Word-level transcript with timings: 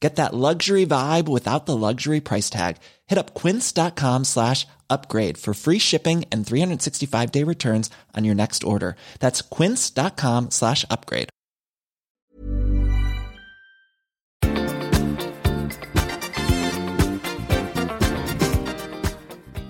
Get 0.00 0.16
that 0.16 0.34
luxury 0.34 0.84
vibe 0.86 1.26
without 1.26 1.66
the 1.66 1.76
luxury 1.76 2.20
price 2.20 2.50
tag. 2.50 2.76
Hit 3.06 3.18
up 3.18 3.34
quince.com 3.34 4.24
slash 4.24 4.66
upgrade 4.90 5.38
for 5.38 5.54
free 5.54 5.78
shipping 5.78 6.24
and 6.30 6.44
365-day 6.44 7.44
returns 7.44 7.90
on 8.14 8.24
your 8.24 8.34
next 8.34 8.62
order. 8.62 8.96
That's 9.20 9.40
quince.com 9.40 10.50
slash 10.50 10.84
upgrade. 10.90 11.30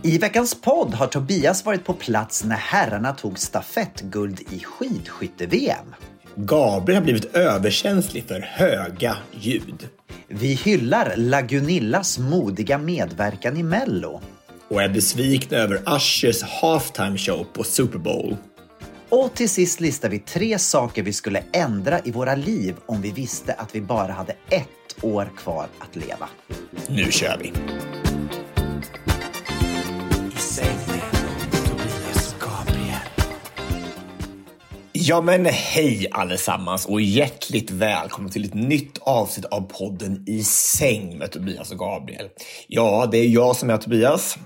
I 0.07 0.19
veckans 0.19 0.55
podd 0.55 0.95
har 0.95 1.07
Tobias 1.07 1.65
varit 1.65 1.85
på 1.85 1.95
plats 1.95 2.45
när 2.45 2.57
herrarna 2.57 3.13
tog 3.13 3.39
stafettguld 3.39 4.41
i 4.41 4.59
skidskytte-VM. 4.59 5.95
Gabriel 6.37 6.97
har 6.97 7.05
blivit 7.05 7.37
överkänslig 7.37 8.25
för 8.25 8.41
höga 8.41 9.17
ljud. 9.33 9.89
Vi 10.29 10.55
hyllar 10.55 11.13
Lagunillas 11.17 12.19
modiga 12.19 12.79
medverkan 12.79 13.57
i 13.57 13.63
Mello. 13.63 14.21
Och 14.69 14.83
är 14.83 14.89
besvikna 14.89 15.59
över 15.59 15.97
Ushers 15.97 16.43
halftime 16.43 17.19
show 17.19 17.47
på 17.53 17.65
Super 17.65 17.99
Bowl. 17.99 18.37
Och 19.09 19.35
till 19.35 19.51
sist 19.51 19.81
listar 19.81 20.09
vi 20.09 20.19
tre 20.19 20.59
saker 20.59 21.03
vi 21.03 21.13
skulle 21.13 21.43
ändra 21.53 22.01
i 22.05 22.11
våra 22.11 22.35
liv 22.35 22.75
om 22.87 23.03
vi 23.03 23.11
visste 23.11 23.53
att 23.53 23.75
vi 23.75 23.81
bara 23.81 24.13
hade 24.13 24.33
ett 24.51 25.05
år 25.05 25.29
kvar 25.37 25.67
att 25.79 25.97
leva. 25.97 26.29
Nu 26.89 27.13
kör 27.13 27.39
vi! 27.43 27.53
Ja 35.09 35.21
men 35.21 35.47
hej 35.47 36.07
allesammans 36.11 36.87
och 36.87 37.01
hjärtligt 37.01 37.71
välkomna 37.71 38.29
till 38.29 38.45
ett 38.45 38.55
nytt 38.55 38.99
avsnitt 39.01 39.45
av 39.47 39.61
podden 39.61 40.25
I 40.27 40.43
säng 40.45 41.19
med 41.19 41.33
Tobias 41.33 41.73
och 41.73 41.79
Gabriel. 41.79 42.29
Ja, 42.69 43.09
det 43.13 43.19
är 43.19 43.29
jag 43.29 43.57
som 43.57 43.71
är 43.71 43.77
Tobias. 43.77 44.39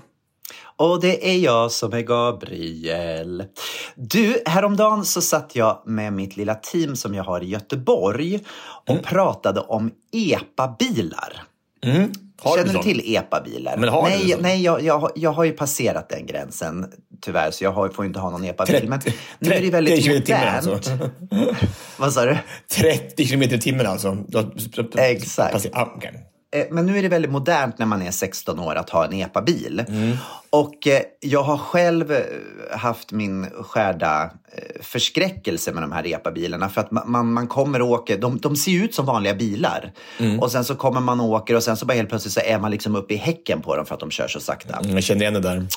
Och 0.75 1.01
det 1.01 1.29
är 1.31 1.37
jag 1.39 1.71
som 1.71 1.93
är 1.93 2.01
Gabriel. 2.01 3.43
Du, 3.95 4.43
häromdagen 4.45 5.05
så 5.05 5.21
satt 5.21 5.55
jag 5.55 5.83
med 5.85 6.13
mitt 6.13 6.37
lilla 6.37 6.55
team 6.55 6.95
som 6.95 7.13
jag 7.15 7.23
har 7.23 7.43
i 7.43 7.47
Göteborg 7.47 8.39
och 8.85 8.89
Mm. 8.89 9.03
pratade 9.03 9.59
om 9.59 9.91
EPA-bilar. 10.11 11.43
Mm. 11.85 12.11
Har 12.43 12.57
Känner 12.57 12.73
du 12.73 12.77
du 12.77 12.83
till 12.83 13.15
EPA-bilar? 13.15 13.77
Men 13.77 13.89
har 13.89 14.09
du 14.09 14.09
nej, 14.09 14.29
sån? 14.29 14.41
nej 14.41 14.61
jag, 14.63 14.81
jag, 14.81 15.11
jag 15.15 15.31
har 15.31 15.43
ju 15.43 15.51
passerat 15.51 16.09
den 16.09 16.25
gränsen 16.25 16.85
tyvärr, 17.21 17.51
så 17.51 17.63
jag 17.63 17.71
har, 17.71 17.89
får 17.89 18.05
inte 18.05 18.19
ha 18.19 18.29
någon 18.29 18.43
EPA-bil. 18.45 18.89
Men 18.89 18.99
30 18.99 19.17
nu 19.39 19.53
är 19.53 19.61
det 19.61 19.69
väldigt 19.69 19.93
30 19.93 20.03
kilometer 20.03 20.23
i 20.23 20.25
timmen 20.25 20.65
modernt. 20.65 20.67
alltså. 20.67 21.09
Vad 21.97 22.13
sa 22.13 22.25
du? 22.25 22.37
30 22.71 23.25
kilometer 23.25 23.55
i 23.55 23.59
timmen 23.59 23.87
alltså. 23.87 24.17
Du 24.27 24.37
Exakt. 24.97 25.53
Passer- 25.53 25.71
ah. 25.73 25.99
Eh, 26.55 26.65
Men 26.71 26.85
nu 26.85 26.97
är 26.97 27.01
det 27.01 27.07
väldigt 27.09 27.31
modernt 27.31 27.77
när 27.79 27.85
man 27.85 28.01
är 28.01 28.11
16 28.11 28.59
år 28.59 28.75
att 28.75 28.89
ha 28.89 29.05
en 29.05 29.13
EPA-bil. 29.13 29.83
Och 30.49 30.87
eh, 30.87 31.01
jag 31.19 31.43
har 31.43 31.57
själv 31.57 32.11
eh, 32.11 32.19
haft 32.77 33.11
min 33.11 33.49
skärda 33.49 34.31
förskräckelse 34.81 35.71
med 35.71 35.83
de 35.83 35.91
här 35.91 36.07
EPA-bilarna. 36.07 36.69
För 36.69 36.81
att 36.81 36.89
ma- 36.89 37.05
man, 37.05 37.33
man 37.33 37.47
kommer 37.47 37.81
och 37.81 37.89
åker, 37.89 38.17
de, 38.17 38.37
de 38.37 38.55
ser 38.55 38.71
ut 38.83 38.95
som 38.95 39.05
vanliga 39.05 39.33
bilar. 39.33 39.91
Och 40.39 40.51
sen 40.51 40.65
så 40.65 40.75
kommer 40.75 40.99
man 41.01 41.19
och 41.21 41.29
åker 41.29 41.55
och 41.55 41.63
sen 41.63 41.77
så 41.77 41.85
bara 41.85 41.93
helt 41.93 42.09
plötsligt 42.09 42.33
så 42.33 42.39
är 42.39 42.59
man 42.59 42.71
liksom 42.71 42.95
uppe 42.95 43.13
i 43.13 43.17
häcken 43.17 43.61
på 43.61 43.75
dem 43.75 43.85
för 43.85 43.93
att 43.93 43.99
de 43.99 44.11
kör 44.11 44.27
så 44.27 44.39
sakta. 44.39 44.77
Mm, 44.77 44.93
Jag 44.95 45.03
känner 45.03 45.21
igen 45.21 45.33
det 45.33 45.39
där. 45.39 45.67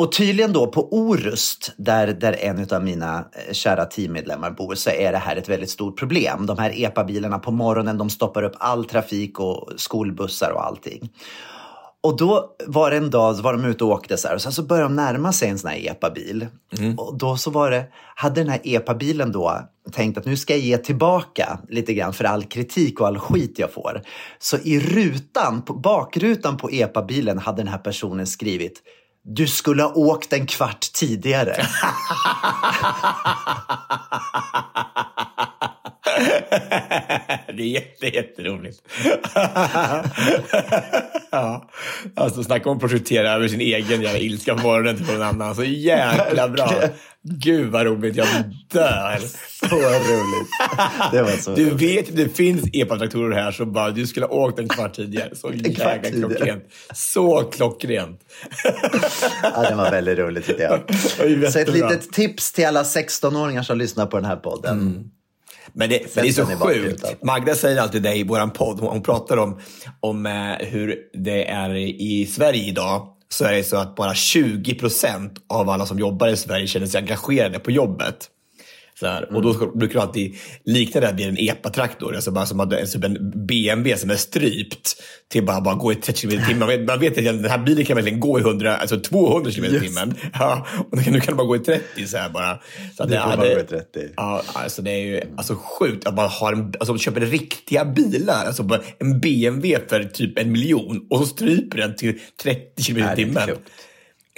Och 0.00 0.12
tydligen 0.12 0.52
då 0.52 0.66
på 0.66 0.92
Orust, 0.92 1.72
där, 1.76 2.06
där 2.06 2.36
en 2.40 2.66
av 2.70 2.84
mina 2.84 3.18
eh, 3.18 3.52
kära 3.52 3.84
teammedlemmar 3.84 4.50
bor, 4.50 4.74
så 4.74 4.90
är 4.90 5.12
det 5.12 5.18
här 5.18 5.36
ett 5.36 5.48
väldigt 5.48 5.70
stort 5.70 5.98
problem. 5.98 6.46
De 6.46 6.58
här 6.58 6.72
EPA-bilarna 6.84 7.38
på 7.38 7.50
morgonen, 7.50 7.98
de 7.98 8.10
stoppar 8.10 8.42
upp 8.42 8.52
all 8.58 8.84
trafik 8.84 9.40
och 9.40 9.72
skolbussar 9.76 10.50
och 10.50 10.66
allting. 10.66 11.10
Och 12.02 12.16
då 12.16 12.46
var 12.66 12.90
det 12.90 12.96
en 12.96 13.10
dag, 13.10 13.36
så 13.36 13.42
var 13.42 13.52
de 13.52 13.64
ute 13.64 13.84
och 13.84 13.90
åkte 13.90 14.16
så 14.16 14.28
här, 14.28 14.34
och 14.34 14.42
sen 14.42 14.52
så 14.52 14.62
började 14.62 14.88
de 14.88 14.96
närma 14.96 15.32
sig 15.32 15.48
en 15.48 15.58
sån 15.58 15.70
här 15.70 15.86
EPA-bil. 15.86 16.46
Och 16.96 17.18
då 17.18 17.36
så 17.36 17.50
var 17.50 17.70
det, 17.70 17.84
hade 18.14 18.40
den 18.40 18.48
här 18.48 18.60
EPA-bilen 18.64 19.32
då 19.32 19.60
tänkt 19.92 20.18
att 20.18 20.26
nu 20.26 20.36
ska 20.36 20.52
jag 20.52 20.62
ge 20.62 20.78
tillbaka 20.78 21.58
lite 21.68 21.94
grann 21.94 22.12
för 22.12 22.24
all 22.24 22.44
kritik 22.44 23.00
och 23.00 23.06
all 23.06 23.18
skit 23.18 23.58
jag 23.58 23.72
får. 23.72 24.02
Så 24.38 24.56
i 24.56 24.80
rutan, 24.80 25.62
på 25.62 25.74
bakrutan 25.74 26.56
på 26.56 26.70
EPA-bilen 26.70 27.38
hade 27.38 27.62
den 27.62 27.68
här 27.68 27.78
personen 27.78 28.26
skrivit 28.26 28.82
du 29.22 29.46
skulle 29.46 29.82
ha 29.82 29.92
åkt 29.94 30.32
en 30.32 30.46
kvart 30.46 30.92
tidigare. 30.92 31.56
det 37.46 37.62
är 37.62 37.66
jätte, 37.66 38.06
jätteroligt. 38.06 38.82
ja. 41.30 41.70
Alltså 42.16 42.44
snacka 42.44 42.70
om 42.70 42.76
att 42.76 42.80
projektera 42.80 43.32
över 43.32 43.48
sin 43.48 43.60
egen 43.60 44.02
jävla 44.02 44.18
ilska 44.18 44.54
på 44.54 44.62
morgonen 44.62 44.96
till 44.96 45.06
någon 45.06 45.22
annan. 45.22 45.54
Så 45.54 45.64
jäkla 45.64 46.48
bra. 46.48 46.72
Gud 47.22 47.70
vad 47.70 47.86
roligt, 47.86 48.16
jag 48.16 48.26
dör. 48.72 49.18
Så 49.68 49.76
roligt. 49.76 50.48
Det 51.12 51.22
var 51.22 51.30
så 51.30 51.54
Du 51.54 51.70
roligt. 51.70 51.82
vet 51.82 52.08
att 52.08 52.16
det 52.16 52.28
finns 52.28 52.62
epa-traktorer 52.72 53.34
här 53.34 53.52
som 53.52 53.72
bara, 53.72 53.90
du 53.90 54.06
skulle 54.06 54.26
ha 54.26 54.32
åkt 54.32 54.58
en 54.58 54.68
kvart 54.68 54.94
tidigare. 54.96 55.36
Så 55.36 55.52
jäkla 55.54 55.98
klockrent. 55.98 56.64
Så 56.94 57.42
klockrent. 57.42 58.20
Ja, 59.42 59.68
det 59.70 59.74
var 59.74 59.90
väldigt 59.90 60.18
roligt 60.18 60.46
tycker 60.46 60.62
jag. 60.62 61.52
Så 61.52 61.58
ett 61.58 61.72
litet 61.72 62.12
tips 62.12 62.52
till 62.52 62.66
alla 62.66 62.82
16-åringar 62.82 63.62
som 63.62 63.78
lyssnar 63.78 64.06
på 64.06 64.16
den 64.16 64.24
här 64.26 64.36
podden. 64.36 65.10
Men 65.72 65.90
det, 65.90 66.14
men 66.16 66.24
det 66.24 66.28
är 66.30 66.32
så 66.32 66.46
sjukt. 66.46 67.22
Magda 67.22 67.54
säger 67.54 67.80
alltid 67.80 68.02
det 68.02 68.14
i 68.14 68.24
vår 68.24 68.46
podd. 68.46 68.80
Hon, 68.80 68.88
hon 68.88 69.02
pratar 69.02 69.36
om, 69.36 69.60
om 70.00 70.26
eh, 70.26 70.32
hur 70.66 70.96
det 71.24 71.48
är 71.48 71.74
i 71.76 72.26
Sverige 72.26 72.62
idag. 72.64 73.06
Så 73.32 73.44
är 73.44 73.52
det 73.52 73.64
så 73.64 73.76
att 73.76 73.96
bara 73.96 74.14
20 74.14 74.74
procent 74.74 75.32
av 75.48 75.70
alla 75.70 75.86
som 75.86 75.98
jobbar 75.98 76.28
i 76.28 76.36
Sverige 76.36 76.66
känner 76.66 76.86
sig 76.86 77.00
engagerade 77.00 77.58
på 77.58 77.70
jobbet. 77.70 78.30
Så 79.00 79.06
här. 79.06 79.34
Och 79.34 79.42
då 79.42 79.54
ska- 79.54 79.66
brukar 79.66 79.94
du 79.94 80.00
alltid 80.00 80.34
likna 80.64 81.00
det 81.00 81.12
vid 81.16 81.28
en 81.28 81.36
epa-traktor. 81.38 82.14
Alltså 82.14 82.30
bara 82.30 82.46
som 82.46 82.68
det 82.68 82.80
är 82.80 82.86
typ 82.86 83.04
en 83.04 83.46
BMW 83.46 83.96
som 83.96 84.10
är 84.10 84.14
strypt 84.16 84.96
till 85.28 85.44
bara, 85.44 85.60
bara 85.60 85.74
gå 85.74 85.92
i 85.92 85.94
30 85.94 86.20
km 86.20 86.40
i 86.40 86.44
timmen. 86.44 86.58
Man 86.58 86.68
vet, 86.68 86.80
man 86.86 87.00
vet 87.00 87.18
att 87.18 87.24
den 87.24 87.44
här 87.44 87.58
bilen 87.58 87.84
kan 87.84 87.96
verkligen 87.96 88.20
gå 88.20 88.38
i 88.38 88.42
100, 88.42 88.76
alltså 88.76 89.00
200 89.00 89.50
km 89.50 89.64
i 89.64 89.80
timmen. 89.80 90.14
Ja, 90.32 90.66
och 90.90 90.96
nu 90.96 91.02
kan 91.04 91.12
nu 91.12 91.20
kan 91.20 91.36
bara 91.36 91.46
gå 91.46 91.56
i 91.56 91.58
30 91.58 92.06
så 92.06 92.16
här 92.16 92.28
bara. 92.30 92.58
Så 92.96 93.02
att 93.02 93.08
kan 93.10 93.18
ja, 93.18 93.26
man 93.36 93.38
det- 93.46 93.54
gå 93.54 93.60
i 93.60 93.64
30. 93.64 94.08
Ja, 94.16 94.42
alltså 94.52 94.82
det 94.82 94.90
är 94.90 94.98
ju 95.06 95.20
alltså 95.36 95.54
sjukt 95.54 96.06
att 96.06 96.14
man 96.14 96.28
har 96.28 96.52
en, 96.52 96.74
alltså 96.80 96.98
köper 96.98 97.20
riktiga 97.20 97.84
bilar. 97.84 98.44
Alltså 98.46 98.62
bara 98.62 98.80
en 98.98 99.20
BMW 99.20 99.78
för 99.88 100.04
typ 100.04 100.38
en 100.38 100.52
miljon 100.52 101.06
och 101.10 101.18
så 101.18 101.26
stryper 101.26 101.78
den 101.78 101.96
till 101.96 102.18
30 102.42 102.82
km 102.84 102.98
i 103.12 103.16
timmen. 103.16 103.48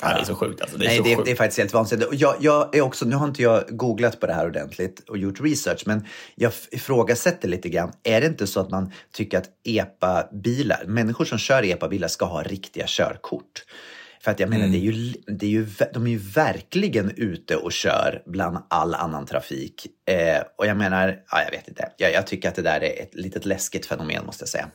Ja, 0.02 0.14
det 0.14 0.20
är 0.20 0.24
så 0.24 0.34
sjukt 0.34 0.60
alltså. 0.60 0.78
Det 0.78 0.84
är 0.84 0.88
Nej, 0.88 1.16
det, 1.16 1.24
det 1.24 1.30
är 1.30 1.36
faktiskt 1.36 1.58
helt 1.58 1.72
vansinnigt. 1.72 2.08
Jag, 2.12 2.36
jag 2.40 2.76
är 2.76 2.80
också, 2.80 3.04
nu 3.04 3.16
har 3.16 3.26
inte 3.26 3.42
jag 3.42 3.64
googlat 3.68 4.20
på 4.20 4.26
det 4.26 4.32
här 4.32 4.46
ordentligt 4.46 5.00
och 5.08 5.18
gjort 5.18 5.40
research, 5.40 5.82
men 5.86 6.06
jag 6.34 6.52
ifrågasätter 6.70 7.48
lite 7.48 7.68
grann. 7.68 7.92
Är 8.02 8.20
det 8.20 8.26
inte 8.26 8.46
så 8.46 8.60
att 8.60 8.70
man 8.70 8.92
tycker 9.12 9.38
att 9.38 9.48
EPA-bilar, 9.64 10.84
människor 10.86 11.24
som 11.24 11.38
kör 11.38 11.64
EPA-bilar 11.64 12.08
ska 12.08 12.24
ha 12.24 12.42
riktiga 12.42 12.84
körkort? 12.88 13.64
För 14.24 14.30
att 14.30 14.40
jag 14.40 14.50
menar, 14.50 14.66
det 14.66 14.76
är 14.76 14.92
ju, 14.92 15.14
det 15.26 15.46
är 15.46 15.50
ju, 15.50 15.66
de 15.94 16.06
är 16.06 16.10
ju 16.10 16.18
verkligen 16.18 17.10
ute 17.16 17.56
och 17.56 17.72
kör 17.72 18.22
bland 18.26 18.58
all 18.68 18.94
annan 18.94 19.26
trafik. 19.26 19.86
Eh, 20.08 20.42
och 20.58 20.66
jag 20.66 20.76
menar, 20.76 21.22
ja, 21.30 21.42
jag 21.44 21.50
vet 21.50 21.68
inte. 21.68 21.88
Jag, 21.96 22.12
jag 22.12 22.26
tycker 22.26 22.48
att 22.48 22.54
det 22.54 22.62
där 22.62 22.82
är 22.82 23.02
ett 23.02 23.14
litet 23.14 23.46
läskigt 23.46 23.86
fenomen 23.86 24.26
måste 24.26 24.42
jag 24.42 24.48
säga. 24.48 24.68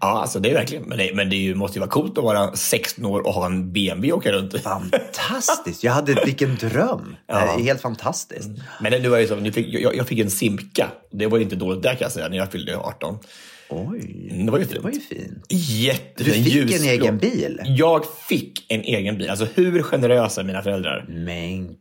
Ja, 0.00 0.20
alltså 0.20 0.40
det 0.40 0.50
är 0.50 0.54
verkligen. 0.54 0.84
Men 0.84 0.98
det, 0.98 1.10
men 1.14 1.30
det 1.30 1.36
ju, 1.36 1.54
måste 1.54 1.78
ju 1.78 1.80
vara 1.80 1.90
coolt 1.90 2.18
att 2.18 2.24
vara 2.24 2.56
16 2.56 3.04
år 3.06 3.26
och 3.26 3.32
ha 3.34 3.46
en 3.46 3.72
BMW 3.72 4.12
och 4.12 4.18
åka 4.18 4.32
runt. 4.32 4.62
Fantastiskt! 4.62 5.84
Jag 5.84 5.92
hade, 5.92 6.22
vilken 6.24 6.56
dröm! 6.56 7.16
Det 7.26 7.32
är 7.32 7.62
helt 7.62 7.80
fantastiskt. 7.80 8.48
Men 8.80 9.02
nu 9.02 9.08
var 9.08 9.18
det 9.18 9.26
så, 9.26 9.36
nu 9.36 9.52
fick, 9.52 9.66
jag, 9.74 9.96
jag 9.96 10.08
fick 10.08 10.18
en 10.18 10.30
Simca. 10.30 10.88
Det 11.12 11.26
var 11.26 11.38
ju 11.38 11.44
inte 11.44 11.56
dåligt 11.56 11.82
där 11.82 11.90
kan 11.90 11.98
jag 12.00 12.12
säga, 12.12 12.28
när 12.28 12.36
jag 12.36 12.52
fyllde 12.52 12.76
18. 12.76 13.18
Oj, 13.68 14.00
Det 14.46 14.50
var 14.50 14.58
ju 14.58 14.64
fint. 14.64 14.74
det 14.74 14.80
var 14.80 14.90
ju 14.90 15.00
fint. 15.00 15.44
Jättefin 15.48 16.44
Du 16.44 16.50
fick 16.50 16.56
en 16.56 16.68
ljusblå. 16.68 16.90
egen 16.90 17.18
bil? 17.18 17.60
Jag 17.64 18.04
fick 18.28 18.72
en 18.72 18.80
egen 18.80 19.18
bil. 19.18 19.30
Alltså 19.30 19.46
hur 19.54 19.82
generösa 19.82 20.40
är 20.40 20.44
mina 20.44 20.62
föräldrar? 20.62 21.04
Men 21.08 21.74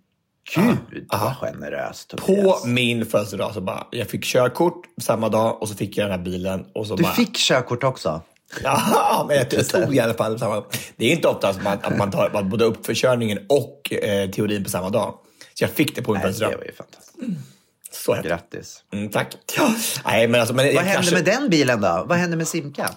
gud 0.56 0.78
vad 1.12 1.36
generöst 1.38 2.10
På 2.10 2.18
Tobias. 2.18 2.66
min 2.66 3.06
födelsedag 3.06 3.54
så 3.54 3.62
bara, 3.62 3.88
jag 3.92 4.08
fick 4.10 4.24
körkort 4.26 4.82
samma 5.02 5.30
dag 5.30 5.62
och 5.62 5.70
så 5.70 5.76
fick 5.76 5.98
jag 5.98 6.06
den 6.10 6.20
här 6.20 6.26
bilen. 6.26 6.66
Och 6.74 6.88
så 6.88 6.96
Du 6.96 7.04
bara, 7.04 7.14
fick 7.14 7.36
körkort 7.38 7.84
också? 7.84 8.22
Ja, 8.64 9.26
men 9.28 9.38
jag, 9.38 9.70
tog 9.70 9.96
i 9.96 10.00
alla 10.00 10.14
fall 10.14 10.40
samma. 10.40 10.64
Det 10.96 11.06
är 11.06 11.12
inte 11.12 11.28
ofta 11.28 11.50
att 11.50 11.64
man, 11.64 11.78
att 11.82 11.98
man 11.98 12.12
tar 12.12 12.30
man 12.34 12.50
både 12.50 12.66
uppförkörningen 12.66 13.40
och 13.50 13.94
eh, 13.94 14.30
teorin 14.30 14.64
på 14.64 14.70
samma 14.70 14.90
dag. 14.90 15.14
Så 15.54 15.64
jag 15.64 15.72
fick 15.72 15.96
det 15.96 16.02
på 16.02 16.12
min 16.14 16.22
Nej, 16.22 16.32
det 16.32 16.38
födelsedag. 16.38 16.58
var 16.60 16.66
ju 16.66 16.74
fantastiskt. 16.74 17.18
Så 17.92 18.14
häftigt. 18.14 18.30
Grattis. 18.32 18.84
Mm, 18.94 19.10
tack. 19.10 19.36
Ja. 19.58 19.74
Nej, 20.06 20.28
men 20.28 20.40
alltså, 20.42 20.56
men 20.56 20.66
Vad 20.66 20.76
hände 20.76 20.94
kanske- 20.94 21.16
med 21.16 21.26
den 21.26 21.50
bilen 21.50 21.82
då? 21.82 22.06
Vad 22.08 22.18
hände 22.18 22.38
med 22.38 22.48
Simkan? 22.48 22.90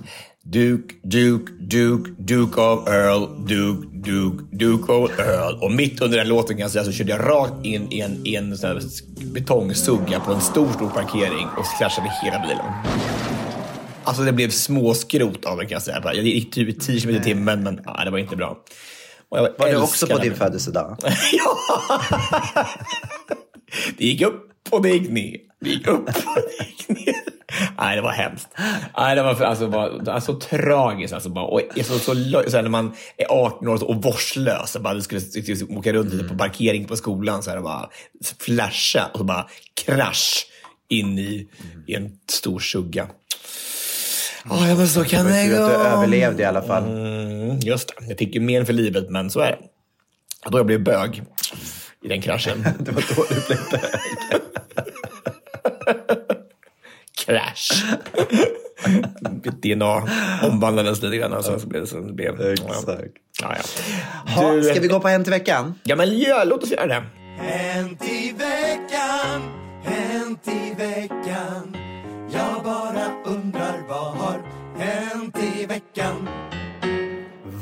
Duke, 0.45 0.95
Duke, 1.03 1.53
Duke, 1.53 2.11
Duke 2.19 2.61
of 2.61 2.89
Earl, 2.89 3.47
Duke, 3.47 3.89
Duke, 4.11 4.45
Duke 4.53 4.93
of 4.93 5.19
Earl. 5.19 5.63
Och 5.63 5.73
mitt 5.73 6.01
under 6.01 6.19
den 6.19 6.29
låten 6.29 6.57
kan 6.57 6.63
jag 6.63 6.71
säga 6.71 6.85
så 6.85 6.93
körde 6.93 7.11
jag 7.11 7.21
rakt 7.21 7.65
in 7.65 7.93
i 7.93 8.01
en, 8.01 8.27
i 8.27 8.35
en 8.35 8.59
sån 8.59 8.81
betongsugga 9.33 10.21
på 10.21 10.33
en 10.33 10.41
stor, 10.41 10.73
stor 10.73 10.89
parkering 10.89 11.47
och 11.57 11.65
kraschade 11.79 12.13
hela 12.23 12.39
bilen. 12.39 12.67
Alltså 14.05 14.23
det 14.23 14.33
blev 14.33 14.51
småskrot 14.51 15.45
av 15.45 15.57
den 15.57 15.67
kan 15.67 15.73
jag 15.75 15.83
säga. 15.83 16.01
Jag 16.05 16.15
gick 16.17 16.55
typ 16.55 16.81
10 16.81 17.01
km 17.01 17.11
i 17.17 17.21
timmen, 17.21 17.63
men 17.63 17.81
ja, 17.85 18.05
det 18.05 18.11
var 18.11 18.19
inte 18.19 18.37
bra. 18.37 18.57
Var 19.29 19.41
det 19.59 19.65
älskar 19.65 19.83
också 19.83 20.07
på 20.07 20.19
din 20.19 20.35
födelsedag? 20.35 20.97
ja! 21.33 21.57
Det 23.99 24.05
gick 24.05 24.23
upp 24.23 24.54
och 24.71 24.83
det 24.83 24.89
gick 24.89 25.11
ner. 25.11 25.37
Det 25.61 25.71
gick 25.71 25.87
upp 25.87 26.09
och 26.09 26.15
det 26.59 26.65
gick 26.65 26.89
ner. 27.07 27.15
Nej, 27.79 27.97
det 27.97 28.03
var 28.03 28.11
hemskt. 28.13 28.49
Nej, 28.97 29.17
det 29.17 29.23
var 29.23 29.43
alltså, 29.43 29.69
bara, 29.69 30.13
alltså, 30.13 30.41
tragiskt. 30.41 31.15
Alltså, 31.15 31.29
bara, 31.29 31.45
och 31.45 31.61
så, 31.77 31.99
så, 31.99 32.15
så 32.49 32.57
här, 32.57 32.63
när 32.63 32.69
man 32.69 32.95
är 33.17 33.27
18 33.29 33.69
år 33.69 33.85
och 33.85 34.03
vårdslös, 34.03 34.71
så 34.71 34.81
bara, 34.81 34.95
du 34.95 35.03
skulle 35.03 35.21
liksom, 35.35 35.79
åka 35.79 35.93
runt 35.93 36.13
lite 36.13 36.29
på 36.29 36.39
parkering 36.39 36.85
på 36.85 36.97
skolan 36.97 37.43
så 37.43 37.51
här, 37.51 37.57
och 37.57 37.65
bara 37.65 37.91
flasha 38.41 39.07
och 39.13 39.19
så 39.19 39.25
bara 39.25 39.47
krasch 39.85 40.47
in 40.89 41.19
i, 41.19 41.49
i 41.87 41.95
en 41.95 42.19
stor 42.31 42.59
sugga. 42.61 43.07
Ja, 44.51 44.69
ja, 44.69 44.75
men 44.75 44.89
så 44.89 45.05
kan 45.05 45.27
Det 45.27 45.43
att 45.43 45.51
du 45.51 45.57
gå. 45.57 45.63
överlevde 45.63 46.43
i 46.43 46.47
alla 46.47 46.63
fall. 46.63 46.85
Mm, 46.85 47.59
just 47.59 47.89
det. 47.89 47.95
Jag 48.09 48.19
fick 48.19 48.35
ju 48.35 48.41
men 48.41 48.67
för 48.67 48.73
livet, 48.73 49.11
men 49.11 49.31
så 49.31 49.41
är 49.41 49.51
det. 49.51 49.59
Och 50.45 50.51
då 50.51 50.59
jag 50.59 50.67
blev 50.67 50.83
bög 50.85 51.23
i 52.05 52.09
den 52.09 52.23
kraschen. 52.23 52.65
Det 52.79 52.93
var 52.93 53.05
då 53.17 53.25
du 53.29 53.47
blev 53.47 53.59
bög. 53.71 54.41
Crash. 57.27 57.85
Mitt 59.45 59.63
DNA 59.63 60.03
omvandlades 60.43 61.03
lite 61.03 61.17
grann. 61.17 61.33
Alltså, 61.33 61.61
så 61.61 61.67
blev 61.67 61.87
det, 61.87 62.13
blev, 62.13 62.53
Exakt. 62.53 62.99
Ja, 63.43 63.57
ja. 63.57 64.33
Ha, 64.35 64.53
Du, 64.53 64.63
ska 64.63 64.81
vi 64.81 64.89
gå 64.89 65.01
på 65.01 65.09
en 65.09 65.25
till 65.25 65.31
veckan? 65.31 65.75
Ja, 65.83 65.97
men 65.97 66.19
ja, 66.19 66.45
låt 66.45 66.63
oss 66.63 66.71
göra 66.71 66.87
det. 66.87 67.05
Hänt 67.39 68.05
i 68.09 68.33
veckan, 68.39 69.43
hänt 69.85 70.49
i 70.49 70.75
veckan 70.79 71.77
Jag 72.33 72.63
bara 72.65 73.07
undrar 73.25 73.83
vad 73.89 74.15
har 74.17 74.43
hänt 74.79 75.39
i 75.39 75.67
veckan 75.67 76.29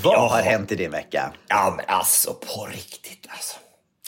Vad 0.02 0.30
har 0.30 0.42
hänt 0.42 0.72
i 0.72 0.76
din 0.76 0.90
vecka? 0.90 1.32
Ja, 1.48 1.74
men 1.76 1.84
alltså 1.88 2.34
på 2.34 2.66
riktigt 2.72 3.26
alltså. 3.30 3.56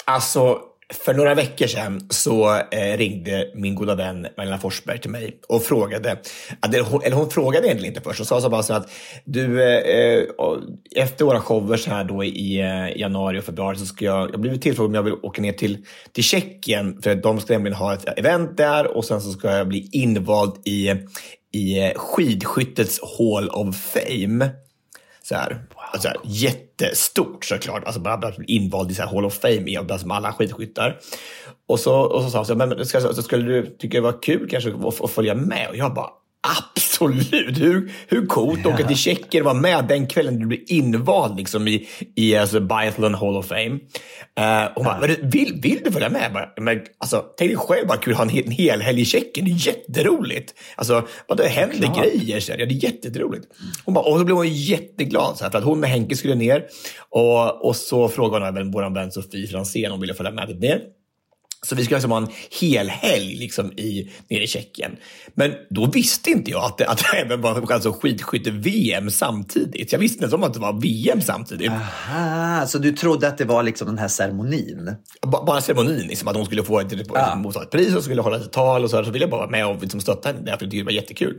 Alltså, 0.04 0.58
för 0.94 1.14
några 1.14 1.34
veckor 1.34 1.66
sedan 1.66 2.06
så 2.10 2.54
eh, 2.70 2.96
ringde 2.96 3.50
min 3.54 3.74
goda 3.74 3.94
vän 3.94 4.22
Magdalena 4.22 4.58
Forsberg 4.58 5.00
till 5.00 5.10
mig 5.10 5.38
och 5.48 5.62
frågade, 5.62 6.18
eller 6.66 6.80
hon, 6.80 7.02
eller 7.02 7.16
hon 7.16 7.30
frågade 7.30 7.66
egentligen 7.66 7.94
inte 7.94 8.04
först, 8.04 8.18
hon 8.18 8.26
sa 8.26 8.40
så 8.40 8.50
bara 8.50 8.62
så 8.62 8.74
att 8.74 8.90
du, 9.24 9.62
eh, 9.62 10.24
efter 10.96 11.24
våra 11.24 11.40
shower 11.40 11.76
så 11.76 11.90
här 11.90 12.04
då 12.04 12.24
i 12.24 12.60
eh, 12.60 13.00
januari 13.00 13.40
och 13.40 13.44
februari 13.44 13.76
så 13.76 13.86
ska 13.86 14.04
jag, 14.04 14.28
jag 14.28 14.32
har 14.32 14.38
blivit 14.38 14.62
tillfrågad 14.62 14.88
om 14.88 14.94
jag 14.94 15.02
vill 15.02 15.14
åka 15.22 15.42
ner 15.42 15.52
till, 15.52 15.78
till 16.12 16.24
Tjeckien 16.24 17.02
för 17.02 17.10
att 17.10 17.22
de 17.22 17.40
ska 17.40 17.52
nämligen 17.52 17.76
ha 17.76 17.94
ett 17.94 18.18
event 18.18 18.56
där 18.56 18.96
och 18.96 19.04
sen 19.04 19.20
så 19.20 19.32
ska 19.32 19.50
jag 19.50 19.68
bli 19.68 19.88
invald 19.92 20.52
i, 20.64 20.90
i 21.52 21.78
eh, 21.78 21.92
skidskyttets 21.96 23.00
Hall 23.18 23.48
of 23.48 23.76
Fame. 23.76 24.50
Så 25.24 25.34
här, 25.34 25.50
wow. 25.50 25.82
alltså, 25.92 26.08
här, 26.08 26.16
jättestort 26.24 27.44
såklart. 27.44 27.84
Alltså 27.84 28.00
bara 28.00 28.16
bara 28.16 28.32
invald 28.46 28.90
i 28.90 28.94
så 28.94 29.02
här 29.02 29.14
Hall 29.14 29.24
of 29.24 29.34
Fame 29.34 29.70
i 29.70 29.78
bland 29.84 30.12
alla 30.12 30.32
skidskyttar. 30.32 31.00
Och 31.68 31.80
så, 31.80 32.00
och 32.00 32.22
så 32.22 32.30
sa 32.30 32.38
han 32.38 32.46
så, 32.46 32.54
men 32.54 32.86
ska, 32.86 33.00
så 33.00 33.22
skulle 33.22 33.44
du 33.44 33.76
tycka 33.78 33.96
det 33.98 34.02
var 34.02 34.22
kul 34.22 34.48
kanske 34.50 34.70
att, 34.70 35.00
att 35.00 35.10
följa 35.10 35.34
med? 35.34 35.68
Och 35.68 35.76
jag 35.76 35.94
bara 35.94 36.10
absolut! 36.58 37.60
Hur, 37.60 37.92
hur 38.08 38.26
coolt 38.26 38.66
att 38.66 38.74
åka 38.74 38.86
till 38.86 38.96
Tjeckien 38.96 39.42
och 39.42 39.44
vara 39.44 39.60
med 39.62 39.84
den 39.88 40.06
kvällen 40.06 40.38
du 40.38 40.46
blir 40.46 40.72
invald 40.72 41.36
liksom, 41.36 41.68
i, 41.68 41.88
i 42.16 42.36
alltså, 42.36 42.60
Biathlon 42.60 43.14
Hall 43.14 43.36
of 43.36 43.46
Fame. 43.46 43.70
Uh, 44.40 44.70
hon 44.74 44.84
bara, 44.84 45.06
vill, 45.22 45.60
vill 45.62 45.80
du 45.84 45.92
följa 45.92 46.08
med? 46.08 46.50
Jag 46.56 46.64
men, 46.64 46.80
alltså, 46.98 47.24
tänk 47.38 47.50
dig 47.50 47.56
själv 47.56 47.88
bara 47.88 47.98
kul 47.98 48.12
att 48.12 48.16
ha 48.16 48.24
en, 48.24 48.30
hel- 48.30 48.46
en 48.46 48.50
hel 48.50 48.80
helg 48.82 49.00
i 49.00 49.04
Tjeckien. 49.04 49.46
Det 49.46 49.52
är 49.52 49.66
jätteroligt. 49.66 50.54
Alltså, 50.76 51.06
vad 51.28 51.38
det 51.38 51.48
händer 51.48 52.02
grejer. 52.02 52.40
Så 52.40 52.52
här. 52.52 52.58
Ja, 52.58 52.66
det 52.66 52.74
är 52.74 52.84
jätteroligt. 52.84 53.46
Hon 53.84 53.94
bara, 53.94 54.04
och 54.04 54.18
då 54.18 54.24
blev 54.24 54.36
hon 54.36 54.48
jätteglad 54.48 55.36
så 55.36 55.44
här, 55.44 55.50
för 55.50 55.58
att 55.58 55.64
hon 55.64 55.80
med 55.80 55.90
Henke 55.90 56.16
skulle 56.16 56.34
ner. 56.34 56.64
Och, 57.10 57.66
och 57.66 57.76
så 57.76 58.08
frågade 58.08 58.44
hon 58.44 58.56
även 58.56 58.70
vår 58.70 58.94
vän 58.94 59.12
Sofie 59.12 59.46
Franzén 59.46 59.84
om 59.84 59.90
hon 59.90 60.00
ville 60.00 60.14
följa 60.14 60.32
med 60.32 60.60
ner. 60.60 60.80
Så 61.64 61.74
vi 61.74 61.84
skulle 61.84 61.96
alltså 61.96 62.08
ha 62.08 62.16
en 62.16 62.28
hel 62.60 62.88
helg 62.88 63.36
liksom 63.36 63.72
i, 63.72 64.10
nere 64.30 64.42
i 64.42 64.46
Tjeckien. 64.46 64.96
Men 65.34 65.52
då 65.70 65.86
visste 65.86 66.30
inte 66.30 66.50
jag 66.50 66.64
att 66.64 66.78
det, 66.78 66.86
att 66.88 66.98
det 66.98 67.18
även 67.18 67.40
var 67.40 67.72
alltså 67.72 67.92
skidskytte-VM 67.92 69.10
samtidigt. 69.10 69.92
Jag 69.92 69.98
visste 69.98 70.24
inte 70.24 70.36
om 70.36 70.42
att 70.42 70.54
det 70.54 70.60
var 70.60 70.80
VM 70.80 71.20
samtidigt. 71.20 71.72
Ah, 72.16 72.66
så 72.66 72.78
du 72.78 72.92
trodde 72.92 73.28
att 73.28 73.38
det 73.38 73.44
var 73.44 73.62
liksom 73.62 73.86
den 73.86 73.98
här 73.98 74.08
ceremonin? 74.08 74.94
Ba- 75.26 75.44
Bara 75.44 75.60
ceremonin, 75.60 76.06
liksom, 76.06 76.28
att 76.28 76.36
hon 76.36 76.46
skulle 76.46 76.64
få 76.64 76.80
ett, 76.80 76.92
ja. 77.14 77.62
ett 77.62 77.70
pris 77.70 77.94
och 77.94 78.04
skulle 78.04 78.22
hålla 78.22 78.36
ett 78.36 78.52
tal 78.52 78.84
och 78.84 78.90
så, 78.90 78.96
här, 78.96 79.04
så 79.04 79.10
ville 79.10 79.22
jag 79.22 79.30
bara 79.30 79.40
vara 79.40 79.50
med 79.50 79.66
och 79.66 79.82
liksom 79.82 80.00
stötta 80.00 80.28
henne 80.28 80.40
för 80.42 80.50
jag 80.50 80.58
tyckte 80.60 80.76
det 80.76 80.82
var 80.82 80.92
jättekul. 80.92 81.34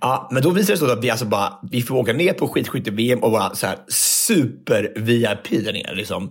Ja, 0.00 0.28
men 0.32 0.42
då 0.42 0.50
visade 0.50 0.72
det 0.72 0.78
sig 0.78 0.92
att 0.92 1.04
vi, 1.04 1.10
alltså 1.10 1.26
bara, 1.26 1.58
vi 1.70 1.82
får 1.82 1.94
åka 1.94 2.12
ner 2.12 2.32
på 2.32 2.48
skidskytte-VM 2.48 3.18
och 3.18 3.30
vara 3.32 3.54
så 3.54 3.66
här 3.66 3.78
super-VIP 3.88 5.64
där 5.64 5.72
nere. 5.72 5.94
Liksom. 5.94 6.30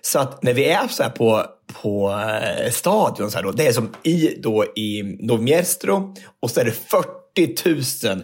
Så 0.00 0.18
att 0.18 0.42
när 0.42 0.52
vi 0.52 0.64
är 0.64 0.88
så 0.88 1.02
här 1.02 1.10
på, 1.10 1.44
på 1.82 2.10
eh, 2.10 2.70
stadion, 2.70 3.30
så 3.30 3.36
här 3.36 3.44
då, 3.44 3.52
det 3.52 3.66
är 3.66 3.72
som 3.72 3.94
i, 4.02 4.34
då, 4.42 4.64
i 4.64 5.02
Novmiestro 5.20 6.14
och 6.42 6.50
så 6.50 6.60
är 6.60 6.64
det 6.64 6.72
40 6.72 7.26
000 8.06 8.22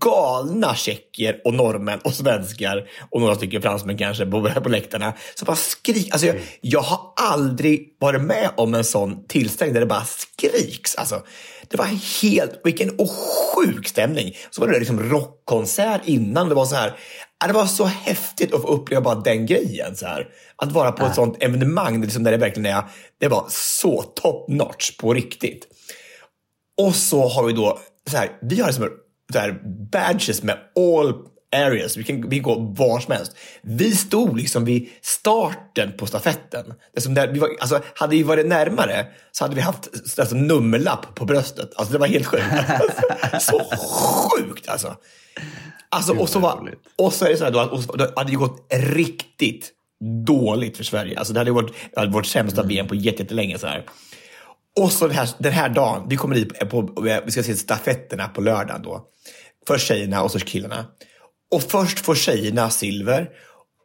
galna 0.00 0.74
tjecker 0.74 1.40
och 1.44 1.54
norrmän 1.54 1.98
och 1.98 2.14
svenskar 2.14 2.88
och 3.10 3.20
några 3.20 3.34
stycken 3.34 3.62
fransmän 3.62 3.98
kanske 3.98 4.26
på, 4.26 4.50
på 4.62 4.68
läktarna. 4.68 5.12
Så 5.34 5.44
bara 5.44 5.56
skrik. 5.56 6.08
Alltså 6.12 6.26
jag, 6.26 6.36
jag 6.60 6.80
har 6.80 7.12
aldrig 7.16 7.96
varit 8.00 8.22
med 8.22 8.50
om 8.56 8.74
en 8.74 8.84
sån 8.84 9.26
tillställning 9.26 9.74
där 9.74 9.80
det 9.80 9.86
bara 9.86 10.04
skriks. 10.04 10.94
Alltså, 10.94 11.22
det 11.68 11.76
var 11.76 11.86
helt, 12.22 12.60
vilken 12.64 12.90
och 12.90 13.10
sjuk 13.10 13.88
stämning. 13.88 14.36
Så 14.50 14.60
var 14.60 14.68
det 14.68 14.78
liksom 14.78 15.10
rockkonsert 15.10 16.00
innan. 16.04 16.48
Det 16.48 16.54
var 16.54 16.66
så 16.66 16.74
här, 16.74 16.92
det 17.46 17.52
var 17.52 17.66
så 17.66 17.84
häftigt 17.84 18.54
att 18.54 18.62
få 18.62 18.68
uppleva 18.68 19.02
bara 19.02 19.14
den 19.14 19.46
grejen. 19.46 19.96
Så 19.96 20.06
här. 20.06 20.28
Att 20.56 20.72
vara 20.72 20.92
på 20.92 21.06
ett 21.06 21.14
sånt 21.14 21.42
evenemang 21.42 22.02
liksom, 22.02 22.22
där 22.22 22.30
det 22.30 22.36
verkligen 22.36 22.76
är, 22.76 22.82
det 23.20 23.28
var 23.28 23.46
så 23.48 24.02
top 24.02 24.48
notch 24.48 24.96
på 24.96 25.14
riktigt. 25.14 25.66
Och 26.82 26.94
så 26.94 27.28
har 27.28 27.44
vi 27.44 27.52
då, 27.52 27.78
så 28.10 28.16
här, 28.16 28.30
vi 28.42 28.60
har 28.60 28.66
liksom 28.66 28.88
så 29.32 29.38
här 29.38 29.60
badges 29.92 30.42
med 30.42 30.58
all 30.76 31.14
areas. 31.56 31.96
Vi 31.96 32.04
kan, 32.04 32.28
vi 32.28 32.36
kan 32.36 32.42
gå 32.42 32.60
var 32.60 33.00
som 33.00 33.12
helst. 33.12 33.36
Vi 33.62 33.96
stod 33.96 34.36
liksom 34.36 34.64
vid 34.64 34.88
starten 35.02 35.92
på 35.96 36.06
stafetten. 36.06 36.74
Det 36.94 37.00
som 37.00 37.14
där, 37.14 37.28
vi 37.28 37.38
var, 37.38 37.50
alltså, 37.60 37.82
hade 37.94 38.16
vi 38.16 38.22
varit 38.22 38.46
närmare 38.46 39.06
så 39.32 39.44
hade 39.44 39.54
vi 39.54 39.60
haft 39.60 39.88
alltså, 40.18 40.34
nummerlapp 40.34 41.14
på 41.14 41.24
bröstet. 41.24 41.70
Alltså, 41.76 41.92
det 41.92 41.98
var 41.98 42.06
helt 42.06 42.26
sjukt. 42.26 42.44
så 43.40 43.64
sjukt 44.28 44.68
alltså. 44.68 44.96
Alltså 45.88 46.12
och, 46.12 46.28
så 46.28 46.38
var, 46.38 46.74
och 46.96 47.12
så 47.12 47.24
är 47.24 47.30
det 47.30 47.36
så 47.36 47.44
här 47.44 47.50
då, 47.50 47.58
att 47.58 47.88
och 47.88 47.98
det 47.98 48.12
hade 48.16 48.32
ju 48.32 48.38
gått 48.38 48.66
riktigt 48.72 49.72
dåligt 50.26 50.76
för 50.76 50.84
Sverige. 50.84 51.18
Alltså, 51.18 51.32
det 51.32 51.40
hade 51.40 51.50
varit, 51.50 51.72
det 51.94 52.00
hade 52.00 52.12
varit 52.12 52.26
sämsta 52.26 52.62
VM 52.62 52.88
på 52.88 52.94
jättelänge. 52.94 53.58
Så 53.58 53.66
här. 53.66 53.86
Och 54.80 54.92
så 54.92 55.06
den 55.06 55.16
här, 55.16 55.28
den 55.38 55.52
här 55.52 55.68
dagen, 55.68 56.06
vi 56.08 56.16
kommer 56.16 56.34
dit 56.34 56.58
på, 56.58 56.82
på, 56.86 57.02
vi 57.24 57.32
ska 57.32 57.42
se 57.42 57.56
stafetterna 57.56 58.28
på 58.28 58.40
lördagen 58.40 58.82
då. 58.82 59.04
Först 59.66 59.86
tjejerna 59.86 60.22
och 60.22 60.30
så 60.30 60.38
killarna. 60.38 60.86
Och 61.50 61.62
först 61.62 61.98
får 61.98 62.14
tjejerna 62.14 62.70
silver 62.70 63.28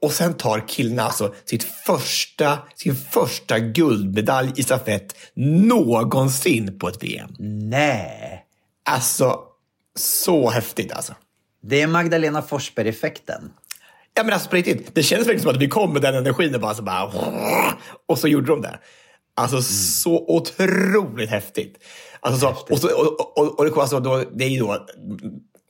och 0.01 0.11
sen 0.11 0.33
tar 0.33 0.67
killarna 0.67 1.03
alltså 1.03 1.33
sitt 1.45 1.63
första, 1.63 2.59
sin 2.75 2.95
första 2.95 3.59
guldmedalj 3.59 4.51
i 4.55 4.63
stafett 4.63 5.15
någonsin 5.35 6.79
på 6.79 6.87
ett 6.87 7.03
VM. 7.03 7.35
Nej. 7.69 8.45
Alltså, 8.85 9.39
så 9.95 10.49
häftigt 10.49 10.91
alltså. 10.91 11.13
Det 11.63 11.81
är 11.81 11.87
Magdalena 11.87 12.41
Forsberg-effekten. 12.41 13.51
Ja 14.13 14.23
men 14.23 14.33
alltså 14.33 14.49
på 14.49 14.55
riktigt, 14.55 14.95
det 14.95 15.03
kändes 15.03 15.27
verkligen 15.27 15.43
som 15.43 15.51
att 15.51 15.61
vi 15.61 15.67
kom 15.67 15.93
med 15.93 16.01
den 16.01 16.15
energin 16.15 16.55
och 16.55 16.61
bara 16.61 16.73
så 16.73 16.83
bara... 16.83 17.11
Och 18.07 18.17
så 18.17 18.27
gjorde 18.27 18.47
de 18.47 18.61
det. 18.61 18.79
Alltså 19.35 19.55
Mm. 19.55 19.63
så 19.63 20.25
otroligt 20.27 21.29
häftigt. 21.29 21.77
Alltså, 22.19 22.39
så, 22.39 22.73
och, 22.73 22.79
så, 22.79 22.87
och, 22.87 23.37
och, 23.37 23.59
och 23.59 23.65
det, 23.65 23.81
alltså, 23.81 23.99
då, 23.99 24.23
det 24.35 24.43
är 24.43 24.49
ju 24.49 24.59
då... 24.59 24.87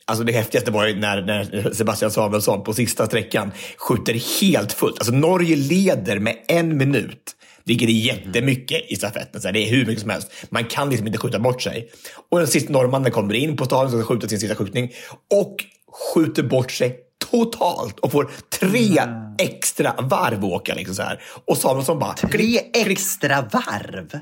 Alltså 0.05 0.23
det 0.23 0.33
häftigaste 0.33 0.71
var 0.71 0.87
ju 0.87 0.99
när, 0.99 1.21
när 1.21 1.73
Sebastian 1.73 2.11
Samuelsson 2.11 2.63
på 2.63 2.73
sista 2.73 3.05
sträckan 3.05 3.51
skjuter 3.77 4.41
helt 4.41 4.73
fullt. 4.73 4.99
Alltså 4.99 5.13
Norge 5.13 5.55
leder 5.55 6.19
med 6.19 6.35
en 6.47 6.77
minut. 6.77 7.35
Vilket 7.63 7.89
är 7.89 7.93
jättemycket 7.93 8.91
i 8.91 8.95
stafetten. 8.95 9.41
Så 9.41 9.51
det 9.51 9.59
är 9.59 9.69
hur 9.69 9.85
mycket 9.85 10.01
som 10.01 10.09
helst. 10.09 10.31
Man 10.49 10.63
kan 10.63 10.89
liksom 10.89 11.07
inte 11.07 11.19
skjuta 11.19 11.39
bort 11.39 11.61
sig. 11.61 11.91
Och 12.29 12.39
den 12.39 12.47
sista 12.47 12.73
norrmannen 12.73 13.11
kommer 13.11 13.33
in 13.33 13.57
på 13.57 13.65
stadion 13.65 13.85
och 13.99 14.05
ska 14.05 14.13
skjuta 14.13 14.27
sin 14.27 14.39
sista 14.39 14.55
skjutning. 14.55 14.91
Och 15.33 15.55
skjuter 15.91 16.43
bort 16.43 16.71
sig 16.71 16.99
totalt 17.31 17.99
och 17.99 18.11
får 18.11 18.31
tre 18.59 19.01
extra 19.37 19.93
varv 19.99 20.45
att 20.45 20.51
åka. 20.51 20.75
Liksom 20.75 20.95
så 20.95 21.01
här. 21.01 21.21
Och 21.45 21.57
Samuelsson 21.57 21.99
bara... 21.99 22.13
Tre 22.13 22.59
extra 22.73 23.41
varv. 23.41 24.19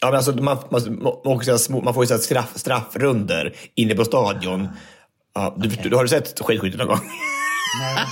Ja, 0.00 0.06
men 0.06 0.14
alltså, 0.14 0.32
man, 0.32 0.58
man, 0.70 0.98
man, 0.98 1.84
man 1.84 1.94
får 1.94 2.04
ju 2.04 2.08
så 2.08 2.18
straff, 2.18 2.52
straffrunder 2.54 3.56
inne 3.74 3.94
på 3.94 4.04
stadion. 4.04 4.68
Ja, 5.34 5.54
du, 5.56 5.68
du, 5.68 5.96
har 5.96 6.02
du 6.02 6.08
sett 6.08 6.40
skidskytte 6.40 6.78
någon 6.78 6.86
gång? 6.86 7.00
Nej. 7.80 8.06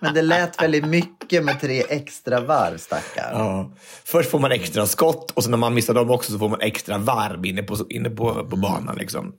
Men 0.00 0.14
det 0.14 0.22
lät 0.22 0.62
väldigt 0.62 0.86
mycket 0.86 1.44
med 1.44 1.60
tre 1.60 1.82
extra 1.88 2.40
varv, 2.40 2.78
stackar. 2.78 3.30
Ja. 3.32 3.70
Först 4.04 4.30
får 4.30 4.38
man 4.38 4.52
extra 4.52 4.86
skott 4.86 5.30
och 5.30 5.42
sen 5.42 5.50
när 5.50 5.58
man 5.58 5.74
missar 5.74 5.94
dem 5.94 6.10
också 6.10 6.32
så 6.32 6.38
får 6.38 6.48
man 6.48 6.60
extra 6.60 6.98
varv 6.98 7.46
inne 7.46 7.62
på, 7.62 7.76
inne 7.88 8.10
på, 8.10 8.34
på 8.50 8.56
banan. 8.56 8.96
Liksom. 8.96 9.32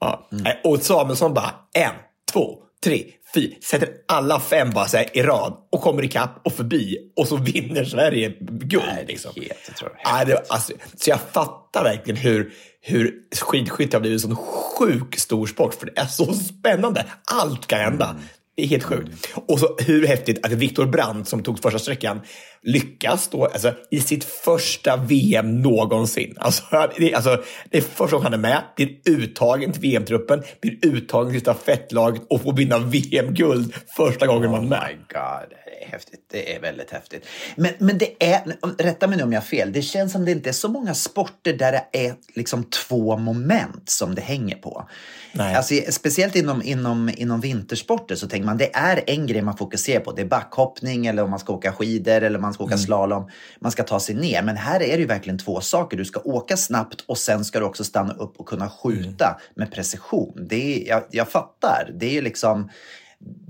Ja. 0.00 0.28
Mm. 0.32 0.52
Och 0.64 0.82
Samuelsson 0.82 1.34
bara 1.34 1.54
en, 1.74 1.94
två, 2.32 2.58
tre, 2.84 3.04
fyra. 3.34 3.54
Sätter 3.62 3.88
alla 4.08 4.40
fem 4.40 4.70
bara 4.70 4.88
så 4.88 4.98
i 5.12 5.22
rad 5.22 5.56
och 5.72 5.80
kommer 5.80 6.04
ikapp 6.04 6.40
och 6.44 6.52
förbi. 6.52 7.12
Och 7.16 7.28
så 7.28 7.36
vinner 7.36 7.84
Sverige 7.84 8.36
guld. 8.40 8.84
Nej, 8.86 9.04
liksom. 9.08 9.32
helt 9.36 9.78
det, 10.24 10.44
alltså, 10.48 10.72
så 10.96 11.10
jag 11.10 11.20
fattar 11.20 11.84
verkligen 11.84 12.16
hur, 12.16 12.52
hur 12.80 13.14
skidskytte 13.40 13.96
har 13.96 14.00
blivit 14.00 14.24
en 14.24 14.36
sån 14.36 14.36
sjuk 14.36 15.18
stor 15.18 15.46
sport. 15.46 15.74
För 15.74 15.86
det 15.86 16.00
är 16.00 16.06
så 16.06 16.32
spännande. 16.32 17.04
Allt 17.24 17.66
kan 17.66 17.80
hända. 17.80 18.16
Det 18.56 18.62
är 18.62 18.66
helt 18.66 18.84
sjukt. 18.84 19.28
Och 19.34 19.60
så 19.60 19.76
hur 19.78 20.06
häftigt 20.06 20.46
att 20.46 20.52
Viktor 20.52 20.86
Brandt 20.86 21.28
som 21.28 21.42
tog 21.42 21.62
första 21.62 21.78
sträckan 21.78 22.20
lyckas 22.62 23.28
då 23.28 23.44
alltså, 23.44 23.74
i 23.90 24.00
sitt 24.00 24.24
första 24.24 24.96
VM 24.96 25.62
någonsin. 25.62 26.34
Alltså, 26.38 26.62
det, 26.98 27.14
alltså, 27.14 27.42
det 27.70 27.78
är 27.78 27.82
första 27.82 28.16
gången 28.16 28.32
han 28.32 28.44
är 28.44 28.48
med, 28.48 28.62
blir 28.76 28.88
uttagen 29.04 29.72
till 29.72 29.80
VM-truppen, 29.80 30.42
blir 30.60 30.86
uttagen 30.86 31.32
till 31.32 31.40
stafettlaget 31.40 32.22
och 32.28 32.42
får 32.42 32.52
vinna 32.52 32.78
VM-guld 32.78 33.74
första 33.96 34.26
gången 34.26 34.50
man 34.50 34.64
är 34.64 34.68
med. 34.68 34.78
Oh 34.78 34.86
my 34.88 34.94
god, 34.94 35.58
det 35.64 35.84
är 35.84 35.88
häftigt. 35.88 36.20
Det 36.30 36.54
är 36.56 36.60
väldigt 36.60 36.90
häftigt. 36.90 37.26
Men, 37.56 37.72
men 37.78 37.98
det 37.98 38.24
är, 38.24 38.42
rätta 38.78 39.06
mig 39.06 39.18
nu 39.18 39.24
om 39.24 39.32
jag 39.32 39.40
har 39.40 39.46
fel, 39.46 39.72
det 39.72 39.82
känns 39.82 40.12
som 40.12 40.24
det 40.24 40.30
inte 40.30 40.48
är 40.48 40.52
så 40.52 40.68
många 40.68 40.94
sporter 40.94 41.52
där 41.52 41.72
det 41.72 42.06
är 42.06 42.14
liksom 42.34 42.64
två 42.64 43.16
moment 43.16 43.90
som 43.90 44.14
det 44.14 44.22
hänger 44.22 44.56
på. 44.56 44.88
Nej. 45.32 45.54
Alltså, 45.54 45.74
speciellt 45.88 46.36
inom, 46.36 46.62
inom, 46.62 47.10
inom 47.16 47.40
vintersporter 47.40 48.14
så 48.14 48.28
tänker 48.28 48.45
man 48.46 48.56
det 48.56 48.74
är 48.74 49.04
en 49.06 49.26
grej 49.26 49.42
man 49.42 49.56
fokuserar 49.56 50.00
på. 50.00 50.12
Det 50.12 50.22
är 50.22 50.26
backhoppning 50.26 51.06
eller 51.06 51.22
om 51.22 51.30
man 51.30 51.38
ska 51.38 51.52
åka 51.52 51.72
skidor 51.72 52.22
eller 52.22 52.38
om 52.38 52.42
man 52.42 52.54
ska 52.54 52.64
åka 52.64 52.78
slalom. 52.78 53.28
Man 53.60 53.72
ska 53.72 53.82
ta 53.82 54.00
sig 54.00 54.14
ner. 54.14 54.42
Men 54.42 54.56
här 54.56 54.82
är 54.82 54.92
det 54.92 54.98
ju 54.98 55.06
verkligen 55.06 55.38
två 55.38 55.60
saker. 55.60 55.96
Du 55.96 56.04
ska 56.04 56.20
åka 56.20 56.56
snabbt 56.56 57.00
och 57.00 57.18
sen 57.18 57.44
ska 57.44 57.58
du 57.58 57.64
också 57.64 57.84
stanna 57.84 58.14
upp 58.14 58.36
och 58.36 58.48
kunna 58.48 58.70
skjuta 58.70 59.40
med 59.54 59.72
precision. 59.72 60.46
Det 60.48 60.82
är, 60.82 60.88
jag, 60.88 61.02
jag 61.10 61.28
fattar. 61.28 61.90
Det 61.94 62.06
är 62.06 62.12
ju 62.12 62.20
liksom 62.20 62.70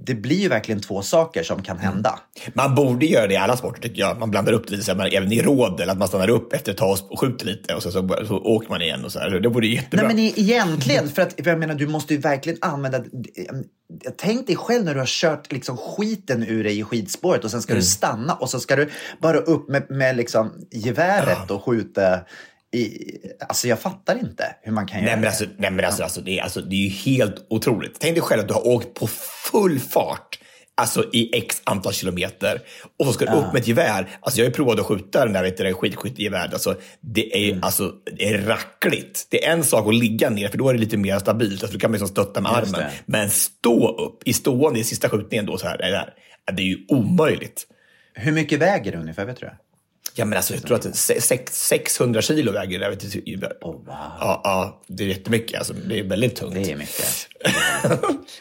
det 0.06 0.14
blir 0.14 0.36
ju 0.36 0.48
verkligen 0.48 0.80
två 0.80 1.02
saker 1.02 1.42
som 1.42 1.62
kan 1.62 1.78
hända. 1.78 2.18
Man 2.54 2.74
borde 2.74 3.06
göra 3.06 3.26
det 3.26 3.34
i 3.34 3.36
alla 3.36 3.56
sporter 3.56 3.82
tycker 3.82 4.00
jag. 4.00 4.18
Man 4.18 4.30
blandar 4.30 4.52
upp 4.52 4.66
det 4.66 4.72
lite, 4.72 4.84
så 4.84 4.94
här, 4.94 5.14
även 5.14 5.32
i 5.32 5.42
rådel, 5.42 5.90
att 5.90 5.98
man 5.98 6.08
stannar 6.08 6.30
upp 6.30 6.52
efter 6.52 6.72
ett 6.72 6.78
tag 6.78 6.98
och 7.08 7.20
skjuter 7.20 7.46
lite 7.46 7.74
och 7.74 7.82
så, 7.82 7.90
så, 7.90 8.08
så 8.26 8.36
åker 8.36 8.68
man 8.68 8.82
igen. 8.82 9.04
Och 9.04 9.12
så 9.12 9.18
här. 9.18 9.30
Det 9.30 9.48
vore 9.48 9.66
jättebra. 9.66 10.06
Nej, 10.06 10.16
men 10.16 10.24
egentligen, 10.24 11.08
för 11.08 11.22
att 11.22 11.34
jag 11.46 11.58
menar, 11.58 11.74
du 11.74 11.86
måste 11.86 12.14
ju 12.14 12.20
verkligen 12.20 12.58
använda... 12.62 13.04
Tänk 14.16 14.46
dig 14.46 14.56
själv 14.56 14.84
när 14.84 14.94
du 14.94 15.00
har 15.00 15.06
kört 15.06 15.52
liksom 15.52 15.76
skiten 15.76 16.42
ur 16.42 16.64
dig 16.64 16.78
i 16.78 16.84
skidspåret 16.84 17.44
och 17.44 17.50
sen 17.50 17.62
ska 17.62 17.74
du 17.74 17.82
stanna 17.82 18.34
och 18.34 18.50
så 18.50 18.60
ska 18.60 18.76
du 18.76 18.90
bara 19.20 19.38
upp 19.38 19.68
med, 19.68 19.90
med 19.90 20.16
liksom 20.16 20.52
geväret 20.70 21.50
och 21.50 21.64
skjuta 21.64 22.20
i... 22.74 22.88
Alltså 23.48 23.68
jag 23.68 23.80
fattar 23.80 24.18
inte 24.18 24.44
hur 24.62 24.72
man 24.72 24.86
kan 24.86 24.96
Nej 25.00 25.06
göra 25.06 25.16
men, 25.16 25.26
alltså, 25.28 25.44
nej, 25.58 25.70
men 25.70 25.84
alltså, 25.84 26.02
alltså, 26.02 26.20
det, 26.20 26.38
är, 26.38 26.42
alltså, 26.42 26.60
det 26.60 26.76
är 26.76 26.80
ju 26.80 26.88
helt 26.88 27.46
otroligt. 27.50 27.96
Tänk 28.00 28.14
dig 28.14 28.22
själv 28.22 28.40
att 28.42 28.48
du 28.48 28.54
har 28.54 28.66
åkt 28.66 28.94
på 28.94 29.06
full 29.52 29.80
fart 29.80 30.38
alltså 30.78 31.10
i 31.12 31.36
x 31.36 31.62
antal 31.64 31.92
kilometer 31.92 32.60
och 32.98 33.06
så 33.06 33.12
ska 33.12 33.24
du 33.24 33.32
upp 33.32 33.52
med 33.52 33.60
ett 33.60 33.68
gevär. 33.68 34.08
Alltså, 34.20 34.38
jag 34.40 34.44
har 34.44 34.48
ju 34.48 34.54
provat 34.54 34.80
att 34.80 34.86
skjuta 34.86 35.24
den 35.24 35.32
där 35.32 35.42
vet 35.42 35.56
du, 35.56 35.64
det 35.64 35.74
skidskyttegevär. 35.74 36.48
Alltså, 36.52 36.76
det, 37.00 37.46
är, 37.46 37.50
Mm. 37.52 37.62
alltså, 37.64 37.92
det 38.16 38.28
är 38.28 38.38
rackligt. 38.42 39.26
Det 39.30 39.44
är 39.46 39.52
en 39.52 39.64
sak 39.64 39.88
att 39.88 39.94
ligga 39.94 40.30
ner 40.30 40.48
för 40.48 40.58
då 40.58 40.68
är 40.68 40.72
det 40.74 40.80
lite 40.80 40.96
mer 40.96 41.18
stabilt. 41.18 41.62
Alltså, 41.62 41.72
du 41.76 41.80
kan 41.80 41.92
liksom 41.92 42.08
stötta 42.08 42.40
med 42.40 42.52
Just 42.60 42.74
armen. 42.74 42.86
det. 42.90 42.92
Men 43.06 43.30
stå 43.30 43.88
upp 43.96 44.22
i 44.28 44.32
stående 44.32 44.80
i 44.80 44.84
sista 44.84 45.08
skjutningen 45.08 45.46
då 45.46 45.58
så 45.58 45.66
här, 45.66 45.78
det, 45.78 45.90
där, 45.90 46.14
det 46.52 46.62
är 46.62 46.66
ju 46.66 46.78
omöjligt. 46.88 47.66
Hur 48.14 48.32
mycket 48.32 48.58
väger 48.58 48.92
det 48.92 48.98
ungefär? 48.98 49.24
Vet 49.24 49.40
du 49.40 49.46
det? 49.46 49.56
Ja, 50.18 50.24
men 50.24 50.36
alltså, 50.36 50.54
jag 50.54 50.62
tror 50.62 50.76
att 50.76 50.82
det 50.82 50.88
är 50.88 51.20
sex- 51.20 51.66
600 51.68 52.22
kilo 52.22 52.52
väger 52.52 52.78
det. 52.78 52.86
Oh, 53.60 53.72
wow. 53.72 53.82
Ja, 54.20 54.40
ja, 54.44 54.82
det 54.86 55.04
är 55.04 55.08
jättemycket. 55.08 55.58
Alltså, 55.58 55.72
det 55.88 55.98
är 55.98 56.04
väldigt 56.04 56.36
tungt. 56.36 56.54
Det 56.54 56.72
är 56.72 56.76
mycket. 56.76 57.28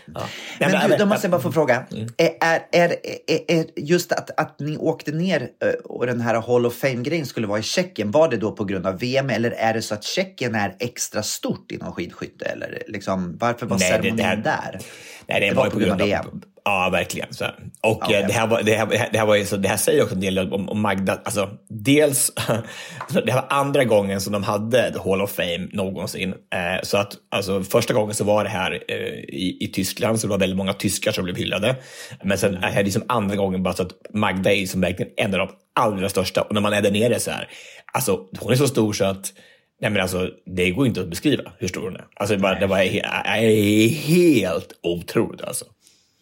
Nej, 0.06 0.24
Men 0.60 0.72
men- 0.72 0.90
du, 0.90 0.98
då 0.98 1.06
måste 1.06 1.26
jag 1.28 1.32
bara 1.32 1.42
få 1.42 1.52
fråga. 1.52 1.86
Mm. 1.92 2.10
Är, 2.18 2.60
är, 2.72 2.96
är, 3.28 3.52
är 3.52 3.66
just 3.76 4.12
att, 4.12 4.40
att 4.40 4.60
ni 4.60 4.78
åkte 4.78 5.12
ner 5.12 5.42
eh, 5.42 5.70
och 5.84 6.06
den 6.06 6.22
här 6.22 6.42
Hall 6.42 6.66
of 6.66 6.74
Fame-grejen 6.76 7.26
skulle 7.26 7.48
vara 7.48 7.60
i 7.60 7.64
Tjeckien, 7.64 8.12
var 8.12 8.30
det 8.30 8.38
då 8.38 8.52
på 8.52 8.64
grund 8.66 8.88
av 8.88 9.00
VM 9.00 9.30
eller 9.30 9.52
är 9.52 9.74
det 9.74 9.82
så 9.82 9.94
att 9.94 10.04
Tjeckien 10.04 10.56
är 10.56 10.76
extra 10.80 11.24
stort 11.24 11.72
inom 11.72 11.92
skidskytte? 11.94 12.46
Eller 12.46 12.84
liksom, 12.88 13.38
varför 13.40 13.66
var 13.66 13.78
Nej, 13.80 13.90
det- 13.92 13.96
ceremonin 13.96 14.18
det 14.18 14.50
här- 14.50 14.72
där? 14.72 14.80
Nej, 15.28 15.40
det, 15.42 15.50
Det 15.50 15.56
var, 15.56 15.64
var 15.64 15.72
på 15.72 15.80
grund 15.80 16.02
av 16.02 16.08
VM. 16.08 16.42
Ja, 16.68 16.90
verkligen. 16.92 17.34
Så. 17.34 17.46
Och 17.46 17.52
Ja, 17.82 17.90
eh, 17.92 17.98
okej. 18.02 18.24
det, 18.28 18.34
här 18.34 18.48
var, 18.48 18.62
det, 18.64 18.76
här, 18.76 19.10
det, 19.12 19.18
här 19.18 19.26
var 19.26 19.44
så, 19.44 19.58
det 19.58 19.68
här 19.68 19.78
säger 19.78 20.04
också 20.04 20.16
en 20.16 20.22
del 20.22 20.54
om, 20.54 20.70
om 20.70 20.82
Magda. 20.82 21.22
Alltså, 21.26 21.50
dels, 21.70 22.32
det 23.26 23.32
här 23.32 23.42
var 23.42 23.46
andra 23.50 23.84
gången 23.84 24.22
som 24.22 24.34
de 24.34 24.44
hade 24.44 24.92
The 24.92 25.10
Hall 25.10 25.22
of 25.22 25.32
Fame 25.32 25.68
någonsin. 25.72 26.30
Eh, 26.30 26.84
så 26.84 26.98
att, 26.98 27.14
alltså, 27.32 27.64
första 27.64 27.94
gången 27.94 28.14
så 28.14 28.24
var 28.24 28.44
det 28.44 28.50
här 28.50 28.84
eh, 28.88 28.96
i, 29.16 29.58
i 29.60 29.68
Tyskland, 29.68 30.20
så 30.20 30.28
det 30.28 30.32
var 30.32 30.40
väldigt 30.40 30.58
många 30.58 30.74
tyskar 30.74 31.12
som 31.12 31.24
blev 31.24 31.36
hyllade. 31.36 31.76
Men 32.24 32.38
sen 32.38 32.56
är 32.56 32.76
det 32.76 32.84
liksom 32.84 33.04
andra 33.08 33.36
gången 33.36 33.64
bara 33.64 33.74
så 33.74 33.84
att 33.84 33.94
Magda 34.14 34.54
är 34.54 34.66
som 34.66 34.82
verkligen 34.82 35.12
en 35.18 35.34
av 35.34 35.40
de 35.40 35.50
allra 35.80 36.10
största. 36.10 36.42
Och 36.42 36.54
när 36.54 36.62
man 36.62 36.74
är 36.74 36.82
där 36.82 36.92
nere 36.92 37.20
så 37.20 37.32
här, 37.32 37.50
alltså 37.94 38.20
hon 38.40 38.52
är 38.52 38.56
så 38.56 38.68
stor 38.68 38.94
så 38.94 39.06
att 39.06 39.34
Nej 39.82 39.92
men 39.92 40.02
alltså, 40.02 40.30
det 40.56 40.72
går 40.72 40.88
inte 40.88 41.02
att 41.02 41.10
beskriva 41.10 41.52
hur 41.60 41.68
stor 41.68 41.82
hon 41.82 41.96
är. 41.96 42.06
Alltså, 42.16 42.36
det, 42.36 42.42
var, 42.42 42.56
det 42.56 42.68
var 42.68 42.78
helt 44.08 44.74
otroligt 44.84 45.42
alltså. 45.42 45.66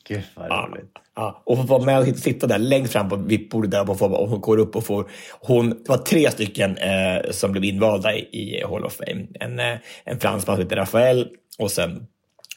Gud 0.08 0.22
vad 0.36 0.48
Ja, 0.50 0.70
roligt. 0.72 0.92
ja. 1.16 1.44
Och 1.46 1.58
få 1.58 1.64
vara 1.64 1.84
med 1.84 2.00
och 2.00 2.18
sitta 2.18 2.48
där 2.48 2.58
längst 2.60 2.94
fram 2.94 3.10
på 3.10 3.16
VIP-bordet 3.16 3.72
där 3.72 3.90
och, 3.90 4.00
få, 4.00 4.06
och 4.06 4.30
hon 4.30 4.42
går 4.42 4.58
upp 4.58 4.76
och 4.76 4.86
får... 4.86 5.10
Hon, 5.40 5.70
det 5.70 5.90
var 5.90 5.98
tre 5.98 6.32
stycken 6.32 6.78
eh, 6.78 7.32
som 7.32 7.52
blev 7.52 7.64
invalda 7.64 8.16
i, 8.16 8.20
i 8.20 8.64
Hall 8.64 8.86
of 8.86 8.94
Fame. 8.94 9.28
En, 9.40 9.60
eh, 9.60 9.78
en 10.04 10.20
fransman 10.20 10.56
som 10.56 10.64
heter 10.64 10.76
Rafael 10.76 11.28
och 11.58 11.72
sen 11.72 12.08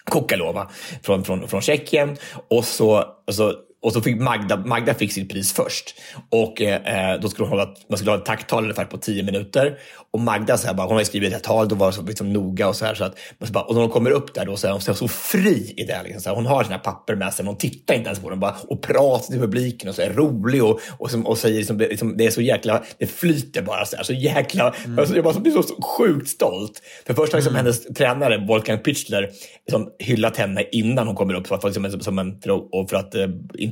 Kokalova 0.05 0.71
från, 1.03 1.25
från, 1.25 1.49
från 1.49 1.61
Tjeckien. 1.61 2.17
Och 2.49 2.65
så, 2.65 3.05
och 3.27 3.35
så, 3.35 3.55
och 3.87 3.93
så 3.93 4.01
fick 4.03 4.21
Magda, 4.21 4.57
Magda 4.57 4.95
fick 4.95 5.13
sitt 5.13 5.31
pris 5.31 5.53
först. 5.53 5.95
Och 6.31 6.63
eh, 6.63 7.21
då 7.21 7.29
skulle 7.29 7.49
hon 7.49 7.59
hålla, 7.59 7.75
man 7.89 7.99
skulle 7.99 8.11
ha 8.11 8.19
ett 8.19 8.25
tacktal 8.25 8.63
ungefär 8.63 8.85
på 8.85 8.99
tio 8.99 9.23
minuter. 9.23 9.79
Och 10.13 10.21
Magda, 10.21 10.57
så 10.59 10.67
här, 10.67 10.75
bara, 10.75 10.87
hon 10.87 10.97
har 10.97 11.05
skrivit 11.05 11.35
ett 11.35 11.43
tal 11.45 11.67
och 11.73 11.79
var 11.79 11.93
så 11.93 12.03
liksom 12.03 12.33
noga 12.33 12.69
och 12.69 12.77
så 12.77 12.85
här. 12.85 12.95
Så 12.95 13.05
att, 13.05 13.19
så 13.47 13.53
bara, 13.53 13.65
och 13.65 13.75
när 13.75 13.81
hon 13.83 13.91
kommer 13.91 14.11
upp 14.11 14.35
där 14.35 14.45
då 14.47 14.57
så 14.57 14.67
är 14.67 14.71
hon 14.73 14.81
så, 14.81 14.95
så 14.95 15.09
fri 15.09 15.75
i 15.77 15.85
det. 15.85 16.03
Liksom, 16.05 16.21
så 16.23 16.29
här, 16.29 16.37
hon 16.37 16.47
har 16.47 16.65
sina 16.65 16.79
papper 16.79 17.15
med 17.15 17.35
sig, 17.35 17.45
men 17.45 17.49
hon 17.49 17.59
tittar 17.59 17.95
inte 17.95 18.07
ens 18.09 18.21
på 18.21 18.31
dem. 18.31 18.41
Bara, 18.41 18.57
och 18.69 18.83
pratar 18.83 19.27
till 19.27 19.41
publiken 19.41 19.89
och 19.89 19.95
så 19.95 20.03
är 20.03 20.11
rolig 20.13 20.65
och, 20.65 20.81
och, 20.99 21.11
som, 21.11 21.27
och 21.27 21.39
säger 21.39 21.57
liksom, 21.57 21.79
liksom, 21.79 22.17
det 22.17 22.27
är 22.27 22.31
så 22.31 22.41
jäkla, 22.43 22.83
det 22.99 23.07
flyter 23.07 23.63
bara 23.63 23.85
så 23.85 23.97
här. 23.97 24.05
Så 24.05 24.13
jäkla, 24.13 24.75
alltså, 24.99 25.15
jag 25.15 25.25
bara, 25.25 25.35
så- 25.35 25.41
blir 25.41 25.53
så, 25.53 25.63
så 25.63 25.83
sjukt 25.83 26.29
stolt. 26.29 26.83
För 27.07 27.15
först 27.15 27.33
har 27.33 27.41
liksom 27.41 27.55
hennes 27.55 27.85
tränare, 27.85 28.47
Wolfgang 28.49 28.79
Pichler, 28.79 29.31
liksom, 29.67 29.89
hyllat 29.99 30.37
henne 30.37 30.65
innan 30.73 31.07
hon 31.07 31.17
kommer 31.17 31.35
upp 31.35 31.47
för 31.47 31.55
att, 31.55 31.65
liksom, 31.65 32.01
som 32.01 32.19
en, 32.19 32.41
för 32.41 32.51
att, 32.51 32.69
och 32.73 32.91
för 32.91 32.97
att 32.97 33.15
eh, 33.15 33.27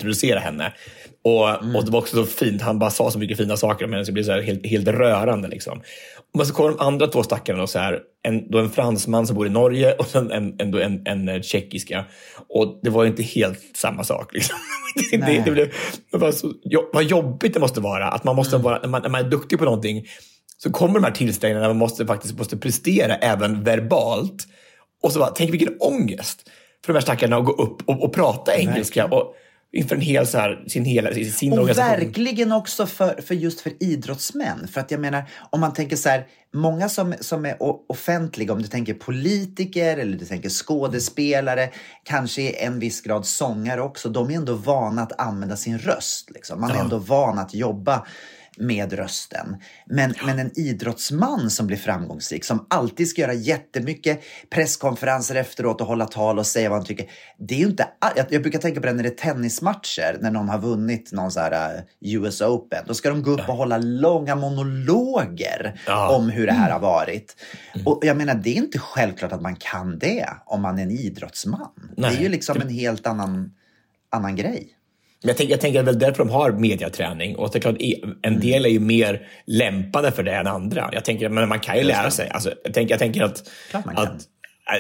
introducera 0.05 0.39
henne. 0.39 0.73
Och, 1.25 1.77
och 1.77 1.85
det 1.85 1.91
var 1.91 1.99
också 1.99 2.17
så 2.17 2.27
fint, 2.27 2.63
han 2.63 2.79
bara 2.79 2.91
sa 2.91 3.11
så 3.11 3.19
mycket 3.19 3.37
fina 3.37 3.57
saker 3.57 3.85
om 3.85 3.93
henne 3.93 4.05
så 4.05 4.09
det 4.09 4.13
blev 4.13 4.25
så 4.25 4.41
helt, 4.41 4.67
helt 4.67 4.89
rörande. 4.89 5.49
Liksom. 5.49 5.81
Men 6.35 6.47
så 6.47 6.55
kommer 6.55 6.71
de 6.71 6.79
andra 6.79 7.07
två 7.07 7.23
stackarna, 7.23 7.59
då, 7.59 7.67
så 7.67 7.79
här, 7.79 8.01
en, 8.23 8.51
då 8.51 8.59
en 8.59 8.71
fransman 8.71 9.27
som 9.27 9.37
bor 9.37 9.47
i 9.47 9.51
Norge 9.51 9.95
och 9.95 10.07
sen 10.07 10.31
en, 10.31 10.55
en, 10.59 10.75
en, 10.75 11.03
en, 11.07 11.29
eh, 11.29 11.43
tjeckiska. 11.43 12.05
Och 12.49 12.81
det 12.83 12.91
var 12.91 13.05
ju 13.05 13.11
inte 13.11 13.23
helt 13.23 13.77
samma 13.77 14.05
sak. 14.05 14.35
Liksom. 14.35 14.57
det, 15.11 15.17
det, 15.17 15.43
det, 15.45 15.51
blev, 15.51 15.73
det 16.13 16.19
var 16.19 16.33
så, 16.33 16.53
vad 16.93 17.05
jobbigt 17.05 17.55
det 17.55 17.61
måste 17.61 17.81
vara. 17.81 18.09
Att 18.09 18.25
man 18.25 18.37
måste 18.37 18.57
vara 18.57 18.79
när, 18.79 18.89
man, 18.89 19.03
när 19.03 19.09
man 19.09 19.25
är 19.25 19.31
duktig 19.31 19.59
på 19.59 19.65
någonting 19.65 20.07
så 20.59 20.71
kommer 20.71 20.95
de 20.95 21.05
här 21.05 21.13
tillställningarna 21.13 21.69
man 21.69 21.77
måste, 21.77 22.07
faktiskt 22.07 22.39
måste 22.39 22.57
prestera 22.57 23.15
även 23.15 23.65
verbalt. 23.65 24.47
Och 25.03 25.13
så 25.13 25.19
bara, 25.19 25.31
tänk 25.31 25.53
vilken 25.53 25.77
ångest 25.81 26.51
för 26.87 26.93
de 26.93 26.97
här 26.97 27.03
stackarna 27.03 27.37
att 27.37 27.45
gå 27.45 27.53
upp 27.53 27.89
och, 27.89 28.05
och 28.05 28.15
prata 28.15 28.57
engelska. 28.57 29.05
Och, 29.05 29.35
inför 29.75 29.97
en 29.97 30.01
hel, 30.01 30.27
så 30.27 30.39
här, 30.39 30.65
sin, 30.67 30.85
hela, 30.85 31.15
sin 31.15 31.53
Och 31.53 31.59
organisation. 31.59 31.91
verkligen 31.91 32.53
också 32.53 32.87
för, 32.87 33.23
för 33.23 33.35
just 33.35 33.61
för 33.61 33.73
idrottsmän. 33.81 34.69
För 34.69 34.81
att 34.81 34.91
jag 34.91 35.01
menar, 35.01 35.25
om 35.51 35.61
man 35.61 35.73
tänker 35.73 35.97
så 35.97 36.09
här, 36.09 36.27
många 36.53 36.89
som, 36.89 37.15
som 37.21 37.47
är 37.47 37.57
offentliga, 37.89 38.53
om 38.53 38.63
du 38.63 38.69
tänker 38.69 38.95
politiker 38.95 39.97
eller 39.97 40.19
du 40.19 40.25
tänker 40.25 40.49
skådespelare, 40.49 41.71
kanske 42.03 42.43
i 42.43 42.57
en 42.65 42.79
viss 42.79 43.01
grad 43.01 43.27
sångare 43.27 43.81
också, 43.83 44.09
de 44.09 44.31
är 44.31 44.35
ändå 44.35 44.55
vana 44.55 45.03
att 45.03 45.21
använda 45.21 45.57
sin 45.57 45.79
röst. 45.79 46.31
Liksom. 46.31 46.61
Man 46.61 46.71
är 46.71 46.81
ändå 46.81 46.99
van 46.99 47.39
att 47.39 47.55
jobba 47.55 48.07
med 48.59 48.93
rösten. 48.93 49.57
Men, 49.87 50.15
men 50.27 50.39
en 50.39 50.59
idrottsman 50.59 51.51
som 51.51 51.67
blir 51.67 51.77
framgångsrik, 51.77 52.45
som 52.45 52.67
alltid 52.71 53.09
ska 53.09 53.21
göra 53.21 53.35
jättemycket 53.35 54.21
presskonferenser 54.51 55.35
efteråt 55.35 55.81
och 55.81 55.87
hålla 55.87 56.07
tal 56.07 56.39
och 56.39 56.47
säga 56.47 56.69
vad 56.69 56.79
han 56.79 56.87
tycker. 56.87 57.07
Det 57.39 57.55
är 57.55 57.67
inte, 57.67 57.89
jag, 58.17 58.27
jag 58.31 58.43
brukar 58.43 58.59
tänka 58.59 58.81
på 58.81 58.87
det 58.87 58.93
när 58.93 59.03
det 59.03 59.09
är 59.09 59.33
tennismatcher, 59.33 60.19
när 60.21 60.31
någon 60.31 60.49
har 60.49 60.59
vunnit 60.59 61.13
någon 61.13 61.31
så 61.31 61.41
här 61.41 61.75
uh, 61.75 61.81
US 62.01 62.41
Open. 62.41 62.85
Då 62.87 62.95
ska 62.95 63.09
de 63.09 63.23
gå 63.23 63.31
upp 63.31 63.49
och 63.49 63.57
hålla 63.57 63.79
långa 63.79 64.37
monologer 64.37 65.81
Ja. 65.87 66.17
om 66.17 66.31
hur 66.31 66.47
det 66.47 66.53
här 66.53 66.71
har 66.71 66.81
varit. 66.81 67.37
Och 67.85 67.99
jag 68.03 68.17
menar, 68.17 68.35
det 68.35 68.51
är 68.51 68.57
inte 68.57 68.79
självklart 68.79 69.33
att 69.33 69.43
man 69.43 69.57
kan 69.57 69.99
det 69.99 70.29
om 70.47 70.63
man 70.63 70.79
är 70.79 70.83
en 70.83 70.91
idrottsman. 70.91 71.71
Det 71.97 72.03
Nej. 72.03 72.17
är 72.17 72.21
ju 72.21 72.29
liksom 72.29 72.61
en 72.61 72.69
helt 72.69 73.07
annan, 73.07 73.53
annan 74.11 74.37
grej. 74.37 74.69
Men 75.25 75.29
jag, 75.29 75.37
tänker, 75.37 75.53
jag 75.53 75.61
tänker 75.61 75.83
väl 75.83 75.99
därför 75.99 76.19
de 76.19 76.31
har 76.31 76.53
mediaträning. 76.53 77.37
Och 77.37 77.51
det 77.53 77.59
är 77.59 77.61
klart, 77.61 77.77
i- 77.81 78.03
en 78.23 78.41
del 78.41 78.65
är 78.65 78.69
ju 78.69 78.81
mer 78.81 79.27
lämpade 79.47 80.13
för 80.13 80.23
det 80.23 80.33
än 80.33 80.47
andra. 80.47 80.91
Jag 80.93 81.05
tänker, 81.05 81.29
men 81.29 81.49
man 81.49 81.61
kan 81.61 81.77
ju 81.79 81.85
lära 81.85 82.11
sig. 82.11 82.29
Alltså, 82.31 82.53
jag, 82.65 82.75
tänker, 82.75 82.93
jag 82.93 82.99
tänker 82.99 83.23
att... 83.23 83.49
Att 83.97 84.29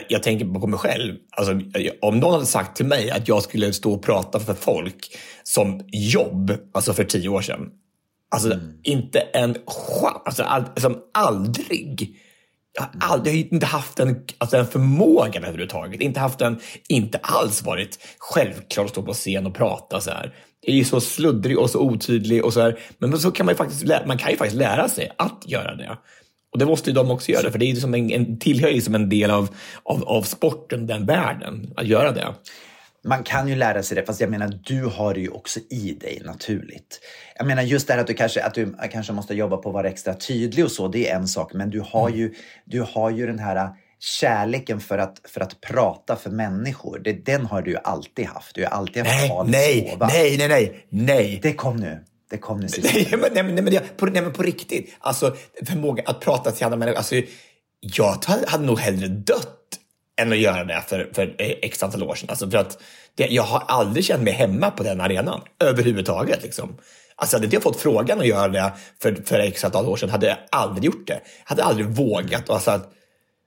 jag 0.09 0.23
tänker 0.23 0.45
på 0.61 0.67
mig 0.67 0.79
själv. 0.79 1.15
Alltså, 1.31 1.61
om 2.03 2.19
någon 2.19 2.33
hade 2.33 2.47
sagt 2.47 2.77
till 2.77 2.87
mig 2.87 3.11
att 3.11 3.29
jag 3.29 3.43
skulle 3.43 3.73
stå 3.73 3.93
och 3.93 4.03
prata 4.03 4.41
för 4.41 4.55
folk 4.55 5.17
som 5.45 5.81
jobb, 5.93 6.53
alltså 6.73 6.93
för 6.93 7.05
tio 7.05 7.29
år 7.29 7.41
sedan. 7.43 7.71
Alltså 8.31 8.53
Mm. 8.53 8.65
inte 8.83 9.19
en 9.19 9.55
chans, 9.67 10.23
alltså, 10.25 10.43
all, 10.43 10.63
alltså 10.63 10.97
aldrig. 11.15 12.17
Jag 12.76 12.83
har 12.83 13.14
aldrig 13.14 13.52
inte 13.52 13.66
haft 13.66 13.97
den, 13.97 14.25
alltså 14.38 14.57
den 14.57 14.66
förmågan 14.66 15.45
överhuvudtaget. 15.45 16.00
Inte 16.00 16.21
haft 16.21 16.38
den, 16.38 16.61
inte 16.88 17.19
alls 17.23 17.62
varit 17.62 17.99
självklart 18.19 18.85
att 18.85 18.90
stå 18.90 19.02
på 19.02 19.12
scen 19.12 19.47
och 19.47 19.54
prata 19.54 20.00
så 20.00 20.11
här. 20.11 20.35
Det 20.66 20.73
är 20.73 20.76
ju 20.76 20.85
så 20.85 21.00
sluddrig 21.00 21.59
och 21.59 21.71
så 21.71 21.81
otydlig 21.81 22.45
och 22.45 22.52
så 22.52 22.61
här. 22.61 22.78
Men 22.99 23.19
så 23.19 23.31
kan 23.31 23.47
man 23.47 23.52
ju 23.52 23.57
faktiskt, 23.57 23.85
man 24.07 24.19
kan 24.19 24.31
ju 24.31 24.37
faktiskt 24.37 24.59
lära 24.59 24.88
sig 24.88 25.11
att 25.19 25.43
göra 25.47 25.75
det. 25.75 25.99
Och 26.52 26.59
det 26.59 26.66
måste 26.66 26.90
ju 26.90 26.95
de 26.95 27.11
också 27.11 27.33
göra, 27.33 27.50
för 27.50 27.59
det 27.59 27.64
är 27.64 27.75
ju 27.75 27.76
som 27.76 27.95
en, 27.95 28.11
en, 28.11 28.38
tillhör 28.38 28.69
ju 28.69 28.81
som 28.81 28.95
en 28.95 29.09
del 29.09 29.31
av, 29.31 29.49
av, 29.83 30.04
av 30.04 30.23
sporten, 30.23 30.87
den 30.87 31.07
världen, 31.07 31.73
att 31.76 31.87
göra 31.87 32.12
det. 32.12 32.35
Man 33.04 33.23
kan 33.23 33.49
ju 33.49 33.54
lära 33.54 33.82
sig 33.82 33.94
det, 33.96 34.06
fast 34.06 34.20
jag 34.20 34.30
menar 34.30 34.58
du 34.64 34.84
har 34.84 35.14
det 35.14 35.20
ju 35.20 35.28
också 35.28 35.61
i 35.70 35.99
dig 36.00 36.23
naturligt. 36.25 37.00
Jag 37.38 37.46
menar 37.46 37.62
just 37.62 37.87
det 37.87 37.92
här 37.92 38.00
att 38.00 38.06
du 38.06 38.14
kanske, 38.14 38.42
att 38.44 38.54
du 38.54 38.75
kanske 38.92 39.12
måste 39.12 39.34
jobba 39.34 39.56
på 39.56 39.68
att 39.68 39.75
vara 39.75 39.88
extra 39.88 40.14
tydlig 40.14 40.64
och 40.64 40.70
så, 40.70 40.88
det 40.88 41.11
är 41.11 41.16
en 41.16 41.28
sak. 41.28 41.52
Men 41.54 41.70
du 41.70 41.80
har 41.80 42.08
Mm. 42.08 42.18
ju, 42.20 42.34
du 42.64 42.80
har 42.82 43.11
ju 43.11 43.26
den 43.26 43.38
här 43.38 43.68
kärleken 44.00 44.80
för 44.80 44.99
att, 44.99 45.20
för 45.28 45.40
att 45.40 45.61
prata 45.61 46.16
för 46.16 46.30
människor. 46.30 46.99
Det, 47.04 47.12
den 47.12 47.46
har 47.46 47.62
du 47.62 47.70
ju 47.70 47.76
alltid 47.84 48.26
haft. 48.26 48.54
Du 48.54 48.62
har 48.62 48.70
alltid 48.70 49.06
haft 49.06 49.20
Nej, 49.20 49.28
tal 49.28 49.50
nej, 49.50 49.88
sova. 49.92 50.06
nej, 50.06 50.37
nej, 50.38 50.49
nej, 50.49 50.87
nej. 50.90 51.40
Det 51.42 51.52
kom 51.52 51.76
nu. 51.76 52.04
Det 52.30 52.38
kom 52.38 52.61
nu 52.61 52.68
sist. 52.68 52.94
Nej, 52.94 53.08
men, 53.11 53.30
nej, 53.34 53.42
men, 53.42 53.64
nej, 53.64 53.80
på, 53.96 54.06
nej, 54.06 54.23
men 54.23 54.32
på 54.32 54.42
riktigt. 54.42 54.94
Alltså, 55.00 55.37
förmågan 55.66 56.04
att 56.08 56.20
prata 56.20 56.50
till 56.50 56.64
andra 56.64 56.78
människor. 56.78 56.96
Alltså, 56.99 57.14
jag 57.80 58.12
hade, 58.26 58.46
hade 58.49 58.64
nog 58.66 58.78
hellre 58.78 59.08
dött 59.08 59.61
än 60.21 60.33
att 60.33 60.38
göra 60.38 60.64
det 60.64 60.83
för, 60.88 61.11
för 61.14 61.35
x 61.38 61.83
antal 61.83 62.02
år 62.02 62.14
sedan. 62.14 62.30
Alltså, 62.30 62.50
för 62.50 62.59
att 62.59 62.78
det, 63.14 63.26
jag 63.26 63.42
har 63.42 63.62
aldrig 63.68 64.04
känt 64.04 64.23
mig 64.23 64.33
hemma 64.33 64.71
på 64.71 64.83
den 64.83 65.00
arenan 65.00 65.40
överhuvudtaget. 65.61 66.42
Liksom. 66.42 66.76
Alltså, 67.16 67.37
hade 67.37 67.47
jag 67.47 67.62
fått 67.62 67.80
frågan 67.80 68.21
att 68.21 68.26
göra 68.26 68.49
det 68.49 68.73
för, 69.02 69.14
för 69.25 69.38
x 69.38 69.64
antal 69.64 69.87
år 69.87 69.97
sedan 69.97 70.11
hade 70.11 70.26
jag 70.26 70.37
aldrig 70.50 70.85
gjort 70.85 71.06
det. 71.06 71.21
Hade 71.44 71.64
aldrig 71.64 71.87
vågat. 71.87 72.50
Alltså, 72.50 72.80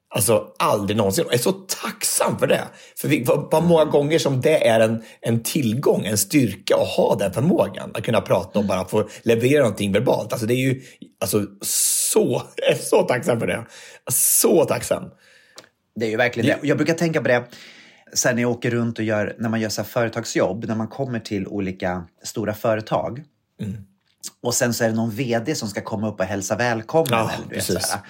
Alltså 0.10 0.48
aldrig 0.60 0.98
någonsin. 0.98 1.26
Jag 1.28 1.34
är 1.34 1.38
så 1.38 1.52
tacksam 1.52 2.40
för 2.40 2.48
det. 2.48 2.64
För 2.98 3.08
vi, 3.08 3.24
vad, 3.24 3.48
vad 3.52 3.64
många 3.64 3.86
gånger 3.86 4.20
som 4.20 4.42
det 4.42 4.68
är 4.68 4.80
en, 4.80 5.04
en 5.22 5.44
tillgång, 5.44 6.06
en 6.06 6.18
styrka 6.18 6.76
att 6.76 6.88
ha 6.88 7.16
den 7.16 7.34
förmågan. 7.34 7.92
Att 7.94 8.04
kunna 8.04 8.22
prata 8.22 8.60
och 8.60 8.66
bara 8.66 8.86
få 8.86 9.10
leverera 9.24 9.62
någonting 9.62 9.92
verbalt. 9.92 10.34
Alltså 10.34 10.48
det 10.48 10.54
är 10.54 10.68
ju 10.68 10.82
alltså, 11.22 11.46
så, 11.62 12.42
jag 12.56 12.70
är 12.72 12.76
så 12.76 13.04
tacksam 13.04 13.40
för 13.40 13.48
det. 13.48 13.66
Så 14.12 14.66
tacksam. 14.66 15.04
Det 15.98 16.06
är 16.06 16.10
ju 16.10 16.18
verkligen 16.18 16.60
det. 16.62 16.68
Jag 16.68 16.78
brukar 16.78 16.94
tänka 16.94 17.22
på 17.22 17.28
det 17.28 17.34
här, 17.34 18.34
när 18.34 18.42
jag 18.42 18.52
åker 18.52 18.72
runt 18.72 19.00
och 19.00 19.06
gör, 19.06 19.36
när 19.40 19.50
man 19.50 19.60
gör 19.60 19.70
så 19.70 19.84
företagsjobb, 19.84 20.66
när 20.66 20.76
man 20.76 20.88
kommer 20.88 21.20
till 21.20 21.48
olika 21.48 22.04
stora 22.24 22.54
företag. 22.54 23.24
Och 24.44 24.54
sen 24.54 24.74
så 24.74 24.84
är 24.84 24.90
det 24.90 24.96
någon 24.96 25.12
VD 25.12 25.56
som 25.56 25.70
ska 25.70 25.82
komma 25.82 26.10
upp 26.10 26.20
och 26.20 26.26
hälsa 26.26 26.56
välkommen. 26.56 27.10
Ja, 27.12 27.32
eller, 27.32 27.44
vet, 27.44 27.54
precis. 27.54 27.88
så 27.88 27.92
här. 27.92 28.02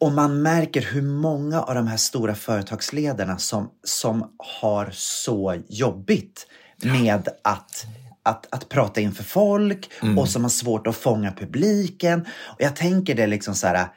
Och 0.00 0.12
man 0.12 0.42
märker 0.42 0.82
hur 0.82 1.02
många 1.02 1.62
av 1.62 1.74
de 1.74 1.86
här 1.86 1.96
stora 1.96 2.34
företagsledarna 2.34 3.38
som, 3.38 3.70
som 3.84 4.34
har 4.38 4.90
så 4.92 5.62
jobbigt 5.68 6.46
med 6.82 7.28
att 7.42 7.86
att, 8.22 8.46
att 8.50 8.68
prata 8.68 9.00
inför 9.00 9.24
folk 9.24 9.90
och 10.18 10.28
som 10.28 10.42
har 10.42 10.50
svårt 10.50 10.86
att 10.86 10.96
fånga 10.96 11.32
publiken. 11.32 12.20
Och 12.20 12.60
jag 12.62 12.76
tänker 12.76 13.14
det 13.14 13.26
liksom 13.26 13.54
så 13.54 13.66
här, 13.66 13.88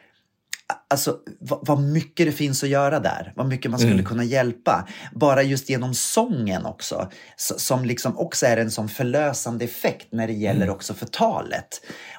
Alltså 0.91 1.17
vad, 1.39 1.60
vad 1.67 1.80
mycket 1.82 2.25
det 2.25 2.32
finns 2.32 2.63
att 2.63 2.69
göra 2.69 2.99
där. 2.99 3.34
Vad 3.36 3.47
mycket 3.47 3.71
man 3.71 3.80
skulle 3.80 4.04
kunna 4.04 4.23
hjälpa. 4.23 4.88
Bara 5.15 5.43
just 5.43 5.69
genom 5.69 5.93
sången 5.93 6.65
också. 6.65 7.12
Som 7.38 7.86
liksom 7.86 8.17
också 8.17 8.45
är 8.45 8.58
en 8.58 8.71
sån 8.71 8.89
förlösande 8.89 9.65
effekt 9.65 10.08
när 10.12 10.28
det 10.28 10.34
gäller 10.34 10.69
också 10.69 10.93
för 10.93 11.06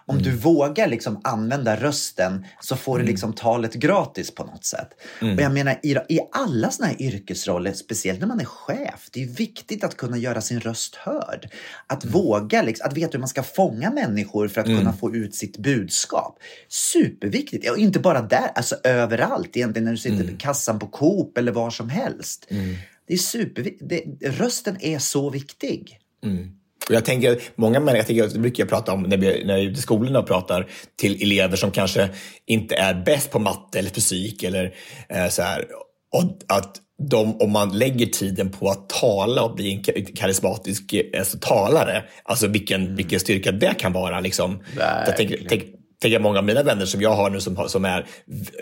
Om 0.06 0.22
du 0.22 0.30
vågar 0.30 0.88
liksom 0.88 1.20
använda 1.24 1.76
rösten 1.76 2.44
så 2.60 2.76
får 2.76 2.98
du 2.98 3.04
liksom 3.04 3.32
talet 3.32 3.74
gratis 3.74 4.34
på 4.34 4.44
något 4.44 4.64
sätt. 4.64 4.88
Och 5.20 5.42
jag 5.42 5.52
menar 5.52 5.80
i, 5.82 5.96
i 6.08 6.20
alla 6.32 6.70
såna 6.70 6.88
här 6.88 7.02
yrkesroller, 7.02 7.72
speciellt 7.72 8.20
när 8.20 8.26
man 8.26 8.40
är 8.40 8.44
chef, 8.44 9.08
det 9.12 9.22
är 9.22 9.26
viktigt 9.26 9.84
att 9.84 9.96
kunna 9.96 10.16
göra 10.18 10.40
sin 10.40 10.60
röst 10.60 10.94
hörd. 10.94 11.48
Att 11.86 12.04
våga, 12.04 12.62
liksom, 12.62 12.86
att 12.86 12.96
veta 12.96 13.12
hur 13.12 13.18
man 13.18 13.28
ska 13.28 13.42
fånga 13.42 13.90
människor 13.90 14.48
för 14.48 14.60
att 14.60 14.66
kunna 14.66 14.92
få 14.92 15.14
ut 15.14 15.34
sitt 15.34 15.58
budskap. 15.58 16.38
Superviktigt. 16.68 17.70
Och 17.70 17.78
inte 17.78 17.98
bara 18.00 18.22
där, 18.22 18.50
alltså 18.54 18.76
överallt 18.84 19.56
egentligen 19.56 19.84
när 19.84 19.92
du 19.92 19.98
sitter 19.98 20.24
vid 20.24 20.40
kassan 20.40 20.78
på 20.78 20.86
Coop 20.86 21.38
eller 21.38 21.52
var 21.52 21.70
som 21.70 21.88
helst. 21.88 22.46
Det 23.06 23.14
är 23.14 23.18
superviktigt. 23.18 24.22
Rösten 24.22 24.76
är 24.80 24.98
så 24.98 25.30
viktig. 25.30 25.98
Och 26.88 26.94
jag 26.94 27.04
tänker, 27.04 27.40
många 27.54 27.80
människor, 27.80 27.98
jag 27.98 28.06
tänker, 28.06 28.34
det 28.34 28.38
brukar 28.38 28.62
jag 28.62 28.68
prata 28.68 28.92
om 28.92 29.02
när, 29.02 29.16
vi, 29.16 29.44
när 29.44 29.54
jag 29.54 29.64
är 29.64 29.68
ute 29.68 29.78
i 29.78 29.82
skolorna 29.82 30.18
och 30.18 30.26
pratar 30.26 30.66
till 30.96 31.22
elever 31.22 31.56
som 31.56 31.70
kanske 31.70 32.08
inte 32.46 32.74
är 32.74 32.94
bäst 32.94 33.30
på 33.30 33.38
matte 33.38 33.78
eller 33.78 33.90
fysik 33.90 34.42
eller 34.42 34.74
eh, 35.08 35.28
så 35.28 35.42
här. 35.42 35.64
Och 36.12 36.24
att 36.48 36.76
de, 37.08 37.40
om 37.40 37.52
man 37.52 37.78
lägger 37.78 38.06
tiden 38.06 38.50
på 38.50 38.68
att 38.68 38.88
tala 38.88 39.42
och 39.42 39.54
bli 39.54 39.72
en 39.72 39.82
ka- 39.82 40.16
karismatisk 40.16 40.94
alltså, 41.18 41.38
talare, 41.38 42.04
alltså 42.22 42.46
vilken, 42.46 42.96
vilken 42.96 43.20
styrka 43.20 43.52
det 43.52 43.74
kan 43.78 43.92
vara. 43.92 44.20
Liksom. 44.20 44.62
Jag 45.06 45.16
tänker, 45.16 45.40
tänk, 45.48 45.62
tänker 46.02 46.18
många 46.18 46.38
av 46.38 46.44
mina 46.44 46.62
vänner 46.62 46.86
som 46.86 47.00
jag 47.00 47.14
har 47.14 47.30
nu 47.30 47.40
som, 47.40 47.68
som 47.68 47.84
är 47.84 48.06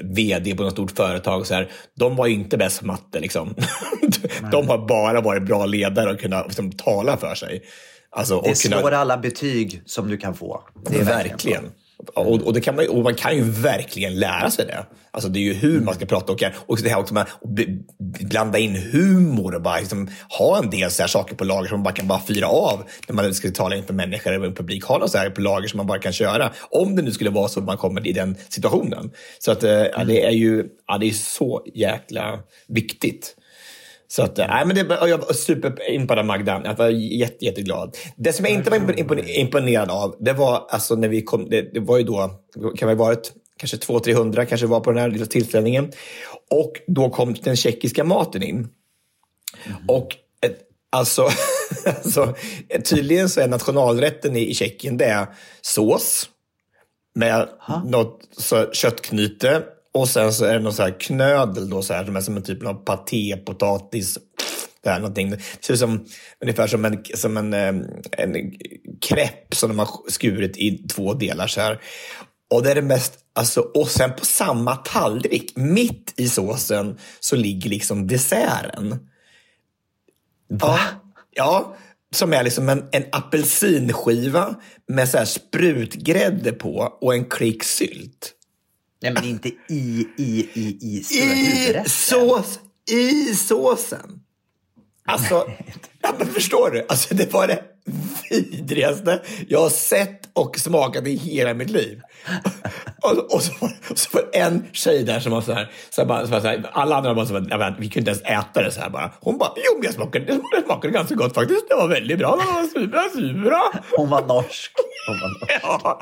vd 0.03 0.55
på 0.55 0.63
något 0.63 0.73
stort 0.73 0.91
företag, 0.97 1.47
så 1.47 1.55
här, 1.55 1.71
de 1.99 2.17
var 2.17 2.27
ju 2.27 2.35
inte 2.35 2.57
bäst 2.57 2.81
på 2.81 2.87
matte. 2.87 3.21
Liksom. 3.21 3.55
de 4.53 4.69
har 4.69 4.89
bara 4.89 5.21
varit 5.21 5.43
bra 5.43 5.67
ledare 5.67 6.11
och 6.11 6.21
kunnat 6.21 6.47
liksom, 6.47 6.73
tala 6.73 7.17
för 7.17 7.35
sig. 7.35 7.63
Alltså, 8.19 8.35
Det 8.35 8.51
och 8.51 8.57
kunna- 8.57 8.79
slår 8.81 8.93
alla 8.93 9.17
betyg 9.17 9.83
som 9.87 10.09
du 10.09 10.17
kan 10.17 10.35
få. 10.35 10.63
Det 10.91 10.99
är 10.99 11.05
verkligen. 11.05 11.65
Och, 12.15 12.43
och, 12.43 12.53
det 12.53 12.61
kan 12.61 12.77
man, 12.77 12.89
och 12.89 13.03
man 13.03 13.15
kan 13.15 13.37
ju 13.37 13.43
verkligen 13.43 14.19
lära 14.19 14.51
sig 14.51 14.67
det. 14.67 14.87
Alltså 15.11 15.29
det 15.29 15.39
är 15.39 15.43
ju 15.43 15.53
hur 15.53 15.81
man 15.81 15.95
ska 15.95 16.07
prata 16.07 16.33
och, 16.33 16.43
och 16.67 16.79
det 16.83 16.89
här 16.89 16.99
också 16.99 17.15
med 17.15 17.23
att 17.23 18.29
blanda 18.29 18.59
in 18.59 18.77
humor 18.93 19.55
och 19.55 19.63
bara 19.63 19.79
liksom, 19.79 20.11
ha 20.39 20.59
en 20.59 20.71
del 20.71 20.91
så 20.91 21.03
här 21.03 21.09
saker 21.09 21.35
på 21.35 21.45
lager 21.45 21.69
som 21.69 21.79
man 21.79 21.85
bara 21.85 21.95
kan 21.95 22.09
bara 22.09 22.23
fyra 22.29 22.47
av 22.49 22.83
när 23.09 23.15
man 23.15 23.35
ska 23.35 23.51
tala 23.51 23.77
inför 23.77 23.95
människor 23.95 24.33
eller 24.33 24.47
en 24.47 24.55
publik. 24.55 24.85
Ha 24.85 24.99
något 24.99 25.11
så 25.11 25.19
här 25.19 25.31
på 25.31 25.41
lager 25.41 25.69
som 25.69 25.77
man 25.77 25.87
bara 25.87 25.99
kan 25.99 26.13
köra. 26.13 26.53
Om 26.71 26.97
det 26.97 27.03
nu 27.03 27.11
skulle 27.13 27.31
vara 27.31 27.49
så 27.49 27.61
att 27.61 27.67
man 27.67 27.77
kommer 27.77 28.07
i 28.07 28.13
den 28.13 28.37
situationen. 28.49 29.11
Så 29.39 29.53
att, 29.53 29.65
eh, 29.65 29.71
ja, 29.71 30.05
det 30.05 30.25
är 30.25 30.31
ju 30.31 30.65
ja, 30.87 30.99
det 30.99 31.07
är 31.07 31.13
så 31.13 31.63
jäkla 31.75 32.39
viktigt. 32.69 33.35
Så 34.11 34.23
att, 34.23 34.37
nej, 34.37 34.67
men 34.67 34.77
det, 34.77 34.99
jag 35.09 35.19
var 35.19 35.33
superimponerad 35.33 36.19
av 36.19 36.25
Magda. 36.25 36.63
Jag 36.65 36.77
var 36.77 36.89
jätte, 36.89 37.45
jätteglad. 37.45 37.97
Det 38.17 38.33
som 38.33 38.45
jag 38.45 38.55
inte 38.55 38.71
var 38.71 38.79
impon- 38.79 39.25
imponerad 39.27 39.91
av, 39.91 40.17
det 40.21 40.33
var 40.33 40.67
alltså 40.71 40.95
när 40.95 41.09
vi 41.09 41.23
kom, 41.23 41.51
det, 41.51 41.75
det 41.75 41.81
var 41.81 41.99
ju 41.99 42.05
då, 42.05 42.31
kan 42.77 42.89
det 42.89 42.95
ha 42.95 43.05
varit 43.05 43.33
kanske 43.57 43.77
200-300 43.77 44.45
kanske 44.45 44.67
var 44.67 44.81
på 44.81 44.91
den 44.91 45.03
här 45.03 45.11
lilla 45.11 45.27
tillställningen. 45.27 45.93
Och 46.51 46.73
då 46.87 47.11
kom 47.11 47.35
den 47.35 47.57
tjeckiska 47.57 48.05
maten 48.05 48.43
in. 48.43 48.69
Och 49.89 50.17
eh, 50.41 50.51
alltså, 50.91 51.23
alltså, 51.85 52.35
tydligen 52.85 53.29
så 53.29 53.41
är 53.41 53.49
nationalrätten 53.49 54.37
i, 54.37 54.55
Tjeckien 54.55 54.97
det 54.97 55.05
är 55.05 55.27
sås 55.61 56.29
med 57.15 57.49
något 57.85 58.21
så, 58.37 58.73
köttknyte 58.73 59.63
Och 59.99 60.09
sen 60.09 60.33
så 60.33 60.45
är 60.45 60.55
det 60.55 60.61
någon 60.61 60.73
så 60.73 60.83
här 60.83 61.01
knödel 61.01 61.71
då, 61.71 61.83
så 61.83 61.95
här, 61.95 62.05
som 62.05 62.17
är 62.17 62.21
som 62.21 62.37
en 62.37 62.43
typ 62.43 62.67
av 62.67 62.75
paté, 62.75 63.37
potatis. 63.37 64.19
Det, 64.83 64.91
här, 64.91 65.01
någonting. 65.01 65.31
det 65.31 65.41
ser 65.61 65.75
ut 65.75 65.81
som, 65.81 66.07
ungefär 66.41 66.67
som 66.67 66.85
en, 66.85 67.05
som 67.15 67.37
en, 67.37 67.55
eh, 67.55 67.75
en 68.11 68.53
krepp 69.01 69.55
som 69.55 69.69
de 69.69 69.79
har 69.79 69.89
skurit 70.09 70.57
i 70.57 70.79
två 70.89 71.15
delar. 71.15 71.47
Så 71.47 71.61
här. 71.61 71.81
Och 72.51 72.63
det 72.63 72.71
är 72.71 72.75
det 72.75 72.83
mest, 72.83 73.19
alltså, 73.33 73.61
och 73.61 73.89
sen 73.89 74.13
på 74.13 74.25
samma 74.25 74.77
tallrik, 74.77 75.53
mitt 75.57 76.15
i 76.17 76.29
såsen, 76.29 76.99
så 77.21 77.37
ligger 77.37 77.71
liksom 77.71 78.07
desserten. 78.07 79.09
Va? 80.49 80.79
Ja, 81.31 81.77
som 82.15 82.33
är 82.33 82.43
liksom 82.43 82.69
en, 82.69 82.85
en 82.93 83.05
apelsinskiva 83.13 84.55
med 84.89 85.09
så 85.09 85.19
här 85.19 85.25
sprutgrädde 85.25 86.53
på 86.53 86.99
och 87.01 87.15
en 87.15 87.25
klick 87.25 87.65
sylt. 87.65 88.35
Nej, 89.03 89.13
men 89.13 89.25
inte 89.25 89.49
i, 89.49 90.07
i, 90.17 90.49
i, 90.55 90.77
i, 90.81 90.99
I 90.99 91.89
sås, 91.89 92.59
i 92.91 93.35
såsen. 93.35 94.21
Alltså, 95.07 95.35
ja, 96.03 96.15
men 96.19 96.27
förstår 96.27 96.71
du? 96.71 96.87
Alltså, 96.89 97.15
det 97.15 97.33
var 97.33 97.47
det 97.47 97.63
vidrigaste 98.31 99.23
jag 99.49 99.61
har 99.61 99.71
sett 99.71 100.29
och 100.33 100.59
smakat 100.59 101.07
i 101.07 101.17
hela 101.17 101.55
mitt 101.55 101.71
liv. 101.71 102.01
Och, 103.03 103.35
och, 103.35 103.43
så, 103.43 103.53
och 103.91 103.99
så 103.99 104.09
var 104.13 104.29
det 104.33 104.39
en 104.39 104.67
tjej 104.73 105.05
där 105.05 105.21
som 105.21 105.33
var 105.33 105.41
så 105.41 105.53
här, 105.53 105.71
så 105.91 106.01
här, 106.01 106.09
bara, 106.09 106.27
så 106.27 106.49
här 106.49 106.71
alla 106.73 106.97
andra 106.97 107.15
var 107.15 107.25
så 107.25 107.35
här, 107.35 107.77
vi 107.79 107.91
kunde 107.91 108.11
inte 108.11 108.27
ens 108.27 108.45
äta 108.45 108.63
det 108.63 108.73
så 108.73 108.81
här 108.81 108.91
bara. 108.91 109.13
Hon 109.21 109.39
bara, 109.39 109.53
jo 109.57 109.75
men 109.75 109.85
jag 109.85 109.95
smakade, 109.95 110.25
det 110.25 110.63
smakade 110.65 110.93
ganska 110.93 111.15
gott 111.15 111.35
faktiskt. 111.35 111.69
Det 111.69 111.75
var 111.75 111.89
väldigt 111.89 112.19
bra, 112.19 112.37
det 112.37 112.53
var 112.53 112.63
superbra, 112.63 113.03
superbra. 113.15 113.63
Hon 113.97 114.11
var 114.11 114.27
norsk. 114.27 114.73
Ja, 115.63 116.01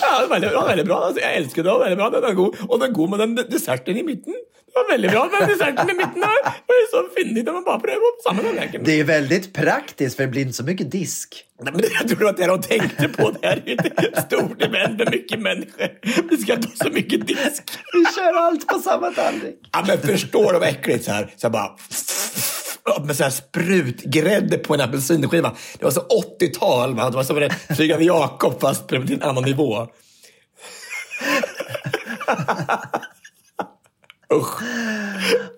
ja 0.00 0.20
det 0.20 0.26
var 0.26 0.38
det 0.40 0.54
var 0.54 0.66
väldigt 0.68 0.86
bra. 0.86 0.96
Alltså, 0.96 1.20
jag 1.20 1.34
älskar 1.34 1.62
det, 1.62 1.68
det 1.68 1.72
var 1.72 1.80
väldigt 1.80 1.98
bra. 1.98 2.10
Den 2.10 2.22
var 2.22 2.32
god. 2.32 2.56
Och 2.68 2.78
den 2.78 2.92
god 2.92 3.10
med 3.10 3.18
den 3.18 3.34
desserten 3.34 3.96
i 3.96 4.02
mitten. 4.02 4.34
Det 4.66 4.80
var 4.80 4.88
väldigt 4.88 5.10
bra 5.10 5.28
med 5.32 5.48
desserten 5.48 5.90
i 5.90 5.94
mitten. 5.94 6.20
Där. 6.20 6.44
Det 6.44 6.72
var 6.92 7.02
så 7.02 7.08
fyndigt 7.16 7.44
när 7.44 7.52
man 7.52 7.64
bara 7.64 7.80
prövar 7.80 8.16
på 8.16 8.22
samma 8.28 8.42
tallriken. 8.42 8.82
Det 8.84 9.00
är 9.00 9.04
väldigt 9.04 9.54
praktiskt 9.54 10.16
för 10.16 10.22
det 10.22 10.28
blir 10.28 10.42
inte 10.42 10.54
så 10.54 10.64
mycket 10.64 10.90
disk. 10.90 11.44
Nej, 11.62 11.72
men 11.72 11.84
jag 12.00 12.08
tror 12.08 12.28
att 12.28 12.36
det 12.36 12.46
de 12.46 12.62
tänkte 12.62 13.08
på. 13.08 13.30
Det 13.30 13.46
här 13.46 13.62
är 13.66 14.02
ett 14.12 14.26
stort 14.26 14.62
event 14.62 14.98
med 14.98 15.10
mycket 15.10 15.40
människor. 15.40 15.88
Vi 16.30 16.36
ska 16.36 16.56
ta 16.56 16.68
så 16.84 16.90
mycket 16.90 17.26
disk. 17.26 17.62
Vi 17.92 18.04
kör 18.16 18.34
allt 18.34 18.66
på 18.66 18.78
samma 18.78 19.10
tallrik. 19.10 19.58
Ja, 19.72 19.84
men 19.86 19.98
förstår 19.98 20.52
du 20.52 20.58
vad 20.58 20.68
äckligt? 20.68 21.04
Så 21.04 21.10
här, 21.10 21.30
så 21.36 21.46
här 21.46 21.52
bara... 21.52 21.76
Med 23.04 23.16
så 23.16 23.22
här 23.22 23.30
sprutgrädde 23.30 24.58
på 24.58 24.74
en 24.74 24.80
apelsinskiva. 24.80 25.54
Det 25.78 25.84
var 25.84 25.92
så 25.92 26.00
80-tal. 26.40 26.94
va? 26.96 27.10
Det 27.10 27.16
var 27.16 27.24
som 27.24 27.38
en 27.38 27.50
Flygande 27.76 28.04
Jakob 28.04 28.60
fast 28.60 28.86
på 28.86 28.94
en 28.94 29.22
annan 29.22 29.44
nivå. 29.44 29.88
Usch. 34.32 34.62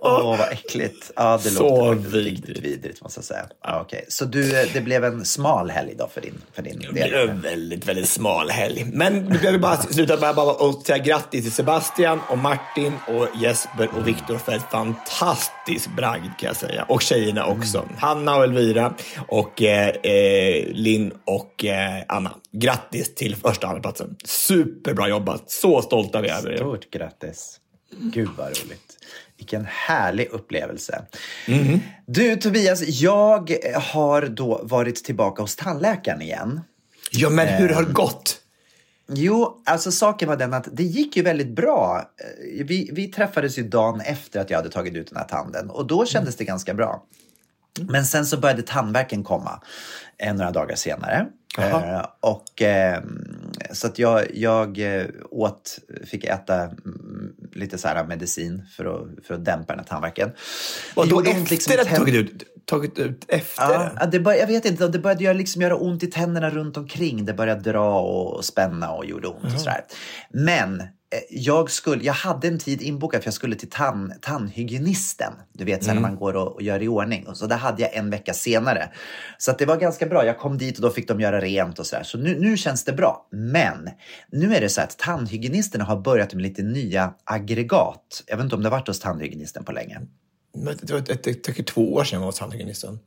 Åh, 0.01 0.39
vad 0.39 0.53
äckligt. 0.53 1.11
Ja, 1.17 1.41
det 1.43 1.51
Så 1.51 1.63
låter 1.63 1.95
faktiskt 1.95 2.15
vidrigt. 2.15 2.47
riktigt 2.47 2.65
vidrigt 2.65 3.03
måste 3.03 3.19
jag 3.19 3.25
säga. 3.25 3.47
Ja, 3.65 3.81
okej. 3.81 4.05
Så 4.09 4.25
du, 4.25 4.51
det 4.73 4.81
blev 4.81 5.05
en 5.05 5.25
smal 5.25 5.71
helg 5.71 5.95
då 5.99 6.09
för 6.15 6.21
din, 6.21 6.35
för 6.53 6.63
din 6.63 6.79
Det 6.79 6.93
blev 6.93 7.11
del? 7.11 7.29
en 7.29 7.41
väldigt, 7.41 7.87
väldigt 7.89 8.09
smal 8.09 8.51
helg. 8.51 8.87
Men 8.93 9.33
vi 9.33 9.39
behöver 9.39 9.59
bara 9.59 9.77
sluta 9.77 10.17
med 10.17 10.35
bara 10.35 10.69
att 10.69 10.87
säga 10.87 10.99
grattis 10.99 11.43
till 11.43 11.53
Sebastian 11.53 12.21
och 12.29 12.39
Martin 12.39 12.93
och 13.09 13.29
Jesper 13.43 13.89
och 13.97 14.09
Viktor 14.09 14.39
för 14.39 14.53
ett 14.53 14.71
fantastiskt 14.71 15.91
bragd 15.97 16.25
kan 16.39 16.47
jag 16.47 16.57
säga. 16.57 16.83
Och 16.89 17.03
tjejerna 17.03 17.47
också. 17.47 17.89
Hanna 17.99 18.37
och 18.37 18.45
Elvira 18.45 18.95
och 19.29 19.63
eh, 19.63 19.89
eh, 19.89 20.65
Linn 20.73 21.13
och 21.25 21.65
eh, 21.65 22.03
Anna. 22.09 22.31
Grattis 22.53 23.15
till 23.15 23.37
första 23.37 23.67
och 23.67 23.71
andra 23.71 23.83
platsen. 23.83 24.17
Superbra 24.25 25.09
jobbat. 25.09 25.51
Så 25.51 25.83
stolta 25.83 26.21
vi 26.21 26.29
är 26.29 26.39
över 26.39 26.53
er. 26.53 26.57
Stort 26.57 26.91
grattis. 26.91 27.61
Gud 27.91 28.29
vad 28.37 28.47
roligt. 28.47 28.99
Vilken 29.37 29.67
härlig 29.71 30.29
upplevelse. 30.31 31.03
Mhm. 31.49 31.81
Du 32.07 32.37
Tobias, 32.37 32.83
jag 32.89 33.57
har 33.75 34.23
då 34.23 34.61
varit 34.63 35.05
tillbaka 35.05 35.43
hos 35.43 35.57
tandläkaren 35.57 36.23
igen. 36.23 36.61
Ja, 37.11 37.31
men 37.31 37.49
hur 37.49 37.69
har 37.69 37.83
det 37.83 37.93
gått? 37.93 38.41
Jo, 39.09 39.63
alltså 39.67 39.93
saken 39.93 40.29
var 40.29 40.37
den 40.37 40.55
att 40.55 40.69
det 40.73 40.83
gick 40.83 41.17
ju 41.17 41.23
väldigt 41.23 41.57
bra. 41.57 42.11
Eh, 42.21 42.65
Vi, 42.67 42.91
vi 42.93 43.07
träffades 43.09 43.59
ju 43.59 43.63
dagen 43.69 44.01
efter 44.01 44.41
att 44.41 44.51
jag 44.51 44.57
hade 44.59 44.71
tagit 44.71 44.95
ut 44.95 45.09
den 45.09 45.17
här 45.17 45.25
tanden 45.25 45.71
och 45.71 45.87
då 45.87 46.07
kändes 46.07 46.37
det 46.37 46.45
ganska 46.45 46.75
bra. 46.75 47.05
Men 47.81 48.07
sen 48.07 48.27
så 48.27 48.37
började 48.37 48.63
tandvärken 48.63 49.25
komma 49.25 49.63
eh, 50.19 50.35
några 50.35 50.51
dagar 50.51 50.77
senare. 50.77 51.27
Eh, 51.59 52.07
och, 52.21 52.63
eh, 52.63 53.03
så 53.73 53.87
att 53.87 53.99
jag, 53.99 54.37
jag 54.37 54.79
eh, 54.79 55.07
åt, 55.31 55.79
fick 56.05 56.25
äta 56.25 56.63
mm, 56.63 56.75
lite 57.57 57.79
så 57.79 57.89
här 57.89 58.07
medicin 58.07 58.63
för 58.77 58.85
att, 58.85 59.27
för 59.27 59.35
att 59.35 59.45
dämpa 59.45 59.73
den 59.73 59.79
här 59.79 59.87
tandvärken. 59.87 60.31
Och 60.95 61.09
då 61.09 61.21
efter 61.21 61.51
liksom 61.51 61.73
att 61.81 61.87
tänd- 61.87 61.97
tagit 61.97 62.15
ut, 62.15 62.43
tagit 62.67 62.99
ut 62.99 63.25
efter? 63.29 63.93
Ja, 64.01 64.07
det 64.07 64.21
bör, 64.21 64.33
jag 64.33 64.47
vet 64.47 64.65
inte, 64.65 64.89
det 64.89 64.99
började 64.99 65.25
göra, 65.25 65.35
liksom 65.35 65.63
göra 65.63 65.77
ont 65.77 66.03
i 66.03 66.07
tänderna 66.07 66.51
runt 66.51 66.77
omkring. 66.77 67.25
Det 67.25 67.35
började 67.35 67.73
dra 67.73 68.01
och 68.01 68.45
spänna 68.45 68.93
och 68.93 69.07
gjorde 69.07 69.29
ont. 69.29 69.55
Och 69.55 69.61
sådär. 69.61 69.81
Men 70.31 70.81
eh, 70.81 70.87
jag, 71.31 71.71
skulle, 71.71 72.05
jag 72.05 72.13
hade 72.13 72.49
en 72.49 72.59
tid 72.59 72.83
inbokad 72.83 73.23
för 73.23 73.27
jag 73.27 73.35
skulle 73.35 73.57
till 73.57 73.71
tann, 73.71 74.13
tandhygienisten. 74.21 75.33
Du 75.53 75.65
vet, 75.65 75.85
så 75.85 75.89
här, 75.89 75.95
när 75.95 76.03
man 76.03 76.17
går 76.17 76.37
och, 76.37 76.53
och 76.55 76.63
gör 76.63 76.83
i 76.83 76.89
ordning. 76.89 77.27
Och 77.27 77.37
så 77.37 77.47
det 77.47 77.55
hade 77.55 77.83
jag 77.83 77.95
en 77.95 78.11
vecka 78.11 78.35
senare. 78.35 78.89
Så 79.39 79.51
att 79.51 79.59
det 79.59 79.67
var 79.67 79.77
ganska 79.77 80.07
bra. 80.07 80.27
Jag 80.27 80.39
kom 80.39 80.59
dit 80.59 80.77
och 80.77 80.83
då 80.83 80.91
fick 80.91 81.09
de 81.09 81.21
göra 81.21 81.41
rent 81.41 81.79
och 81.79 81.87
sådär. 81.87 82.03
Så 82.03 82.19
nu, 82.19 82.41
nu 82.41 82.57
känns 82.57 82.85
det 82.85 82.93
bra. 82.93 83.29
Men 83.31 83.91
nu 84.33 84.55
är 84.55 84.61
det 84.61 84.69
så 84.69 84.81
att 84.81 84.99
tandhygienisterna 84.99 85.85
har 85.85 85.97
börjat 85.97 86.35
med 86.35 86.43
lite 86.43 86.63
nya 86.63 87.15
aggregat. 87.25 88.25
Jag 88.27 88.37
vet 88.37 88.45
inte 88.45 88.57
om 88.57 88.63
det 88.63 88.69
har 88.69 88.77
varit 88.77 88.89
hos 88.89 89.01
tandhygienisten 89.01 89.65
på 89.65 89.73
länge. 89.73 90.01
Det 90.65 90.91
var 90.93 90.99
ett, 90.99 91.27
ett, 91.27 91.49
ett, 91.49 91.67
två 91.67 91.95
år 91.95 92.05
sedan 92.05 92.17
jag 92.17 92.21
var 92.21 92.27
hos 92.27 92.39
tandhygienisten. 92.39 92.99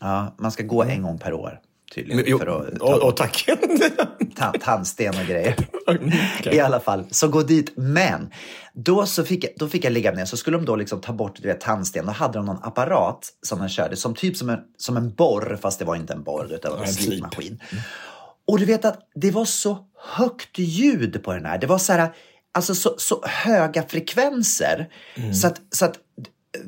Ja, 0.00 0.34
man 0.38 0.52
ska 0.52 0.62
gå 0.62 0.82
en 0.82 1.02
gång 1.02 1.18
per 1.18 1.32
år 1.32 1.60
tydligen. 1.94 2.16
Men, 2.16 2.24
jo, 2.28 2.38
för 2.38 2.46
att 2.46 2.78
ta 2.78 3.06
och, 3.06 3.16
tack. 3.16 3.48
ta- 4.36 4.52
tandsten 4.60 5.14
och 5.20 5.26
grejer. 5.28 5.56
Okej. 5.86 6.54
I 6.56 6.60
alla 6.60 6.80
fall, 6.80 7.04
så 7.10 7.28
gå 7.28 7.42
dit. 7.42 7.72
Men 7.76 8.30
då, 8.74 9.06
så 9.06 9.24
fick 9.24 9.44
jag, 9.44 9.52
då 9.56 9.68
fick 9.68 9.84
jag 9.84 9.92
ligga 9.92 10.12
ner, 10.12 10.24
så 10.24 10.36
skulle 10.36 10.56
de 10.56 10.64
då 10.64 10.76
liksom 10.76 11.00
ta 11.00 11.12
bort 11.12 11.42
du 11.42 11.48
vet, 11.48 11.60
tandsten. 11.60 12.06
Då 12.06 12.12
hade 12.12 12.38
de 12.38 12.46
någon 12.46 12.62
apparat 12.62 13.28
som 13.42 13.58
de 13.58 13.68
körde, 13.68 13.96
som 13.96 14.14
typ 14.14 14.36
som 14.36 14.50
en, 14.50 14.58
som 14.76 14.96
en 14.96 15.14
borr, 15.14 15.58
fast 15.62 15.78
det 15.78 15.84
var 15.84 15.96
inte 15.96 16.12
en 16.12 16.22
borr, 16.22 16.52
utan 16.52 16.72
en 16.72 16.82
En 16.82 16.92
slip. 16.92 17.08
slipmaskin. 17.08 17.60
Och 18.46 18.58
du 18.58 18.64
vet 18.64 18.84
att 18.84 19.00
det 19.14 19.30
var 19.30 19.44
så 19.44 19.78
högt 19.98 20.58
ljud 20.58 21.22
på 21.22 21.32
den 21.32 21.44
här. 21.44 21.58
Det 21.58 21.66
var 21.66 21.78
så 21.78 21.92
här, 21.92 22.14
alltså 22.52 22.74
så, 22.74 22.94
så 22.98 23.20
höga 23.26 23.82
frekvenser. 23.82 24.88
Mm. 25.14 25.34
Så 25.34 25.46
att, 25.46 25.60
så 25.70 25.84
att, 25.84 25.98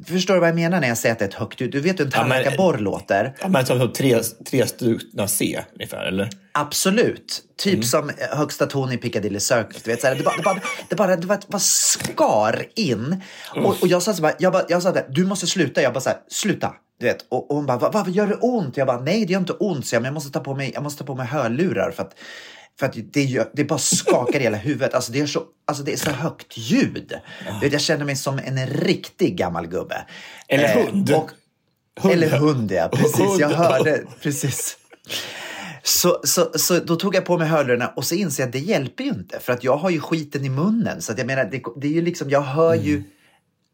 förstår 0.07 0.35
du 0.35 0.41
vad 0.41 0.49
jag 0.49 0.57
menar 0.57 0.81
när 0.81 0.89
jag 0.89 0.99
säger 0.99 1.13
att 1.13 1.19
det 1.19 1.25
är 1.25 1.29
ett 1.29 1.35
högt 1.35 1.61
ljud? 1.61 1.73
Du 1.73 1.81
vet 1.81 2.01
hur 2.01 2.05
en 2.05 2.11
Ja, 2.15 2.19
tandläkarborr 2.19 2.79
låter. 2.79 3.35
Ja, 3.41 3.49
men 3.49 3.67
som, 3.67 3.93
tre, 3.93 4.21
tre 4.51 4.67
strukna 4.67 5.29
C 5.29 5.61
ungefär, 5.75 6.05
eller? 6.07 6.31
Absolut. 6.53 7.43
Typ 7.59 7.73
Mm. 7.75 7.83
som 7.83 8.09
eh, 8.11 8.39
högsta 8.39 8.67
ton 8.67 8.93
i 8.93 8.97
Piccadilly 8.97 9.41
Circus. 9.41 9.83
Du 9.83 9.91
vet, 9.91 10.01
så 10.01 10.07
här, 10.07 10.15
det, 10.15 10.23
bara, 10.23 10.37
det, 10.37 10.43
bara, 10.43 10.61
det, 10.89 10.97
bara, 10.97 11.17
det 11.17 11.27
bara, 11.27 11.39
det 11.39 11.49
bara 11.49 11.59
skar 11.59 12.67
in. 12.75 13.23
Och, 13.55 13.83
och 13.83 13.89
jag 13.89 14.03
sa 14.03 14.15
så 14.15 14.23
bara, 14.23 14.33
jag, 14.39 14.53
bara, 14.53 14.63
jag 14.69 14.83
sa 14.83 14.93
det, 14.93 15.07
du 15.11 15.25
måste 15.25 15.47
sluta. 15.47 15.83
Jag 15.83 15.93
bara 15.93 16.01
så 16.01 16.09
här, 16.09 16.19
sluta. 16.29 16.73
Du 17.01 17.07
vet, 17.07 17.27
och, 17.29 17.51
och 17.51 17.57
hon 17.57 17.67
bara, 17.67 17.79
"Va- 17.79 17.91
vad 17.93 18.09
gör 18.11 18.27
det 18.27 18.35
ont? 18.35 18.77
Jag 18.77 18.87
bara, 18.87 19.01
nej 19.01 19.25
det 19.27 19.33
gör 19.33 19.41
inte 19.41 19.53
ont. 19.53 19.87
Så 19.87 19.95
jag, 19.95 20.01
men 20.03 20.07
jag 20.09 20.15
måste 20.15 20.31
ta 20.31 20.41
på 20.41 20.55
mig, 20.55 20.71
jag 20.75 20.83
måste 20.83 20.99
ta 20.99 21.07
på 21.07 21.15
mig 21.15 21.27
hörlurar 21.27 21.91
för 21.91 22.03
att, 22.03 22.15
för 22.79 22.87
att 22.87 22.95
det, 23.13 23.25
gör, 23.25 23.51
det 23.55 23.65
bara 23.65 23.79
skakar 23.79 24.41
i 24.41 24.43
hela 24.43 24.57
huvudet. 24.57 24.95
Alltså 24.95 25.13
det, 25.13 25.21
är 25.21 25.27
så, 25.27 25.43
alltså 25.65 25.83
det 25.83 25.93
är 25.93 25.97
så 25.97 26.11
högt 26.11 26.57
ljud. 26.59 27.13
Vet, 27.63 27.73
jag 27.73 27.81
känner 27.81 28.05
mig 28.05 28.17
som 28.17 28.39
en 28.45 28.67
riktig 28.67 29.37
gammal 29.37 29.67
gubbe. 29.67 30.07
Eller 30.49 30.65
Eh, 30.77 30.87
hund. 30.87 31.11
och, 31.11 31.31
Hund. 32.01 32.15
Eller 32.15 32.29
hund, 32.39 32.73
ja. 32.73 32.89
Precis, 32.89 33.39
jag 33.39 33.49
Hund. 33.49 33.59
hörde. 33.59 34.03
Precis. 34.23 34.77
Så, 35.83 36.21
så, 36.25 36.51
så 36.59 36.79
då 36.79 36.97
tog 36.97 37.15
jag 37.15 37.25
på 37.25 37.39
mig 37.39 37.49
hörlurarna 37.49 37.89
och 37.97 38.05
så 38.05 38.15
inser 38.15 38.43
jag 38.43 38.47
att 38.49 38.53
det 38.53 38.59
hjälper 38.59 39.05
ju 39.05 39.11
inte 39.11 39.39
för 39.41 39.53
att 39.53 39.65
jag 39.65 39.77
har 39.77 39.91
ju 39.91 40.01
skiten 40.01 40.45
i 40.45 40.49
munnen. 40.49 41.03
Så 41.03 41.13
att 41.13 41.19
jag 41.19 41.27
menar, 41.27 41.45
det, 41.45 41.63
det 41.81 41.87
är 41.87 41.93
ju 41.93 42.03
liksom, 42.03 42.31
jag 42.31 42.41
hör 42.43 42.75
ju 42.75 42.95
Mm. 42.97 43.05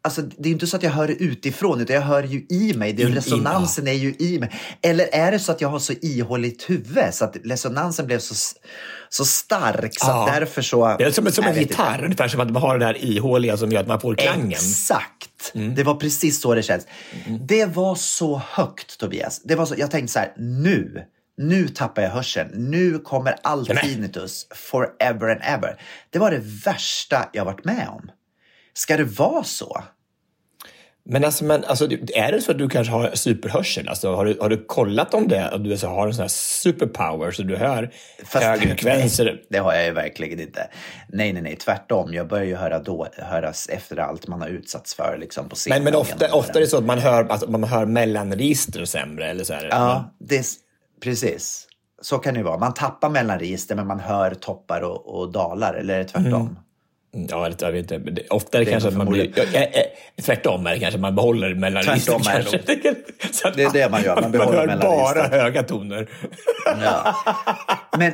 Alltså, 0.05 0.21
det 0.21 0.49
är 0.49 0.53
inte 0.53 0.67
så 0.67 0.75
att 0.77 0.83
jag 0.83 0.91
hör 0.91 1.07
det 1.07 1.13
utifrån, 1.13 1.81
utan 1.81 1.95
jag 1.95 2.03
hör 2.03 2.23
ju 2.23 2.45
i 2.49 2.73
mig. 2.77 2.93
Det, 2.93 3.01
In- 3.01 3.07
in, 3.09 3.15
resonansen 3.15 3.87
är 3.87 3.93
ju 3.93 4.15
i 4.19 4.39
mig. 4.39 4.51
Eller 4.81 5.07
är 5.11 5.31
det 5.31 5.39
så 5.39 5.51
att 5.51 5.61
jag 5.61 5.69
har 5.69 5.79
så 5.79 5.93
ihåligt 6.01 6.69
huvud 6.69 7.13
så 7.13 7.25
att 7.25 7.37
resonansen 7.43 8.05
blev 8.05 8.19
så, 8.19 8.35
så 9.09 9.25
stark 9.25 9.91
så 9.99 10.07
Ja. 10.07 10.29
därför 10.33 10.61
så... 10.61 10.95
Det 10.97 11.03
är 11.03 11.11
som, 11.11 11.31
som 11.31 11.43
en 11.43 11.53
vet 11.53 11.61
inte. 11.61 11.73
gitarr, 11.73 12.03
ungefär 12.03 12.27
som 12.27 12.39
att 12.39 12.49
man 12.51 12.61
har 12.61 12.77
det 12.77 12.85
här 12.85 13.05
ihåliga 13.05 13.57
som 13.57 13.71
gör 13.71 13.81
att 13.81 13.87
man 13.87 13.99
får 14.01 14.15
klangen. 14.15 14.49
Exakt! 14.51 15.51
Mm. 15.53 15.75
Det 15.75 15.83
var 15.83 15.95
precis 15.95 16.41
så 16.41 16.55
det 16.55 16.63
känns. 16.63 16.87
Det 17.47 17.65
var 17.65 17.95
så 17.95 18.41
högt 18.49 18.99
Tobias. 18.99 19.41
Det 19.43 19.55
var 19.55 19.65
så, 19.65 19.75
jag 19.77 19.91
tänkte 19.91 20.13
så 20.13 20.19
här, 20.19 20.33
nu, 20.37 21.03
nu 21.37 21.67
tappar 21.67 22.01
jag 22.01 22.09
hörseln. 22.09 22.49
Nu 22.71 22.99
kommer 22.99 23.35
all 23.43 23.65
tinnitus 23.67 24.47
forever 24.55 25.27
and 25.29 25.41
ever. 25.43 25.81
Det 26.09 26.19
var 26.19 26.31
det 26.31 26.41
värsta 26.65 27.29
jag 27.33 27.45
varit 27.45 27.65
med 27.65 27.87
om. 27.89 28.09
Ska 28.75 28.97
det 28.97 29.03
vara 29.03 29.43
så? 29.43 29.83
Men 31.05 31.25
alltså, 31.25 31.45
men 31.45 31.63
alltså, 31.63 31.85
är 32.13 32.31
det 32.31 32.41
så 32.41 32.51
att 32.51 32.57
du 32.57 32.69
kanske 32.69 32.93
har 32.93 33.11
superhörsel? 33.13 33.89
Alltså, 33.89 34.15
har, 34.15 34.25
du, 34.25 34.37
har 34.41 34.49
du 34.49 34.65
kollat 34.65 35.13
om 35.13 35.27
det? 35.27 35.49
Att 35.49 35.63
du 35.63 35.77
så 35.77 35.87
har 35.87 36.07
en 36.07 36.13
sån 36.13 36.21
här 36.21 36.27
superpower 36.27 37.31
så 37.31 37.43
du 37.43 37.55
hör 37.55 37.91
Fast- 38.23 38.45
högre 38.45 38.61
frekvenser? 38.61 39.41
Det 39.49 39.57
har 39.57 39.73
jag 39.73 39.85
ju 39.85 39.91
verkligen 39.91 40.39
inte. 40.39 40.69
Nej, 41.07 41.33
nej, 41.33 41.41
nej, 41.41 41.55
tvärtom. 41.55 42.13
Jag 42.13 42.27
börjar 42.27 42.45
ju 42.45 42.55
höra 42.55 42.79
då, 42.79 43.07
höras 43.17 43.69
efter 43.69 43.97
allt 43.97 44.27
man 44.27 44.41
har 44.41 44.47
utsatts 44.47 44.95
för 44.95 45.17
liksom, 45.19 45.49
på 45.49 45.55
scenen. 45.55 45.83
Men, 45.83 45.93
men 45.93 46.01
ofta, 46.01 46.33
ofta 46.33 46.53
är 46.53 46.61
det 46.61 46.67
så 46.67 46.77
att 46.77 46.85
man 46.85 46.99
hör, 46.99 47.23
alltså, 47.23 47.51
man 47.51 47.63
hör 47.63 47.85
mellanregister 47.85 48.85
sämre. 48.85 49.29
Eller 49.29 49.43
så 49.43 49.53
här. 49.53 49.67
Ja, 49.71 50.15
det, 50.19 50.45
precis. 51.03 51.67
Så 52.01 52.17
kan 52.17 52.33
det 52.33 52.37
ju 52.37 52.43
vara. 52.43 52.57
Man 52.57 52.73
tappar 52.73 53.09
mellan 53.09 53.39
register 53.39 53.75
men 53.75 53.87
man 53.87 53.99
hör 53.99 54.33
toppar 54.33 54.81
och, 54.81 55.19
och 55.19 55.31
dalar. 55.31 55.73
Eller 55.73 55.93
är 55.93 55.99
det 55.99 56.05
tvärtom? 56.05 56.41
Mm. 56.41 56.55
Ja, 57.29 57.49
jag 57.59 57.71
vet 57.71 57.81
inte. 57.81 57.99
Men 57.99 58.15
det- 58.15 58.27
Ofta 58.29 58.57
är 58.57 58.59
det, 58.59 58.65
Det 58.65 58.71
kanske 58.71 58.89
att 58.89 58.95
man 58.97 59.07
blir... 59.09 59.31
Ja, 59.35 59.59
eh, 59.59 59.69
tvärtom 60.21 60.67
är 60.67 60.71
det 60.71 60.79
kanske. 60.79 60.99
Man 60.99 61.15
behåller 61.15 61.55
mellanregister. 61.55 62.19
Tvärtom 62.19 62.33
är 62.33 62.61
det 62.65 63.55
Det 63.55 63.63
är 63.63 63.73
det 63.73 63.89
man 63.89 64.03
gör, 64.03 64.15
man 64.15 64.21
Man 64.23 64.31
behåller 64.31 64.57
hör 64.57 64.67
mellanregister. 64.67 65.29
bara 65.29 65.41
höga 65.41 65.63
toner. 65.63 66.09
Ja. 66.83 67.15
Men 67.97 68.13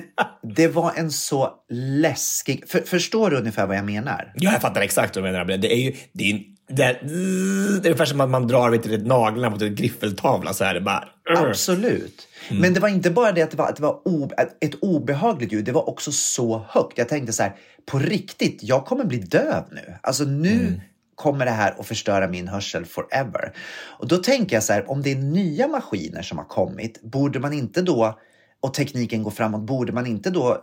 det 0.55 0.67
var 0.67 0.91
en 0.95 1.11
så 1.11 1.53
läskig... 1.71 2.63
För, 2.69 2.79
förstår 2.79 3.29
du 3.29 3.37
ungefär 3.37 3.65
vad 3.67 3.77
jag 3.77 3.85
menar? 3.85 4.33
Ja, 4.35 4.51
jag 4.51 4.61
fattar 4.61 4.81
exakt 4.81 5.15
vad 5.15 5.25
du 5.25 5.31
menar. 5.31 5.45
Det 5.57 5.73
är 5.73 5.77
ju... 5.77 5.95
Det 6.13 6.23
är, 6.31 6.39
det 6.71 6.83
är, 6.83 6.99
det 7.03 7.87
är 7.87 7.91
ungefär 7.91 8.05
som 8.05 8.21
att 8.21 8.29
man 8.29 8.47
drar 8.47 8.69
vet 8.69 9.05
naglarna 9.05 9.49
mot 9.49 9.61
en 9.61 9.75
griffeltavla. 9.75 10.53
Så 10.53 10.63
här, 10.63 10.73
det 10.73 10.81
bara... 10.81 11.03
Absolut. 11.37 12.27
Mm. 12.49 12.61
Men 12.61 12.73
det 12.73 12.79
var 12.79 12.89
inte 12.89 13.11
bara 13.11 13.31
det 13.31 13.41
att 13.41 13.51
det 13.51 13.57
var, 13.57 13.69
att 13.69 13.75
det 13.75 13.81
var 13.81 14.01
o, 14.07 14.29
ett 14.61 14.75
obehagligt 14.81 15.51
ljud, 15.51 15.65
det 15.65 15.71
var 15.71 15.89
också 15.89 16.11
så 16.11 16.65
högt. 16.69 16.97
Jag 16.97 17.09
tänkte 17.09 17.33
så 17.33 17.43
här, 17.43 17.55
på 17.85 17.99
riktigt, 17.99 18.59
jag 18.63 18.85
kommer 18.85 19.05
bli 19.05 19.17
döv 19.17 19.63
nu. 19.71 19.95
Alltså 20.01 20.23
nu 20.23 20.51
Mm. 20.59 20.79
kommer 21.15 21.45
det 21.45 21.51
här 21.51 21.75
att 21.79 21.87
förstöra 21.87 22.27
min 22.27 22.47
hörsel 22.47 22.85
forever. 22.85 23.53
Och 23.99 24.07
då 24.07 24.17
tänker 24.17 24.55
jag 24.55 24.63
så 24.63 24.73
här, 24.73 24.89
om 24.91 25.01
det 25.01 25.11
är 25.11 25.15
nya 25.15 25.67
maskiner 25.67 26.21
som 26.21 26.37
har 26.37 26.45
kommit, 26.45 27.01
borde 27.01 27.39
man 27.39 27.53
inte 27.53 27.81
då, 27.81 28.19
och 28.59 28.73
tekniken 28.73 29.23
går 29.23 29.31
framåt, 29.31 29.61
borde 29.61 29.91
man 29.91 30.05
inte 30.05 30.29
då 30.29 30.51
eh, 30.51 30.57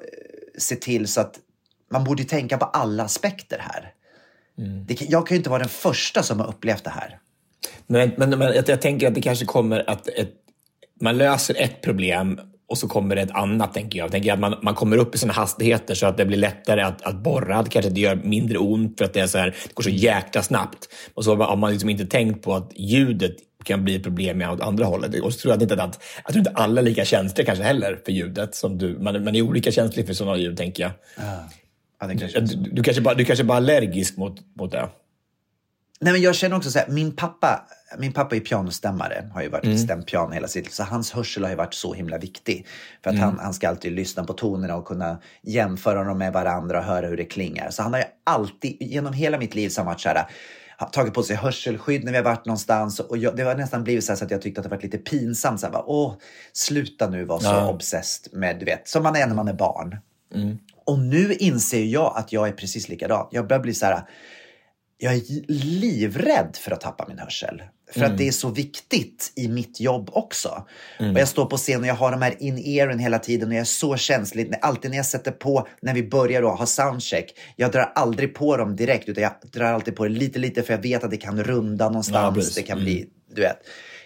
se 0.58 0.76
till 0.76 1.08
så 1.08 1.20
att 1.20 1.34
man 1.90 2.04
borde 2.04 2.24
tänka 2.24 2.58
på 2.58 2.64
alla 2.64 3.02
aspekter 3.04 3.58
här. 3.60 3.92
Mm. 4.58 4.86
Det, 4.86 5.00
jag 5.00 5.26
kan 5.26 5.34
ju 5.34 5.38
inte 5.38 5.50
vara 5.50 5.60
den 5.60 5.68
första 5.68 6.22
som 6.22 6.40
har 6.40 6.48
upplevt 6.48 6.84
det 6.84 6.90
här. 6.90 7.18
Men, 7.86 8.12
men, 8.16 8.30
men 8.30 8.40
jag, 8.54 8.68
jag 8.68 8.80
tänker 8.82 9.08
att 9.08 9.14
det 9.14 9.22
kanske 9.22 9.44
kommer 9.44 9.90
att 9.90 10.08
ett, 10.08 10.34
man 11.00 11.18
löser 11.18 11.56
ett 11.58 11.82
problem 11.82 12.40
och 12.68 12.78
så 12.78 12.88
kommer 12.88 13.16
det 13.16 13.22
ett 13.22 13.30
annat, 13.30 13.74
tänker 13.74 13.98
jag. 13.98 14.04
Jag 14.04 14.12
tänker 14.12 14.32
att 14.32 14.38
man, 14.38 14.54
man 14.62 14.74
kommer 14.74 14.96
upp 14.96 15.14
i 15.14 15.18
såna 15.18 15.32
hastigheter 15.32 15.94
så 15.94 16.06
att 16.06 16.16
det 16.16 16.24
blir 16.26 16.38
lättare 16.38 16.82
att, 16.82 17.02
att 17.02 17.16
borra. 17.16 17.62
Det 17.62 17.70
kanske 17.70 17.90
det 17.90 18.00
gör 18.00 18.16
mindre 18.16 18.58
ont 18.58 18.98
för 18.98 19.04
att 19.04 19.12
det, 19.12 19.20
är 19.20 19.26
så 19.26 19.38
här, 19.38 19.46
det 19.46 19.74
går 19.74 19.82
så 19.82 19.90
jäkla 19.90 20.42
snabbt. 20.42 20.88
Och 21.14 21.24
så 21.24 21.36
har 21.36 21.56
man 21.56 21.70
liksom 21.72 21.90
inte 21.90 22.06
tänkt 22.06 22.42
på 22.44 22.54
att 22.54 22.72
ljudet 22.76 23.36
kan 23.64 23.84
bli 23.84 23.96
ett 23.96 24.02
problem 24.02 24.38
med 24.38 24.50
åt 24.50 24.60
andra 24.60 24.84
hållet. 24.84 25.20
Och 25.22 25.32
så 25.32 25.40
tror 25.40 25.54
jag 25.54 25.62
inte 25.62 25.82
att, 25.82 26.02
jag 26.24 26.32
tror 26.32 26.38
inte 26.38 26.50
alla 26.50 26.80
är 26.80 26.84
lika 26.84 27.04
känsliga 27.04 27.46
kanske 27.46 27.64
heller 27.64 28.00
för 28.04 28.12
ljudet. 28.12 28.54
Som 28.54 28.78
du. 28.78 28.98
Man, 28.98 29.24
man 29.24 29.36
är 29.36 29.42
olika 29.42 29.70
känslig 29.72 30.06
för 30.06 30.14
sådana 30.14 30.36
ljud, 30.36 30.56
tänker 30.56 30.82
jag. 30.82 30.92
Ja, 32.00 32.08
kanske 32.08 32.40
Du, 32.40 32.46
så. 32.46 32.58
du, 32.58 32.82
kanske 32.82 33.02
bara, 33.02 33.14
du 33.14 33.24
kanske 33.24 33.44
bara 33.44 33.54
är 33.54 33.62
allergisk 33.62 34.16
mot, 34.16 34.36
mot 34.54 34.72
det. 34.72 34.88
Nej, 36.00 36.12
men 36.12 36.22
jag 36.22 36.34
känner 36.34 36.56
också 36.56 36.70
så 36.70 36.78
här, 36.78 36.88
min 36.88 37.16
pappa, 37.16 37.66
min 37.98 38.12
pappa 38.12 38.36
är 38.36 38.40
pianostämmare, 38.40 39.30
har 39.34 39.42
ju 39.42 39.48
varit 39.48 39.80
stämt 39.80 40.06
piano 40.06 40.32
hela 40.34 40.48
sitt 40.48 40.64
liv, 40.64 40.70
så 40.70 40.82
hans 40.82 41.12
hörsel 41.12 41.42
har 41.42 41.50
ju 41.50 41.56
varit 41.56 41.74
så 41.74 41.94
himla 41.94 42.18
viktig. 42.18 42.66
För 43.02 43.10
att 43.10 43.18
han, 43.18 43.38
han 43.38 43.54
ska 43.54 43.68
alltid 43.68 43.92
lyssna 43.92 44.24
på 44.24 44.32
tonerna 44.32 44.76
och 44.76 44.84
kunna 44.86 45.18
jämföra 45.42 46.04
dem 46.04 46.18
med 46.18 46.32
varandra 46.32 46.78
och 46.78 46.84
höra 46.84 47.06
hur 47.06 47.16
det 47.16 47.24
klingar. 47.24 47.70
Så 47.70 47.82
han 47.82 47.92
har 47.92 48.00
ju 48.00 48.06
alltid, 48.24 48.76
genom 48.80 49.12
hela 49.12 49.38
mitt 49.38 49.54
liv, 49.54 49.68
så 49.68 49.80
har 49.80 49.86
varit 49.86 50.00
så 50.00 50.08
här, 50.08 50.26
tagit 50.92 51.14
på 51.14 51.22
sig 51.22 51.36
hörselskydd 51.36 52.04
när 52.04 52.12
vi 52.12 52.18
har 52.18 52.24
varit 52.24 52.46
någonstans. 52.46 53.00
Och 53.00 53.16
jag, 53.16 53.36
det 53.36 53.42
har 53.42 53.54
nästan 53.54 53.84
blivit 53.84 54.04
så, 54.04 54.16
så 54.16 54.24
att 54.24 54.30
jag 54.30 54.42
tyckte 54.42 54.60
att 54.60 54.64
det 54.64 54.70
var 54.76 54.82
lite 54.82 54.98
pinsamt. 54.98 55.60
Så 55.60 55.66
här, 55.66 55.72
bara, 55.72 55.84
Åh, 55.86 56.14
sluta 56.52 57.10
nu 57.10 57.24
vara 57.24 57.40
så 57.40 57.46
Ja. 57.46 57.68
obsessed 57.68 58.34
med, 58.38 58.58
du 58.58 58.64
vet, 58.64 58.88
som 58.88 59.02
man 59.02 59.16
är 59.16 59.26
när 59.26 59.34
man 59.34 59.48
är 59.48 59.52
barn. 59.54 59.96
Och 60.84 60.98
nu 60.98 61.32
inser 61.34 61.84
jag 61.84 62.12
att 62.16 62.32
jag 62.32 62.48
är 62.48 62.52
precis 62.52 62.88
likadan. 62.88 63.26
Jag 63.30 63.46
börjar 63.48 63.60
bli 63.62 63.74
så 63.74 63.86
här, 63.86 64.02
jag 64.98 65.14
är 65.14 65.22
livrädd 65.80 66.56
för 66.60 66.70
att 66.70 66.80
tappa 66.80 67.04
min 67.08 67.18
hörsel. 67.18 67.62
För 67.92 68.04
att 68.04 68.18
det 68.18 68.28
är 68.28 68.32
så 68.32 68.48
viktigt 68.48 69.32
i 69.36 69.48
mitt 69.48 69.80
jobb 69.80 70.10
också. 70.12 70.66
Och 70.98 71.18
jag 71.20 71.28
står 71.28 71.46
på 71.46 71.56
scen 71.56 71.80
och 71.80 71.86
jag 71.86 71.94
har 71.94 72.10
de 72.10 72.22
här 72.22 72.34
in-earen 72.42 72.98
hela 72.98 73.18
tiden 73.18 73.48
och 73.48 73.54
jag 73.54 73.60
är 73.60 73.64
så 73.64 73.96
känslig. 73.96 74.52
Alltid 74.62 74.90
när 74.90 74.96
jag 74.98 75.06
sätter 75.06 75.30
på, 75.30 75.68
när 75.82 75.94
vi 75.94 76.02
börjar 76.02 76.42
då 76.42 76.48
ha 76.48 76.66
soundcheck, 76.66 77.38
jag 77.56 77.72
drar 77.72 77.92
aldrig 77.94 78.34
på 78.34 78.56
dem 78.56 78.76
direkt 78.76 79.08
utan 79.08 79.22
jag 79.22 79.32
drar 79.52 79.64
alltid 79.72 79.96
på 79.96 80.04
det 80.04 80.10
lite, 80.10 80.38
lite 80.38 80.62
för 80.62 80.72
jag 80.74 80.82
vet 80.82 81.04
att 81.04 81.10
det 81.10 81.16
kan 81.16 81.44
runda 81.44 81.84
Ja, 81.84 81.88
någonstans. 81.88 82.34
precis. 82.36 82.54
det 82.54 82.62
kan 82.62 82.78
bli, 82.78 83.06
du 83.34 83.40
vet. 83.42 83.58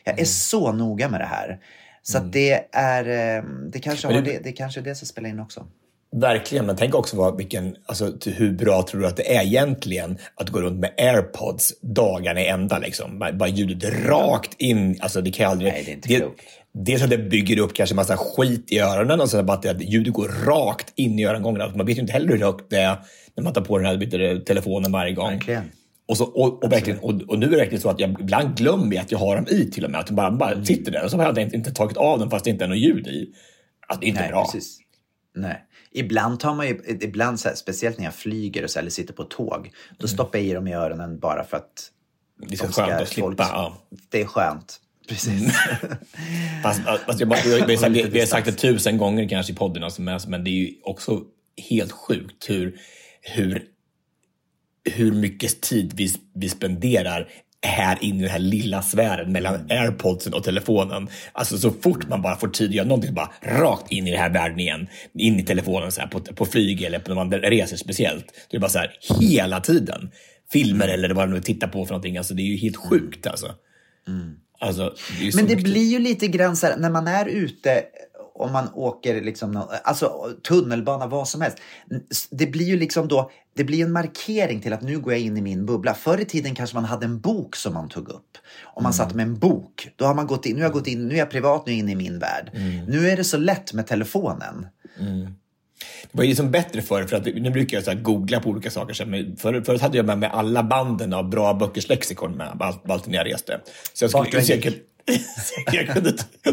Jag 0.04 0.20
är 0.20 0.24
så 0.24 0.72
noga 0.72 1.08
med 1.08 1.20
det 1.20 1.26
här. 1.26 1.60
Så 2.02 2.18
att 2.18 2.32
det 2.32 2.68
är, 2.72 3.36
eh, 3.38 3.44
det 3.72 3.78
kanske, 3.80 4.06
har 4.06 4.14
det- 4.14 4.20
det, 4.20 4.38
det 4.44 4.52
kanske 4.52 4.80
är 4.80 4.84
det 4.84 4.94
som 4.94 5.06
spelar 5.06 5.28
in 5.28 5.40
också. 5.40 5.66
Verkligen, 6.16 6.66
men 6.66 6.76
tänk 6.76 6.94
också 6.94 7.16
vad, 7.16 7.36
vilken, 7.36 7.76
alltså, 7.86 8.12
hur 8.26 8.52
bra 8.52 8.82
tror 8.82 9.00
du 9.00 9.06
att 9.06 9.16
det 9.16 9.36
är 9.36 9.42
egentligen 9.42 10.18
att 10.34 10.48
gå 10.50 10.60
runt 10.60 10.78
med 10.80 10.90
airpods 10.98 11.80
dagarna 11.80 12.40
i 12.40 12.46
ända? 12.46 12.78
Liksom. 12.78 13.18
Bara, 13.18 13.48
ljudet 13.48 14.06
rakt 14.06 14.54
in. 14.60 14.98
Alltså, 15.00 15.20
det 15.20 15.30
kan 15.30 15.44
jag 15.44 15.50
aldrig... 15.50 15.72
Nej, 15.72 15.82
det 15.84 15.90
är 15.90 15.94
inte 15.94 16.08
klokt. 16.08 16.40
Dels 16.72 17.02
att 17.02 17.10
det 17.10 17.18
bygger 17.18 17.58
upp 17.58 17.74
kanske 17.74 17.94
massa 17.94 18.16
skit 18.16 18.72
i 18.72 18.78
öronen 18.78 19.20
och 19.20 19.30
sen 19.30 19.46
bara 19.46 19.52
att 19.56 19.62
det- 19.62 19.84
ljudet 19.84 20.12
går 20.14 20.28
rakt 20.46 20.92
in 20.96 21.18
i 21.18 21.24
örongångarna. 21.24 21.64
Alltså, 21.64 21.76
Man 21.78 21.86
vet 21.86 21.96
ju 21.96 22.00
inte 22.00 22.12
heller 22.12 22.28
hur 22.28 22.38
högt 22.44 22.70
det 22.70 22.76
är 22.80 22.96
när 23.36 23.44
man 23.44 23.52
tar 23.52 23.60
på 23.60 23.78
den 23.78 23.86
här 23.86 23.96
du, 23.96 24.40
telefonen 24.40 24.92
varje 24.92 25.12
gång. 25.12 25.30
Verkligen. 25.30 25.64
Och, 26.08 26.16
så, 26.16 26.24
och, 26.24 26.64
och, 26.64 26.72
verkligen, 26.72 26.98
och, 26.98 27.22
och 27.28 27.38
nu 27.38 27.46
är 27.46 27.50
det 27.50 27.56
verkligen 27.56 27.80
så 27.80 27.88
att 27.90 28.00
jag 28.00 28.20
ibland 28.20 28.56
glömmer 28.56 28.94
jag 28.94 29.02
att 29.02 29.12
jag 29.12 29.18
har 29.18 29.36
dem 29.36 29.46
i 29.48 29.70
till 29.70 29.84
och 29.84 29.90
med. 29.90 30.00
Att 30.00 30.06
de 30.06 30.14
bara, 30.16 30.30
bara 30.30 30.64
sitter 30.64 30.92
där 30.92 31.04
och 31.04 31.10
så 31.10 31.16
har 31.16 31.24
jag 31.24 31.38
inte, 31.38 31.56
inte 31.56 31.72
tagit 31.72 31.96
av 31.96 32.18
dem 32.18 32.30
fast 32.30 32.44
det 32.44 32.50
inte 32.50 32.64
är 32.64 32.68
något 32.68 32.78
ljud 32.78 33.06
i. 33.06 33.28
Alltså, 33.86 34.00
det 34.00 34.06
är 34.06 34.08
inte 34.08 34.20
Nej, 34.20 34.30
bra. 34.30 34.44
precis. 34.44 34.78
Nej. 35.34 35.62
Ibland 35.92 36.40
tar 36.40 36.54
man 36.54 36.68
ju, 36.68 36.80
ibland 37.00 37.40
så 37.40 37.48
här, 37.48 37.56
speciellt 37.56 37.98
när 37.98 38.04
jag 38.04 38.14
flyger 38.14 38.64
och 38.64 38.70
så 38.70 38.78
här, 38.78 38.82
eller 38.82 38.90
sitter 38.90 39.14
på 39.14 39.24
tåg, 39.24 39.70
då 39.98 40.08
stoppar 40.08 40.38
jag 40.38 40.48
i 40.48 40.52
dem 40.52 40.66
i 40.68 40.74
öronen 40.74 41.18
bara 41.18 41.44
för 41.44 41.56
att 41.56 41.90
Det 42.38 42.54
är 42.54 42.56
så 42.58 42.64
de 42.66 42.72
skönt 42.72 43.02
att 43.02 43.08
slippa. 43.08 43.26
folk- 43.26 43.40
Ja. 43.40 43.76
Det 44.08 44.20
är 44.20 44.26
skönt. 44.26 44.80
Precis. 45.08 45.52
Fast, 46.62 46.80
fast 47.06 47.20
jag, 47.20 47.28
bara- 47.28 47.38
vi, 47.44 47.60
har 47.74 47.76
sagt, 47.76 47.94
vi 47.96 48.18
har 48.20 48.26
sagt 48.26 48.46
det 48.46 48.52
tusen 48.52 48.98
gånger 48.98 49.28
kanske 49.28 49.52
i 49.52 49.56
podden, 49.56 49.84
alltså, 49.84 50.02
men, 50.02 50.20
men 50.28 50.44
det 50.44 50.50
är 50.50 50.54
ju 50.54 50.74
också 50.82 51.22
helt 51.70 51.92
sjukt 51.92 52.50
hur, 52.50 52.78
hur, 53.20 53.64
hur 54.90 55.12
mycket 55.12 55.60
tid 55.60 55.92
vi, 55.96 56.14
vi 56.34 56.48
spenderar 56.48 57.28
här 57.66 57.98
inne 58.00 58.18
i 58.18 58.22
den 58.22 58.30
här 58.30 58.38
lilla 58.38 58.82
sfären 58.82 59.32
mellan 59.32 59.54
airpodsen 59.70 60.34
och 60.34 60.44
telefonen. 60.44 61.08
Alltså 61.32 61.58
så 61.58 61.70
fort 61.70 62.08
man 62.08 62.22
bara 62.22 62.36
får 62.36 62.48
tid 62.48 62.68
att 62.68 62.74
göra 62.74 62.86
någonting, 62.86 63.14
bara 63.14 63.32
rakt 63.42 63.92
in 63.92 64.06
i 64.06 64.10
den 64.10 64.20
här 64.20 64.30
världen 64.30 64.60
igen. 64.60 64.86
In 65.14 65.40
i 65.40 65.42
telefonen 65.42 65.92
så 65.92 66.00
här, 66.00 66.08
på, 66.08 66.20
på 66.20 66.46
flyg 66.46 66.82
eller 66.82 66.98
på, 66.98 67.08
när 67.14 67.24
man 67.24 67.32
reser 67.32 67.76
speciellt. 67.76 68.24
Det 68.50 68.56
är 68.56 68.60
bara 68.60 68.70
så 68.70 68.78
här 68.78 68.90
hela 69.20 69.60
tiden. 69.60 70.10
Filmer 70.52 70.88
eller 70.88 71.08
vad 71.08 71.28
man 71.28 71.30
nu 71.36 71.42
tittar 71.42 71.68
på 71.68 71.84
för 71.86 71.92
någonting. 71.92 72.16
Alltså 72.16 72.34
det 72.34 72.42
är 72.42 72.46
ju 72.46 72.56
helt 72.56 72.76
sjukt 72.76 73.26
alltså. 73.26 73.54
Alltså, 74.62 74.94
det 75.20 75.34
Men 75.34 75.44
det 75.46 75.56
mycket- 75.56 75.72
blir 75.72 75.92
ju 75.92 75.98
lite 75.98 76.26
grann 76.28 76.56
så 76.56 76.66
här, 76.66 76.76
när 76.76 76.90
man 76.90 77.06
är 77.08 77.26
ute 77.26 77.82
om 78.40 78.52
man 78.52 78.68
åker 78.74 79.22
liksom, 79.22 79.62
alltså 79.84 80.28
tunnelbana, 80.48 81.06
vad 81.06 81.28
som 81.28 81.40
helst. 81.40 81.58
Det 82.30 82.46
blir 82.46 82.66
ju 82.66 82.76
liksom 82.76 83.08
då, 83.08 83.30
det 83.56 83.64
blir 83.64 83.84
en 83.84 83.92
markering 83.92 84.60
till 84.60 84.72
att 84.72 84.82
nu 84.82 84.98
går 84.98 85.12
jag 85.12 85.22
in 85.22 85.36
i 85.36 85.42
min 85.42 85.66
bubbla. 85.66 85.94
Förr 85.94 86.20
i 86.20 86.24
tiden 86.24 86.54
kanske 86.54 86.76
man 86.76 86.84
hade 86.84 87.06
en 87.06 87.20
bok 87.20 87.56
som 87.56 87.74
man 87.74 87.88
tog 87.88 88.08
upp. 88.08 88.38
Om 88.74 88.82
man 88.82 88.92
satt 88.92 89.14
med 89.14 89.22
en 89.22 89.38
bok, 89.38 89.88
då 89.96 90.04
har 90.04 90.14
man 90.14 90.26
gått 90.26 90.46
in, 90.46 90.54
nu 90.56 90.60
har 90.60 90.66
jag 90.66 90.72
gått 90.72 90.86
in, 90.86 91.08
nu 91.08 91.14
är 91.14 91.18
jag 91.18 91.30
privat, 91.30 91.66
nu 91.66 91.72
är 91.72 91.76
jag 91.76 91.78
inne 91.78 91.92
i 91.92 91.96
min 91.96 92.18
värld. 92.18 92.50
Nu 92.88 93.08
är 93.08 93.16
det 93.16 93.24
så 93.24 93.36
lätt 93.36 93.72
med 93.72 93.86
telefonen. 93.86 94.66
Det 96.02 96.18
var 96.18 96.24
ju 96.24 96.28
liksom 96.28 96.50
bättre 96.50 96.82
förr, 96.82 97.04
för 97.04 97.16
att 97.16 97.24
nu 97.24 97.50
brukar 97.50 97.76
jag 97.76 97.84
så 97.84 97.94
googla 97.94 98.40
på 98.40 98.48
olika 98.48 98.70
saker. 98.70 98.94
Så 98.94 99.04
här, 99.04 99.10
men 99.10 99.36
förut, 99.36 99.80
hade 99.80 99.96
jag 99.96 100.06
med 100.06 100.18
mig 100.18 100.30
alla 100.32 100.62
banden 100.62 101.12
av 101.12 101.28
bra 101.28 101.54
böckers 101.54 101.88
lexikon 101.88 102.32
med, 102.32 102.74
allt, 102.88 103.06
när 103.06 103.14
jag 103.14 103.26
reste. 103.26 103.60
Så 103.92 104.04
jag, 104.04 104.10
skulle, 104.10 104.42
så 104.42 104.52
jag, 105.72 105.88
kunde, 105.88 106.12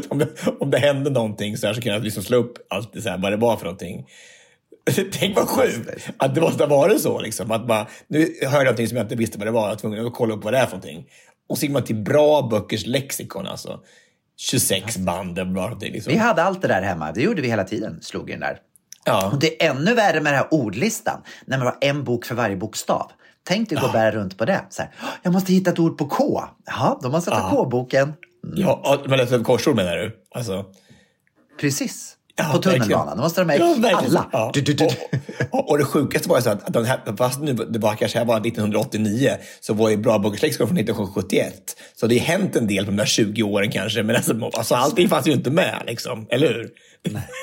om, 0.09 0.17
det, 0.17 0.27
om 0.59 0.71
det 0.71 0.77
hände 0.77 1.09
någonting 1.09 1.57
så, 1.57 1.67
här, 1.67 1.73
så 1.73 1.81
kunde 1.81 1.95
jag 1.95 2.03
liksom 2.03 2.23
slå 2.23 2.37
upp 2.37 2.57
allt 2.69 3.03
så 3.03 3.09
här, 3.09 3.17
vad 3.17 3.31
det 3.31 3.37
var 3.37 3.57
för 3.57 3.65
någonting. 3.65 4.05
Tänk 5.11 5.35
vad 5.35 5.47
sjukt 5.47 6.09
att 6.17 6.35
det 6.35 6.41
måste 6.41 6.63
ha 6.63 6.77
varit 6.77 7.01
så. 7.01 7.21
Liksom, 7.21 7.51
att 7.51 7.67
bara, 7.67 7.87
nu 8.07 8.19
hörde 8.41 8.55
jag 8.57 8.63
någonting 8.63 8.87
som 8.87 8.97
jag 8.97 9.05
inte 9.05 9.15
visste 9.15 9.37
vad 9.37 9.47
det 9.47 9.51
var. 9.51 9.61
Jag 9.61 9.69
var 9.69 9.75
tvungen 9.75 10.05
att 10.05 10.13
kolla 10.13 10.33
upp 10.33 10.43
vad 10.43 10.53
det 10.53 10.57
är 10.57 10.65
för 10.65 10.71
någonting. 10.71 11.05
Och 11.49 11.57
så 11.57 11.65
gick 11.65 11.71
man 11.71 11.83
till 11.83 11.95
bra 11.95 12.41
böckers 12.41 12.85
lexikon. 12.85 13.47
Alltså. 13.47 13.79
26 14.37 14.97
band. 14.97 15.39
Liksom. 15.81 16.13
Vi 16.13 16.19
hade 16.19 16.43
allt 16.43 16.61
det 16.61 16.67
där 16.67 16.81
hemma, 16.81 17.11
det 17.11 17.21
gjorde 17.21 17.41
vi 17.41 17.47
hela 17.47 17.63
tiden, 17.63 18.01
slog 18.01 18.27
den 18.27 18.39
där. 18.39 18.59
Ja. 19.07 19.29
Och 19.31 19.39
det 19.39 19.63
är 19.65 19.69
ännu 19.69 19.93
värre 19.93 20.21
med 20.21 20.33
den 20.33 20.39
här 20.39 20.47
ordlistan, 20.53 21.21
när 21.45 21.57
man 21.57 21.67
har 21.67 21.77
en 21.81 22.03
bok 22.03 22.25
för 22.25 22.35
varje 22.35 22.55
bokstav. 22.55 23.11
Tänk 23.43 23.69
dig 23.69 23.77
gå 23.77 23.85
och 23.85 23.91
bära 23.93 24.11
runt 24.11 24.37
på 24.37 24.45
det. 24.45 24.65
Så 24.69 24.81
här, 24.81 24.91
"Åh, 25.03 25.07
jag 25.23 25.33
måste 25.33 25.53
hitta 25.53 25.69
ett 25.71 25.79
ord 25.79 25.97
på 25.97 26.07
K. 26.07 26.43
Jaha, 26.65 26.97
då 27.01 27.09
måste 27.09 27.31
jag 27.31 27.39
ta 27.39 27.45
Ja. 27.45 27.49
K-boken. 27.49 28.13
Ja, 28.55 28.97
men 29.05 29.19
alltså, 29.19 29.43
korsord 29.43 29.75
menar 29.75 29.95
du? 29.95 30.19
Alltså, 30.35 30.65
Precis. 31.59 32.16
På 32.43 32.58
tunnelbanan. 32.58 33.17
Då 33.17 33.23
måste 33.23 33.41
de 33.41 33.45
med 33.45 33.60
Ja, 33.60 33.91
alla. 33.93 34.26
Ja. 34.32 34.52
Du, 34.54 34.62
du, 34.62 34.73
du. 34.73 34.88
Och, 35.52 35.69
och, 35.71 35.78
det 35.78 35.86
sjukaste 35.86 36.30
var 36.30 36.38
ju 36.38 36.41
så 36.41 36.50
att 36.50 36.73
den 36.73 36.86
här, 36.86 37.00
fast 37.17 37.39
nu, 37.39 37.54
det 37.54 37.80
var 37.80 37.95
kanske 37.95 38.17
här 38.17 38.26
var 38.26 38.47
1989, 38.47 39.32
så 39.60 39.73
var 39.73 39.89
ju 39.89 39.97
Bra 39.97 40.19
Burgers 40.19 40.41
Leksand 40.41 40.69
från 40.69 40.78
1971. 40.78 41.76
Så 41.95 42.08
det 42.08 42.17
har 42.17 42.26
hänt 42.26 42.56
en 42.56 42.67
del 42.67 42.86
på 42.86 42.91
de 42.91 42.97
där 42.97 43.06
20 43.06 43.43
åren 43.43 43.71
kanske, 43.71 44.04
men 44.04 44.15
alltså, 44.15 44.50
alltså 44.54 44.76
allting 44.76 45.10
fanns 45.10 45.28
ju 45.28 45.32
inte 45.32 45.50
med, 45.50 45.84
liksom. 45.88 46.28
eller 46.30 46.47
hur? 46.47 46.69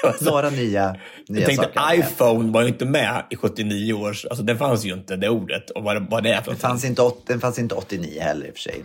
Alltså, 0.07 0.25
Några 0.25 0.51
nya, 0.51 0.97
nya 1.29 1.41
jag 1.41 1.47
tänkte 1.47 1.69
saker. 1.75 1.99
iPhone 1.99 2.53
var 2.53 2.63
ju 2.63 2.69
inte 2.69 2.85
med 2.85 3.23
i 3.31 3.37
79 3.37 3.93
års, 3.93 4.25
alltså 4.25 4.45
den 4.45 4.59
fanns 4.59 4.85
ju 4.85 4.93
inte, 4.93 5.17
det 5.17 5.29
ordet. 5.29 5.71
Och 5.71 5.83
vad, 5.83 6.11
vad 6.11 6.23
det 6.23 6.33
är 6.33 6.41
för 6.43 6.51
Det 6.51 6.57
fanns 6.57 6.85
inte, 6.85 7.11
den 7.27 7.41
fanns 7.41 7.59
inte 7.59 7.75
89 7.75 8.21
heller 8.21 8.47
i 8.47 8.51
och 8.51 8.55
för 8.55 8.61
sig. 8.61 8.85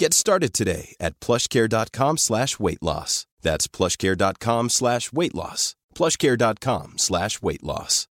Get 0.00 0.14
started 0.14 0.52
today 0.52 0.94
at 1.00 1.20
plushcare.com 1.20 2.18
slash 2.18 2.58
weight 2.58 2.82
loss. 2.82 3.26
That's 3.42 3.68
plushcare.com 3.68 4.70
slash 4.70 5.12
weight 5.12 5.34
loss. 5.34 5.76
plushcare.com 5.94 6.94
slash 6.96 7.42
weight 7.42 7.62
loss. 7.62 8.08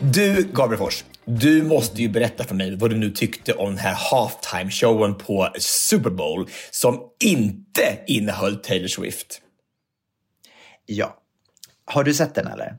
Du, 0.00 0.42
Gabriel 0.52 0.78
Fors, 0.78 1.04
du 1.24 1.62
måste 1.62 2.02
ju 2.02 2.08
berätta 2.08 2.44
för 2.44 2.54
mig 2.54 2.76
vad 2.76 2.90
du 2.90 2.96
nu 2.96 3.10
tyckte 3.10 3.52
om 3.52 3.68
den 3.68 3.78
här 3.78 3.94
halftime-showen 3.94 5.14
på 5.14 5.48
Super 5.58 6.10
Bowl 6.10 6.48
som 6.70 7.00
inte 7.24 7.98
innehöll 8.06 8.56
Taylor 8.56 8.88
Swift. 8.88 9.40
Ja. 10.86 11.16
Har 11.84 12.04
du 12.04 12.14
sett 12.14 12.34
den 12.34 12.46
eller? 12.46 12.76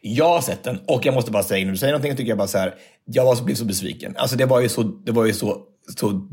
Jag 0.00 0.28
har 0.28 0.40
sett 0.40 0.64
den 0.64 0.78
och 0.86 1.06
jag 1.06 1.14
måste 1.14 1.30
bara 1.30 1.42
säga, 1.42 1.64
när 1.64 1.72
du 1.72 1.78
säger 1.78 1.92
någonting 1.92 2.16
tycker 2.16 2.28
jag 2.28 2.38
bara 2.38 2.48
så 2.48 2.58
här, 2.58 2.74
jag 3.04 3.24
var 3.24 3.34
så, 3.34 3.44
blev 3.44 3.54
så 3.54 3.64
besviken. 3.64 4.14
Alltså 4.16 4.36
det 4.36 4.46
var 4.46 4.60
ju 4.60 4.68
så, 4.68 4.82
det 4.82 5.12
var 5.12 5.24
ju 5.24 5.32
så, 5.32 5.62
så 5.98 6.28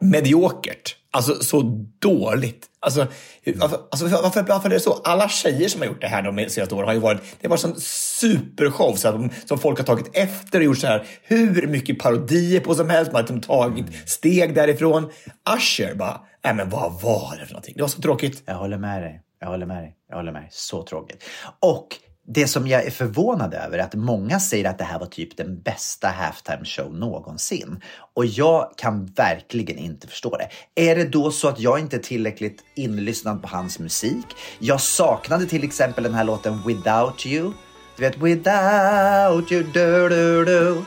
mediokert. 0.00 0.96
Alltså 1.10 1.34
så 1.34 1.86
dåligt. 1.98 2.66
Alltså, 2.80 3.06
hur- 3.42 3.62
alltså, 3.62 3.80
alltså, 3.90 4.06
varför, 4.22 4.42
varför 4.42 4.70
är 4.70 4.74
det 4.74 4.80
så? 4.80 4.92
Alla 4.92 5.28
tjejer 5.28 5.68
som 5.68 5.80
har 5.80 5.88
gjort 5.88 6.00
det 6.00 6.06
här 6.06 6.22
de 6.22 6.48
senaste 6.50 6.74
åren 6.74 6.86
har 6.86 6.94
ju 6.94 7.00
varit, 7.00 7.20
det 7.40 7.48
var 7.48 7.56
en 7.56 7.60
sån 7.60 7.80
supershow 7.80 8.94
så 8.96 9.10
de, 9.12 9.30
som 9.46 9.58
folk 9.58 9.78
har 9.78 9.84
tagit 9.84 10.10
efter 10.16 10.58
och 10.58 10.64
gjort 10.64 10.78
så 10.78 10.86
här 10.86 11.06
hur 11.22 11.66
mycket 11.66 11.98
parodier 11.98 12.60
på 12.60 12.74
som 12.74 12.90
helst. 12.90 13.12
Man 13.12 13.16
har 13.16 13.22
liksom 13.22 13.40
tagit 13.40 14.08
steg 14.08 14.54
därifrån. 14.54 15.10
Usher 15.56 15.94
bara, 15.94 16.20
nej 16.44 16.54
men 16.54 16.70
vad 16.70 17.00
var 17.02 17.36
det 17.40 17.46
för 17.46 17.52
någonting? 17.52 17.74
Det 17.76 17.82
var 17.82 17.88
så 17.88 18.02
tråkigt. 18.02 18.42
Jag 18.46 18.54
håller 18.54 18.78
med 18.78 19.02
dig. 19.02 19.20
Jag 19.40 19.48
håller 19.48 19.66
med 19.66 19.76
dig. 19.82 19.94
Jag 20.08 20.16
håller 20.16 20.32
med 20.32 20.42
dig. 20.42 20.48
Så 20.52 20.82
tråkigt. 20.82 21.24
Och 21.60 21.88
det 22.30 22.48
som 22.48 22.66
jag 22.66 22.84
är 22.84 22.90
förvånad 22.90 23.54
över 23.54 23.78
är 23.78 23.82
att 23.82 23.94
många 23.94 24.40
säger 24.40 24.70
att 24.70 24.78
det 24.78 24.84
här 24.84 24.98
var 24.98 25.06
typ 25.06 25.36
den 25.36 25.60
bästa 25.60 26.08
halftime 26.08 26.64
show 26.64 26.94
någonsin. 26.94 27.80
Och 28.14 28.26
jag 28.26 28.72
kan 28.76 29.06
verkligen 29.06 29.78
inte 29.78 30.06
förstå 30.06 30.36
det. 30.36 30.48
Är 30.88 30.96
det 30.96 31.04
då 31.04 31.30
så 31.30 31.48
att 31.48 31.60
jag 31.60 31.78
inte 31.78 31.96
är 31.96 32.00
tillräckligt 32.00 32.64
inlyssnad 32.74 33.42
på 33.42 33.48
hans 33.48 33.78
musik? 33.78 34.26
Jag 34.58 34.80
saknade 34.80 35.46
till 35.46 35.64
exempel 35.64 36.04
den 36.04 36.14
här 36.14 36.24
låten 36.24 36.62
Without 36.66 37.26
You. 37.26 37.52
Du 37.96 38.02
vet 38.02 38.16
Without 38.16 39.52
You, 39.52 39.62
du, 39.62 40.08
du, 40.08 40.44
du. 40.44 40.84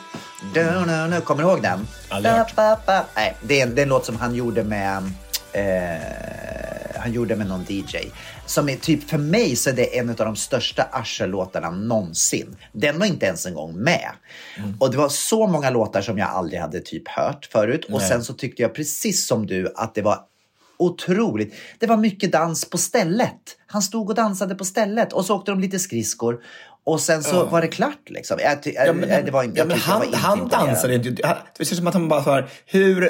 Du, 0.54 0.64
du, 0.64 1.16
du. 1.16 1.22
Kommer 1.22 1.44
du 1.44 1.50
ihåg 1.50 1.62
den? 1.62 1.88
Aldrig 2.10 2.34
hört. 2.34 2.56
Ba, 2.56 2.76
ba, 2.76 2.82
ba. 2.86 3.06
Nej, 3.16 3.38
det 3.42 3.62
är, 3.62 3.68
en, 3.68 3.76
det 3.76 3.82
är 3.82 3.84
en 3.84 3.90
låt 3.90 4.06
som 4.06 4.16
han 4.16 4.36
gjorde 4.36 4.64
med 4.64 5.12
eh, 5.54 6.32
han 7.02 7.14
gjorde 7.14 7.36
med 7.36 7.48
någon 7.48 7.66
DJ. 7.68 7.98
Som 8.52 8.70
är 8.70 8.76
typ, 8.76 9.10
för 9.10 9.18
mig 9.18 9.56
så 9.56 9.70
är 9.70 9.74
det 9.74 9.98
en 9.98 10.10
av 10.10 10.16
de 10.16 10.36
största 10.36 10.88
Usher-låtarna 11.02 11.72
någonsin. 11.72 12.56
Den 12.74 13.00
var 13.00 13.06
inte 13.06 13.26
ens 13.26 13.46
en 13.46 13.54
gång 13.54 13.76
med. 13.78 14.10
Och 14.80 14.92
det 14.92 14.98
var 14.98 15.10
så 15.10 15.48
många 15.48 15.70
låtar 15.70 16.02
som 16.02 16.18
jag 16.18 16.30
aldrig 16.30 16.60
hade 16.62 16.80
typ 16.80 17.08
hört 17.08 17.46
förut. 17.52 17.86
Och 17.86 18.00
Nej. 18.00 18.10
sen 18.10 18.24
så 18.24 18.34
tyckte 18.34 18.62
jag 18.62 18.74
precis 18.76 19.26
som 19.28 19.46
du 19.48 19.74
att 19.76 19.96
det 19.96 20.02
var 20.02 20.20
otroligt. 20.78 21.54
Det 21.80 21.88
var 21.88 21.98
mycket 21.98 22.32
dans 22.32 22.66
på 22.70 22.78
stället. 22.78 23.36
Han 23.68 23.82
stod 23.82 24.10
och 24.10 24.16
dansade 24.16 24.56
på 24.56 24.66
stället 24.66 25.14
och 25.14 25.26
så 25.26 25.36
åkte 25.36 25.52
de 25.52 25.60
lite 25.60 25.80
skridskor. 25.80 26.40
Och 26.84 27.02
sen 27.02 27.24
så 27.24 27.46
var 27.46 27.62
det 27.62 27.68
klart 27.68 28.10
liksom. 28.10 28.38
Jag, 28.40 28.58
Ja, 28.88 28.94
men, 28.94 29.10
jag- 29.10 29.26
det 29.26 29.32
var 29.32 29.44
inte, 29.44 29.58
ja, 29.60 29.62
jag 29.62 29.68
men 29.68 29.78
jag 29.78 29.84
han, 29.84 30.00
var 30.00 30.06
inte 30.06 30.18
han 30.18 30.48
dansade 30.48 30.96
inte. 30.96 31.28
han- 31.28 31.38
Det 31.58 31.66
ser 31.66 31.76
som 31.76 31.88
att 31.88 31.94
han 31.94 32.08
bara 32.10 32.24
så 32.24 32.32
här, 32.32 32.50
hur... 32.66 33.10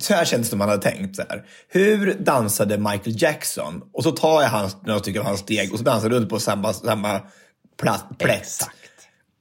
Så 0.00 0.14
här 0.14 0.24
känns 0.24 0.46
det 0.46 0.50
som 0.50 0.60
han 0.60 0.68
hade 0.68 0.82
tänkt. 0.82 1.16
Så 1.16 1.22
här. 1.28 1.44
Hur 1.68 2.14
dansade 2.14 2.78
Michael 2.78 3.22
Jackson? 3.22 3.82
Och 3.92 4.02
så 4.02 4.10
tar 4.10 4.42
jag 4.42 4.48
hans, 4.48 4.76
några 4.82 5.00
stycken 5.00 5.20
av 5.20 5.26
hans 5.26 5.40
steg 5.40 5.72
och 5.72 5.78
så 5.78 5.84
dansar 5.84 6.08
runt 6.08 6.28
på 6.30 6.40
samma, 6.40 6.72
samma 6.72 7.20
plätt. 7.76 8.04
Exakt. 8.18 8.76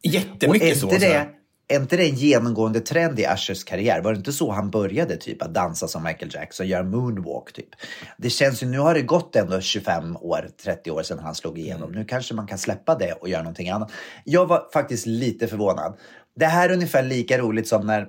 Och 0.03 0.09
Jättemycket 0.09 0.71
är 0.71 0.75
så. 0.75 0.87
inte, 0.87 0.99
så 0.99 1.05
här. 1.05 1.19
det, 1.67 1.75
är 1.75 1.79
inte 1.79 1.97
det 1.97 2.03
en 2.03 2.15
genomgående 2.15 2.79
trend 2.79 3.19
i 3.19 3.25
Ushers 3.33 3.63
karriär? 3.63 4.01
Var 4.01 4.11
det 4.11 4.17
inte 4.17 4.33
så 4.33 4.51
han 4.51 4.69
började 4.69 5.17
typ 5.17 5.41
att 5.41 5.53
dansa 5.53 5.87
som 5.87 6.03
Michael 6.03 6.31
Jackson, 6.33 6.67
göra 6.67 6.83
moonwalk 6.83 7.53
typ? 7.53 7.69
Det 8.17 8.29
känns 8.29 8.63
ju, 8.63 8.67
nu 8.67 8.79
har 8.79 8.93
det 8.93 9.01
gått 9.01 9.35
ändå 9.35 9.61
25 9.61 10.17
år, 10.17 10.49
30 10.63 10.91
år 10.91 11.03
sedan 11.03 11.19
han 11.19 11.35
slog 11.35 11.59
igenom. 11.59 11.83
Mm. 11.83 11.99
Nu 11.99 12.05
kanske 12.05 12.33
man 12.33 12.47
kan 12.47 12.57
släppa 12.57 12.95
det 12.95 13.11
och 13.11 13.29
göra 13.29 13.41
någonting 13.41 13.69
annat. 13.69 13.91
Jag 14.23 14.45
var 14.45 14.69
faktiskt 14.73 15.05
lite 15.05 15.47
förvånad. 15.47 15.97
Det 16.35 16.45
här 16.45 16.69
är 16.69 16.73
ungefär 16.73 17.03
lika 17.03 17.37
roligt 17.37 17.67
som 17.67 17.87
när 17.87 18.07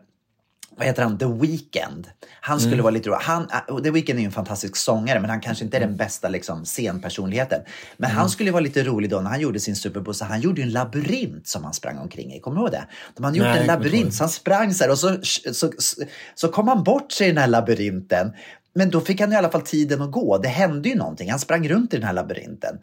vad 0.77 0.87
heter 0.87 1.03
han, 1.03 1.19
The 1.19 1.27
Weeknd. 1.27 2.07
Han 2.41 2.61
skulle 2.61 2.75
Mm. 2.75 2.83
vara 2.83 2.91
lite 2.95 3.09
rolig. 3.09 3.19
Han, 3.23 3.43
äh, 3.69 3.83
The 3.83 3.91
Weeknd 3.91 4.19
är 4.19 4.21
ju 4.21 4.27
en 4.27 4.33
fantastisk 4.33 4.77
sångare 4.77 5.21
men 5.21 5.31
han 5.31 5.41
kanske 5.41 5.65
inte 5.65 5.77
är 5.77 5.81
Mm. 5.81 5.91
den 5.91 5.97
bästa 5.99 6.29
liksom, 6.29 6.65
scenpersonligheten. 6.65 7.61
Men 7.97 8.11
han 8.11 8.31
skulle 8.31 8.51
vara 8.51 8.61
lite 8.61 8.83
rolig 8.85 9.11
då 9.11 9.21
när 9.21 9.31
han 9.31 9.41
gjorde 9.41 9.61
sin 9.61 9.77
Super 9.77 10.01
Bowl. 10.01 10.15
Så 10.15 10.25
han 10.25 10.41
gjorde 10.41 10.63
en 10.63 10.71
labyrint 10.73 11.49
som 11.49 11.65
han 11.65 11.75
sprang 11.75 11.99
omkring 11.99 12.33
i. 12.35 12.41
Kommer 12.41 12.57
du 12.57 12.63
ihåg 12.63 12.71
det? 12.73 12.85
De 13.17 13.25
hade 13.25 13.39
gjort 13.39 13.47
Nej, 13.47 13.61
en 13.61 13.67
labyrint 13.67 14.15
så 14.15 14.23
han 14.23 14.31
sprang 14.31 14.75
så 14.75 14.85
här 14.85 14.91
och 14.91 14.99
så, 14.99 15.17
så, 15.23 15.71
så, 15.79 16.03
så 16.35 16.49
kom 16.49 16.69
han 16.69 16.83
bort 16.85 17.13
sig 17.13 17.27
i 17.27 17.31
den 17.31 17.39
här 17.39 17.47
labyrinten. 17.49 18.33
Men 18.75 18.91
då 18.91 19.01
fick 19.01 19.21
han 19.21 19.33
i 19.33 19.37
alla 19.37 19.51
fall 19.51 19.63
tiden 19.63 20.03
att 20.03 20.11
gå. 20.13 20.39
Det 20.39 20.49
hände 20.49 20.89
ju 20.89 20.95
någonting. 20.95 21.31
Han 21.31 21.39
sprang 21.39 21.69
runt 21.69 21.95
i 21.95 21.97
den 21.97 22.07
här 22.07 22.13
labyrinten. 22.13 22.79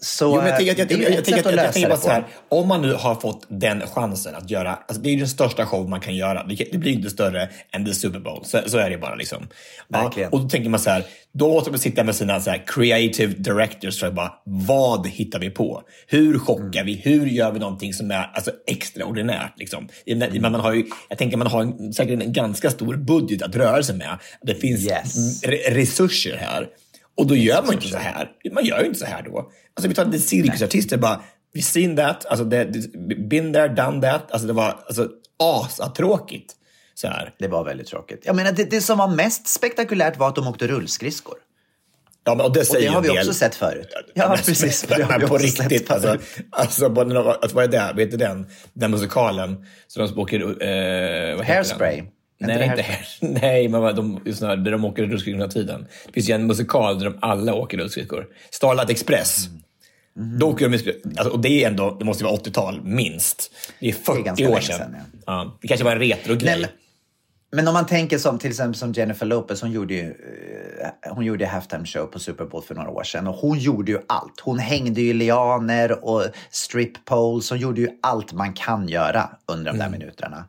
Så 0.00 0.24
Jo, 0.24 0.36
men 0.36 0.46
jag 0.46 0.56
tänker, 0.56 0.68
jag, 0.68 0.88
tänker, 1.24 1.72
tänker 1.72 1.88
bara 1.88 1.96
så 1.98 2.08
här, 2.10 2.26
om 2.48 2.68
man 2.68 2.82
nu 2.82 2.92
har 2.92 3.14
fått 3.14 3.46
den 3.48 3.80
chansen 3.86 4.34
att 4.34 4.50
göra, 4.50 4.74
alltså 4.74 5.02
det 5.02 5.08
är 5.08 5.12
ju 5.12 5.18
den 5.18 5.28
största 5.28 5.66
show 5.66 5.88
man 5.88 6.00
kan 6.00 6.16
göra. 6.16 6.44
Det, 6.44 6.54
det 6.72 6.78
blir 6.78 6.92
inte 6.92 7.10
större 7.10 7.48
än 7.72 7.84
The 7.86 7.94
Super 7.94 8.18
Bowl. 8.20 8.44
Så, 8.44 8.60
så 8.66 8.78
är 8.78 8.90
det 8.90 8.98
bara 8.98 9.14
liksom. 9.14 9.48
Verkligen. 9.88 10.32
och 10.32 10.40
då 10.40 10.48
täncker 10.48 10.70
man 10.70 10.80
så 10.80 10.90
här, 10.90 11.04
då 11.32 11.52
måste 11.52 11.70
man 11.70 11.78
sitta 11.78 12.04
med 12.04 12.14
sina 12.14 12.40
så 12.40 12.50
här 12.50 12.62
creative 12.66 13.32
directors 13.38 14.02
att 14.02 14.14
bara, 14.14 14.32
vad 14.44 15.06
hittar 15.08 15.38
vi 15.38 15.50
på? 15.50 15.82
Hur 16.06 16.38
chockar 16.38 16.80
Mm. 16.80 16.86
vi? 16.86 16.94
Hur 17.04 17.26
gör 17.26 17.52
vi 17.52 17.58
någonting 17.58 17.92
som 17.92 18.10
är 18.10 18.30
alltså, 18.34 18.50
extraordinärt? 18.66 19.52
Liksom? 19.58 19.88
Mm. 20.06 20.42
Man 20.42 20.54
har 20.54 20.72
ju, 20.72 20.84
jag 21.08 21.18
tänker 21.18 21.36
man 21.36 21.46
har 21.46 21.62
en, 21.62 21.92
säkert 21.92 22.22
en 22.22 22.32
ganska 22.32 22.70
stor 22.70 22.96
budget 22.96 23.42
att 23.42 23.56
röra 23.56 23.82
sig 23.82 23.96
med. 23.96 24.18
Det 24.42 24.54
finns 24.54 24.86
Yes. 24.86 25.42
re- 25.44 25.74
resurser 25.74 26.36
här. 26.36 26.66
Och 27.16 27.26
då 27.26 27.36
gör 27.36 27.62
man 27.62 27.74
inte 27.74 27.88
så 27.88 27.96
här. 27.98 28.28
Man 28.54 28.64
gör 28.64 28.80
ju 28.80 28.86
inte 28.86 28.98
så 28.98 29.06
här 29.06 29.22
då. 29.22 29.50
Alltså 29.78 29.88
vi 29.88 29.94
tar 29.94 30.04
lite 30.04 30.18
cirkusartister 30.18 30.96
bara, 30.96 31.20
vi 31.52 31.62
seen 31.62 31.96
that, 31.96 32.26
alltså 32.26 32.44
det, 32.44 32.66
been 33.28 33.52
there, 33.52 33.68
done 33.68 34.00
that. 34.02 34.32
Alltså 34.32 34.46
det 34.46 34.52
var 34.52 34.78
alltså, 34.86 35.08
asatråkigt. 35.38 36.54
Så 36.94 37.08
här. 37.08 37.34
Det 37.38 37.48
var 37.48 37.64
väldigt 37.64 37.86
tråkigt. 37.86 38.22
Jag 38.24 38.36
menar, 38.36 38.52
det, 38.52 38.70
det 38.70 38.80
som 38.80 38.98
var 38.98 39.08
mest 39.08 39.48
spektakulärt 39.48 40.18
var 40.18 40.28
att 40.28 40.34
de 40.34 40.48
åkte 40.48 40.66
rullskridskor. 40.66 41.34
Ja, 42.24 42.34
men, 42.34 42.46
och 42.46 42.52
det, 42.52 42.70
Och 42.70 42.76
det 42.80 42.86
har 42.86 43.02
vi 43.02 43.08
del. 43.08 43.18
också 43.18 43.34
sett 43.34 43.54
förut. 43.54 43.88
Ja, 44.14 44.28
men, 44.28 44.36
precis. 44.36 44.88
Men, 44.88 44.98
Det 44.98 45.04
har 45.04 45.18
vi 45.18 45.26
på 45.26 45.38
riktigt, 45.38 45.90
alltså, 45.90 46.16
alltså, 46.50 46.90
på 46.90 47.00
alltså, 47.00 47.56
vad 47.56 47.64
är 47.64 47.68
det? 47.68 47.92
Vet 47.96 48.10
du 48.10 48.16
den? 48.16 48.46
Den 48.72 48.90
musikalen. 48.90 49.66
Så 49.86 50.00
de 50.00 50.18
åker... 50.18 50.40
Eh, 50.40 51.44
Hairspray. 51.44 52.02
Nej, 52.40 52.64
inte 52.64 52.82
Hairspray? 52.82 52.84
hair, 52.84 53.06
nej, 53.42 53.68
men 53.68 53.96
de, 53.96 54.20
just 54.24 54.42
när, 54.42 54.56
där 54.56 54.72
de 54.72 54.84
åker 54.84 55.02
rullskridskor 55.02 55.38
hela 55.38 55.50
tiden. 55.50 55.86
Det 56.06 56.12
finns 56.12 56.28
ju 56.28 56.34
en 56.34 56.46
musikal 56.46 56.98
där 56.98 57.04
de 57.04 57.18
alla 57.20 57.54
åker 57.54 57.78
rullskridskor. 57.78 58.26
Starlight 58.50 58.90
Express. 58.90 59.46
Mm. 59.46 59.62
Då 60.18 60.48
åker 60.50 60.68
de 60.68 60.74
alltså, 61.18 61.28
Och 61.32 61.40
det 61.40 61.64
är 61.64 61.68
ändå, 61.68 61.96
det 61.98 62.04
måste 62.04 62.24
vara 62.24 62.36
80-tal, 62.36 62.80
minst. 62.84 63.50
Det 63.80 63.88
är 63.88 63.92
40 63.92 64.22
ganska 64.22 64.44
år 64.44 64.48
länge 64.50 64.60
sedan. 64.62 64.76
sedan, 64.78 64.96
ja. 65.12 65.20
ja. 65.26 65.58
Det 65.62 65.68
kanske 65.68 65.84
var 65.84 65.92
en 65.92 65.98
retro-grej. 65.98 66.60
Men- 66.60 66.68
Men 67.52 67.68
om 67.68 67.74
man 67.74 67.86
tänker 67.86 68.18
som 68.18 68.38
till 68.38 68.50
exempel 68.50 68.74
som 68.74 68.92
Jennifer 68.92 69.26
Lopez, 69.26 69.60
hon 69.62 69.72
gjorde 69.72 69.94
ju 69.94 70.00
eh, 70.02 71.12
hon 71.14 71.24
gjorde 71.24 71.46
halftime 71.46 71.86
show 71.86 72.06
på 72.06 72.18
Super 72.18 72.44
Bowl 72.44 72.62
för 72.62 72.74
några 72.74 72.90
år 72.90 73.02
sedan 73.02 73.26
och 73.26 73.34
hon 73.34 73.58
gjorde 73.58 73.92
ju 73.92 73.98
allt. 74.08 74.40
Hon 74.40 74.58
hängde 74.58 75.00
ju 75.00 75.12
lianer 75.12 76.04
och 76.04 76.24
strip 76.50 77.04
poles. 77.04 77.50
Hon 77.50 77.58
gjorde 77.58 77.80
ju 77.80 77.88
allt 78.02 78.32
man 78.32 78.52
kan 78.52 78.88
göra 78.88 79.30
under 79.46 79.72
de 79.72 79.78
där 79.78 79.88
minuterna. 79.90 80.44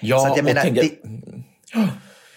ja, 0.00 0.18
Så 0.18 0.32
jag 0.38 0.44
menar, 0.44 0.62
tänker- 0.62 0.82
det, 0.82 1.88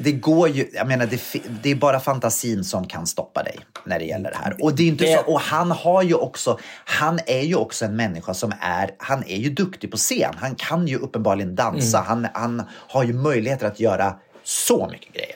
det 0.01 0.11
går 0.11 0.49
ju, 0.49 0.69
jag 0.73 0.87
menar 0.87 1.05
det, 1.05 1.21
det 1.63 1.71
är 1.71 1.75
bara 1.75 1.99
fantasin 1.99 2.63
som 2.63 2.87
kan 2.87 3.07
stoppa 3.07 3.43
dig 3.43 3.55
när 3.85 3.99
det 3.99 4.05
gäller 4.05 4.31
det 4.31 4.37
här. 4.37 4.55
Och 4.63 4.75
det 4.75 4.83
är 4.83 4.87
inte 4.87 5.05
Det- 5.05 5.13
så, 5.25 5.31
och 5.33 5.39
han 5.39 5.71
har 5.71 6.03
ju 6.03 6.13
också, 6.13 6.59
han 6.85 7.19
är 7.25 7.41
ju 7.41 7.55
också 7.55 7.85
en 7.85 7.95
människa 7.95 8.33
som 8.33 8.53
är, 8.61 8.89
han 8.97 9.23
är 9.27 9.37
ju 9.37 9.49
duktig 9.49 9.91
på 9.91 9.97
scen. 9.97 10.33
Han 10.37 10.55
kan 10.55 10.87
ju 10.87 10.97
uppenbarligen 10.97 11.55
dansa. 11.55 11.97
Mm. 11.97 12.07
Han, 12.07 12.27
han 12.33 12.67
har 12.71 13.03
ju 13.03 13.13
möjligheter 13.13 13.67
att 13.67 13.79
göra 13.79 14.15
så 14.43 14.89
mycket 14.91 15.13
grejer. 15.13 15.35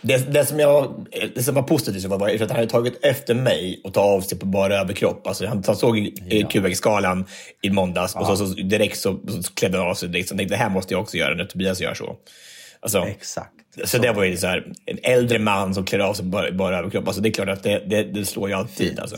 Det, 0.00 0.32
det, 0.32 0.46
som 0.46 0.60
jag, 0.60 1.06
det 1.34 1.42
som 1.42 1.54
var 1.54 1.62
positivt 1.62 2.04
var 2.04 2.28
att 2.30 2.40
han 2.40 2.50
hade 2.50 2.66
tagit 2.66 3.04
efter 3.04 3.34
mig 3.34 3.80
och 3.84 3.94
tagit 3.94 4.24
av 4.24 4.28
sig 4.28 4.38
på 4.38 4.46
bara 4.46 4.80
överkropp. 4.80 5.26
Alltså, 5.26 5.46
han, 5.46 5.62
han 5.66 5.76
såg 5.76 5.98
ja. 6.26 6.48
QX-skalan 6.48 7.26
i 7.62 7.70
måndags 7.70 8.14
och 8.14 8.26
så, 8.26 8.36
så 8.36 8.44
direkt 8.44 8.98
så, 8.98 9.20
så 9.42 9.54
klädde 9.54 9.78
han 9.78 9.86
av 9.86 9.94
sig. 9.94 10.08
Direkt, 10.08 10.28
så 10.28 10.32
jag 10.32 10.38
tänkte, 10.38 10.54
det 10.54 10.58
här 10.62 10.70
måste 10.70 10.94
jag 10.94 11.00
också 11.00 11.16
göra 11.16 11.34
när 11.34 11.44
Tobias 11.44 11.80
gör 11.80 11.94
så. 11.94 12.16
Alltså, 12.82 12.98
Exakt. 12.98 13.52
Så, 13.84 13.98
det 13.98 14.12
var 14.12 14.24
ju 14.24 14.36
så 14.36 14.46
här, 14.46 14.72
en 14.86 14.98
äldre 15.02 15.38
man 15.38 15.74
som 15.74 15.84
klär 15.84 15.98
av 15.98 16.14
sig 16.14 16.24
bara, 16.24 16.52
bara 16.52 16.78
överkropp. 16.78 17.06
Alltså, 17.06 17.22
det 17.22 17.28
är 17.28 17.32
klart 17.32 17.48
att 17.48 17.62
det, 17.62 17.78
det, 17.78 18.02
det 18.02 18.24
slår 18.24 18.48
ju 18.48 18.54
alltid. 18.54 18.98
Alltså. 18.98 19.16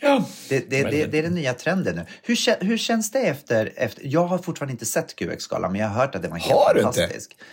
Ja. 0.00 0.24
Det, 0.48 0.70
det, 0.70 0.82
det, 0.82 1.06
det 1.06 1.18
är 1.18 1.22
den 1.22 1.34
nya 1.34 1.54
trenden 1.54 1.96
nu. 1.96 2.04
Hur, 2.22 2.64
hur 2.64 2.78
känns 2.78 3.10
det 3.10 3.18
efter, 3.18 3.72
efter... 3.76 4.02
Jag 4.06 4.26
har 4.26 4.38
fortfarande 4.38 4.72
inte 4.72 4.86
sett 4.86 5.16
QX-galan, 5.16 5.72
men 5.72 5.80
jag 5.80 5.88
har 5.88 6.00
hört 6.00 6.14
att 6.14 6.22
det 6.22 6.28
var 6.28 6.38
helt 6.38 6.52
Har 6.52 6.74
du 6.74 6.80
inte? 6.80 7.08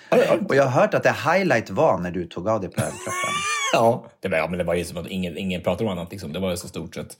Har 0.09 0.17
har 0.17 0.47
Och 0.47 0.55
jag 0.55 0.63
har 0.63 0.81
hört 0.81 0.93
att 0.93 1.03
det 1.03 1.15
highlight 1.33 1.69
var 1.69 1.97
när 1.97 2.11
du 2.11 2.27
tog 2.27 2.49
av 2.49 2.61
dig 2.61 2.69
på 2.69 2.81
överkroppen. 2.81 3.11
Ja, 3.73 4.05
det 4.19 4.27
var, 4.27 4.37
ja, 4.37 4.47
men 4.47 4.57
det 4.57 4.63
var 4.63 4.73
ju 4.73 4.85
som 4.85 4.97
att 4.97 5.07
ingen, 5.07 5.37
ingen 5.37 5.61
pratade 5.61 5.89
om 5.89 5.97
annat. 5.97 6.11
Liksom. 6.11 6.33
Det 6.33 6.39
var 6.39 6.51
ju 6.51 6.57
så 6.57 6.67
stort 6.67 6.95
sett. 6.95 7.17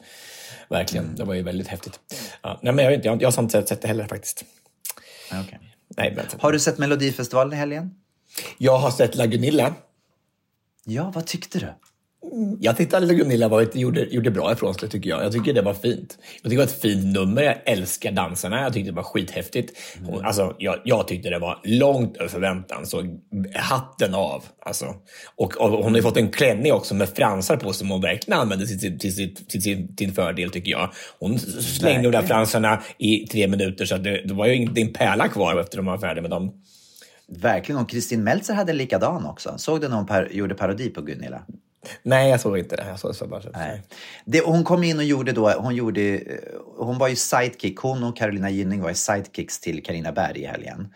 Verkligen. 0.70 1.16
Det 1.16 1.24
var 1.24 1.34
ju 1.34 1.42
väldigt 1.42 1.68
häftigt. 1.68 2.00
Ja, 2.42 2.60
nej, 2.62 2.74
men 2.74 2.86
jag, 2.86 2.92
vet 2.92 2.98
inte, 2.98 3.08
jag, 3.08 3.22
jag 3.22 3.32
har 3.32 3.44
inte 3.44 3.68
sett 3.68 3.82
det 3.82 3.88
heller 3.88 4.08
faktiskt. 4.08 4.46
Okej. 5.32 5.60
Nej, 5.98 6.14
men, 6.16 6.26
Har 6.40 6.52
du 6.52 6.60
sett 6.60 6.78
Melodifestivalen 6.78 7.54
i 7.54 7.56
helgen? 7.56 7.92
Jag 8.58 8.78
har 8.78 8.92
sett 8.92 9.16
La 9.16 9.26
Gunilla. 9.26 9.74
Ja, 10.86 11.12
vad 11.16 11.26
tyckte 11.28 11.60
du? 11.60 11.68
Jag 12.60 12.78
tyckte 12.78 12.98
att 12.98 13.04
La 13.04 13.14
Gunilla 13.14 13.48
var, 13.48 13.62
ett- 13.62 13.76
gjorde, 13.76 14.02
gjorde 14.02 14.32
bra 14.32 14.52
ifrån 14.52 14.74
sig, 14.74 14.90
tycker 14.90 15.10
jag. 15.10 15.24
Jag 15.24 15.32
tycker 15.32 15.54
det 15.54 15.62
var 15.62 15.74
fint. 15.74 16.18
Jag 16.42 16.44
tycker 16.44 16.50
det 16.50 16.58
var 16.58 16.64
ett 16.64 16.82
fint 16.82 17.06
nummer. 17.06 17.42
Jag 17.44 17.56
älskar 17.66 18.12
dansarna. 18.12 18.62
Jag 18.62 18.74
tyckte 18.74 18.92
det 18.92 18.96
var 18.96 19.04
skithäftigt. 19.04 19.78
Hon, 20.06 20.26
alltså, 20.26 20.56
jag, 20.60 20.80
jag 20.86 21.08
tyckte 21.08 21.30
det 21.30 21.40
var 21.40 21.60
långt 21.64 22.18
över 22.18 22.30
förväntan. 22.30 22.86
Så 22.88 23.04
hatten 23.56 24.14
av. 24.14 24.44
Alltså. 24.60 24.86
Och, 25.36 25.58
och 25.58 25.70
hon 25.70 25.84
har 25.92 25.96
ju 25.96 26.02
fått 26.02 26.18
en 26.18 26.32
klänning 26.32 26.74
också 26.74 26.96
med 26.96 27.10
fransar 27.10 27.58
på 27.58 27.74
som 27.74 27.90
hon 27.90 28.02
verkligen 28.02 28.40
använde 28.40 28.68
till, 28.68 28.80
till, 28.80 29.00
till, 29.00 29.16
till, 29.16 29.36
till, 29.46 29.62
sin, 29.62 29.96
till 29.96 30.14
fördel, 30.14 30.52
tycker 30.52 30.72
jag. 30.72 30.92
Hon 31.20 31.40
slängde 31.40 32.04
de 32.04 32.12
där 32.12 32.28
fransarna 32.28 32.84
i 32.98 33.28
tre 33.28 33.48
minuter, 33.48 33.86
så 33.86 33.96
att 33.96 34.04
det, 34.04 34.22
det 34.28 34.34
var 34.34 34.46
ju 34.48 34.56
inte 34.56 34.82
en 34.82 34.94
pärla 34.94 35.28
kvar 35.28 35.60
efter 35.60 35.78
de 35.78 35.86
var 35.86 35.98
färdiga 35.98 36.22
med 36.22 36.32
dem. 36.32 36.52
Verkligen. 37.40 37.82
Och 37.82 37.90
Kristin 37.90 38.24
Meltzer 38.24 38.54
hade 38.54 38.74
likadan 38.74 39.26
också. 39.26 39.54
Såg 39.58 39.82
du 39.82 39.88
när 39.88 39.96
hon 39.96 40.06
par- 40.06 40.30
gjorde 40.32 40.56
parodi 40.56 40.90
på 40.90 41.02
Gunilla? 41.02 41.42
Nej, 42.04 42.30
jag 42.30 42.40
såg 42.40 42.58
inte 42.58 42.76
det. 42.76 42.86
Jag 42.88 43.00
såg, 43.00 43.16
så 43.16 43.28
bara, 43.28 43.42
Nej. 43.54 43.82
Det, 44.26 44.42
hon 44.46 44.64
kom 44.64 44.84
in 44.84 44.98
och 44.98 45.04
gjorde 45.04 45.32
då, 45.32 45.50
hon, 45.50 45.76
gjorde, 45.76 46.02
eh, 46.02 46.38
hon 46.78 46.98
var 46.98 47.08
ju 47.08 47.16
sidekick, 47.16 47.78
hon 47.78 48.04
och 48.04 48.18
Carolina 48.18 48.50
Gynning 48.50 48.82
var 48.82 48.90
ju 48.90 48.96
sidekicks 48.96 49.60
till 49.60 49.84
Karina 49.84 50.12
Berg 50.12 50.42
i 50.42 50.46
helgen. 50.46 50.94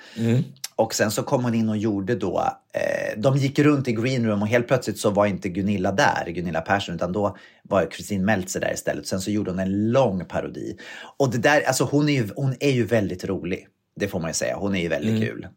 Och 0.75 0.93
sen 0.95 1.11
så 1.11 1.23
kom 1.23 1.43
hon 1.43 1.53
in 1.53 1.69
och 1.69 1.77
gjorde 1.77 2.15
då, 2.15 2.43
eh, 2.73 3.19
de 3.19 3.37
gick 3.37 3.59
runt 3.59 3.87
i 3.87 3.91
green 3.93 4.25
room 4.25 4.41
och 4.41 4.47
helt 4.47 4.67
plötsligt 4.67 4.97
så 4.97 5.09
var 5.09 5.25
inte 5.25 5.49
Gunilla 5.49 5.91
där, 5.91 6.25
Gunilla 6.27 6.61
Persson, 6.61 6.95
utan 6.95 7.11
då 7.11 7.37
var 7.63 7.91
Kristin 7.91 8.25
Meltzer 8.25 8.59
där 8.59 8.73
istället. 8.73 9.07
Sen 9.07 9.21
så 9.21 9.31
gjorde 9.31 9.51
hon 9.51 9.59
en 9.59 9.91
lång 9.91 10.25
parodi. 10.25 10.77
Och 11.17 11.31
det 11.31 11.37
där, 11.37 11.61
alltså 11.67 11.83
hon 11.83 12.09
är 12.09 12.13
ju, 12.13 12.29
hon 12.35 12.55
är 12.59 12.71
ju 12.71 12.85
väldigt 12.85 13.25
rolig. 13.25 13.67
Det 13.95 14.07
får 14.07 14.19
man 14.19 14.29
ju 14.29 14.33
säga, 14.33 14.55
hon 14.55 14.75
är 14.75 14.81
ju 14.81 14.87
väldigt 14.87 15.21
kul. 15.21 15.47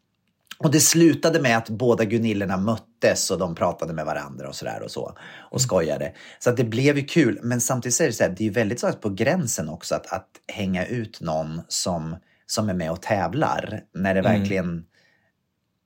Och 0.58 0.70
det 0.70 0.80
slutade 0.80 1.40
med 1.40 1.56
att 1.56 1.68
båda 1.68 2.04
Gunillorna 2.04 2.56
möttes 2.56 3.30
och 3.30 3.38
de 3.38 3.54
pratade 3.54 3.92
med 3.92 4.06
varandra 4.06 4.48
och 4.48 4.54
sådär 4.54 4.82
och 4.84 4.90
så. 4.90 5.16
Och 5.50 5.60
skojade. 5.60 6.12
Så 6.38 6.50
att 6.50 6.56
det 6.56 6.64
blev 6.64 6.98
ju 6.98 7.04
kul. 7.04 7.40
Men 7.42 7.60
samtidigt 7.60 8.00
är 8.00 8.06
det 8.06 8.12
så 8.12 8.24
här, 8.24 8.30
det 8.30 8.42
är 8.42 8.44
ju 8.44 8.50
väldigt 8.50 8.80
så 8.80 8.92
på 8.92 9.10
gränsen 9.10 9.68
också 9.68 9.94
att, 9.94 10.12
att 10.12 10.28
hänga 10.52 10.86
ut 10.86 11.20
någon 11.20 11.60
som, 11.68 12.16
som 12.46 12.68
är 12.68 12.74
med 12.74 12.90
och 12.90 13.02
tävlar. 13.02 13.80
När 13.94 14.14
det 14.14 14.22
verkligen, 14.22 14.84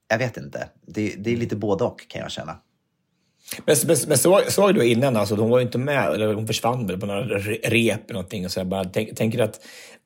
jag 0.09 0.19
vet 0.19 0.37
inte. 0.37 0.69
Det, 0.87 1.15
det 1.19 1.33
är 1.33 1.37
lite 1.37 1.57
både 1.57 1.85
och 1.85 2.09
kan 2.09 2.21
jag 2.21 2.31
känna. 2.31 2.57
Men, 3.67 3.77
men, 3.87 3.97
men 4.09 4.19
såg, 4.19 4.43
såg 4.49 4.75
du 4.75 4.85
innan, 4.85 5.17
alltså, 5.17 5.35
hon 5.35 5.51
var 5.51 5.59
ju 5.59 5.65
inte 5.65 5.79
med, 5.79 6.13
eller 6.13 6.35
hon 6.35 6.47
försvann 6.47 6.87
väl 6.87 7.01
på 7.01 7.07
några 7.07 7.23
re- 7.25 7.61
rep 7.71 8.05
eller 8.05 8.15
någonting. 8.15 8.45
Och 8.45 8.51
så 8.51 8.61
jag 8.61 8.67
bara 8.67 8.85
tänk, 8.85 9.17
tänker 9.17 9.43
att 9.43 9.61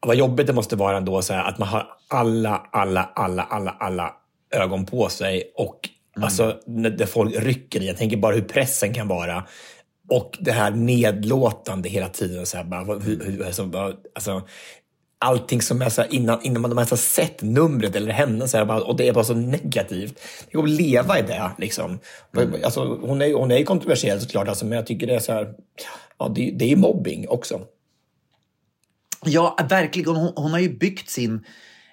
vad 0.06 0.16
jobbigt 0.16 0.46
det 0.46 0.52
måste 0.52 0.76
vara 0.76 0.96
ändå, 0.96 1.22
så 1.22 1.32
här, 1.32 1.44
att 1.44 1.58
man 1.58 1.68
har 1.68 1.86
alla, 2.08 2.66
alla, 2.72 3.02
alla, 3.14 3.42
alla, 3.42 3.70
alla 3.70 4.14
ögon 4.56 4.86
på 4.86 5.08
sig 5.08 5.52
och 5.54 5.88
alltså, 6.20 6.56
när 6.66 7.06
folk 7.06 7.34
rycker 7.38 7.82
i. 7.82 7.86
Jag 7.86 7.96
tänker 7.96 8.16
bara 8.16 8.34
hur 8.34 8.42
pressen 8.42 8.94
kan 8.94 9.08
vara. 9.08 9.46
Och 10.08 10.38
det 10.40 10.52
här 10.52 10.70
nedlåtande 10.70 11.88
hela 11.88 12.08
tiden. 12.08 12.46
Så 12.46 12.56
här, 12.56 12.64
bara, 12.64 12.84
hur, 12.98 13.24
hur, 13.24 13.46
alltså, 13.46 13.64
bara, 13.66 13.92
alltså, 14.14 14.42
allting 15.18 15.62
som 15.62 15.82
är 15.82 15.88
så 15.88 16.02
här, 16.02 16.14
innan, 16.14 16.42
innan 16.42 16.62
man 16.62 16.72
ens 16.72 16.90
har 16.90 16.96
sett 16.96 17.42
numret 17.42 17.96
eller 17.96 18.12
henne, 18.12 18.48
så 18.48 18.56
här, 18.56 18.64
bara, 18.64 18.82
och 18.82 18.96
det 18.96 19.08
är 19.08 19.12
bara 19.12 19.24
så 19.24 19.34
negativt. 19.34 20.20
Det 20.50 20.56
går 20.56 20.64
att 20.64 20.70
leva 20.70 21.18
i 21.18 21.22
det. 21.22 21.50
Liksom. 21.58 21.98
Alltså, 22.64 22.98
hon, 23.02 23.22
är, 23.22 23.34
hon 23.34 23.50
är 23.50 23.64
kontroversiell 23.64 24.20
såklart, 24.20 24.48
alltså, 24.48 24.66
men 24.66 24.76
jag 24.76 24.86
tycker 24.86 25.06
det 25.06 25.14
är 25.14 25.20
så 25.20 25.32
här, 25.32 25.54
ja, 26.18 26.32
det, 26.34 26.50
det 26.50 26.72
är 26.72 26.76
mobbing 26.76 27.28
också. 27.28 27.60
Ja, 29.24 29.58
verkligen. 29.68 30.16
Hon, 30.16 30.32
hon 30.36 30.50
har 30.50 30.58
ju 30.58 30.78
byggt 30.78 31.10
sin, 31.10 31.44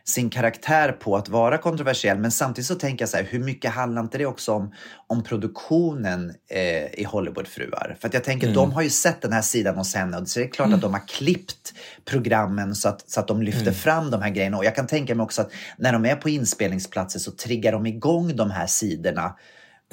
sin 0.06 0.30
karaktär 0.30 0.92
på 0.92 1.16
att 1.16 1.30
vara 1.30 1.58
kontroversiell. 1.58 2.18
Men 2.18 2.32
samtidigt 2.32 2.68
så 2.68 2.76
tänker 2.76 3.02
jag 3.02 3.10
så 3.10 3.18
här, 3.18 3.24
hur 3.24 3.40
mycket 3.40 3.72
handlar 3.72 4.02
inte 4.02 4.18
det 4.18 4.26
också 4.26 4.54
om, 4.54 4.74
om 5.08 5.24
produktionen 5.24 6.34
eh, 6.50 7.00
i 7.00 7.04
Hollywoodfruar? 7.08 7.98
För 8.00 8.08
att 8.08 8.14
jag 8.14 8.24
tänker, 8.24 8.54
de 8.54 8.72
har 8.72 8.82
ju 8.82 8.90
sett 8.90 9.22
den 9.22 9.34
här 9.34 9.42
sidan 9.42 9.76
hos 9.76 9.96
henne 9.96 10.18
och 10.18 10.28
så 10.28 10.40
är 10.40 10.44
det 10.44 10.50
klart 10.50 10.74
att 10.74 10.82
de 10.82 10.94
har 10.94 11.08
klippt 11.08 11.74
programmen 12.06 12.76
så 12.76 12.90
att, 12.90 13.10
så 13.10 13.20
att 13.20 13.28
de 13.28 13.42
lyfter 13.42 13.72
fram 13.72 14.12
de 14.12 14.22
här 14.22 14.30
grejerna. 14.30 14.58
Och 14.58 14.66
jag 14.66 14.76
kan 14.76 14.88
tänka 14.88 15.16
mig 15.16 15.24
också 15.24 15.42
att 15.42 15.52
när 15.78 15.94
de 15.94 16.06
är 16.06 16.16
på 16.16 16.30
inspelningsplatser 16.30 17.20
så 17.20 17.32
triggar 17.32 17.72
de 17.72 17.86
igång 17.86 18.36
de 18.36 18.52
här 18.52 18.68
sidorna 18.68 19.36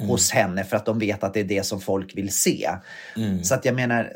hos 0.07 0.31
henne 0.31 0.63
för 0.63 0.77
att 0.77 0.85
de 0.85 0.99
vet 0.99 1.23
att 1.23 1.33
det 1.33 1.39
är 1.39 1.43
det 1.43 1.65
som 1.65 1.81
folk 1.81 2.17
vill 2.17 2.33
se. 2.33 2.69
Så 3.43 3.53
att 3.53 3.65
jag 3.65 3.75
menar, 3.75 4.13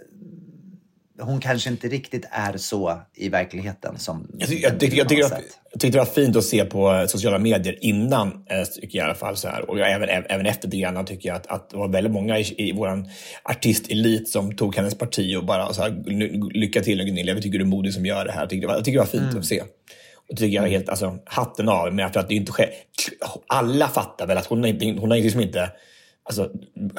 hon 1.19 1.39
kanske 1.41 1.69
inte 1.69 1.87
riktigt 1.87 2.25
är 2.31 2.57
så 2.57 3.01
i 3.15 3.29
verkligheten 3.29 3.97
som 3.99 4.27
Jag, 4.37 4.49
tycker- 4.49 4.63
jag, 4.69 4.79
tycker- 4.79 4.97
jag, 4.97 5.09
tycker 5.09 5.25
att, 5.25 5.31
jag 5.71 5.81
tyckte 5.81 5.97
det 5.97 5.97
var 5.97 6.05
fint 6.13 6.35
att 6.35 6.43
se 6.43 6.65
på 6.65 7.05
sociala 7.07 7.39
medier 7.39 7.77
innan, 7.81 8.27
eh, 8.27 8.63
tycker 8.81 8.97
jag 8.97 9.05
i 9.05 9.09
alla 9.09 9.15
fall. 9.15 9.37
Så 9.37 9.47
här. 9.47 9.69
Och 9.69 9.79
jag, 9.79 9.91
även, 9.91 10.09
även 10.09 10.45
efter 10.45 10.67
det 10.67 10.77
grann 10.77 11.05
tycker 11.05 11.29
jag 11.29 11.35
att, 11.35 11.47
att 11.47 11.69
det 11.69 11.77
var 11.77 11.87
väldigt 11.87 12.13
många 12.13 12.39
i, 12.39 12.55
i 12.57 12.71
vår 12.71 13.05
artistelit 13.43 14.29
som 14.29 14.55
tog 14.55 14.75
hennes 14.75 14.97
parti 14.97 15.35
och 15.37 15.45
bara 15.45 15.73
så 15.73 15.81
här, 15.81 15.89
"Ly- 16.05 16.49
lycka 16.53 16.81
till 16.81 17.03
Gunilla, 17.05 17.33
vi 17.33 17.41
tycker 17.41 17.57
du 17.59 17.65
är 17.65 17.69
modig 17.69 17.93
som 17.93 18.05
gör 18.05 18.25
det 18.25 18.31
här. 18.31 18.39
Jag 18.41 18.49
tycker 18.49 18.67
jag 18.67 18.85
tycker 18.85 18.99
det 18.99 19.05
var 19.05 19.19
fint 19.27 19.35
att 19.37 19.45
se. 19.45 19.61
Och 20.29 20.37
tycker 20.37 20.55
jag 20.55 20.65
är 20.65 20.69
helt, 20.69 20.89
alltså, 20.89 21.17
hatten 21.25 21.69
av. 21.69 21.93
Men 21.93 22.13
för 22.13 22.19
att 22.19 22.27
det 22.29 22.33
är 22.33 22.37
inte 22.37 22.51
ske- 22.51 22.69
alla 23.47 23.87
fattar 23.87 24.27
väl 24.27 24.37
att 24.37 24.45
hon 24.45 24.63
hon 24.99 25.11
har 25.11 25.17
liksom 25.17 25.41
inte 25.41 25.71
Alltså, 26.27 26.49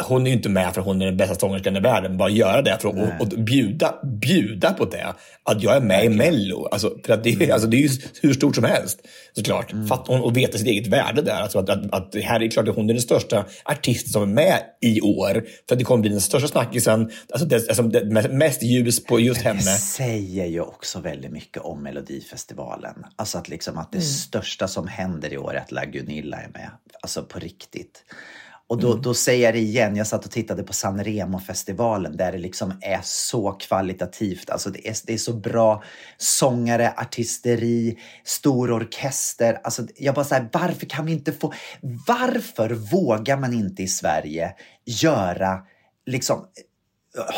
hon 0.01 0.27
är 0.27 0.31
ju 0.31 0.37
inte 0.37 0.49
med 0.49 0.75
för 0.75 0.81
hon 0.81 1.03
är 1.03 1.07
den 1.07 1.17
bästa 1.17 1.35
sångerskan 1.35 1.77
i 1.77 1.81
världen. 1.81 2.17
Bara 2.17 2.29
göra 2.29 2.63
det 2.63 2.79
för 2.81 2.89
att 2.89 3.21
och, 3.21 3.29
bjuda, 3.29 3.95
bjuda 4.21 4.73
på 4.73 4.85
det. 4.85 5.15
Att 5.43 5.63
jag 5.63 5.77
är 5.77 5.81
med 5.81 6.05
i 6.05 6.09
Mello. 6.09 6.67
Alltså, 6.67 6.99
för 7.07 7.13
att 7.13 7.25
det, 7.25 7.33
Mm. 7.35 7.51
alltså, 7.53 7.69
det 7.69 7.77
är 7.77 7.81
ju 7.81 7.89
hur 8.23 8.33
stort 8.35 8.55
som 8.55 8.65
helst 8.65 9.01
såklart. 9.33 9.73
Fatta 9.89 10.13
hon 10.13 10.21
och 10.21 10.37
veta 10.37 10.59
sitt 10.59 10.67
eget 10.67 10.87
värde 10.87 11.23
där. 11.23 11.33
Alltså, 11.43 11.59
att, 11.59 11.69
att, 11.71 11.95
att 11.95 12.13
det 12.13 12.21
här 12.21 12.43
är 12.43 12.51
klart 12.51 12.69
att 12.69 12.75
hon 12.77 12.91
är 12.91 12.95
den 12.95 13.03
största 13.03 13.45
artisten 13.65 14.13
som 14.13 14.23
är 14.23 14.27
med 14.27 14.59
i 14.81 15.01
år. 15.01 15.45
För 15.69 15.75
att 15.75 15.79
det 15.79 15.85
kommer 15.85 16.01
bli 16.03 16.11
den 16.11 16.21
största 16.21 16.49
snackisen. 16.49 17.11
Alltså, 17.31 17.47
det, 17.47 17.57
alltså, 17.69 17.83
det, 17.83 18.29
mest- 18.31 18.63
ljus 18.63 19.05
på 19.05 19.21
just 19.21 19.43
Det 19.43 19.49
henne. 19.49 19.61
säger 19.63 20.47
ju 20.47 20.61
också 20.61 21.01
väldigt 21.01 21.31
mycket 21.33 21.63
om 21.63 21.83
Melodifestivalen. 21.83 22.95
Alltså 23.17 23.39
att, 23.39 23.49
liksom 23.49 23.79
att 23.79 23.93
det 23.93 24.01
största 24.01 24.69
som 24.69 24.89
händer 24.89 25.33
i 25.33 25.39
år 25.39 25.55
är 25.55 25.61
att 25.61 25.73
La 25.73 25.85
Gunilla 25.85 26.37
är 26.37 26.49
med. 26.49 26.71
Alltså 27.03 27.23
på 27.23 27.39
riktigt. 27.39 28.05
Och 28.69 28.79
då, 28.81 28.95
då 28.95 29.15
säger 29.15 29.45
jag 29.45 29.55
det 29.55 29.59
igen, 29.61 29.97
jag 29.97 30.07
satt 30.07 30.25
och 30.25 30.31
tittade 30.31 30.63
på 30.63 30.73
San 30.73 31.05
Remo-festivalen 31.05 32.17
där 32.17 32.33
det 32.33 32.39
liksom 32.39 32.73
är 32.81 33.01
så 33.03 33.53
kvalitativt. 33.53 34.51
Alltså 34.51 34.71
det 34.71 34.89
är, 34.89 34.97
det 35.07 35.15
är 35.15 35.19
så 35.19 35.33
bra 35.33 35.83
sångare, 36.19 36.95
artisteri, 36.97 37.99
stor 38.25 38.71
orkester. 38.73 39.61
Alltså 39.65 39.83
jag 39.97 40.15
bara 40.15 40.25
säger, 40.25 40.49
varför 40.53 40.87
kan 40.87 41.07
vi 41.07 41.13
inte 41.13 41.33
få... 41.33 41.53
Varför 42.07 42.71
vågar 42.71 43.37
man 43.37 43.53
inte 43.53 43.83
i 43.83 43.89
Sverige 43.89 44.55
göra 44.85 45.59
liksom 46.07 46.45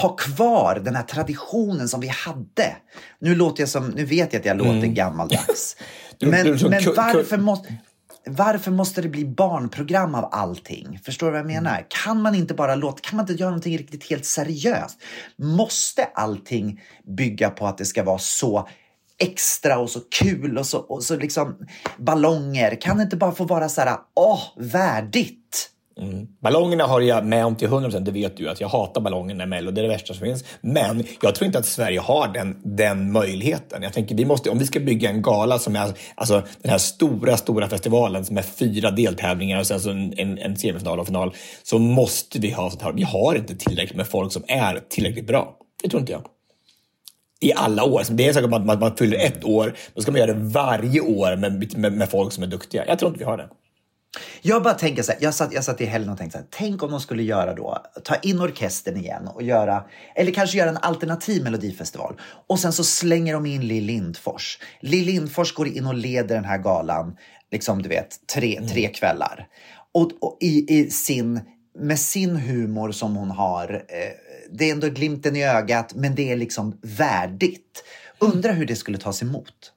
ha 0.02 0.16
kvar 0.16 0.80
den 0.84 0.96
här 0.96 1.02
traditionen 1.02 1.88
som 1.88 2.00
vi 2.00 2.08
hade. 2.08 2.76
Nu 3.20 3.34
låter 3.34 3.62
jag 3.62 3.68
som, 3.68 3.88
nu 3.88 4.04
vet 4.04 4.32
jag 4.32 4.40
att 4.40 4.46
jag 4.46 4.56
låter 4.56 4.86
gammaldags. 4.86 5.76
Du- 6.20 6.26
men 6.26 6.44
du- 6.46 6.54
du- 6.54 6.68
men 6.68 6.84
varför 6.96 7.36
måste, 7.36 7.74
varför 8.28 8.70
måste 8.70 9.02
det 9.02 9.08
bli 9.08 9.24
barnprogram 9.24 10.14
av 10.14 10.28
allting? 10.32 11.00
Förstår 11.04 11.26
du 11.26 11.30
vad 11.30 11.40
jag 11.40 11.46
menar? 11.46 11.86
Kan 12.04 12.22
man 12.22 12.34
inte 12.34 12.54
bara 12.54 12.74
låta, 12.74 12.98
kan 13.00 13.16
man 13.16 13.22
inte 13.24 13.40
göra 13.40 13.50
någonting 13.50 13.78
riktigt 13.78 14.10
helt 14.10 14.24
seriöst? 14.24 14.98
Måste 15.36 16.04
allting 16.04 16.80
bygga 17.16 17.50
på 17.50 17.66
att 17.66 17.78
det 17.78 17.84
ska 17.84 18.02
vara 18.02 18.18
så 18.18 18.68
extra 19.18 19.78
och 19.78 19.90
så 19.90 20.00
kul 20.00 20.58
och 20.58 20.66
så, 20.66 20.78
och 20.78 21.02
så 21.02 21.16
liksom 21.16 21.56
ballonger? 21.98 22.80
Kan 22.80 22.96
det 22.96 23.02
inte 23.02 23.16
bara 23.16 23.32
få 23.32 23.44
vara 23.44 23.68
så 23.68 23.80
här, 23.80 23.96
åh, 24.14 24.42
värdigt? 24.56 25.70
Mm. 25.99 26.26
Ballongerna 26.42 26.84
har 26.84 27.01
jag 27.01 27.26
med 27.26 27.46
om 27.46 27.57
till 27.57 27.68
100 27.68 27.88
procent, 27.88 28.05
det 28.05 28.12
vet 28.12 28.36
du 28.36 28.49
att 28.49 28.61
jag 28.61 28.68
hatar 28.68 29.01
ballongerna 29.01 29.44
i 29.44 29.46
Mello, 29.46 29.70
det 29.70 29.80
är 29.80 29.82
det 29.82 29.88
värsta 29.88 30.14
som 30.14 30.26
finns. 30.26 30.44
Men 30.61 31.05
jag 31.22 31.34
tror 31.34 31.46
inte 31.46 31.59
att 31.59 31.66
Sverige 31.66 32.01
har 32.01 32.28
den, 32.28 32.61
den 32.64 33.12
möjligheten. 33.12 33.82
Jag 33.82 33.92
tänker, 33.92 34.14
vi 34.14 34.24
måste, 34.24 34.51
om 34.51 34.59
vi 34.59 34.66
ska 34.66 34.80
bygga 34.80 35.11
en 35.11 35.22
gala 35.22 35.59
som 35.59 35.76
är 35.76 35.92
alltså, 36.14 36.42
den 36.62 36.70
här 36.70 36.78
stora, 36.78 37.36
stora 37.36 37.68
festivalen 37.68 38.24
som 38.24 38.38
är 38.38 38.42
fyra 38.42 38.90
deltävlingar 38.90 39.59
och 39.61 39.66
sen 39.66 39.80
så 39.80 39.90
en, 39.90 40.18
en, 40.18 40.38
en 40.38 40.57
semifinal 40.57 41.01
och 41.01 41.07
final, 41.07 41.34
så 41.62 41.78
måste 41.78 42.38
vi 42.38 42.51
ha 42.51 42.70
sånt 42.70 42.82
här. 42.82 42.92
Vi 42.92 43.03
har 43.03 43.34
inte 43.34 43.57
tillräckligt 43.57 43.96
med 43.96 44.07
folk 44.07 44.32
som 44.32 44.42
är 44.49 44.82
tillräckligt 44.88 45.26
bra. 45.26 45.57
Det 45.82 45.88
tror 45.88 46.01
inte 46.01 46.12
jag. 46.12 46.22
I 47.40 47.53
alla 47.53 47.84
år. 47.84 48.03
Det 48.11 48.28
är 48.28 48.32
säkert 48.32 48.44
att 48.44 48.51
man, 48.51 48.66
man, 48.66 48.78
man 48.78 48.96
fyller 48.96 49.18
ett 49.18 49.44
år, 49.44 49.74
då 49.94 50.03
ska 50.03 50.12
man 50.12 50.20
göra 50.20 50.34
det 50.34 50.40
varje 50.40 51.01
år 51.01 51.36
med, 51.36 51.78
med, 51.78 51.92
med 51.92 52.11
folk 52.11 52.32
som 52.32 52.42
är 52.42 52.46
duktiga. 52.46 52.84
Jag 52.86 52.99
tror 52.99 53.09
inte 53.09 53.18
vi 53.18 53.24
har 53.24 53.36
det. 53.36 53.49
Jag 54.42 54.62
bara 54.62 54.74
tänker 54.74 55.02
så 55.02 55.12
här, 55.12 55.18
jag 55.22 55.34
satt, 55.34 55.52
jag 55.52 55.64
satt 55.64 55.80
i 55.80 55.84
helgen 55.84 56.11
och 56.11 56.18
tänkte 56.18 56.38
så 56.38 56.42
här, 56.42 56.48
tänk 56.50 56.82
om 56.82 56.90
de 56.90 57.00
skulle 57.00 57.22
göra 57.22 57.54
då, 57.54 57.78
ta 58.04 58.14
in 58.14 58.40
orkestern 58.40 58.96
igen 58.96 59.28
och 59.28 59.42
göra, 59.42 59.84
eller 60.14 60.32
kanske 60.32 60.59
göra 60.59 60.70
en 60.70 60.76
alternativ 60.76 61.44
melodifestival. 61.44 62.20
Och 62.46 62.59
sen 62.59 62.72
så 62.72 62.84
slänger 62.84 63.34
de 63.34 63.46
in 63.46 63.68
Lill 63.68 63.84
Lindfors. 63.84 64.59
Lill 64.80 65.06
Lindfors 65.06 65.52
går 65.54 65.68
in 65.68 65.86
och 65.86 65.94
leder 65.94 66.34
den 66.34 66.44
här 66.44 66.59
galan, 66.59 67.16
liksom 67.52 67.82
du 67.82 67.88
vet, 67.88 68.26
tre, 68.34 68.61
tre 68.72 68.88
kvällar. 68.88 69.48
Och, 69.92 70.12
och 70.20 70.38
i, 70.40 70.78
i 70.78 70.90
sin, 70.90 71.40
med 71.78 71.98
sin 71.98 72.36
humor 72.36 72.92
som 72.92 73.16
hon 73.16 73.30
har, 73.30 73.84
eh, 73.88 74.11
det 74.50 74.68
är 74.68 74.72
ändå 74.72 74.88
glimten 74.88 75.36
i 75.36 75.44
ögat, 75.44 75.94
men 75.94 76.14
det 76.14 76.32
är 76.32 76.36
liksom 76.36 76.78
värdigt. 76.82 77.84
Undrar 78.18 78.52
hur 78.52 78.66
det 78.66 78.76
skulle 78.76 78.98
tas 78.98 79.22
emot. 79.22 79.72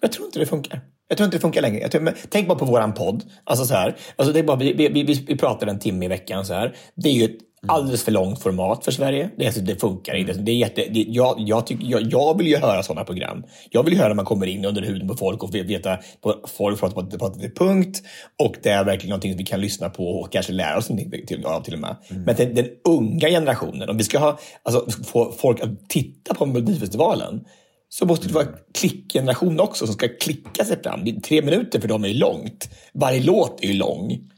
Jag 0.00 0.12
tror 0.12 0.26
inte 0.26 0.38
det 0.38 0.46
funkar. 0.46 0.80
Jag 1.08 1.18
tror 1.18 1.24
inte 1.24 1.36
det 1.36 1.40
funkar 1.40 1.62
längre. 1.62 1.88
Tror, 1.88 2.14
tänk 2.28 2.48
bara 2.48 2.58
på 2.58 2.64
våran 2.64 2.94
podd. 2.94 3.24
Alltså 3.44 3.64
så 3.64 3.74
här, 3.74 3.96
alltså 4.16 4.32
det 4.32 4.38
är 4.38 4.44
bara, 4.44 4.56
vi, 4.56 4.72
vi, 4.72 5.24
vi, 5.28 5.36
pratar 5.36 5.66
en 5.66 5.78
timme 5.78 6.04
i 6.04 6.08
veckan. 6.08 6.44
Så 6.44 6.54
här. 6.54 6.76
Det 6.94 7.08
är 7.08 7.12
ju 7.12 7.24
ett 7.24 7.38
alldeles 7.68 8.04
för 8.04 8.12
långt 8.12 8.42
format 8.42 8.84
för 8.84 8.92
Sverige. 8.92 9.30
Det, 9.36 9.46
alltså, 9.46 9.60
det 9.60 9.80
funkar 9.80 10.14
inte. 10.14 10.32
Det 10.32 10.52
är 10.52 10.56
jätte, 10.56 10.84
det, 10.90 11.04
jag, 11.08 11.34
jag, 11.38 11.66
tycker, 11.66 11.86
jag, 11.86 12.02
jag 12.02 12.38
vill 12.38 12.46
ju 12.46 12.56
höra 12.56 12.82
sådana 12.82 13.04
program. 13.04 13.44
Jag 13.70 13.82
vill 13.82 13.92
ju 13.92 13.98
höra 13.98 14.08
när 14.08 14.14
man 14.14 14.24
kommer 14.24 14.46
in 14.46 14.64
under 14.64 14.82
huden 14.82 15.08
på 15.08 15.14
folk 15.14 15.42
och 15.42 15.54
veta 15.54 15.98
på 16.20 16.34
folk 16.56 16.80
pratar 16.80 17.02
på, 17.02 17.18
pratar 17.18 17.40
till 17.40 17.54
punkt. 17.54 18.02
Och 18.42 18.56
det 18.62 18.70
är 18.70 18.84
verkligen 18.84 19.10
någonting 19.10 19.32
som 19.32 19.38
vi 19.38 19.44
kan 19.44 19.60
lyssna 19.60 19.88
på 19.88 20.20
och 20.20 20.32
kanske 20.32 20.52
lära 20.52 20.78
oss 20.78 20.88
någonting 20.88 21.26
till, 21.26 21.44
av 21.44 21.62
till 21.62 21.74
och 21.74 21.80
med. 21.80 21.96
Men 22.08 22.36
den, 22.36 22.54
den 22.54 22.66
unga 22.88 23.28
generationen, 23.28 23.88
om 23.90 23.96
vi 23.96 24.04
ska 24.04 24.18
ha, 24.18 24.38
alltså, 24.62 25.02
få 25.04 25.32
folk 25.32 25.60
att 25.60 25.88
titta 25.88 26.34
på 26.34 26.46
Melodifestivalen 26.46 27.44
så 27.88 28.06
måste 28.06 28.28
det 28.28 28.34
vara 28.34 28.46
klickgeneration 28.74 29.60
också 29.60 29.86
som 29.86 29.94
ska 29.94 30.08
klicka 30.08 30.64
sig 30.64 30.82
fram. 30.82 31.20
Tre 31.20 31.42
minuter 31.42 31.80
för 31.80 31.88
dem 31.88 32.04
är 32.04 32.08
ju 32.08 32.14
långt. 32.14 32.68
Varje 32.92 33.22
låt 33.22 33.64
är 33.64 33.66
ju 33.68 33.74
lång. 33.74 34.30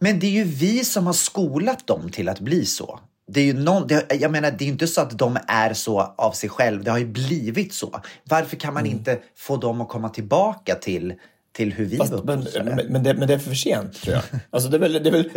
Men 0.00 0.18
det 0.18 0.26
är 0.26 0.30
ju 0.30 0.44
vi 0.44 0.84
som 0.84 1.06
har 1.06 1.12
skolat 1.12 1.86
dem 1.86 2.10
till 2.10 2.28
att 2.28 2.40
bli 2.40 2.66
så. 2.66 3.00
Det 3.28 3.40
är 3.40 3.44
ju 3.44 3.52
någon, 3.52 3.86
det, 3.86 4.14
jag 4.20 4.30
menar, 4.30 4.50
det 4.50 4.64
är 4.64 4.68
inte 4.68 4.86
så 4.86 5.00
att 5.00 5.18
de 5.18 5.38
är 5.48 5.72
så 5.72 6.00
av 6.00 6.32
sig 6.32 6.48
själv. 6.48 6.84
Det 6.84 6.90
har 6.90 6.98
ju 6.98 7.06
blivit 7.06 7.74
så. 7.74 8.00
Varför 8.24 8.56
kan 8.56 8.74
man 8.74 8.86
inte 8.86 9.18
få 9.36 9.56
dem 9.56 9.80
att 9.80 9.88
komma 9.88 10.08
tillbaka 10.08 10.74
till, 10.74 11.14
till 11.56 11.72
hur 11.72 11.84
vi 11.84 11.96
Fast, 11.96 12.12
var 12.12 12.22
men, 12.24 12.46
men, 12.64 12.86
men, 12.88 13.02
det, 13.02 13.14
men 13.14 13.28
det 13.28 13.34
är 13.34 13.38
för 13.38 13.54
sent, 13.54 14.02
tror 14.02 14.14
jag. 14.14 14.22
Alltså, 14.50 14.68
det 14.68 14.76
är 14.76 14.80
väl... 14.80 14.92
Det 14.92 15.08
är 15.08 15.12
väl 15.12 15.30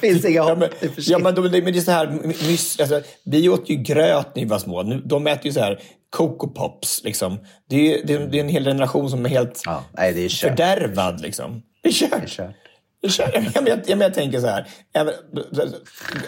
Finns 0.00 0.24
inga 0.24 0.42
hopp, 0.42 0.50
ja, 0.50 0.56
men, 0.56 0.68
det 0.80 1.08
ja, 1.08 1.18
men, 1.18 1.34
de, 1.34 1.40
men 1.40 1.72
det 1.72 1.78
är 1.78 1.80
så 1.80 1.90
här... 1.90 2.06
Nyss, 2.24 2.80
alltså, 2.80 3.00
vi 3.24 3.48
åt 3.48 3.70
ju 3.70 3.74
gröt 3.74 4.26
när 4.34 4.42
vi 4.42 4.48
var 4.48 4.58
små. 4.58 4.82
Nu, 4.82 5.02
de 5.04 5.26
äter 5.26 5.46
ju 5.46 5.52
så 5.52 5.60
här 5.60 5.80
Coco 6.10 6.48
Pops. 6.48 7.04
Liksom. 7.04 7.38
Det, 7.68 7.94
är, 7.94 8.06
det, 8.06 8.14
är, 8.14 8.18
det 8.18 8.38
är 8.38 8.40
en 8.40 8.48
hel 8.48 8.64
generation 8.64 9.10
som 9.10 9.24
är 9.26 9.30
helt 9.30 9.62
Ja, 9.64 9.84
nej, 9.92 10.12
det 10.12 10.24
är 10.24 10.28
kört. 10.28 10.50
fördärvad. 10.50 11.20
Liksom. 11.20 11.62
Det 11.82 11.88
är 11.88 11.92
kört. 11.92 12.10
Det 12.10 12.16
är 12.16 12.28
kört. 12.28 12.54
Jag, 13.00 13.12
kör- 13.12 13.50
jag, 13.54 13.68
jag, 13.86 14.00
jag, 14.02 14.14
tänker 14.14 14.40
så 14.40 14.46
här, 14.46 14.66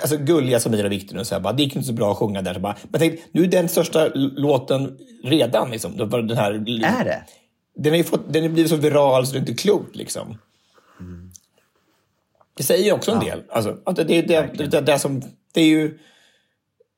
alltså 0.01 0.17
gulliga 0.17 0.61
Samir 0.61 0.85
och 0.85 0.93
Viktor, 0.93 1.17
nu, 1.17 1.25
så 1.25 1.35
här, 1.35 1.43
bara, 1.43 1.53
det 1.53 1.63
gick 1.63 1.77
inte 1.77 1.89
så 1.89 1.93
bra 1.93 2.13
att 2.13 2.17
sjunga 2.17 2.43
där. 2.43 2.55
Så 2.55 2.61
bara, 2.61 2.77
men 2.89 3.01
tänk, 3.01 3.21
nu 3.33 3.43
är 3.43 3.47
den 3.47 3.69
största 3.69 4.09
låten 4.15 4.99
redan. 5.25 5.71
Liksom. 5.71 5.97
Den 5.97 6.37
här, 6.37 6.53
Är 6.85 7.05
det? 7.05 7.23
Den 7.83 7.93
har 7.93 7.97
ju 7.99 8.05
fått, 8.05 8.33
den 8.33 8.43
har 8.43 8.49
blivit 8.51 8.71
så 8.71 8.77
viral 8.77 9.27
så 9.27 9.33
det 9.33 9.39
är 9.39 9.41
inte 9.41 9.55
klokt. 9.55 9.97
Liksom. 9.97 10.39
Det 12.55 12.63
säger 12.63 12.85
ju 12.85 12.93
också 12.93 13.13
en 13.13 13.21
del. 13.21 13.43
Alltså, 13.49 13.79
att 13.85 13.97
det, 13.97 14.05
det, 14.05 14.23
det, 14.23 14.51
det, 14.55 14.67
det, 14.67 14.81
det, 14.81 14.99
som, 14.99 15.23
det 15.53 15.61
är 15.61 15.67
ju 15.67 15.99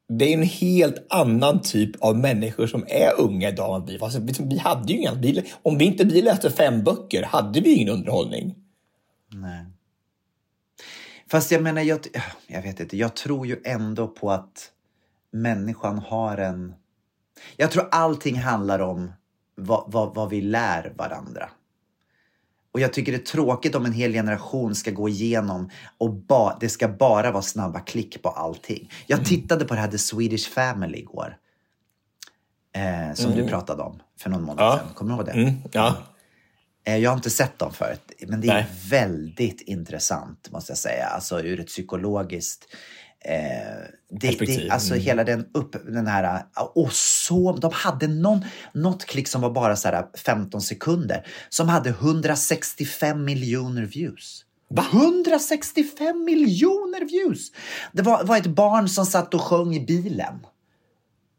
det 0.09 0.25
är 0.25 0.35
en 0.35 0.43
helt 0.43 1.07
annan 1.09 1.61
typ 1.61 2.03
av 2.03 2.17
människor 2.17 2.67
som 2.67 2.85
är 2.89 3.21
unga 3.21 3.49
idag 3.49 3.77
än 3.77 3.87
vi 3.87 3.99
var. 3.99 4.07
Alltså, 4.07 4.21
vi, 4.21 4.33
vi 4.39 4.59
hade 4.59 4.93
ju 4.93 4.99
inga, 4.99 5.15
vi, 5.15 5.53
om 5.63 5.79
vi 5.79 5.85
inte 5.85 6.05
vi 6.05 6.23
läste 6.23 6.51
fem 6.51 6.85
böcker 6.85 7.23
hade 7.23 7.61
vi 7.61 7.75
ingen 7.75 7.89
underhållning. 7.89 8.55
Nej. 9.29 9.65
Fast 11.31 11.51
jag 11.51 11.63
menar, 11.63 11.83
jag, 11.83 11.99
jag 12.47 12.63
vet 12.63 12.81
inte, 12.81 12.97
jag 12.97 13.17
tror 13.17 13.47
ju 13.47 13.61
ändå 13.65 14.09
på 14.09 14.31
att 14.31 14.71
människan 15.31 15.99
har 15.99 16.39
en... 16.39 16.75
Jag 17.57 17.71
tror 17.71 17.89
allting 17.91 18.39
handlar 18.39 18.79
om 18.79 19.13
vad, 19.55 19.85
vad, 19.87 20.15
vad 20.15 20.31
vi 20.31 20.41
lär 20.41 20.93
varandra. 20.97 21.49
Och 22.75 22.81
jag 22.81 22.93
tycker 22.93 23.13
det 23.13 23.19
är 23.19 23.27
tråkigt 23.27 23.75
om 23.75 23.87
en 23.87 23.93
hel 23.93 24.13
generation 24.13 24.75
ska 24.75 24.91
gå 24.91 25.09
igenom 25.09 25.71
och 25.99 26.11
ba, 26.13 26.57
det 26.61 26.69
ska 26.69 26.89
bara 26.89 27.31
vara 27.31 27.43
snabba 27.43 27.81
klick 27.81 28.23
på 28.23 28.29
allting. 28.29 28.91
Jag 29.07 29.25
tittade 29.25 29.65
på 29.65 29.75
det 29.75 29.81
här 29.81 29.89
The 29.89 29.99
Swedish 29.99 30.51
Family 30.51 30.99
igår. 30.99 31.37
Eh, 32.75 33.15
som 33.15 33.33
du 33.33 33.49
pratade 33.49 33.83
om 33.83 34.03
för 34.19 34.31
någon 34.31 34.43
månad 34.43 34.65
Ja. 34.65 34.79
sedan. 34.79 34.95
Kommer 34.95 35.11
du 35.13 35.17
ihåg 35.17 35.27
det? 35.27 35.33
Mm, 35.33 35.55
ja. 35.73 35.97
Eh, 36.85 36.97
Jag 36.97 37.11
har 37.11 37.17
inte 37.17 37.31
sett 37.31 37.59
dem 37.59 37.73
förut, 37.73 38.13
men 38.27 38.41
det 38.41 38.49
är 38.49 38.55
Nej. 38.55 38.67
väldigt 38.91 39.61
intressant 39.61 40.51
måste 40.53 40.71
jag 40.71 40.79
säga. 40.79 41.07
Alltså 41.07 41.41
ur 41.41 41.61
ett 41.61 41.67
psykologiskt... 41.67 42.65
Eh, 43.25 43.35
det, 44.11 44.39
det, 44.39 44.71
alltså 44.71 44.95
Mm. 44.95 45.05
hela 45.05 45.25
den 45.25 45.47
upp, 45.55 45.77
den 45.87 46.07
här... 46.07 46.43
Och 46.75 46.93
så, 46.93 47.53
de 47.53 47.71
hade 47.75 48.07
någon, 48.07 48.45
något 48.75 49.05
klick 49.05 49.29
som 49.29 49.41
var 49.41 49.51
bara 49.51 49.77
så 49.77 49.89
här 49.89 50.07
15 50.25 50.61
sekunder 50.61 51.27
som 51.49 51.69
hade 51.69 51.91
165 51.91 53.25
miljoner 53.25 53.83
views. 53.83 54.45
165 54.93 56.25
miljoner 56.25 57.05
views! 57.05 57.53
Det 57.93 58.03
var, 58.03 58.25
var 58.25 58.37
ett 58.37 58.47
barn 58.47 58.89
som 58.89 59.07
satt 59.07 59.35
och 59.35 59.41
sjöng 59.41 59.75
i 59.75 59.81
bilen. 59.81 60.47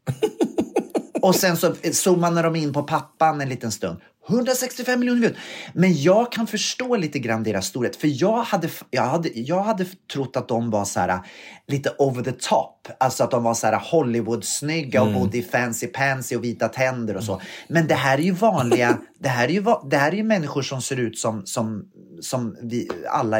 Och 1.22 1.34
sen 1.34 1.56
så 1.56 1.74
zoomade 1.92 2.42
de 2.42 2.56
in 2.56 2.72
på 2.72 2.82
pappan 2.82 3.40
en 3.40 3.48
liten 3.48 3.72
stund. 3.72 4.00
165 4.28 5.00
miljoner 5.00 5.20
views. 5.20 5.36
Men 5.72 6.02
jag 6.02 6.32
kan 6.32 6.46
förstå 6.46 6.96
lite 6.96 7.18
grann 7.18 7.42
deras 7.42 7.66
storhet. 7.66 7.96
För 7.96 8.22
jag 8.22 8.42
hade, 8.42 8.68
jag 8.90 9.02
hade, 9.02 9.28
jag 9.28 9.60
hade 9.60 9.86
trott 10.12 10.36
att 10.36 10.48
de 10.48 10.70
var 10.70 10.84
så 10.84 11.00
här 11.00 11.20
lite 11.66 11.94
over 11.98 12.22
the 12.22 12.32
top. 12.32 12.88
Alltså 13.00 13.24
att 13.24 13.30
de 13.30 13.42
var 13.42 13.54
så 13.54 13.66
här 13.66 13.78
Hollywood-snygga 13.78 15.02
och 15.02 15.12
bodde 15.12 15.38
i 15.38 15.42
fancy 15.42 15.86
pansy 15.86 16.36
och 16.36 16.44
vita 16.44 16.68
tänder 16.68 17.16
och 17.16 17.24
så. 17.24 17.40
Men 17.68 17.86
det 17.86 17.94
här 17.94 18.18
är 18.18 18.22
ju 18.22 18.32
vanliga, 18.32 18.98
det 19.18 19.28
här 19.28 19.48
är 19.48 19.52
ju, 19.52 19.64
det 19.90 19.96
här 19.96 20.12
är 20.12 20.16
ju 20.16 20.24
människor 20.24 20.62
som 20.62 20.82
ser 20.82 20.96
ut 20.96 21.18
som, 21.18 21.46
som, 21.46 21.84
som 22.20 22.56
vi 22.62 22.88
alla 23.10 23.38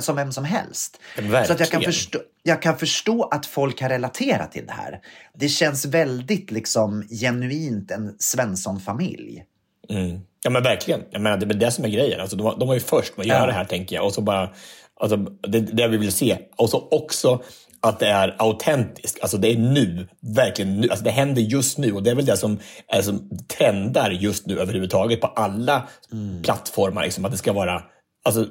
som 0.00 0.16
vem 0.16 0.32
som 0.32 0.44
helst. 0.44 1.00
Verkligen. 1.16 1.46
Så 1.46 1.52
att 1.52 1.60
jag 1.60 1.68
kan, 1.68 1.82
förstå, 1.82 2.18
jag 2.42 2.62
kan 2.62 2.78
förstå 2.78 3.22
att 3.22 3.46
folk 3.46 3.78
kan 3.78 3.88
relatera 3.88 4.46
till 4.46 4.66
det 4.66 4.72
här. 4.72 5.00
Det 5.34 5.48
känns 5.48 5.84
väldigt 5.84 6.50
liksom 6.50 7.02
genuint 7.08 7.90
en 7.90 8.14
Svensson-familj. 8.18 9.44
Mm. 9.90 10.20
Ja 10.42 10.50
men 10.50 10.62
verkligen. 10.62 11.00
Jag 11.10 11.20
menar, 11.22 11.36
det 11.36 11.54
är 11.54 11.58
det 11.58 11.70
som 11.70 11.84
är 11.84 11.88
grejen. 11.88 12.20
Alltså, 12.20 12.36
de, 12.36 12.58
de 12.58 12.68
var 12.68 12.74
ju 12.74 12.80
först 12.80 13.16
med 13.16 13.24
att 13.24 13.28
göra 13.28 13.40
Ja. 13.40 13.46
det 13.46 13.52
här 13.52 13.64
tänker 13.64 13.96
jag. 13.96 14.06
Och 14.06 14.12
så 14.14 14.20
bara, 14.20 14.50
alltså, 15.00 15.16
det, 15.48 15.60
det 15.60 15.88
vi 15.88 15.96
vill 15.96 16.12
se. 16.12 16.38
Och 16.56 16.70
så 16.70 16.88
också 16.90 17.42
att 17.80 17.98
det 18.00 18.06
är 18.06 18.34
autentiskt. 18.38 19.22
Alltså 19.22 19.36
det 19.36 19.52
är 19.52 19.56
nu. 19.58 20.08
Verkligen 20.36 20.80
nu. 20.80 20.88
Alltså, 20.88 21.04
det 21.04 21.10
händer 21.10 21.42
just 21.42 21.78
nu. 21.78 21.92
Och 21.92 22.02
det 22.02 22.10
är 22.10 22.14
väl 22.14 22.24
det 22.24 22.36
som, 22.36 22.58
är, 22.88 23.02
som 23.02 23.30
trendar 23.58 24.10
just 24.10 24.46
nu 24.46 24.60
överhuvudtaget 24.60 25.20
på 25.20 25.26
alla 25.26 25.88
plattformar. 26.42 27.04
Liksom, 27.04 27.24
att 27.24 27.30
det 27.32 27.38
ska 27.38 27.52
vara 27.52 27.82
Alltså, 28.24 28.46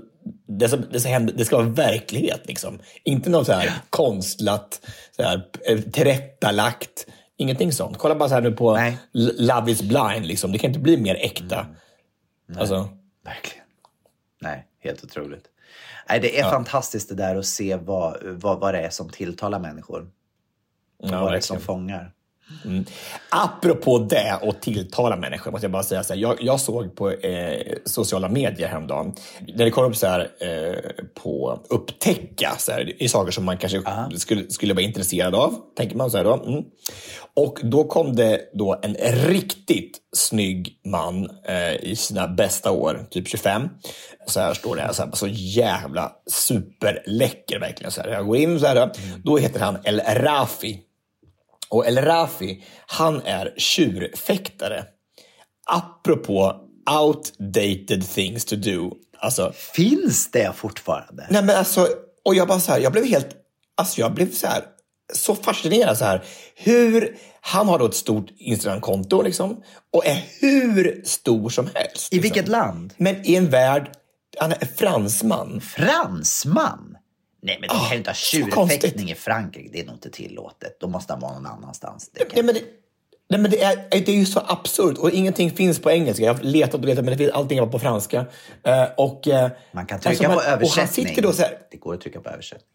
det, 0.59 0.69
som, 0.69 0.83
det, 0.91 0.99
som 0.99 1.11
händer, 1.11 1.33
det 1.37 1.45
ska 1.45 1.57
vara 1.57 1.67
verklighet. 1.67 2.41
Liksom. 2.45 2.79
Inte 3.03 3.29
något 3.29 3.45
så 3.45 3.53
här 3.53 3.71
konstlat, 3.89 4.79
så 5.15 5.23
här, 5.23 5.41
eh, 5.69 5.79
tillrättalagt. 5.79 7.07
Ingenting 7.37 7.71
sånt. 7.71 7.97
Kolla 7.97 8.15
bara 8.15 8.29
så 8.29 8.35
här 8.35 8.41
nu 8.41 8.51
på 8.51 8.73
Nej. 8.73 8.97
Love 9.37 9.71
is 9.71 9.81
blind. 9.81 10.25
Liksom. 10.25 10.51
Det 10.51 10.57
kan 10.57 10.67
inte 10.69 10.79
bli 10.79 10.97
mer 10.97 11.15
äkta. 11.15 11.67
Alltså, 12.57 12.89
Verkligen. 13.25 13.65
Nej, 14.41 14.65
helt 14.79 15.03
otroligt. 15.03 15.45
Nej, 16.09 16.19
det 16.19 16.39
är 16.39 16.49
fantastiskt 16.49 17.09
det 17.09 17.15
där 17.15 17.35
att 17.35 17.45
se 17.45 17.75
vad, 17.75 18.17
vad, 18.23 18.59
vad 18.59 18.73
det 18.73 18.79
är 18.79 18.89
som 18.89 19.09
tilltalar 19.09 19.59
människor. 19.59 20.11
ja, 20.97 21.07
vad 21.07 21.11
det 21.11 21.15
är 21.15 21.21
verkligen. 21.21 21.41
som 21.41 21.59
fångar. 21.59 22.11
Apropå 23.29 23.99
det 23.99 24.39
och 24.41 24.61
tilltala 24.61 25.15
människor 25.15 25.51
måste 25.51 25.65
jag 25.65 25.71
bara 25.71 25.83
säga 25.83 26.03
så 26.03 26.13
här. 26.13 26.21
Jag, 26.21 26.37
jag 26.41 26.59
såg 26.59 26.95
på 26.95 27.11
eh, 27.11 27.75
sociala 27.85 28.29
medier 28.29 28.67
häromdagen 28.67 29.13
där 29.55 29.65
det 29.65 29.71
kom 29.71 29.85
upp 29.85 29.95
så 29.95 30.07
här 30.07 30.29
eh, 30.39 31.05
på 31.23 31.63
upptäcka 31.69 32.55
så 32.57 32.71
här, 32.71 33.03
i 33.03 33.07
saker 33.07 33.31
som 33.31 33.45
man 33.45 33.57
kanske 33.57 33.81
skulle, 34.15 34.49
skulle 34.49 34.73
vara 34.73 34.83
intresserad 34.83 35.35
av. 35.35 35.55
Tänker 35.77 35.95
man 35.95 36.11
så 36.11 36.17
här 36.17 36.23
då. 36.23 36.33
Mm. 36.33 36.63
Och 37.33 37.59
då 37.63 37.83
kom 37.83 38.15
det 38.15 38.41
då 38.53 38.79
en 38.83 38.95
riktigt 39.27 39.97
snygg 40.15 40.79
man 40.85 41.29
eh, 41.47 41.75
i 41.75 41.95
sina 41.95 42.27
bästa 42.27 42.71
år, 42.71 43.07
typ 43.09 43.27
25. 43.27 43.69
Så 44.27 44.39
här 44.39 44.53
står 44.53 44.75
det, 44.75 44.81
här, 44.81 44.93
så, 44.93 45.03
här, 45.03 45.11
så 45.13 45.27
jävla 45.29 46.11
superläcker 46.31 47.59
verkligen. 47.59 47.91
Så 47.91 48.01
här. 48.01 48.09
Jag 48.09 48.27
går 48.27 48.37
in 48.37 48.59
så 48.59 48.65
här, 48.65 48.91
då 49.23 49.37
heter 49.37 49.59
han 49.59 49.77
El 49.83 49.99
Rafi. 49.99 50.83
Och 51.69 51.87
El 51.87 51.97
Rafi, 51.97 52.63
han 52.87 53.21
är 53.25 53.53
tjurfäktare. 53.57 54.85
Apropå 55.65 56.55
outdated 57.01 58.09
things 58.09 58.45
to 58.45 58.55
do. 58.55 58.91
Alltså, 59.19 59.53
Finns 59.75 60.31
det 60.31 60.55
fortfarande? 60.55 61.27
nej 61.29 61.43
men 61.43 61.55
alltså, 61.55 61.87
och 62.25 62.35
jag 62.35 62.47
bara 62.47 62.59
så 62.59 62.71
här, 62.71 62.79
jag 62.79 62.91
blev 62.91 63.05
helt, 63.05 63.29
alltså 63.75 64.01
jag 64.01 64.13
blev 64.13 64.31
så 64.31 64.47
här, 64.47 64.63
så 65.13 65.35
fascinerad 65.35 65.97
så 65.97 66.05
här. 66.05 66.23
Hur, 66.55 67.17
han 67.41 67.67
har 67.67 67.79
då 67.79 67.85
ett 67.85 67.95
stort 67.95 68.29
Instagramkonto 68.37 69.21
liksom 69.21 69.63
och 69.93 70.05
är 70.05 70.23
hur 70.39 71.01
stor 71.05 71.49
som 71.49 71.69
helst. 71.73 72.13
I 72.13 72.15
liksom. 72.15 72.21
vilket 72.21 72.47
land? 72.47 72.93
Men 72.97 73.25
i 73.25 73.35
en 73.35 73.49
värld, 73.49 73.91
han 74.39 74.51
är 74.51 74.67
fransman. 74.77 75.61
Fransman? 75.61 76.96
Nej, 77.41 77.57
men 77.61 77.69
de 77.69 77.75
kan 77.79 77.89
ju 77.91 77.97
inte 77.97 78.09
ha 78.09 78.15
tjurfäktning 78.15 79.11
i 79.11 79.15
Frankrike. 79.15 79.69
Det 79.73 79.79
är 79.79 79.85
nog 79.85 79.95
inte 79.95 80.09
tillåtet. 80.09 80.79
Då 80.79 80.87
måste 80.87 81.13
han 81.13 81.19
vara 81.19 81.33
någon 81.33 81.45
annanstans. 81.45 82.09
Det 82.13 82.19
Nej, 82.23 82.29
kan... 82.35 82.45
men 82.45 82.55
det, 82.55 82.61
nej, 83.29 83.39
men 83.41 83.51
det, 83.51 83.63
är, 83.63 83.75
det 83.89 84.07
är 84.11 84.15
ju 84.15 84.25
så 84.25 84.39
absurt 84.47 84.97
och 84.97 85.11
ingenting 85.11 85.51
finns 85.51 85.79
på 85.79 85.91
engelska. 85.91 86.23
Jag 86.23 86.33
har 86.33 86.41
letat 86.43 86.73
och 86.73 86.85
letat 86.85 87.03
men 87.05 87.11
det 87.11 87.17
finns, 87.17 87.31
allting 87.31 87.69
på 87.71 87.79
franska. 87.79 88.25
Eh, 88.63 88.85
och, 88.97 89.27
eh, 89.27 89.51
Man 89.71 89.85
kan 89.85 89.99
trycka 89.99 90.09
alltså, 90.09 90.23
på 90.23 90.29
man- 90.29 90.39
han 90.45 90.53
översättning. 90.53 91.07
sitter 91.07 91.21
då 91.21 91.33
så 91.33 91.41
här, 91.41 91.57
Det 91.71 91.77
går 91.77 91.93
att 91.93 92.01
trycka 92.01 92.21
på 92.21 92.29
översättning. 92.29 92.67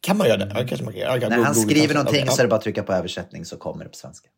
kan 0.00 0.16
man 0.16 0.26
göra 0.28 0.36
det? 0.38 0.52
Ja, 0.54 0.66
kanske 0.68 0.84
man 0.84 0.92
kan, 0.92 1.02
ja, 1.02 1.20
kan- 1.20 1.30
När 1.30 1.44
han 1.44 1.54
skriver 1.54 1.74
kanske. 1.80 1.94
någonting 1.94 2.22
Okej, 2.22 2.34
så 2.34 2.40
är 2.40 2.44
det 2.44 2.48
bara 2.48 2.56
att 2.56 2.62
trycka 2.62 2.82
på 2.82 2.92
översättning 2.92 3.44
så 3.44 3.56
kommer 3.56 3.84
det 3.84 3.90
på 3.90 3.96
svenska. 3.96 4.28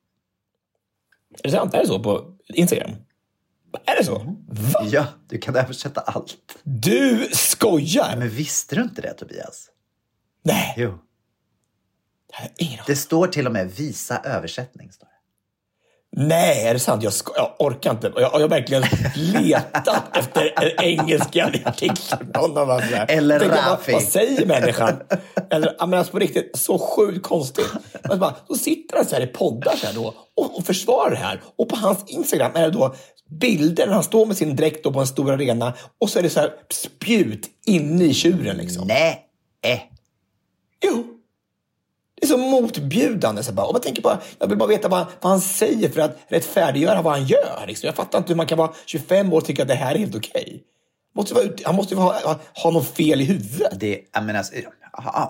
Är 1.38 1.48
det 1.48 1.50
sant? 1.50 1.74
Är 1.74 1.78
det 1.80 1.86
så 1.86 2.02
på 2.02 2.36
Instagram? 2.54 2.90
Är 3.86 3.96
det 3.96 4.04
så? 4.04 4.36
Va? 4.48 4.80
Ja, 4.84 5.06
du 5.28 5.38
kan 5.38 5.56
översätta 5.56 6.00
allt. 6.00 6.36
Du 6.62 7.28
skojar? 7.32 8.16
Men 8.16 8.28
visste 8.28 8.74
du 8.74 8.82
inte 8.82 9.02
det 9.02 9.12
Tobias? 9.12 9.68
Nej, 10.44 10.74
Jo. 10.76 10.98
det. 12.58 12.82
Det 12.86 12.96
står 12.96 13.26
till 13.26 13.46
och 13.46 13.52
med 13.52 13.70
visa 13.70 14.18
översättning. 14.24 14.92
Står. 14.92 15.07
Nej, 16.16 16.66
är 16.66 16.74
det 16.74 16.80
sant? 16.80 17.02
Jag, 17.02 17.12
sko- 17.12 17.32
jag 17.36 17.54
orkar 17.58 17.90
inte. 17.90 18.12
Jag, 18.14 18.22
jag 18.22 18.30
har 18.40 18.48
verkligen 18.48 18.84
letat 19.14 20.16
efter 20.16 20.52
en 20.62 20.84
engelska 20.84 21.52
artikel. 21.64 22.18
Någon 22.34 22.58
av 22.58 22.70
oss 22.70 22.82
där. 22.90 23.06
Eller 23.08 23.38
Tänker 23.40 23.56
jag, 23.56 23.62
vad, 23.64 23.72
Rafi. 23.72 23.92
vad 23.92 24.02
säger 24.02 24.46
människan? 24.46 24.96
Eller, 25.50 25.86
men 25.86 25.98
alltså 25.98 26.12
på 26.12 26.18
riktigt, 26.18 26.50
så 26.54 26.78
sjukt 26.78 27.22
konstigt. 27.26 27.66
Alltså 28.02 28.18
bara, 28.18 28.34
då 28.48 28.54
sitter 28.54 28.96
han 28.96 29.06
så 29.06 29.14
här 29.14 29.22
i 29.22 29.26
poddar 29.26 29.76
så 29.76 29.86
här 29.86 29.94
då, 29.94 30.14
och, 30.36 30.58
och 30.58 30.64
försvarar 30.66 31.10
det 31.10 31.16
här. 31.16 31.40
Och 31.58 31.68
på 31.68 31.76
hans 31.76 32.04
Instagram 32.06 32.50
är 32.54 32.62
det 32.62 32.70
då 32.70 32.94
bilder 33.40 33.86
när 33.86 33.94
han 33.94 34.02
står 34.02 34.26
med 34.26 34.36
sin 34.36 34.56
dräkt 34.56 34.82
på 34.82 35.00
en 35.00 35.06
stor 35.06 35.32
arena 35.32 35.72
och 36.00 36.10
så 36.10 36.18
är 36.18 36.22
det 36.22 36.30
så 36.30 36.40
här 36.40 36.50
spjut 36.70 37.46
inne 37.66 38.04
i 38.04 38.14
tjuren. 38.14 38.56
Liksom. 38.56 38.86
Nej. 38.86 39.24
Jo. 40.84 41.04
Det 42.20 42.26
är 42.26 42.28
så 42.28 42.36
motbjudande. 42.36 43.42
Så 43.42 43.52
bara. 43.52 43.66
Och 43.66 43.74
jag, 43.74 43.82
tänker 43.82 44.02
bara, 44.02 44.18
jag 44.38 44.46
vill 44.46 44.58
bara 44.58 44.68
veta 44.68 44.88
vad, 44.88 45.06
vad 45.20 45.32
han 45.32 45.40
säger 45.40 45.88
för 45.88 46.00
att 46.00 46.18
rättfärdiggöra 46.28 47.02
vad 47.02 47.12
han 47.12 47.26
gör. 47.26 47.64
Liksom. 47.66 47.86
Jag 47.86 47.96
fattar 47.96 48.18
inte 48.18 48.28
hur 48.28 48.36
man 48.36 48.46
kan 48.46 48.58
vara 48.58 48.72
25 48.86 49.32
år 49.32 49.36
och 49.36 49.44
tycka 49.44 49.62
att 49.62 49.68
det 49.68 49.74
här 49.74 49.94
är 49.94 49.98
helt 49.98 50.16
okej. 50.16 50.62
Måste 51.14 51.34
vara, 51.34 51.44
han 51.64 51.74
måste 51.74 51.94
ju 51.94 52.00
ha, 52.00 52.12
ha, 52.24 52.38
ha 52.62 52.70
något 52.70 52.96
fel 52.96 53.20
i 53.20 53.24
huvudet. 53.24 53.80
Det, 53.80 54.00
jag 54.12 54.24
menar, 54.24 54.38
alltså, 54.38 54.54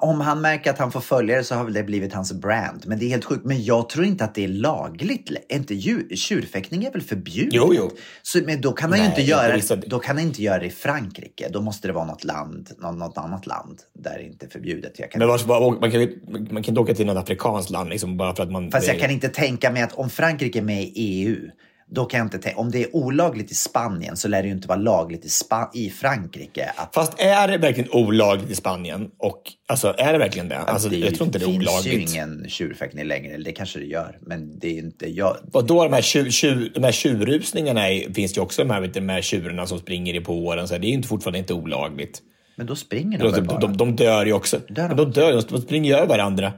om 0.00 0.20
han 0.20 0.40
märker 0.40 0.70
att 0.70 0.78
han 0.78 0.92
får 0.92 1.00
följare 1.00 1.44
så 1.44 1.54
har 1.54 1.64
väl 1.64 1.72
det 1.72 1.82
blivit 1.82 2.12
hans 2.12 2.32
brand. 2.32 2.82
Men 2.86 2.98
det 2.98 3.04
är 3.04 3.08
helt 3.08 3.24
sjukt. 3.24 3.44
Men 3.44 3.64
jag 3.64 3.88
tror 3.88 4.04
inte 4.04 4.24
att 4.24 4.34
det 4.34 4.44
är 4.44 4.48
lagligt. 4.48 5.30
Är 5.48 5.56
Inte 5.56 5.74
djur, 5.74 6.16
tjurfäktning 6.16 6.84
är 6.84 6.92
väl 6.92 7.02
förbjudet? 7.02 7.54
Jo, 7.54 7.72
jo. 7.74 7.90
Så, 8.22 8.38
men 8.46 8.60
då 8.60 8.72
kan, 8.72 8.90
han 8.90 8.98
ju 8.98 9.02
Nej, 9.02 9.10
inte 9.10 9.20
inte 9.20 9.30
göra, 9.30 9.54
vissa- 9.56 9.76
då 9.76 9.98
kan 9.98 10.16
han 10.16 10.26
inte 10.26 10.42
göra 10.42 10.58
det 10.58 10.66
i 10.66 10.70
Frankrike. 10.70 11.48
Då 11.52 11.60
måste 11.60 11.88
det 11.88 11.92
vara 11.92 12.04
något 12.06 12.24
land, 12.24 12.68
något, 12.78 13.18
annat 13.18 13.46
land 13.46 13.78
där 13.98 14.18
det 14.18 14.24
inte 14.24 14.46
är 14.46 14.50
förbjudet. 14.50 14.92
Men 15.16 15.28
var, 15.28 15.80
man, 15.80 15.90
kan, 15.90 16.00
ju- 16.00 16.20
man 16.28 16.62
kan 16.62 16.64
inte 16.72 16.80
åka 16.80 16.94
till 16.94 17.06
något 17.06 17.16
afrikanskt 17.22 17.70
land 17.70 17.90
liksom, 17.90 18.16
bara 18.16 18.34
för 18.34 18.42
att 18.42 18.50
man... 18.52 18.70
fast 18.70 18.88
jag 18.88 18.98
kan 18.98 19.10
inte 19.10 19.28
tänka 19.28 19.70
mig 19.70 19.82
att 19.82 19.92
om 19.92 20.10
Frankrike 20.10 20.58
är 20.58 20.62
med 20.62 20.82
i 20.82 20.92
EU, 20.96 21.50
då 21.90 22.04
kan 22.04 22.18
jag 22.18 22.26
inte 22.26 22.38
tänka, 22.38 22.58
om 22.58 22.70
det 22.70 22.82
är 22.82 22.96
olagligt 22.96 23.50
i 23.50 23.54
Spanien 23.54 24.16
så 24.16 24.28
lär 24.28 24.42
det 24.42 24.48
ju 24.48 24.54
inte 24.54 24.68
vara 24.68 24.78
lagligt 24.78 25.24
i, 25.24 25.28
Spa, 25.28 25.70
i 25.74 25.90
Frankrike. 25.90 26.72
Att, 26.76 26.94
Fast 26.94 27.20
är 27.20 27.48
det 27.48 27.58
verkligen 27.58 27.90
olagligt 27.92 28.50
i 28.50 28.54
Spanien? 28.54 29.10
Och, 29.18 29.42
alltså, 29.68 29.94
är 29.98 30.12
det 30.12 30.18
verkligen 30.18 30.48
det? 30.48 30.58
Alltså, 30.58 30.88
det 30.88 30.96
jag 30.96 31.14
tror 31.14 31.26
inte 31.26 31.38
det 31.38 31.44
är 31.44 31.46
finns 31.46 31.64
ju 31.64 31.68
olagligt. 31.68 32.10
ingen 32.14 32.48
tjurfäktning 32.48 33.04
längre, 33.04 33.34
eller 33.34 33.44
det 33.44 33.52
kanske 33.52 33.78
det 33.78 33.84
gör, 33.86 34.18
men 34.20 34.58
det 34.58 34.68
är 34.68 34.78
inte 34.78 35.06
jag. 35.10 35.36
Och 35.52 35.66
då 35.66 35.84
de 35.84 35.92
här, 35.92 36.02
tjur, 36.02 36.30
tjur, 36.30 36.72
de 36.74 36.84
här 36.84 36.92
tjurrusningarna 36.92 37.90
är, 37.90 38.12
finns 38.12 38.32
det 38.32 38.38
ju 38.38 38.42
också, 38.42 38.62
de 38.64 38.70
här, 38.70 38.86
de 38.94 39.08
här 39.08 39.20
tjurarna 39.22 39.66
som 39.66 39.78
springer 39.78 40.14
i 40.14 40.20
på 40.20 40.34
åren. 40.34 40.68
Så 40.68 40.74
här, 40.74 40.80
det 40.80 40.86
är 40.86 40.88
ju 40.88 40.94
inte, 40.94 41.08
fortfarande 41.08 41.38
inte 41.38 41.54
olagligt. 41.54 42.22
Men 42.56 42.66
då 42.66 42.76
springer 42.76 43.18
de, 43.18 43.24
De, 43.24 43.36
de, 43.36 43.46
bara? 43.46 43.58
de, 43.58 43.76
de 43.76 43.96
dör 43.96 44.26
ju 44.26 44.32
också. 44.32 44.58
Dör 44.68 44.88
Men 44.88 44.96
de? 44.96 45.04
de 45.04 45.20
dör 45.20 45.42
de 45.50 45.60
springer 45.62 45.94
över 45.96 46.06
varandra. 46.06 46.52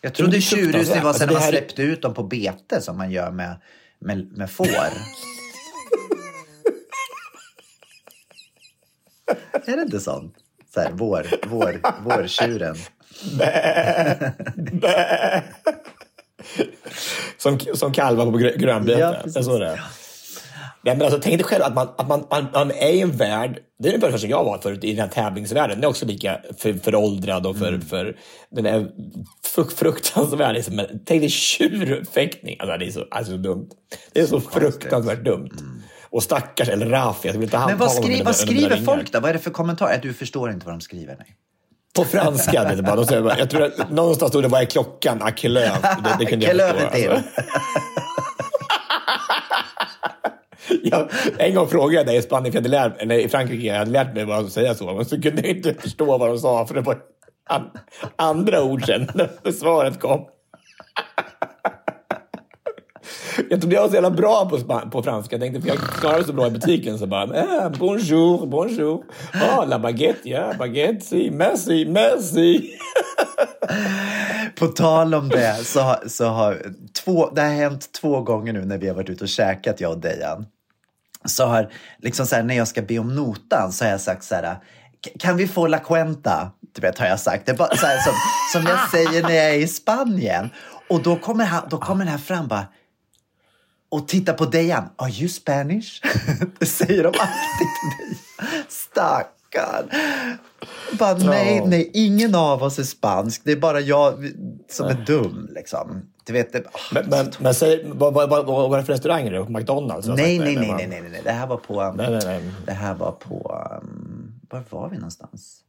Jag 0.00 0.14
trodde 0.14 0.40
tjurrusning 0.40 0.78
var 0.82 0.84
sen 0.88 1.02
när 1.02 1.08
Alltså, 1.08 1.24
man 1.26 1.34
det 1.34 1.40
här- 1.40 1.50
släppte 1.50 1.82
ut 1.82 2.02
dem 2.02 2.14
på 2.14 2.22
bete 2.22 2.80
som 2.80 2.96
man 2.98 3.10
gör 3.10 3.30
med, 3.30 3.60
med, 3.98 4.32
med 4.38 4.50
får. 4.50 4.66
är 9.66 9.76
det 9.76 9.82
inte 9.82 10.00
sånt? 10.00 10.34
Så 10.74 10.80
här, 10.80 10.90
vår, 10.92 11.26
vår, 11.46 11.80
vårtjuren. 12.04 12.76
Som, 17.36 17.58
som 17.58 17.92
kalvar 17.92 18.26
på 18.26 18.38
grö- 18.38 18.56
grönbete. 18.56 19.00
Ja, 19.00 19.20
precis. 19.24 19.46
det. 19.46 19.80
Nej, 20.82 20.96
men 20.96 21.02
alltså, 21.02 21.20
tänk 21.22 21.38
dig 21.38 21.44
själv 21.44 21.64
att, 21.64 21.74
man, 21.74 21.88
att 21.98 22.08
man, 22.08 22.26
man, 22.30 22.46
man 22.54 22.70
är 22.70 22.88
i 22.88 23.00
en 23.00 23.12
värld, 23.12 23.58
det 23.78 23.88
är 23.88 23.94
ungefär 23.94 24.18
som 24.18 24.30
jag 24.30 24.44
var 24.44 24.58
förut 24.58 24.84
i 24.84 24.92
den 24.92 25.00
här 25.00 25.08
tävlingsvärlden. 25.08 25.76
Den 25.76 25.84
är 25.84 25.88
också 25.88 26.06
lika 26.06 26.40
för, 26.58 26.72
föråldrad 26.72 27.46
och 27.46 27.56
för, 27.56 27.68
Mm. 27.68 27.80
för 27.80 28.16
den 28.50 28.66
är 28.66 28.88
fruk, 29.54 29.70
fruktansvärd. 29.72 30.54
Liksom. 30.54 30.76
Men 30.76 30.86
tänk 31.06 31.22
dig 31.22 31.30
tjurfäktning. 31.30 32.56
Alltså, 32.58 32.76
det 32.76 32.86
är 32.86 32.90
så 32.90 33.04
alltså, 33.10 33.36
dumt. 33.36 33.68
Det 34.12 34.20
är 34.20 34.26
så, 34.26 34.40
fruktansvärt 34.40 35.24
dumt. 35.24 35.50
Och 36.10 36.22
stackars 36.22 36.68
El 36.68 36.90
Rafi, 36.90 37.28
jag 37.28 37.32
vill 37.32 37.42
inte 37.42 37.56
Mm. 37.56 37.68
Men 37.68 37.78
vad, 37.78 37.92
skri, 37.92 38.22
vad 38.22 38.36
skriver 38.36 38.76
folk 38.76 39.12
då? 39.12 39.20
Vad 39.20 39.28
är 39.28 39.32
det 39.32 39.38
för 39.40 39.50
kommentarer? 39.50 39.98
Du 40.02 40.14
förstår 40.14 40.50
inte 40.50 40.66
vad 40.66 40.74
de 40.74 40.80
skriver? 40.80 41.16
Nej. 41.18 41.36
På 41.96 42.04
franska. 42.04 42.74
du 42.74 42.82
bara. 42.82 43.38
Jag 43.38 43.50
tror 43.50 43.62
att 43.62 43.90
någonstans 43.90 44.32
stod 44.32 44.42
det 44.42 44.48
vad 44.48 44.60
är 44.60 44.64
klockan? 44.66 45.22
Akelöv. 45.22 45.82
Det, 45.82 46.16
det 46.18 46.26
kunde 46.26 46.46
jag 46.46 46.70
förstå. 46.70 46.86
Alltså. 46.86 47.22
Jag, 50.82 51.08
en 51.38 51.54
gång 51.54 51.66
frågade 51.68 51.94
jag 51.96 52.06
dig 52.06 52.16
i 52.16 52.22
Spanien, 52.22 52.52
för 52.52 52.58
jag 52.60 52.62
hade 52.70 52.88
lärt, 52.88 53.02
eller 53.02 53.18
i 53.18 53.28
Frankrike, 53.28 53.66
jag 53.66 53.74
hade 53.78 53.90
lärt 53.90 54.14
mig 54.14 54.24
vad 54.24 54.44
att 54.44 54.52
säga 54.52 54.74
så, 54.74 54.94
men 54.94 55.04
så 55.04 55.22
kunde 55.22 55.42
jag 55.48 55.56
inte 55.56 55.74
förstå 55.74 56.18
vad 56.18 56.28
de 56.28 56.38
sa, 56.38 56.66
för 56.66 56.74
det 56.74 56.80
var 56.80 56.98
an, 57.48 57.70
andra 58.16 58.62
ord 58.62 58.86
sen 58.86 59.08
när 59.14 59.52
svaret 59.52 60.00
kom. 60.00 60.24
jag 63.50 63.60
trodde 63.60 63.74
jag 63.76 63.82
var 63.82 63.88
så 63.88 63.94
jävla 63.94 64.10
bra 64.10 64.48
på, 64.50 64.56
span- 64.58 64.90
på 64.90 65.02
franska. 65.02 65.36
Jag 65.36 65.40
tänkte, 65.40 65.60
för 65.60 65.68
jag 65.68 65.78
klarade 65.78 66.24
så 66.24 66.32
bra 66.32 66.46
i 66.46 66.50
butiken 66.50 66.98
så 66.98 67.06
bara, 67.06 67.22
eh, 67.36 67.70
bonjour, 67.78 68.46
bonjour. 68.46 69.04
Ah, 69.32 69.64
la 69.64 69.78
baguette, 69.78 70.28
ja, 70.28 70.52
baguette, 70.58 71.00
si, 71.06 71.30
merci, 71.30 71.84
merci. 71.88 72.70
På 74.58 74.66
tal 74.66 75.14
om 75.14 75.28
det 75.28 75.54
så, 75.64 75.80
har- 75.80 76.08
så 76.08 76.24
har 76.24 76.62
två, 77.04 77.30
det 77.30 77.40
har 77.42 77.48
hänt 77.48 77.92
två 78.00 78.20
gånger 78.22 78.52
nu 78.52 78.64
när 78.64 78.78
vi 78.78 78.88
har 78.88 78.94
varit 78.94 79.10
ute 79.10 79.24
och 79.24 79.28
käkat, 79.28 79.80
jag 79.80 79.90
och 79.92 79.98
Dejan. 79.98 80.46
Så 81.24 81.46
har, 81.46 81.72
liksom 81.98 82.26
så 82.26 82.36
här, 82.36 82.42
när 82.42 82.54
jag 82.56 82.68
ska 82.68 82.82
be 82.82 82.98
om 82.98 83.14
notan 83.14 83.72
så 83.72 83.84
har 83.84 83.90
jag 83.90 84.00
sagt 84.00 84.24
så 84.24 84.34
här, 84.34 84.54
"K- 85.04 85.10
kan 85.18 85.36
vi 85.36 85.48
få 85.48 85.66
la 85.66 85.78
cuenta? 85.78 86.50
Du 86.74 86.80
vet, 86.80 86.98
har 86.98 87.06
jag 87.06 87.20
sagt. 87.20 87.46
Det 87.46 87.52
är 87.52 87.56
bara 87.56 87.76
så 87.76 87.86
här, 87.86 87.98
som, 87.98 88.12
som 88.52 88.70
jag 88.70 88.90
säger 88.90 89.22
när 89.22 89.34
jag 89.34 89.44
är 89.50 89.58
i 89.58 89.68
Spanien. 89.68 90.50
Och 90.88 91.02
då 91.02 91.16
kommer, 91.16 91.44
han, 91.44 91.68
då 91.70 91.78
kommer 91.78 92.04
den 92.04 92.12
här 92.12 92.18
fram 92.18 92.48
bara, 92.48 92.66
och 93.90 94.08
titta 94.08 94.32
på 94.32 94.44
Dejan. 94.44 94.88
Are 94.96 95.10
you 95.10 95.28
Spanish? 95.28 96.00
Det 96.58 96.66
säger 96.66 97.02
de 97.02 97.08
alltid 97.08 97.68
till 97.80 98.06
dig. 98.08 98.16
Stackarn. 98.68 99.90
Bara, 100.98 101.14
nej, 101.14 101.62
nej, 101.66 101.90
ingen 101.94 102.34
av 102.34 102.62
oss 102.62 102.78
är 102.78 102.82
spansk. 102.82 103.42
Det 103.44 103.52
är 103.52 103.56
bara 103.56 103.80
jag 103.80 104.32
som 104.70 104.86
är 104.86 105.04
dum. 105.06 105.48
Liksom. 105.54 106.02
Du 106.24 106.32
vet, 106.32 106.52
det, 106.52 106.64
åh, 106.74 106.80
Men, 106.92 107.08
men, 107.08 107.32
men 107.38 107.54
säg, 107.54 107.82
vad, 107.84 108.14
vad, 108.14 108.30
vad, 108.30 108.46
vad 108.46 108.70
var 108.70 108.78
det 108.78 108.84
för 108.84 108.92
restaurang? 108.92 109.30
Då? 109.32 109.48
McDonalds? 109.48 110.08
har 110.08 110.16
nej, 110.16 110.38
nej, 110.38 110.56
nej, 110.56 110.74
nej, 110.76 110.86
nej, 110.88 111.02
nej. 111.10 111.20
Det 111.24 111.30
här 111.32 111.46
var 111.46 111.56
på... 111.56 111.82
um, 111.82 111.96
Nej, 111.96 112.10
nej, 112.10 112.20
nej. 112.24 112.42
Det 112.66 112.72
här 112.72 112.94
var 112.94 113.12
på... 113.12 113.64
Um, 113.82 114.40
var 114.50 114.64
var 114.70 114.88
vi 114.88 114.96
någonstans? 114.96 115.60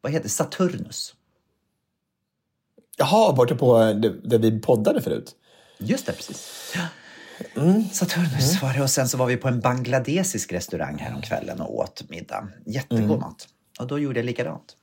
Vad 0.00 0.12
heter? 0.12 0.28
Saturnus. 0.28 1.14
Jaha, 2.96 3.32
borta 3.32 3.54
på 3.54 3.82
eh, 3.82 3.94
där, 3.94 4.38
vi 4.38 4.60
poddade 4.60 5.02
förut. 5.02 5.32
Just 5.78 6.06
det, 6.06 6.12
precis. 6.12 6.72
Saturnus 7.92 8.62
var 8.62 8.72
det. 8.72 8.82
Och 8.82 8.90
sen 8.90 9.08
så 9.08 9.16
var 9.16 9.26
vi 9.26 9.36
på 9.36 9.48
en 9.48 9.60
bangladesisk 9.60 10.52
restaurang 10.52 10.98
häromkvällen 10.98 11.60
och 11.60 11.78
åt 11.78 12.10
middag. 12.10 12.48
Jättegod 12.66 13.20
mat. 13.20 13.48
Och 13.80 13.86
då 13.86 13.98
gjorde 13.98 14.18
jag 14.18 14.26
likadant. 14.26 14.76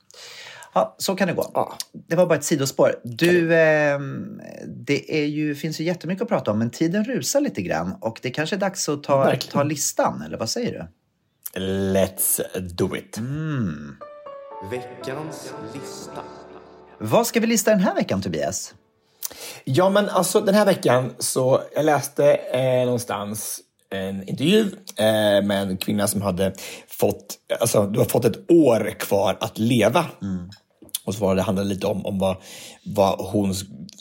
Ja, 0.74 0.94
så 0.98 1.14
kan 1.14 1.28
det 1.28 1.34
gå. 1.34 1.50
Ja. 1.54 1.76
Det 1.92 2.16
var 2.16 2.26
bara 2.26 2.38
ett 2.38 2.44
sidospår. 2.44 3.00
Du, 3.04 3.54
ehm, 3.56 4.40
det 4.66 5.22
är 5.22 5.26
ju, 5.26 5.54
finns 5.54 5.80
ju 5.80 5.84
jättemycket 5.84 6.22
att 6.22 6.28
prata 6.28 6.50
om, 6.50 6.58
men 6.58 6.70
tiden 6.70 7.04
rusar 7.04 7.40
lite 7.40 7.62
grann. 7.62 7.94
Och 8.00 8.18
det 8.22 8.30
kanske 8.30 8.56
är 8.56 8.60
dags 8.60 8.88
att 8.88 9.02
ta, 9.02 9.18
Verkligen. 9.18 9.52
ta 9.52 9.62
listan, 9.62 10.22
eller 10.22 10.38
vad 10.38 10.50
säger 10.50 10.72
du? 10.72 10.86
Let's 11.60 12.40
do 12.58 12.96
it. 12.96 13.18
Veckans 14.70 15.52
lista. 15.74 16.22
Vad 16.98 17.26
ska 17.26 17.40
vi 17.40 17.46
lista 17.46 17.70
den 17.70 17.80
här 17.80 17.94
veckan, 17.94 18.22
Tobias? 18.22 18.74
Ja, 19.64 19.90
men 19.90 20.08
alltså 20.08 20.40
den 20.40 20.54
här 20.54 20.64
veckan 20.66 21.14
så 21.18 21.62
jag 21.74 21.84
läste 21.84 22.34
eh, 22.34 22.84
någonstans 22.84 23.60
en 23.90 24.28
intervju 24.28 24.60
eh, 24.96 25.44
med 25.46 25.62
en 25.62 25.76
kvinna 25.76 26.06
som 26.06 26.22
hade 26.22 26.52
fått, 26.88 27.38
alltså 27.60 27.86
du 27.86 27.98
har 27.98 28.06
fått 28.06 28.24
ett 28.24 28.50
år 28.50 28.90
kvar 28.98 29.38
att 29.40 29.58
leva. 29.58 30.06
Och 31.04 31.14
så 31.14 31.20
var 31.20 31.34
det 31.34 31.42
handlade 31.42 31.68
lite 31.68 31.86
om, 31.86 32.06
om 32.06 32.18
vad, 32.18 32.36
vad 32.84 33.18
hon 33.18 33.54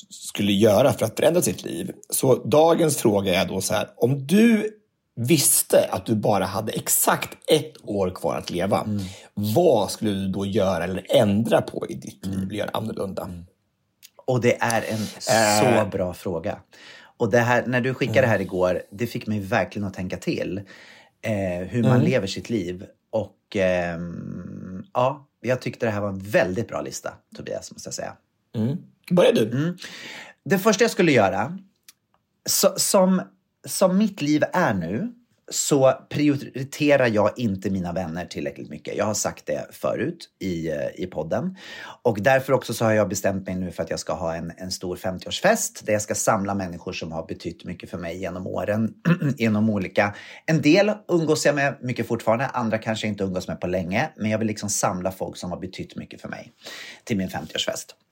skulle 0.10 0.52
göra 0.52 0.94
för 0.94 1.06
att 1.06 1.16
förändra 1.16 1.42
sitt 1.42 1.64
liv. 1.64 1.92
Så 2.10 2.36
dagens 2.36 2.98
fråga 2.98 3.42
är 3.42 3.46
då 3.48 3.62
så 3.62 3.74
här, 3.74 3.88
om 3.98 4.28
du 4.28 4.74
visste 5.16 5.90
att 5.92 6.06
du 6.06 6.16
bara 6.16 6.46
hade 6.46 6.72
exakt 6.72 7.30
ett 7.52 7.74
år 7.84 8.10
kvar 8.10 8.38
att 8.38 8.50
leva, 8.50 8.88
vad 9.34 9.92
skulle 9.92 10.12
du 10.12 10.28
då 10.28 10.46
göra 10.46 10.84
eller 10.84 11.06
ändra 11.10 11.62
på 11.62 11.86
i 11.90 11.94
ditt 11.94 12.26
liv, 12.26 12.44
eller 12.44 12.56
göra 12.56 12.70
annorlunda? 12.74 13.30
Och 14.26 14.42
det 14.42 14.58
är 14.60 14.84
en 14.90 15.06
så 15.22 15.90
bra 15.92 16.14
fråga. 16.14 16.58
Och 17.18 17.32
det 17.32 17.40
här, 17.40 17.66
när 17.66 17.82
du 17.82 17.94
skickade 17.94 18.22
det 18.22 18.28
här 18.28 18.42
igår, 18.42 18.82
det 18.90 19.08
fick 19.08 19.28
mig 19.28 19.40
verkligen 19.40 19.88
att 19.88 19.94
tänka 19.94 20.18
till. 20.18 20.62
Eh, 21.22 21.68
hur 21.68 21.84
man 21.84 22.00
lever 22.02 22.28
sitt 22.28 22.50
liv. 22.50 22.86
Och 23.10 23.56
ehm, 23.56 24.84
ja, 24.94 25.28
jag 25.42 25.62
tyckte 25.62 25.86
det 25.86 25.92
här 25.92 26.02
var 26.02 26.10
en 26.10 26.20
väldigt 26.20 26.68
bra 26.68 26.82
lista, 26.82 27.14
Tobias, 27.36 27.72
måste 27.72 27.88
jag 27.88 27.94
säga. 27.94 28.16
Börja 29.12 29.32
du. 29.32 29.78
Det 30.46 30.60
första 30.60 30.84
jag 30.84 30.92
skulle 30.92 31.12
göra, 31.12 31.58
så, 32.46 32.74
som, 32.78 33.22
som 33.66 33.98
mitt 33.98 34.22
liv 34.22 34.44
är 34.54 34.74
nu, 34.74 35.14
så 35.52 35.94
prioriterar 36.10 37.08
jag 37.08 37.40
inte 37.40 37.70
mina 37.70 37.94
vänner 37.94 38.26
tillräckligt 38.26 38.70
mycket. 38.70 38.98
Jag 38.98 39.06
har 39.06 39.14
sagt 39.14 39.46
det 39.46 39.68
förut 39.72 40.30
i, 40.40 40.70
eh, 40.70 40.88
i 40.96 41.08
podden. 41.08 41.58
Och 42.02 42.22
därför 42.22 42.54
också 42.54 42.74
så 42.74 42.86
har 42.86 42.92
jag 42.92 43.10
bestämt 43.10 43.48
mig 43.48 43.56
nu 43.56 43.72
för 43.72 43.84
att 43.84 43.90
jag 43.90 44.00
ska 44.00 44.14
ha 44.14 44.36
en, 44.36 44.52
en 44.58 44.72
stor 44.72 44.96
50-årsfest 44.96 45.86
där 45.86 45.94
jag 45.94 46.02
ska 46.02 46.16
samla 46.16 46.56
människor 46.56 46.94
som 46.94 47.12
har 47.12 47.28
betytt 47.28 47.66
mycket 47.66 47.90
för 47.90 47.98
mig 47.98 48.18
genom 48.18 48.48
åren. 48.48 48.94
genom 49.38 49.70
olika... 49.70 50.16
En 50.46 50.62
del 50.62 50.92
umgås 51.08 51.46
jag 51.46 51.56
med 51.56 51.78
mycket 51.82 52.08
fortfarande, 52.08 52.46
andra 52.46 52.78
kanske 52.78 53.08
inte 53.08 53.24
umgås 53.24 53.48
med 53.48 53.62
på 53.62 53.68
länge. 53.68 54.10
Men 54.16 54.32
jag 54.32 54.38
vill 54.38 54.48
liksom 54.48 54.70
samla 54.70 55.12
folk 55.12 55.38
som 55.38 55.52
har 55.52 55.60
betytt 55.60 55.96
mycket 55.96 56.22
för 56.22 56.30
mig 56.30 56.52
till 57.04 57.18
min 57.18 57.30
50-årsfest. 57.30 58.07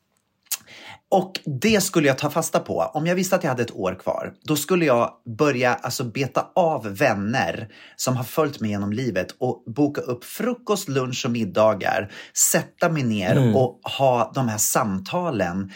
Och 1.12 1.40
det 1.62 1.82
skulle 1.82 2.08
jag 2.08 2.18
ta 2.18 2.30
fasta 2.30 2.60
på. 2.60 2.92
Om 2.94 3.08
jag 3.08 3.16
visste 3.16 3.36
att 3.36 3.44
jag 3.44 3.50
hade 3.50 3.64
ett 3.64 3.76
år 3.76 4.00
kvar, 4.00 4.34
då 4.44 4.56
skulle 4.56 4.86
jag 4.86 5.12
börja 5.38 5.74
alltså 5.74 6.04
beta 6.04 6.48
av 6.56 6.98
vänner 6.98 7.68
som 7.96 8.16
har 8.16 8.24
följt 8.24 8.60
mig 8.60 8.70
genom 8.70 8.94
livet 8.94 9.36
och 9.40 9.64
boka 9.68 10.02
upp 10.02 10.24
frukost, 10.24 10.90
lunch 10.90 11.26
och 11.26 11.32
middagar. 11.32 12.12
Sätta 12.52 12.90
mig 12.90 13.04
ner 13.04 13.56
och 13.56 13.80
ha 13.84 14.32
de 14.36 14.48
här 14.48 14.58
samtalen 14.58 15.72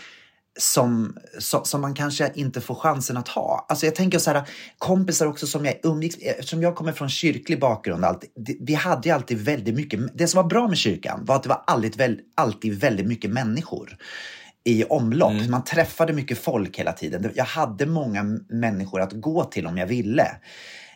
som, 0.59 1.17
som, 1.39 1.65
som 1.65 1.81
man 1.81 1.93
kanske 1.93 2.31
inte 2.35 2.61
får 2.61 2.75
chansen 2.75 3.17
att 3.17 3.27
ha. 3.27 3.65
Alltså 3.69 3.85
jag 3.85 3.95
tänker 3.95 4.19
så 4.19 4.31
här, 4.31 4.43
kompisar 4.77 5.25
också 5.25 5.47
som 5.47 5.65
jag 5.65 5.75
umgicks 5.83 6.17
eftersom 6.21 6.61
jag 6.61 6.75
kommer 6.75 6.91
från 6.91 7.09
kyrklig 7.09 7.59
bakgrund. 7.59 8.05
Alltid, 8.05 8.29
vi 8.61 8.73
hade 8.73 9.09
ju 9.09 9.15
alltid 9.15 9.37
väldigt 9.37 9.75
mycket, 9.75 9.99
det 10.17 10.27
som 10.27 10.41
var 10.43 10.49
bra 10.49 10.67
med 10.67 10.77
kyrkan 10.77 11.25
var 11.25 11.35
att 11.35 11.43
det 11.43 11.49
var 11.49 11.63
alltid, 11.67 12.19
alltid 12.35 12.79
väldigt 12.79 13.07
mycket 13.07 13.31
människor 13.31 13.97
i 14.63 14.83
omlopp. 14.83 15.49
Man 15.49 15.63
träffade 15.63 16.13
mycket 16.13 16.37
folk 16.37 16.79
hela 16.79 16.93
tiden. 16.93 17.31
Jag 17.35 17.45
hade 17.45 17.85
många 17.85 18.23
människor 18.49 19.01
att 19.01 19.13
gå 19.13 19.43
till 19.43 19.67
om 19.67 19.77
jag 19.77 19.87
ville. 19.87 20.27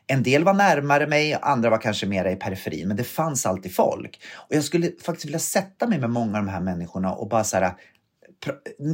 En 0.07 0.23
del 0.23 0.43
var 0.43 0.53
närmare 0.53 1.07
mig, 1.07 1.37
andra 1.41 1.69
var 1.69 1.77
kanske 1.77 2.05
mera 2.05 2.31
i 2.31 2.35
periferin, 2.35 2.87
men 2.87 2.97
det 2.97 3.03
fanns 3.03 3.45
alltid 3.45 3.75
folk. 3.75 4.19
Och 4.33 4.55
jag 4.55 4.63
skulle 4.63 4.91
faktiskt 5.03 5.25
vilja 5.25 5.39
sätta 5.39 5.87
mig 5.87 5.99
med 5.99 6.09
många 6.09 6.37
av 6.37 6.45
de 6.45 6.51
här 6.51 6.61
människorna 6.61 7.13
och 7.13 7.29
bara 7.29 7.43
så 7.43 7.57
här, 7.57 7.73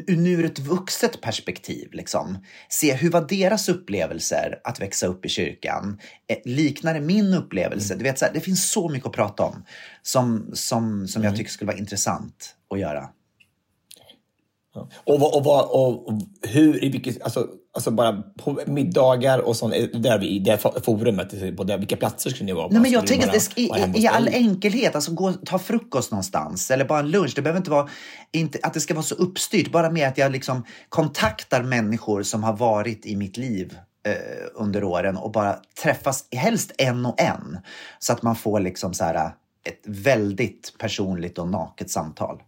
nu 0.07 0.29
ur 0.29 0.45
ett 0.45 0.59
vuxet 0.59 1.21
perspektiv. 1.21 1.89
Liksom. 1.91 2.37
Se 2.69 2.93
hur 2.93 3.09
var 3.11 3.21
deras 3.21 3.69
upplevelser 3.69 4.61
att 4.63 4.81
växa 4.81 5.07
upp 5.07 5.25
i 5.25 5.29
kyrkan? 5.29 5.99
Eh, 6.27 6.37
Liknar 6.45 6.93
det 6.93 7.01
min 7.01 7.33
upplevelse? 7.33 7.95
Du 7.95 8.03
vet, 8.03 8.19
så 8.19 8.25
här, 8.25 8.33
det 8.33 8.39
finns 8.39 8.71
så 8.71 8.89
mycket 8.89 9.07
att 9.07 9.15
prata 9.15 9.43
om 9.43 9.65
som, 10.01 10.49
som, 10.53 11.07
som 11.07 11.23
jag 11.23 11.35
tycker 11.35 11.51
skulle 11.51 11.67
vara 11.67 11.77
intressant 11.77 12.55
att 12.69 12.79
göra. 12.79 13.09
Och, 15.03 15.19
vad, 15.19 15.35
och, 15.35 15.43
vad, 15.43 15.65
och, 15.69 16.13
hur, 16.41 16.83
i 16.83 16.89
vilket, 16.89 17.21
alltså, 17.21 17.47
alltså 17.73 17.91
bara 17.91 18.23
på 18.37 18.59
middagar 18.65 19.39
och 19.39 19.55
sånt, 19.55 19.73
eh, 19.75 19.83
där 19.83 20.19
vi, 20.19 20.29
i 20.29 20.39
det 20.39 20.57
forumet, 20.57 21.57
på 21.57 21.63
där, 21.63 21.77
vilka 21.77 21.97
platser 21.97 22.29
skulle 22.29 22.45
ni 22.45 22.53
vara 22.53 22.67
på? 22.67 22.73
Nej, 22.73 22.81
men 22.81 22.91
jag 22.91 23.07
tänker 23.07 23.27
att 23.27 23.55
det 23.55 23.69
bara 23.69 23.79
i, 23.79 24.01
i 24.01 24.07
all 24.07 24.27
enkelhet, 24.27 24.95
alltså 24.95 25.11
gå 25.11 25.33
ta 25.33 25.59
frukost 25.59 26.11
någonstans 26.11 26.71
eller 26.71 26.85
bara 26.85 26.99
en 26.99 27.11
lunch. 27.11 27.33
Det 27.35 27.41
behöver 27.41 27.57
inte 27.57 27.71
vara 27.71 27.89
inte, 28.31 28.59
att 28.63 28.73
det 28.73 28.79
ska 28.79 28.93
vara 28.93 29.03
så 29.03 29.15
uppstyrt, 29.15 29.71
bara 29.71 29.89
med 29.89 30.07
att 30.07 30.17
jag 30.17 30.31
liksom 30.31 30.63
kontaktar 30.89 31.63
människor 31.63 32.23
som 32.23 32.43
har 32.43 32.53
varit 32.53 33.05
i 33.05 33.15
mitt 33.15 33.37
liv 33.37 33.77
eh, 34.05 34.47
under 34.53 34.83
åren 34.83 35.17
och 35.17 35.31
bara 35.31 35.59
träffas, 35.83 36.25
helst 36.31 36.71
en 36.77 37.05
och 37.05 37.21
en. 37.21 37.57
Så 37.99 38.13
att 38.13 38.23
man 38.23 38.35
får 38.35 38.59
liksom 38.59 38.93
så 38.93 39.03
här 39.03 39.31
ett 39.63 39.83
väldigt 39.85 40.73
personligt 40.79 41.37
och 41.37 41.47
naket 41.47 41.89
samtal. 41.89 42.41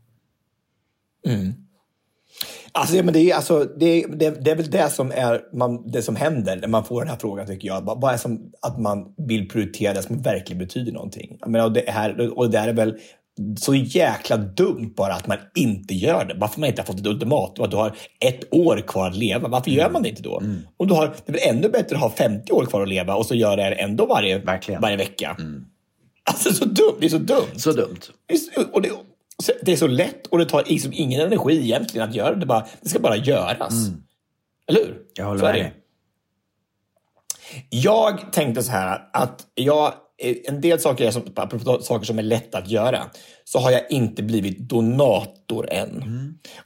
Alltså, 2.71 2.95
ja, 2.95 3.03
men 3.03 3.13
det, 3.13 3.31
är, 3.31 3.35
alltså, 3.35 3.65
det, 3.79 4.05
det, 4.05 4.43
det 4.45 4.51
är 4.51 4.55
väl 4.55 4.69
det 4.69 4.89
som, 4.89 5.11
är, 5.11 5.41
man, 5.53 5.91
det 5.91 6.01
som 6.01 6.15
händer 6.15 6.55
när 6.55 6.67
man 6.67 6.83
får 6.83 7.01
den 7.01 7.09
här 7.09 7.17
frågan, 7.21 7.47
tycker 7.47 7.67
jag. 7.67 7.81
Vad 7.81 8.01
vad 8.01 8.13
är 8.13 8.17
som 8.17 8.51
att 8.61 8.79
man 8.79 9.13
vill 9.27 9.49
prioritera 9.49 9.93
det 9.93 10.01
som 10.01 10.21
verkligen 10.21 10.59
betyder 10.59 10.91
någonting? 10.91 11.37
Jag 11.39 11.49
menar, 11.49 11.65
och, 11.65 11.73
det 11.73 11.83
här, 11.87 12.37
och 12.37 12.49
det 12.51 12.59
här 12.59 12.67
är 12.67 12.73
väl 12.73 12.93
så 13.59 13.75
jäkla 13.75 14.37
dumt 14.37 14.93
bara 14.97 15.13
att 15.13 15.27
man 15.27 15.37
inte 15.55 15.93
gör 15.93 16.25
det. 16.25 16.33
Varför 16.37 16.59
man 16.59 16.69
inte 16.69 16.81
har 16.81 16.85
fått 16.85 16.99
ett 16.99 17.07
ultimatum 17.07 17.65
att 17.65 17.71
du 17.71 17.77
har 17.77 17.95
ett 18.25 18.53
år 18.53 18.77
kvar 18.87 19.07
att 19.07 19.15
leva. 19.17 19.47
Varför 19.47 19.71
gör 19.71 19.89
man 19.89 20.03
det 20.03 20.09
inte 20.09 20.21
då? 20.21 20.43
Om 20.77 20.87
du 20.87 20.93
har, 20.93 21.07
det 21.25 21.31
är 21.31 21.33
väl 21.33 21.55
ännu 21.57 21.69
bättre 21.69 21.95
att 21.95 22.01
ha 22.01 22.09
50 22.09 22.51
år 22.51 22.65
kvar 22.65 22.81
att 22.81 22.89
leva 22.89 23.15
och 23.15 23.25
så 23.25 23.35
gör 23.35 23.57
det 23.57 23.63
ändå 23.63 24.05
varje, 24.05 24.39
Verkligen. 24.39 24.81
varje 24.81 24.97
vecka. 24.97 25.37
Alltså 26.23 26.53
så 26.53 26.65
dumt. 26.65 26.97
Det 26.99 27.05
är 27.05 27.09
så 27.09 27.17
dumt. 27.17 27.47
Så 27.55 27.71
dumt. 27.71 27.99
Och 28.73 28.81
det, 28.81 28.89
det 29.61 29.71
är 29.71 29.75
så 29.75 29.87
lätt 29.87 30.27
och 30.27 30.37
det 30.37 30.45
tar 30.45 30.63
liksom 30.67 30.91
ingen 30.93 31.21
energi 31.21 31.61
egentligen 31.61 32.09
att 32.09 32.15
göra 32.15 32.35
det. 32.35 32.45
Bara, 32.45 32.65
det 32.81 32.89
ska 32.89 32.99
bara 32.99 33.15
göras. 33.15 33.73
Eller 34.67 34.79
hur? 34.79 34.97
Jag 35.13 35.25
håller 35.25 35.41
med 35.41 35.55
dig. 35.55 35.73
Jag 37.69 38.33
tänkte 38.33 38.63
så 38.63 38.71
här 38.71 39.09
att 39.13 39.47
jag 39.55 39.93
en 40.22 40.61
del 40.61 40.80
saker, 40.80 41.07
är 41.07 41.11
som, 41.11 41.24
apropå 41.36 41.82
saker 41.82 42.05
som 42.05 42.19
är 42.19 42.24
lätt 42.24 42.55
att 42.55 42.69
göra, 42.69 43.03
så 43.43 43.59
har 43.59 43.72
jag 43.72 43.82
inte 43.89 44.24
blivit 44.24 44.59
donator 44.59 45.74
än. 45.74 46.03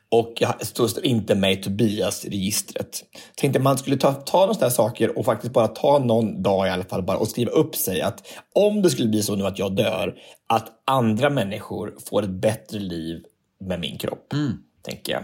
Och 0.10 0.34
jag 0.40 0.66
står 0.66 1.06
inte 1.06 1.36
med 1.36 1.54
i 1.54 1.56
Tobias-registret. 1.56 3.04
Tänkte 3.36 3.60
man 3.60 3.78
skulle 3.78 3.98
ta, 3.98 4.14
ta 4.14 4.46
några 4.46 4.70
saker 4.70 5.18
och 5.18 5.26
faktiskt 5.26 5.54
bara 5.54 5.68
ta 5.68 6.00
någon 6.00 6.44
dag 6.44 6.68
i 6.68 6.70
alla 6.70 6.84
fall 6.84 7.04
bara 7.04 7.18
och 7.18 7.28
skriva 7.28 7.52
upp 7.52 7.76
sig 7.76 8.02
att 8.02 8.28
om 8.56 8.82
det 8.82 8.90
skulle 8.90 9.10
bli 9.10 9.24
så 9.24 9.36
nu 9.36 9.46
att 9.46 9.60
jag 9.60 9.76
dör, 9.76 10.16
att 10.48 10.68
andra 10.86 11.30
människor 11.30 11.96
får 12.10 12.24
ett 12.24 12.30
bättre 12.30 12.80
liv 12.80 13.24
med 13.60 13.80
min 13.80 13.98
kropp. 13.98 14.34
Tänker 14.82 15.14
jag. 15.14 15.24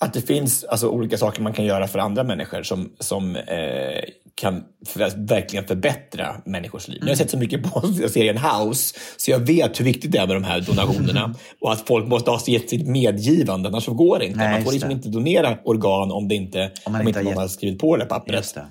Att 0.00 0.12
det 0.12 0.20
finns 0.20 0.64
alltså, 0.64 0.88
olika 0.88 1.18
saker 1.18 1.42
man 1.42 1.52
kan 1.52 1.64
göra 1.64 1.88
för 1.88 1.98
andra 1.98 2.24
människor 2.24 2.62
som, 2.62 2.92
som 2.98 3.36
eh, 3.36 4.04
kan 4.40 4.64
för, 4.86 5.26
verkligen 5.26 5.66
förbättra 5.66 6.36
människors 6.44 6.88
liv. 6.88 6.98
Nu 7.00 7.06
har 7.06 7.10
jag 7.10 7.18
sett 7.18 7.30
så 7.30 7.38
mycket 7.38 7.62
på 7.72 7.80
serien 8.08 8.38
House, 8.38 8.94
så 9.16 9.30
jag 9.30 9.38
vet 9.38 9.80
hur 9.80 9.84
viktigt 9.84 10.12
det 10.12 10.18
är 10.18 10.26
med 10.26 10.36
de 10.36 10.44
här 10.44 10.60
donationerna. 10.60 11.34
Och 11.60 11.72
att 11.72 11.88
folk 11.88 12.06
måste 12.06 12.30
ha 12.30 12.40
gett 12.46 12.70
sitt 12.70 12.86
medgivande, 12.86 13.68
annars 13.68 13.84
så 13.84 13.94
går 13.94 14.18
det 14.18 14.26
inte. 14.26 14.38
Nej, 14.38 14.50
man 14.52 14.64
får 14.64 14.72
liksom 14.72 14.88
det. 14.88 14.94
inte 14.94 15.08
donera 15.08 15.58
organ 15.64 16.12
om, 16.12 16.28
det 16.28 16.34
inte, 16.34 16.70
om, 16.84 16.92
man 16.92 17.00
inte 17.00 17.08
inte 17.08 17.18
har 17.18 17.24
någon 17.24 17.30
gett- 17.32 17.38
har 17.38 17.48
skrivit 17.48 17.78
på 17.78 17.96
det 17.96 18.04
pappret. 18.04 18.36
Just 18.36 18.54
det. 18.54 18.66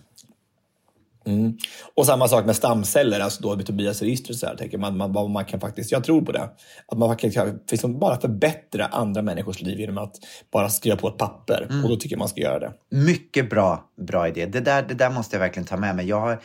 Och 1.96 2.06
samma 2.06 2.28
sak 2.28 2.46
med 2.46 2.56
stamceller, 2.56 3.20
alltså 3.20 3.42
då 3.42 3.56
med 3.56 3.66
Tobias 3.66 4.02
register. 4.02 4.34
Så 4.34 4.46
här, 4.46 4.56
tänker 4.56 4.78
man, 4.78 4.98
man, 4.98 5.32
man 5.32 5.46
kan 5.46 5.60
faktiskt, 5.60 5.92
jag 5.92 6.04
tror 6.04 6.22
på 6.22 6.32
det. 6.32 6.50
Att 6.88 6.98
man 6.98 7.10
faktiskt 7.10 7.36
kan 7.36 7.60
liksom 7.72 8.00
bara 8.00 8.22
förbättra 8.22 8.86
andra 8.86 9.22
människors 9.22 9.62
liv 9.62 9.80
genom 9.80 9.98
att 9.98 10.16
bara 10.52 10.70
skriva 10.70 10.98
på 10.98 11.08
ett 11.08 11.18
papper. 11.18 11.68
Och 11.84 11.90
då 11.90 11.96
tycker 11.96 12.16
jag 12.16 12.20
man 12.20 12.30
ska 12.30 12.42
göra 12.42 12.60
det. 12.60 12.74
Mycket 12.90 13.50
bra, 13.50 13.90
bra 14.08 14.28
idé. 14.28 14.46
Det 14.46 14.60
där, 14.60 14.84
det 14.84 14.94
där 14.94 15.10
måste 15.10 15.36
jag 15.36 15.42
verkligen 15.42 15.66
ta 15.66 15.78
med 15.78 15.96
mig. 15.96 16.08
Jag 16.08 16.20
har 16.20 16.42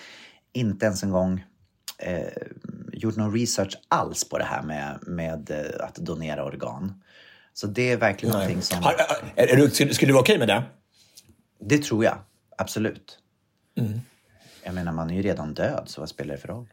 inte 0.53 0.87
ens 0.87 1.03
en 1.03 1.11
gång 1.11 1.45
eh, 1.99 2.23
gjort 2.93 3.17
någon 3.17 3.33
research 3.33 3.75
alls 3.89 4.29
på 4.29 4.39
det 4.39 4.45
här 4.45 4.63
med, 4.63 4.99
med 5.07 5.51
eh, 5.51 5.87
att 5.87 5.95
donera 5.95 6.45
organ. 6.45 7.03
Så 7.55 7.67
det 7.67 7.91
är 7.91 7.97
verkligen 7.97 8.33
någonting 8.33 8.63
som... 8.63 8.83
Har, 8.83 8.95
är, 9.37 9.47
är 9.47 9.57
du, 9.57 9.71
skulle, 9.71 9.95
skulle 9.95 10.09
du 10.09 10.13
vara 10.13 10.23
okej 10.23 10.39
med 10.39 10.49
det? 10.49 10.63
Det 11.61 11.79
tror 11.79 12.05
jag, 12.05 12.19
absolut. 12.59 13.19
Jag 14.65 14.75
menar, 14.75 14.93
man 14.93 15.11
är 15.11 15.15
ju 15.15 15.23
redan 15.23 15.55
död, 15.55 15.83
så 15.87 16.01
vad 16.01 16.09
spelar 16.09 16.35
det 16.35 16.41
för 16.41 16.49
roll? 16.49 16.67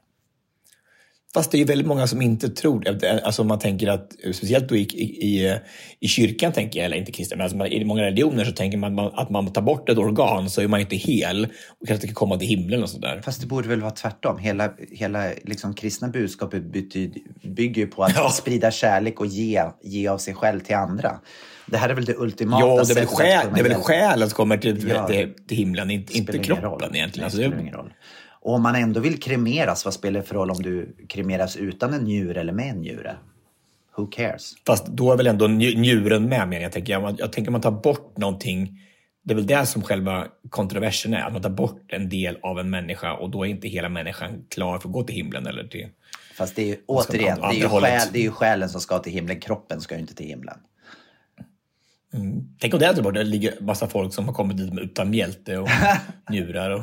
Fast 1.34 1.52
det 1.52 1.58
är 1.58 1.60
ju 1.60 1.66
väldigt 1.66 1.88
många 1.88 2.08
som 2.08 2.22
inte 2.22 2.50
tror 2.50 2.80
det. 2.80 3.22
Alltså 3.24 3.44
man 3.44 3.60
tänker 3.60 3.88
att, 3.88 4.12
speciellt 4.34 4.70
då 4.70 4.76
i, 4.76 4.82
i, 4.82 5.60
i, 6.00 6.08
kyrkan, 6.08 6.52
tänker 6.52 6.80
jag, 6.80 6.86
eller 6.86 6.98
inte 6.98 7.12
kristna, 7.12 7.38
men 7.38 7.44
alltså 7.44 7.66
i 7.68 7.86
många 7.86 8.04
religioner 8.04 8.46
så 8.46 8.52
tänker 8.52 8.78
man 8.78 9.00
att 9.00 9.30
man 9.30 9.54
tar 9.54 9.62
bort 9.62 9.90
ett 9.90 9.98
organ 9.98 10.50
så 10.50 10.62
är 10.62 10.68
man 10.68 10.80
inte 10.80 10.96
hel 10.96 11.48
och 11.80 11.88
kanske 11.88 12.08
kan 12.08 12.16
komma 12.16 12.38
till 12.38 12.48
himlen 12.48 12.84
och 12.84 12.90
sådär. 12.90 13.22
Fast 13.26 13.42
det 13.42 13.48
borde 13.48 13.68
väl 13.68 13.82
vara 13.82 13.92
tvärtom. 13.92 14.38
Hela, 14.40 14.74
hela 14.92 15.32
liksom, 15.44 15.74
kristna 15.74 16.08
budskapet 16.08 16.64
betyder, 16.64 17.22
bygger 17.44 17.82
ju 17.82 17.88
på 17.88 18.04
att 18.04 18.14
Ja. 18.16 18.30
sprida 18.30 18.72
kärlek 18.72 19.20
och 19.20 19.28
ge, 19.28 19.64
ge 19.82 20.08
av 20.08 20.18
sig 20.18 20.34
själv 20.34 20.60
till 20.60 20.76
andra. 20.76 21.20
Det 21.72 21.78
här 21.78 21.90
är 21.90 21.94
väl 21.94 22.06
det 22.06 22.16
ultimata 22.18 22.66
Ja, 22.66 22.84
det 22.84 22.92
är 22.92 22.96
väl, 22.96 23.06
själ, 23.06 23.48
det 23.54 23.60
är 23.60 23.64
väl 23.64 23.74
själen 23.74 24.30
som 24.30 24.36
kommer 24.36 24.58
till, 24.58 24.88
Ja. 24.90 25.08
till, 25.08 25.34
till 25.48 25.58
himlen, 25.58 25.92
inte, 25.92 26.18
inte 26.18 26.34
Spelar 26.34 26.44
kroppen 26.62 26.96
egentligen. 26.96 27.12
Nej, 27.16 27.24
Alltså, 27.24 27.38
spelar 27.38 27.56
det, 27.56 27.62
ingen 27.62 27.74
roll. 27.74 27.94
Och 28.42 28.54
om 28.54 28.62
man 28.64 28.76
ändå 28.76 29.00
vill 29.00 29.20
kremeras, 29.20 29.86
vad 29.86 29.94
spelar 29.94 30.20
det 30.20 30.26
för 30.26 30.36
roll 30.36 30.52
om 30.52 30.62
du 30.62 30.96
kremeras 31.10 31.56
utan 31.58 31.94
en 31.94 32.04
njure 32.04 32.42
eller 32.42 32.54
med 32.54 32.70
en 32.70 32.78
njure? 32.82 33.16
Who 33.98 34.06
cares? 34.08 34.54
Fast 34.68 34.86
då 34.88 35.12
är 35.12 35.18
väl 35.18 35.28
ändå 35.28 35.48
nj- 35.48 35.78
njuren 35.78 36.24
med 36.30 36.48
menar 36.48 36.64
jag. 36.64 36.72
Tänker 36.72 36.94
jag. 36.94 37.16
jag 37.20 37.32
tänker 37.34 37.52
man 37.52 37.62
tar 37.62 37.72
bort 37.72 38.18
någonting. 38.18 38.80
Det 39.24 39.34
är 39.34 39.36
väl 39.36 39.48
det 39.48 39.66
som 39.66 39.82
själva 39.82 40.28
kontroversen 40.50 41.14
är. 41.14 41.22
Att 41.22 41.34
man 41.34 41.42
tar 41.42 41.50
bort 41.50 41.82
en 41.88 42.10
del 42.10 42.38
av 42.42 42.60
en 42.60 42.70
människa 42.70 43.14
och 43.14 43.30
då 43.30 43.46
är 43.46 43.50
inte 43.50 43.68
hela 43.68 43.90
människan 43.90 44.46
klar 44.50 44.78
för 44.80 44.88
att 44.90 44.94
gå 44.94 45.04
till 45.04 45.16
himlen. 45.16 45.48
Eller 45.48 45.64
till... 45.64 45.88
Fast 46.38 46.56
det 46.56 46.62
är 46.62 46.66
ju 46.66 46.78
återigen, 46.86 47.40
åt 47.40 47.52
det 47.52 47.58
är 47.58 47.62
ju, 47.62 47.70
själ, 47.70 48.02
det 48.14 48.20
är 48.20 48.24
ju 48.24 48.32
själen 48.32 48.70
som 48.70 48.82
ska 48.82 49.00
till 49.00 49.14
himlen. 49.14 49.40
Kroppen 49.40 49.82
ska 49.82 49.96
ju 49.96 50.02
inte 50.02 50.16
till 50.16 50.26
himlen. 50.28 50.58
Tänk 52.60 52.74
om 52.74 52.80
det 52.80 52.86
är 52.86 53.02
bort. 53.02 53.14
Det 53.14 53.24
ligger 53.24 53.54
massa 53.62 53.88
folk 53.88 54.14
som 54.14 54.28
har 54.28 54.34
kommit 54.34 54.58
dit 54.58 54.74
utan 54.82 55.10
mjälte 55.10 55.58
och 55.58 55.70
njurar. 56.30 56.70
Och... 56.70 56.82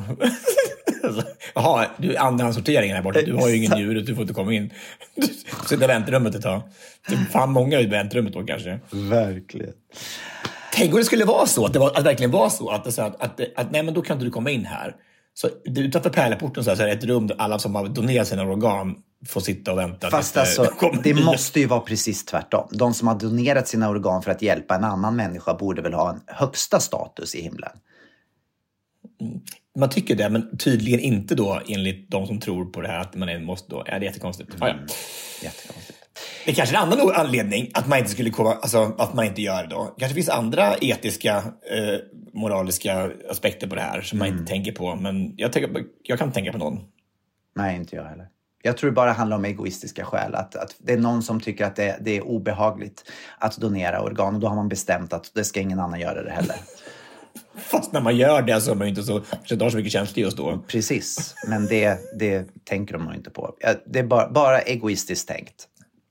Jaha, 1.55 1.87
du 1.97 2.13
är 2.13 2.19
andrahandssorteringen 2.19 2.95
här 2.95 3.03
borta. 3.03 3.21
Du 3.21 3.33
har 3.33 3.49
ju 3.49 3.55
ingen 3.55 3.71
njure, 3.71 4.01
du 4.01 4.15
får 4.15 4.21
inte 4.21 4.33
komma 4.33 4.53
in. 4.53 4.73
Du 5.15 5.69
sitter 5.69 5.83
i 5.83 5.87
väntrummet 5.87 6.35
ett 6.35 6.41
tag. 6.41 6.61
Det 7.07 7.15
är 7.15 7.17
fan 7.17 7.51
många 7.51 7.79
i 7.79 7.85
väntrummet 7.85 8.33
då 8.33 8.43
kanske. 8.43 8.79
Verkligen. 8.91 9.73
Tänk 10.73 10.93
om 10.93 10.99
det 10.99 11.05
skulle 11.05 11.25
vara 11.25 11.45
så, 11.45 11.65
att 11.65 11.73
det, 11.73 11.79
var, 11.79 11.87
att 11.87 11.95
det 11.95 12.03
verkligen 12.03 12.31
var 12.31 12.49
så 12.49 12.69
att, 12.69 12.83
det, 12.83 12.91
så 12.91 13.01
att, 13.01 13.21
att, 13.21 13.41
att 13.55 13.71
nej 13.71 13.83
men 13.83 13.93
då 13.93 14.01
kan 14.01 14.15
inte 14.15 14.25
du 14.25 14.31
komma 14.31 14.49
in 14.49 14.65
här. 14.65 14.95
Så 15.41 15.49
utanför 15.65 16.09
pärleporten 16.09 16.63
så, 16.63 16.71
är 16.71 16.75
det 16.75 16.91
ett 16.91 17.03
rum 17.03 17.27
där 17.27 17.35
alla 17.39 17.59
som 17.59 17.75
har 17.75 17.87
donerat 17.87 18.27
sina 18.27 18.43
organ 18.43 18.95
får 19.25 19.41
sitta 19.41 19.71
och 19.71 19.77
vänta. 19.77 20.09
Fast 20.09 20.37
alltså, 20.37 20.73
det 21.03 21.13
måste 21.13 21.59
ju 21.59 21.65
vara 21.65 21.79
precis 21.79 22.25
tvärtom. 22.25 22.67
De 22.71 22.93
som 22.93 23.07
har 23.07 23.19
donerat 23.19 23.67
sina 23.67 23.89
organ 23.89 24.21
för 24.21 24.31
att 24.31 24.41
hjälpa 24.41 24.75
en 24.75 24.83
annan 24.83 25.15
människa 25.15 25.53
borde 25.53 25.81
väl 25.81 25.93
ha 25.93 26.09
en 26.09 26.21
högsta 26.27 26.79
status 26.79 27.35
i 27.35 27.41
himlen. 27.41 27.71
Man 29.79 29.89
tycker 29.89 30.15
det, 30.15 30.29
men 30.29 30.57
tydligen 30.57 30.99
inte 30.99 31.35
då 31.35 31.61
enligt 31.67 32.11
de 32.11 32.27
som 32.27 32.39
tror 32.39 32.65
på 32.65 32.81
det 32.81 32.87
här 32.87 32.99
att 32.99 33.15
man 33.15 33.29
är, 33.29 33.39
måste 33.39 33.69
då. 33.69 33.83
Ja, 33.85 33.99
det 33.99 34.05
är 34.05 34.09
jättekonstigt. 34.09 34.49
Ja, 34.59 34.67
ja. 34.67 34.75
Jättekonstigt. 35.43 35.96
Det 36.45 36.51
är 36.51 36.55
kanske 36.55 36.75
är 36.75 36.81
en 36.81 36.91
annan 36.91 37.11
anledning 37.15 37.71
att 37.73 37.87
man 37.87 37.99
inte 37.99 38.11
skulle 38.11 38.29
komma, 38.29 38.53
alltså 38.53 38.95
att 38.97 39.13
man 39.13 39.25
inte 39.25 39.41
gör 39.41 39.63
det 39.63 39.69
då. 39.69 39.95
kanske 39.97 40.15
finns 40.15 40.29
andra 40.29 40.75
etiska, 40.81 41.35
eh, 41.71 41.99
moraliska 42.33 43.11
aspekter 43.29 43.67
på 43.67 43.75
det 43.75 43.81
här 43.81 44.01
som 44.01 44.19
man 44.19 44.27
inte 44.27 44.45
tänker 44.45 44.71
på. 44.71 44.95
Men 44.95 45.33
jag, 45.37 45.53
tänker, 45.53 45.83
jag 46.03 46.19
kan 46.19 46.27
inte 46.27 46.35
tänka 46.35 46.51
på 46.51 46.57
någon. 46.57 46.79
Nej, 47.55 47.75
inte 47.75 47.95
jag 47.95 48.03
heller. 48.03 48.27
Jag 48.61 48.77
tror 48.77 48.89
det 48.89 48.95
bara 48.95 49.11
handlar 49.11 49.37
om 49.37 49.45
egoistiska 49.45 50.05
skäl. 50.05 50.35
Att, 50.35 50.55
att 50.55 50.75
det 50.77 50.93
är 50.93 50.97
någon 50.97 51.23
som 51.23 51.39
tycker 51.39 51.65
att 51.65 51.75
det, 51.75 51.97
det 52.01 52.17
är 52.17 52.21
obehagligt 52.21 53.11
att 53.39 53.57
donera 53.57 54.01
organ 54.01 54.35
och 54.35 54.41
då 54.41 54.47
har 54.47 54.55
man 54.55 54.69
bestämt 54.69 55.13
att 55.13 55.31
det 55.33 55.43
ska 55.43 55.59
ingen 55.59 55.79
annan 55.79 55.99
göra 55.99 56.23
det 56.23 56.31
heller. 56.31 56.55
Fast 57.55 57.91
när 57.91 58.01
man 58.01 58.17
gör 58.17 58.41
det 58.41 58.61
så 58.61 58.71
är 58.71 58.75
man 58.75 58.87
ju 58.87 58.89
inte 58.89 59.03
så, 59.03 59.21
inte 59.51 59.65
har 59.65 59.69
så 59.69 59.77
mycket 59.77 59.91
känslor 59.91 60.25
just 60.25 60.37
då. 60.37 60.63
Precis, 60.67 61.35
men 61.47 61.65
det, 61.65 61.99
det 62.19 62.47
tänker 62.63 62.93
de 62.93 63.05
nog 63.05 63.15
inte 63.15 63.29
på. 63.29 63.53
Det 63.85 63.99
är 63.99 64.03
bara, 64.03 64.29
bara 64.29 64.59
egoistiskt 64.59 65.27
tänkt. 65.27 65.67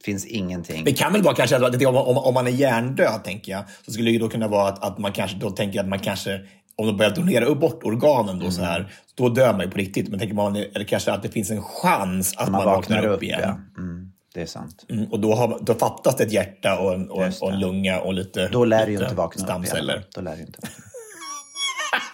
Finns 0.07 0.27
ingenting. 0.27 0.85
Det 0.85 0.93
kan 0.93 1.13
väl 1.13 1.23
vara 1.23 1.35
kanske 1.35 1.57
att 1.57 1.83
om, 1.83 1.97
om, 1.97 2.19
om 2.19 2.35
man 2.35 2.47
är 2.47 2.51
hjärndöd, 2.51 3.25
tänker 3.25 3.53
jag, 3.53 3.65
så 3.85 3.93
skulle 3.93 4.11
det 4.11 4.19
då 4.19 4.29
kunna 4.29 4.49
vara 4.49 4.69
att, 4.69 4.85
att 4.85 4.99
man 4.99 5.13
kanske 5.13 5.37
då 5.37 5.51
tänker 5.51 5.81
att 5.81 5.89
man 5.89 5.99
kanske, 5.99 6.41
om 6.77 6.87
de 6.87 6.97
börjar 6.97 7.15
donera 7.15 7.45
upp 7.45 7.61
bort 7.61 7.85
organen 7.85 8.39
då 8.39 8.51
så 8.51 8.63
här, 8.63 8.93
då 9.15 9.29
dör 9.29 9.53
man 9.53 9.61
ju 9.61 9.71
på 9.71 9.79
riktigt. 9.79 10.09
Men 10.09 10.19
tänker 10.19 10.35
man, 10.35 10.57
eller 10.57 10.85
kanske 10.85 11.13
att 11.13 11.23
det 11.23 11.29
finns 11.29 11.51
en 11.51 11.63
chans 11.63 12.35
att 12.37 12.51
man, 12.51 12.65
vaknar, 12.65 13.07
upp, 13.07 13.23
igen. 13.23 13.41
Ja. 13.43 13.83
Mm, 13.83 14.13
det 14.35 14.43
är 14.43 14.47
sant. 14.47 14.87
Mm, 14.89 15.13
och 15.13 15.21
då, 15.21 15.35
har, 15.35 15.59
då 15.63 15.75
fattas 15.75 16.17
det 16.17 16.25
ett 16.25 16.33
hjärta 16.33 16.79
och 16.79 16.95
en, 16.95 17.11
och, 17.11 17.23
och 17.41 17.53
en 17.53 17.61
lunga 17.61 18.01
och 18.01 18.15
lite 18.15 18.49
Då 18.49 18.65
lär 18.65 18.87
du 18.87 18.93
ju 18.93 18.99
lite 18.99 19.05
inte 19.05 19.17
vakna 19.17 19.59
upp 19.59 19.65
igen. 19.65 20.03
Då 20.15 20.21
lär 20.21 20.33
du 20.33 20.39
ju 20.39 20.47
inte 20.47 20.61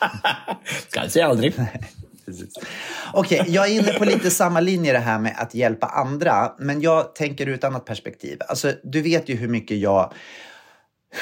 vakna. 0.97 1.09
Säga 1.09 1.27
aldrig. 1.27 1.55
Precis. 2.25 2.55
Okej, 3.13 3.45
jag 3.49 3.69
är 3.69 3.75
inne 3.75 3.93
på 3.93 4.05
lite 4.05 4.31
samma 4.31 4.61
linje 4.61 4.93
det 4.93 4.99
här 4.99 5.19
med 5.19 5.35
att 5.39 5.55
hjälpa 5.55 5.87
andra. 5.87 6.53
Men 6.59 6.81
jag 6.81 7.15
tänker 7.15 7.49
ur 7.49 7.55
ett 7.55 7.65
annat 7.65 7.85
perspektiv. 7.85 8.39
Alltså, 8.49 8.73
du 8.85 9.03
vet 9.03 9.29
ju 9.29 9.37
hur 9.37 9.49
mycket 9.49 9.79
jag... 9.79 10.13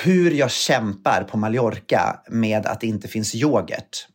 Hur 0.05 0.31
jag 0.31 0.51
kämpar 0.51 1.23
på 1.31 1.37
Mallorca 1.37 2.21
med 2.29 2.67
att 2.67 2.81
det 2.81 2.87
inte 2.87 3.09
finns 3.09 3.35
yoghurt. 3.35 4.07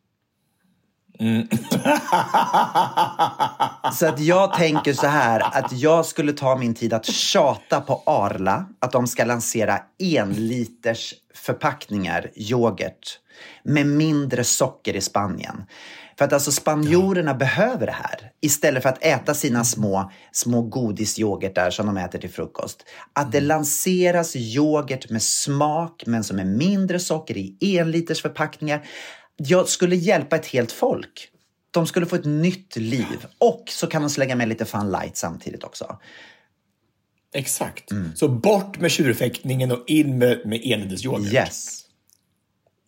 Så 3.94 4.08
att 4.08 4.20
jag 4.20 4.54
tänker 4.54 4.94
så 4.94 5.08
här 5.08 5.58
att 5.58 5.72
jag 5.72 6.06
skulle 6.06 6.34
ta 6.34 6.56
min 6.56 6.74
tid 6.74 6.94
att 6.94 7.06
tjata 7.06 7.82
på 7.82 8.04
Arla 8.06 8.66
att 8.80 8.92
de 8.92 9.08
ska 9.08 9.26
lansera 9.26 9.80
enliters 10.00 11.14
förpackningar 11.34 12.32
yoghurt 12.36 13.20
med 13.64 13.88
mindre 13.88 14.44
socker 14.44 14.96
i 14.96 15.02
Spanien. 15.02 15.64
För 16.18 16.26
att 16.26 16.34
alltså 16.34 16.52
spanjorerna 16.52 17.34
behöver 17.34 17.86
det 17.86 17.92
här. 17.92 18.32
Istället 18.42 18.84
för 18.84 18.90
att 18.90 19.04
äta 19.06 19.34
sina 19.34 19.64
små, 19.64 20.12
små 20.32 20.62
godisyoghurtar 20.62 21.70
som 21.70 21.86
de 21.86 21.98
äter 21.98 22.20
till 22.20 22.30
frukost. 22.30 22.86
Att 23.14 23.32
det 23.32 23.42
lanseras 23.42 24.36
yoghurt 24.36 25.10
med 25.10 25.22
smak 25.22 26.04
men 26.06 26.24
som 26.24 26.40
är 26.40 26.46
mindre 26.46 27.00
socker 27.00 27.38
i 27.38 27.78
enliters 27.78 28.22
förpackningar. 28.22 28.86
Jag 29.38 29.70
skulle 29.70 29.96
hjälpa 29.96 30.36
ett 30.36 30.46
helt 30.46 30.72
folk. 30.72 31.30
De 31.72 31.88
skulle 31.88 32.06
få 32.06 32.16
ett 32.16 32.26
nytt 32.26 32.76
liv. 32.76 33.26
Och 33.38 33.64
så 33.68 33.88
kan 33.88 34.02
de 34.02 34.10
slänga 34.10 34.36
med 34.36 34.48
lite 34.48 34.66
fun 34.66 34.92
light 34.92 35.18
samtidigt 35.18 35.64
också. 35.64 36.00
Exakt. 37.34 37.92
Mm. 37.92 38.16
Så 38.16 38.28
bort 38.28 38.80
med 38.80 38.92
tjurfäktningen 38.92 39.72
och 39.72 39.84
in 39.88 40.18
med, 40.18 40.42
med 40.46 40.66
enhetesyoghurt. 40.66 41.34
Yes. 41.34 41.85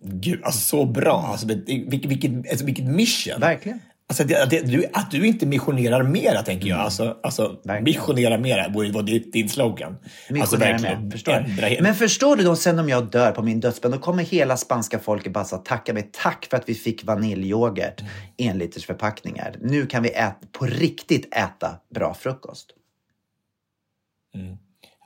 Gud, 0.04 0.44
alltså 0.44 0.60
så 0.60 0.86
bra. 0.86 1.24
Alltså, 1.32 1.48
vilket, 1.68 2.06
vilket, 2.06 2.32
alltså, 2.52 2.66
vilket 2.66 2.86
mission. 2.86 3.40
Verkligen. 3.40 3.80
Alltså, 4.10 4.24
det, 4.24 4.50
det, 4.50 4.62
du, 4.62 4.86
att 4.94 5.12
du 5.12 5.28
inte 5.28 5.46
missionerar 5.46 6.04
mera, 6.04 6.42
tänker 6.42 6.68
jag. 6.68 6.80
Alltså, 6.80 7.18
alltså 7.24 7.48
Verkligen. 7.48 7.84
missionera 7.84 8.38
mera 8.38 8.70
borde 8.70 8.92
vara 8.92 9.04
din, 9.04 9.32
din 9.32 9.50
slogan. 9.50 9.92
alltså, 9.92 10.34
Missionärer 10.34 10.72
verkligen 10.72 11.04
med. 11.04 11.12
Förstår 11.12 11.82
Men 11.82 11.96
förstår 11.96 12.36
du 12.36 12.44
då 12.44 12.56
sen 12.56 12.80
om 12.80 12.90
jag 12.90 13.12
dör 13.12 13.32
på 13.32 13.44
min 13.44 13.60
dödsbädd, 13.60 13.92
då 13.92 13.98
kommer 13.98 14.24
hela 14.24 14.58
spanska 14.58 15.00
folket 15.00 15.34
bara 15.34 15.46
så 15.46 15.58
tacka 15.58 15.94
mig. 15.94 16.10
Tack 16.14 16.48
för 16.50 16.58
att 16.58 16.70
vi 16.70 16.74
fick 16.74 17.04
vaniljyoghurt 17.04 18.02
Mm. 18.02 18.12
enliters 18.54 18.86
förpackningar. 18.86 19.56
Nu 19.62 19.86
kan 19.86 20.04
vi 20.04 20.10
äta, 20.10 20.36
på 20.52 20.66
riktigt 20.66 21.36
äta 21.36 21.80
bra 21.96 22.14
frukost. 22.14 22.68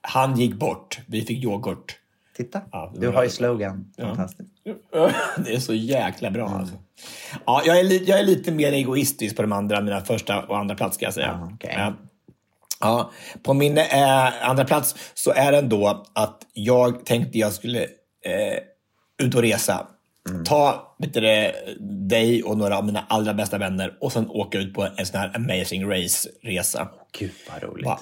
Han 0.01 0.39
gick 0.39 0.53
bort, 0.55 0.99
vi 1.07 1.21
fick 1.21 1.43
yoghurt. 1.43 1.97
Titta, 2.43 2.61
Ja, 2.71 2.93
du 2.95 3.07
har 3.07 3.23
ju 3.23 3.29
slogan. 3.29 3.93
Fantastiskt. 3.99 4.49
Det 5.45 5.53
är 5.55 5.59
så 5.59 5.73
jäkla 5.73 6.31
bra 6.31 6.47
Mm. 6.47 6.59
alltså. 6.59 6.75
Ja, 7.45 7.61
jag 7.65 7.79
är, 7.79 7.83
li, 7.83 8.03
jag 8.07 8.19
är 8.19 8.23
lite 8.23 8.51
mer 8.51 8.71
egoistisk 8.71 9.35
på 9.35 9.41
de 9.41 9.51
andra, 9.51 9.81
mina 9.81 10.01
första 10.01 10.41
och 10.43 10.57
andra 10.57 10.75
plats 10.75 10.95
ska 10.95 11.05
jag 11.05 11.13
säga. 11.13 11.39
Ja, 11.41 11.49
okej. 11.53 11.75
Ja. 11.77 11.93
Ja, 12.79 13.11
på 13.43 13.53
min 13.53 13.77
eh, 13.77 14.49
andra 14.49 14.65
plats 14.65 14.95
så 15.13 15.31
är 15.31 15.51
det 15.51 15.57
ändå 15.57 16.03
att 16.13 16.37
jag 16.53 17.05
tänkte 17.05 17.39
jag 17.39 17.53
skulle 17.53 17.81
eh, 18.25 18.57
ut 19.25 19.35
och 19.35 19.41
resa. 19.41 19.87
Mm. 20.29 20.43
Ta 20.43 20.95
vet 20.99 21.13
du, 21.13 21.51
dig 22.09 22.43
och 22.43 22.57
några 22.57 22.77
av 22.77 22.85
mina 22.85 23.05
allra 23.09 23.33
bästa 23.33 23.57
vänner 23.57 23.97
och 24.01 24.11
sen 24.11 24.29
åka 24.29 24.57
ut 24.57 24.73
på 24.73 24.87
en 24.97 25.05
sån 25.05 25.19
här 25.19 25.31
amazing 25.35 25.85
race-resa. 25.91 26.87
Gud 27.19 27.31
vad 27.53 27.63
roligt. 27.63 27.85
Va? 27.85 27.99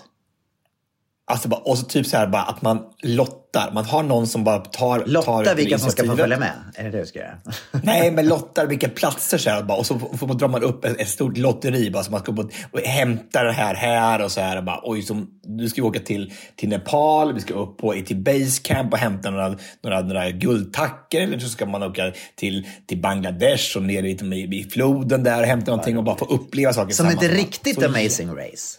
Alltså 1.29 1.47
bara, 1.49 1.59
och 1.61 1.77
så 1.77 1.85
typ 1.85 2.05
så 2.07 2.17
här 2.17 2.27
bara 2.27 2.41
att 2.41 2.61
man 2.61 2.79
lottar. 3.03 3.71
Man 3.73 3.85
har 3.85 4.03
någon 4.03 4.27
som 4.27 4.43
bara 4.43 4.57
tar 4.59 4.99
tar 4.99 5.05
Lotta 5.07 5.53
vilka 5.53 5.79
som 5.79 5.91
ska 5.91 6.05
få 6.05 6.15
följa 6.17 6.39
med. 6.39 6.51
Är 6.75 6.83
det 6.83 6.89
det 6.89 6.99
du 6.99 7.05
ska 7.05 7.19
göra? 7.19 7.37
Nej, 7.83 8.11
men 8.11 8.27
lottar 8.27 8.65
vilka 8.65 8.89
platser 8.89 9.37
så 9.37 9.49
här, 9.49 9.63
bara, 9.63 9.77
och 9.77 9.85
så 9.85 9.99
får- 9.99 10.27
drar 10.33 10.47
man 10.47 10.63
upp 10.63 10.85
ett, 10.85 10.99
ett 11.01 11.07
stort 11.09 11.37
lotteri 11.37 11.91
bara, 11.91 12.03
så 12.03 12.11
man 12.11 12.19
ska 12.19 12.31
upp 12.31 12.39
och, 12.71 12.79
hämta 12.79 13.43
det 13.43 13.51
här 13.51 13.75
här 13.75 14.21
och 14.23 14.31
så 14.31 14.41
här. 14.41 14.57
Och 14.57 14.63
bara, 14.63 14.79
oj, 14.83 15.01
som, 15.01 15.27
nu 15.47 15.69
ska 15.69 15.81
vi 15.81 15.87
åka 15.87 15.99
till, 15.99 16.33
till 16.55 16.69
Nepal, 16.69 17.33
vi 17.33 17.39
ska 17.41 17.53
upp 17.53 17.77
på, 17.77 17.93
till 18.05 18.17
Basecamp 18.17 18.93
och 18.93 18.99
hämta 18.99 19.29
några, 19.29 19.55
några, 19.83 20.01
några 20.01 20.29
guldtackor. 20.31 21.21
Eller 21.21 21.39
så 21.39 21.49
ska 21.49 21.65
man 21.65 21.83
åka 21.83 22.11
till, 22.35 22.67
till 22.87 23.01
Bangladesh 23.01 23.77
och 23.77 23.83
ner 23.83 24.03
i, 24.03 24.11
i, 24.11 24.59
i 24.59 24.69
floden 24.69 25.23
där 25.23 25.39
och 25.41 25.47
hämta 25.47 25.71
någonting 25.71 25.97
och 25.97 26.03
bara 26.03 26.17
få 26.17 26.25
uppleva 26.25 26.73
saker 26.73 26.93
Som 26.93 27.07
ett 27.07 27.23
riktigt 27.23 27.75
Så- 27.79 27.85
amazing 27.85 28.29
race. 28.29 28.77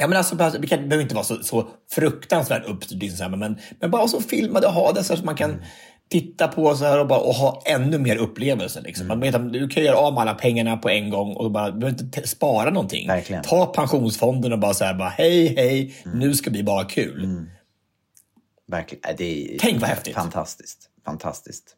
Ja, 0.00 0.06
men 0.06 0.18
alltså, 0.18 0.34
det 0.36 0.58
behöver 0.58 1.00
inte 1.00 1.14
vara 1.14 1.24
så, 1.24 1.42
så 1.42 1.68
fruktansvärt 1.90 2.66
uppstyrt, 2.66 3.30
men, 3.30 3.58
men 3.80 3.90
bara 3.90 4.08
så 4.08 4.20
filma 4.20 4.60
det 4.60 4.66
och 4.66 4.72
ha 4.72 4.92
det 4.92 5.04
så 5.04 5.14
att 5.14 5.24
man 5.24 5.34
kan 5.36 5.62
titta 6.10 6.48
på 6.48 6.74
så 6.76 6.84
här 6.84 7.00
och, 7.00 7.06
bara, 7.06 7.20
och 7.20 7.34
ha 7.34 7.62
ännu 7.66 7.98
mer 7.98 8.16
upplevelser. 8.16 8.82
Liksom. 8.82 9.08
Man 9.08 9.20
vet 9.20 9.34
att 9.34 9.52
du 9.52 9.68
kan 9.68 9.84
göra 9.84 9.96
av 9.96 10.12
med 10.14 10.20
alla 10.22 10.34
pengarna 10.34 10.76
på 10.76 10.88
en 10.88 11.10
gång 11.10 11.32
och 11.36 11.50
bara, 11.50 11.70
du 11.70 11.78
behöver 11.78 12.02
inte 12.02 12.20
te- 12.20 12.26
spara 12.26 12.70
någonting. 12.70 13.08
Verkligen. 13.08 13.42
Ta 13.42 13.66
pensionsfonden 13.66 14.52
och 14.52 14.58
bara 14.58 14.74
så 14.74 14.84
här, 14.84 14.94
bara, 14.94 15.08
hej, 15.08 15.54
hej, 15.56 15.94
nu 16.14 16.34
ska 16.34 16.50
vi 16.50 16.62
bara 16.62 16.82
ha 16.82 16.88
kul. 16.88 17.46
Verkligen. 18.66 19.10
Äh, 19.10 19.16
Det 19.18 19.54
är 19.54 19.58
Tänk 19.58 19.80
vad 19.80 19.90
häftigt. 19.90 20.14
Fantastiskt. 20.14 20.88
Fantastiskt. 21.04 21.74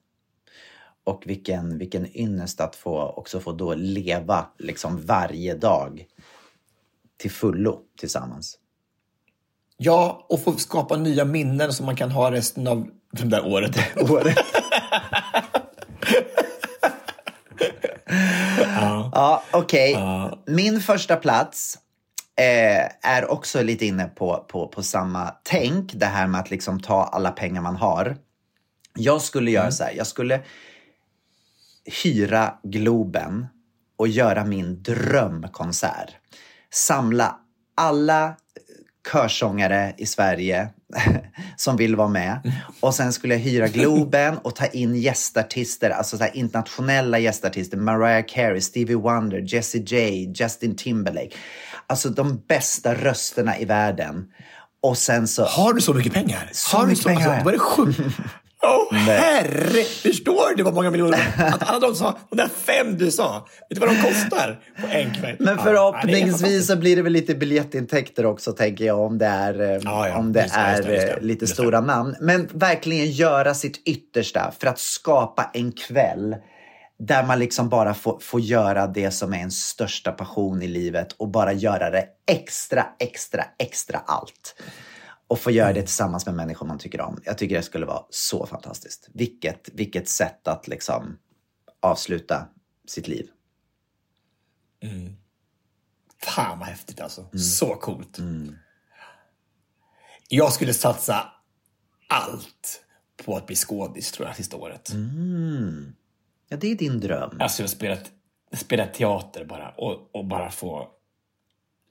Och 1.04 1.22
vilken, 1.26 1.78
vilken 1.78 2.16
ynnest 2.16 2.60
att 2.60 2.76
få, 2.76 3.02
också 3.16 3.40
få 3.40 3.52
då 3.52 3.74
leva 3.74 4.46
liksom 4.58 5.06
varje 5.06 5.54
dag 5.54 6.04
till 7.20 7.30
fullo 7.30 7.80
tillsammans. 7.98 8.58
Ja, 9.76 10.26
och 10.28 10.44
få 10.44 10.52
skapa 10.52 10.96
nya 10.96 11.24
minnen 11.24 11.72
som 11.72 11.86
man 11.86 11.96
kan 11.96 12.10
ha 12.10 12.32
resten 12.32 12.66
av 12.66 12.88
det 13.12 13.24
där 13.24 13.46
året. 13.46 13.76
Ja, 19.12 19.42
okej. 19.52 19.96
Min 20.46 20.80
första 20.80 21.16
plats 21.16 21.78
eh, 22.36 23.10
är 23.10 23.30
också 23.30 23.62
lite 23.62 23.86
inne 23.86 24.04
på, 24.04 24.46
på, 24.48 24.68
på 24.68 24.82
samma 24.82 25.34
tänk. 25.42 25.92
Det 25.94 26.06
här 26.06 26.26
med 26.26 26.40
att 26.40 26.50
liksom 26.50 26.80
ta 26.80 27.04
alla 27.04 27.30
pengar 27.30 27.62
man 27.62 27.76
har. 27.76 28.16
Jag 28.94 29.22
skulle 29.22 29.50
göra 29.50 29.70
så 29.70 29.84
här. 29.84 29.92
Jag 29.96 30.06
skulle 30.06 30.40
hyra 32.02 32.54
Globen 32.62 33.46
och 33.96 34.08
göra 34.08 34.44
min 34.44 34.82
drömkonsert. 34.82 36.10
Samla 36.72 37.36
alla 37.76 38.34
körsångare 39.12 39.94
i 39.98 40.06
Sverige 40.06 40.68
som 41.56 41.76
vill 41.76 41.96
vara 41.96 42.08
med. 42.08 42.52
Och 42.80 42.94
sen 42.94 43.12
skulle 43.12 43.34
jag 43.34 43.40
hyra 43.40 43.68
Globen 43.68 44.38
och 44.38 44.56
ta 44.56 44.66
in 44.66 44.94
gästartister, 44.94 45.90
alltså 45.90 46.18
så 46.18 46.26
internationella 46.34 47.18
gästartister. 47.18 47.76
Mariah 47.76 48.24
Carey, 48.28 48.60
Stevie 48.60 48.96
Wonder, 48.96 49.44
Jessie 49.46 49.82
J, 49.82 50.32
Justin 50.36 50.76
Timberlake. 50.76 51.36
Alltså 51.86 52.08
de 52.08 52.42
bästa 52.48 52.94
rösterna 52.94 53.58
i 53.58 53.64
världen. 53.64 54.26
Och 54.82 54.98
sen 54.98 55.28
så... 55.28 55.44
Har 55.44 55.72
du 55.72 55.80
så 55.80 55.94
mycket 55.94 56.12
pengar? 56.12 56.48
Så 56.52 56.76
har 56.76 56.84
du 56.84 56.90
mycket 56.90 57.06
pengar 57.06 57.20
har 57.20 57.26
jag. 57.26 57.34
Alltså, 57.34 57.44
var 57.44 57.52
det 57.52 57.94
sjukt? 57.94 58.00
Åh 58.62 58.94
herre! 58.98 59.84
Förstår 59.84 60.56
du 60.56 60.62
vad 60.62 60.74
många 60.74 60.90
miljoner? 60.90 61.18
Att 61.38 61.68
alla 61.68 61.78
de 61.78 61.94
sa, 61.94 62.18
de 62.30 62.36
där 62.36 62.48
fem 62.48 62.98
du 62.98 63.11
sa, 63.11 63.46
vet 63.68 63.80
du 63.80 63.86
vad 63.86 63.88
de 63.96 64.02
kostar 64.02 64.61
på 64.80 64.86
en 64.86 65.14
kväll? 65.14 65.36
Men 65.38 65.58
förhoppningsvis 65.58 66.66
så 66.66 66.76
blir 66.76 66.96
det 66.96 67.02
väl 67.02 67.12
lite 67.12 67.34
biljettintäkter 67.34 68.26
också 68.26 68.52
tänker 68.52 68.84
jag 68.84 68.98
om 69.00 69.18
det 69.18 69.26
är, 69.26 69.61
eh, 69.61 69.80
Ja, 69.84 70.16
om 70.18 70.32
det 70.32 70.42
Just 70.42 70.56
är 70.56 70.76
just 70.76 70.88
det, 70.88 70.94
just 70.94 71.06
det. 71.06 71.12
eh, 71.12 71.20
lite 71.22 71.46
stora 71.46 71.80
namn. 71.80 72.16
Men 72.20 72.48
verkligen 72.52 73.11
göra 73.11 73.54
sitt 73.54 73.82
yttersta 73.88 74.52
för 74.61 74.66
att 74.66 74.78
skapa 74.78 75.50
en 75.54 75.72
kväll 75.72 76.36
där 76.98 77.22
man 77.22 77.38
liksom 77.38 77.68
bara 77.68 77.94
får, 77.94 78.18
får 78.20 78.40
göra 78.40 78.86
det 78.86 79.11
som 79.11 79.32
är 79.32 79.38
ens 79.38 79.64
största 79.64 80.12
passion 80.12 80.62
i 80.62 80.68
livet 80.68 81.12
och 81.12 81.28
bara 81.28 81.52
göra 81.52 81.90
det 81.90 82.04
extra, 82.30 82.86
extra, 82.98 83.44
extra 83.58 84.00
allt. 84.06 84.54
Och 85.31 85.39
få 85.39 85.51
göra 85.51 85.72
det 85.72 85.83
tillsammans 85.83 86.26
med 86.26 86.35
människor 86.35 86.66
man 86.66 86.78
tycker 86.78 87.01
om. 87.01 87.20
Jag 87.24 87.39
tycker 87.39 87.57
det 87.57 87.62
skulle 87.62 87.87
vara 87.87 88.05
så 88.11 88.47
fantastiskt. 88.47 89.09
Vilket, 89.14 89.68
vilket 89.72 90.09
sätt 90.09 90.49
att 90.49 90.68
liksom 90.68 91.18
avsluta 91.81 92.49
sitt 92.89 93.09
liv. 93.09 93.31
Fan 96.22 96.59
vad 96.59 96.68
häftigt 96.68 97.01
alltså. 97.01 97.20
Mm. 97.20 97.39
Så 97.39 97.74
coolt. 97.74 98.18
Jag 100.28 100.53
skulle 100.53 100.74
satsa 100.74 101.33
allt 102.09 102.85
på 103.24 103.37
att 103.37 103.47
bli 103.47 103.57
skådis 103.57 104.12
tror 104.12 104.28
jag 104.28 104.37
sista 104.37 104.57
året. 104.57 104.91
Mm. 104.91 105.95
Ja, 106.49 106.57
det 106.57 106.70
är 106.70 106.74
din 106.74 107.01
dröm. 107.01 107.37
Alltså 107.41 107.62
jag 107.62 107.70
spelat, 107.70 108.11
spelat 108.53 108.95
teater 108.95 109.45
bara 109.45 109.70
och, 109.70 110.14
och 110.14 110.24
bara 110.24 110.51
få 110.51 110.89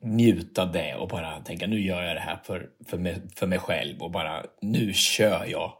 njuta 0.01 0.65
det 0.65 0.95
och 0.95 1.07
bara 1.07 1.39
tänka 1.39 1.67
nu 1.67 1.81
gör 1.81 2.03
jag 2.03 2.15
det 2.15 2.19
här 2.19 2.39
för, 2.43 2.69
för, 2.87 2.97
mig, 2.97 3.21
för 3.35 3.47
mig 3.47 3.59
själv 3.59 4.01
och 4.01 4.11
bara 4.11 4.43
nu 4.61 4.93
kör 4.93 5.45
jag 5.45 5.73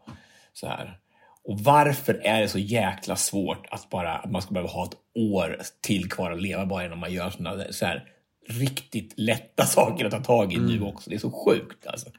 så 0.52 0.66
här. 0.66 0.98
Och 1.44 1.60
varför 1.60 2.14
är 2.14 2.40
det 2.40 2.48
så 2.48 2.58
jäkla 2.58 3.16
svårt 3.16 3.66
att 3.70 3.90
bara 3.90 4.16
att 4.16 4.30
man 4.30 4.42
ska 4.42 4.54
behöva 4.54 4.70
ha 4.70 4.84
ett 4.84 4.96
år 5.14 5.60
till 5.80 6.10
kvar 6.10 6.30
att 6.30 6.42
leva 6.42 6.66
bara 6.66 6.84
innan 6.84 6.98
man 6.98 7.12
gör 7.12 7.30
såna 7.30 7.64
så 7.70 7.86
här 7.86 8.04
riktigt 8.48 9.14
lätta 9.16 9.66
saker 9.66 10.04
att 10.04 10.10
ta 10.10 10.20
tag 10.20 10.52
i 10.52 10.58
nu 10.58 10.82
också. 10.82 11.10
Det 11.10 11.16
är 11.16 11.20
så 11.20 11.30
sjukt 11.30 11.86
alltså. 11.86 12.10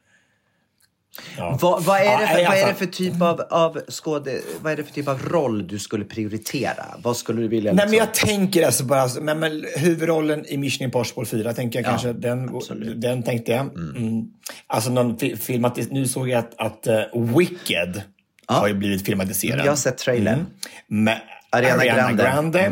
Ja. 1.38 1.58
Vad, 1.62 1.84
vad, 1.84 2.00
är 2.00 2.06
Ja, 2.06 2.20
det 2.20 2.28
för, 2.28 2.34
nej, 2.34 2.46
vad 2.46 2.58
är 2.58 2.68
det 2.68 2.74
för 2.74 2.86
typ 2.86 3.22
av, 3.22 3.42
av 3.50 3.82
skåde, 3.88 4.40
vad 4.62 4.74
är 4.74 4.78
det 4.78 4.84
för 4.84 4.94
typ 4.94 5.08
av 5.08 5.20
roll 5.22 5.68
du 5.68 5.80
skulle 5.80 6.06
prioritera? 6.06 6.86
Vad 7.04 7.18
skulle 7.18 7.42
du 7.42 7.48
vilja 7.48 7.74
Nej, 7.74 7.86
men 7.86 7.92
liksom- 7.92 8.08
jag 8.08 8.14
tänker 8.40 8.66
alltså 8.66 8.84
bara, 8.84 9.02
alltså, 9.02 9.22
men, 9.22 9.40
men, 9.40 9.66
huvudrollen 9.78 10.46
i 10.46 10.58
Mission 10.58 10.86
Impossible 10.86 11.26
4, 11.26 11.54
tänker 11.54 11.80
jag 11.80 11.86
Ja, 11.86 11.90
kanske. 11.90 12.14
Den, 12.14 12.56
absolut. 12.56 13.02
den 13.02 13.24
tänkte 13.24 13.52
jag. 13.52 13.62
Mm. 13.62 14.26
Alltså 14.68 14.92
någon 14.92 15.18
fi- 15.18 15.36
filmatis- 15.36 15.88
Nu 15.92 16.08
såg 16.08 16.30
jag 16.30 16.40
att, 16.40 16.54
att 16.60 16.88
uh, 17.16 17.38
Wicked 17.38 18.02
har 18.46 18.68
ju 18.68 18.74
blivit 18.74 19.06
filmatiserad. 19.06 19.60
Jag 19.66 19.72
har 19.72 19.76
sett 19.76 19.98
trailern. 19.98 20.46
Med 20.88 21.22
Ariana 21.50 21.86
Grande. 21.86 22.24
Grande 22.24 22.72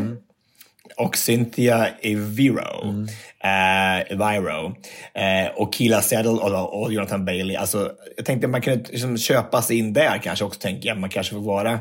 och 1.00 1.16
Cynthia 1.16 1.88
Eviro. 2.02 2.82
Mm. 2.84 3.08
Eh, 3.44 4.12
Eviro. 4.12 4.74
Eh, 5.14 5.52
och 5.56 5.74
Keela 5.74 6.02
Settle 6.02 6.30
och, 6.30 6.82
och 6.82 6.92
Jonathan 6.92 7.24
Bailey. 7.24 7.56
Alltså, 7.56 7.92
jag 8.16 8.26
tänkte 8.26 8.48
man 8.48 8.60
kunde 8.60 8.90
liksom 8.90 9.18
köpa 9.18 9.62
sig 9.62 9.78
in 9.78 9.92
där 9.92 10.18
kanske 10.22 10.44
också. 10.44 10.60
Tänker 10.60 10.88
jag. 10.88 10.98
Man 10.98 11.10
kanske 11.10 11.34
får 11.34 11.40
vara 11.40 11.72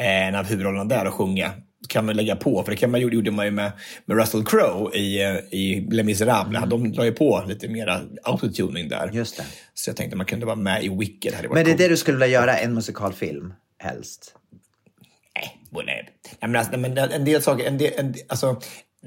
eh, 0.00 0.28
en 0.28 0.34
av 0.34 0.44
huvudrollerna 0.44 0.84
där 0.84 1.06
och 1.06 1.14
sjunga. 1.14 1.52
kan 1.88 2.06
man 2.06 2.16
lägga 2.16 2.36
på. 2.36 2.62
För 2.62 2.70
det 2.70 2.76
kan 2.76 2.90
man, 2.90 3.00
gjorde 3.00 3.30
man 3.30 3.44
ju 3.44 3.50
med, 3.50 3.72
med 4.04 4.16
Russell 4.16 4.44
Crowe 4.44 4.98
i, 4.98 5.22
eh, 5.22 5.36
i 5.50 5.86
Les 5.90 6.06
Misérables. 6.06 6.62
De 6.66 6.92
la 6.92 7.04
ju 7.04 7.12
på 7.12 7.44
lite 7.48 7.68
mera 7.68 8.00
autotuning 8.22 8.88
där. 8.88 9.02
Mm. 9.02 9.16
Just 9.16 9.36
det. 9.36 9.44
Så 9.74 9.90
jag 9.90 9.96
tänkte 9.96 10.16
man 10.16 10.26
kunde 10.26 10.46
vara 10.46 10.56
med 10.56 10.84
i 10.84 10.88
Wicked. 10.88 11.32
Men 11.42 11.54
det 11.54 11.60
är 11.60 11.64
coolt. 11.64 11.78
det 11.78 11.88
du 11.88 11.96
skulle 11.96 12.18
vilja 12.18 12.40
göra, 12.40 12.58
en 12.58 12.74
musikalfilm 12.74 13.52
helst? 13.78 14.34
Eh, 15.38 15.48
nej, 15.70 15.84
nej. 15.86 16.08
nej 16.40 16.50
men 16.50 16.56
alltså, 16.56 16.76
nej, 16.76 16.90
men 16.90 16.98
en 17.12 17.24
del 17.24 17.42
saker, 17.42 17.64
en 17.66 17.78
del, 17.78 17.92
en 17.96 18.14
alltså, 18.28 18.60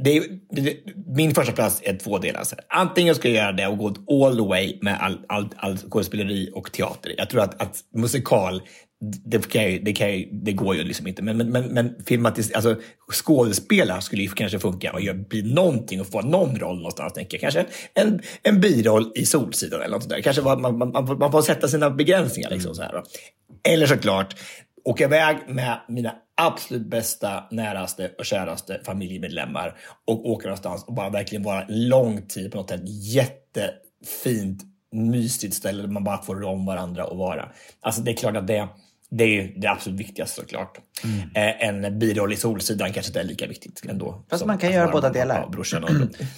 det, 0.04 0.18
är- 0.18 0.24
det, 0.50 0.78
min 1.16 1.36
första 1.36 1.52
plats 1.54 1.82
är 1.84 1.98
två 1.98 2.18
delar. 2.18 2.44
Så. 2.44 2.56
Antingen 2.70 3.16
ska 3.16 3.28
jag 3.30 3.38
göra 3.38 3.52
det 3.52 3.68
och 3.68 3.78
gå 3.78 4.26
all 4.26 4.36
the 4.38 4.44
way 4.44 4.78
med 4.82 4.98
all, 5.02 5.20
all, 5.28 5.50
all 5.58 5.78
skådespeleri 5.78 6.50
och 6.54 6.72
teater. 6.72 7.14
Jag 7.18 7.30
tror 7.30 7.42
att, 7.42 7.62
att 7.62 7.78
musikal, 7.96 8.62
det, 9.26 9.50
kan 9.50 9.64
jag, 9.72 9.86
det, 9.86 9.94
kan 9.94 10.10
jag, 10.12 10.30
det 10.32 10.52
går 10.52 10.76
ju 10.76 10.84
liksom 10.84 11.08
inte. 11.08 11.22
Men, 11.22 11.38
men, 11.38 11.50
men, 11.52 11.64
men 11.66 11.96
filmatis, 12.06 12.52
alltså, 12.52 12.76
skådespelare 13.14 14.02
skulle 14.02 14.22
ju 14.22 14.30
kanske 14.30 14.60
funka 14.60 14.94
och 14.94 15.02
göra- 15.02 15.18
bli 15.18 15.54
någonting 15.54 16.02
och 16.02 16.08
få 16.08 16.22
någon 16.22 16.56
roll 16.60 16.76
någonstans. 16.78 17.14
Tänker 17.14 17.38
jag. 17.38 17.42
Kanske 17.42 17.66
en, 17.94 18.22
en 18.44 18.62
biroll 18.62 19.12
i 19.16 19.26
Solsidan 19.26 19.82
eller 19.82 19.92
något 19.92 20.04
sånt 20.04 20.14
där. 20.14 20.22
Kanske 20.22 20.42
var, 20.42 20.58
man, 20.58 20.78
man, 20.78 20.90
man, 20.92 21.08
får- 21.08 21.16
man 21.18 21.32
får 21.32 21.42
sätta 21.42 21.68
sina 21.68 21.90
begränsningar. 21.90 22.50
Liksom, 22.50 22.76
så 22.76 22.82
här, 22.82 22.92
då. 22.94 23.04
Eller 23.70 23.86
såklart 23.88 24.36
åka 24.84 25.04
iväg 25.04 25.38
med 25.48 25.80
mina 25.88 26.16
absolut 26.36 26.88
bästa, 26.88 27.44
näraste 27.52 28.12
och 28.18 28.26
käraste 28.26 28.82
familjemedlemmar 28.86 29.78
och 30.06 30.30
åka 30.30 30.48
någonstans 30.48 30.84
och 30.84 30.94
bara 30.94 31.10
verkligen 31.10 31.44
vara 31.44 31.66
lång 31.70 32.22
tid 32.22 32.52
på 32.52 32.58
något 32.58 32.70
sätt 32.70 32.82
jättefint, 32.86 34.64
mysigt 34.92 35.54
ställe 35.54 35.82
där 35.82 35.90
man 35.90 36.04
bara 36.04 36.22
får 36.22 36.36
rå 36.36 36.50
om 36.50 36.66
varandra 36.66 37.06
och 37.06 37.18
vara. 37.18 37.50
Alltså 37.82 38.02
det 38.02 38.12
är 38.12 38.16
klart 38.16 38.38
att 38.38 38.48
det, 38.48 38.68
det 39.10 39.24
är 39.24 39.28
ju 39.28 39.54
det 39.54 39.68
absolut 39.68 40.00
viktigaste 40.00 40.42
såklart. 40.42 40.78
Eh, 41.36 41.68
en 41.68 42.00
biroll 42.00 42.34
i 42.34 42.36
Solsidan 42.36 42.94
kanske 42.94 43.10
inte 43.10 43.20
är 43.20 43.24
lika 43.24 43.48
viktigt 43.48 43.86
ändå. 43.90 44.26
Fast 44.30 44.46
man 44.46 44.58
kan 44.58 44.72
göra 44.72 44.92
båda 44.92 45.10
delar. 45.10 45.50
brorsan 45.50 45.84
och 45.84 45.90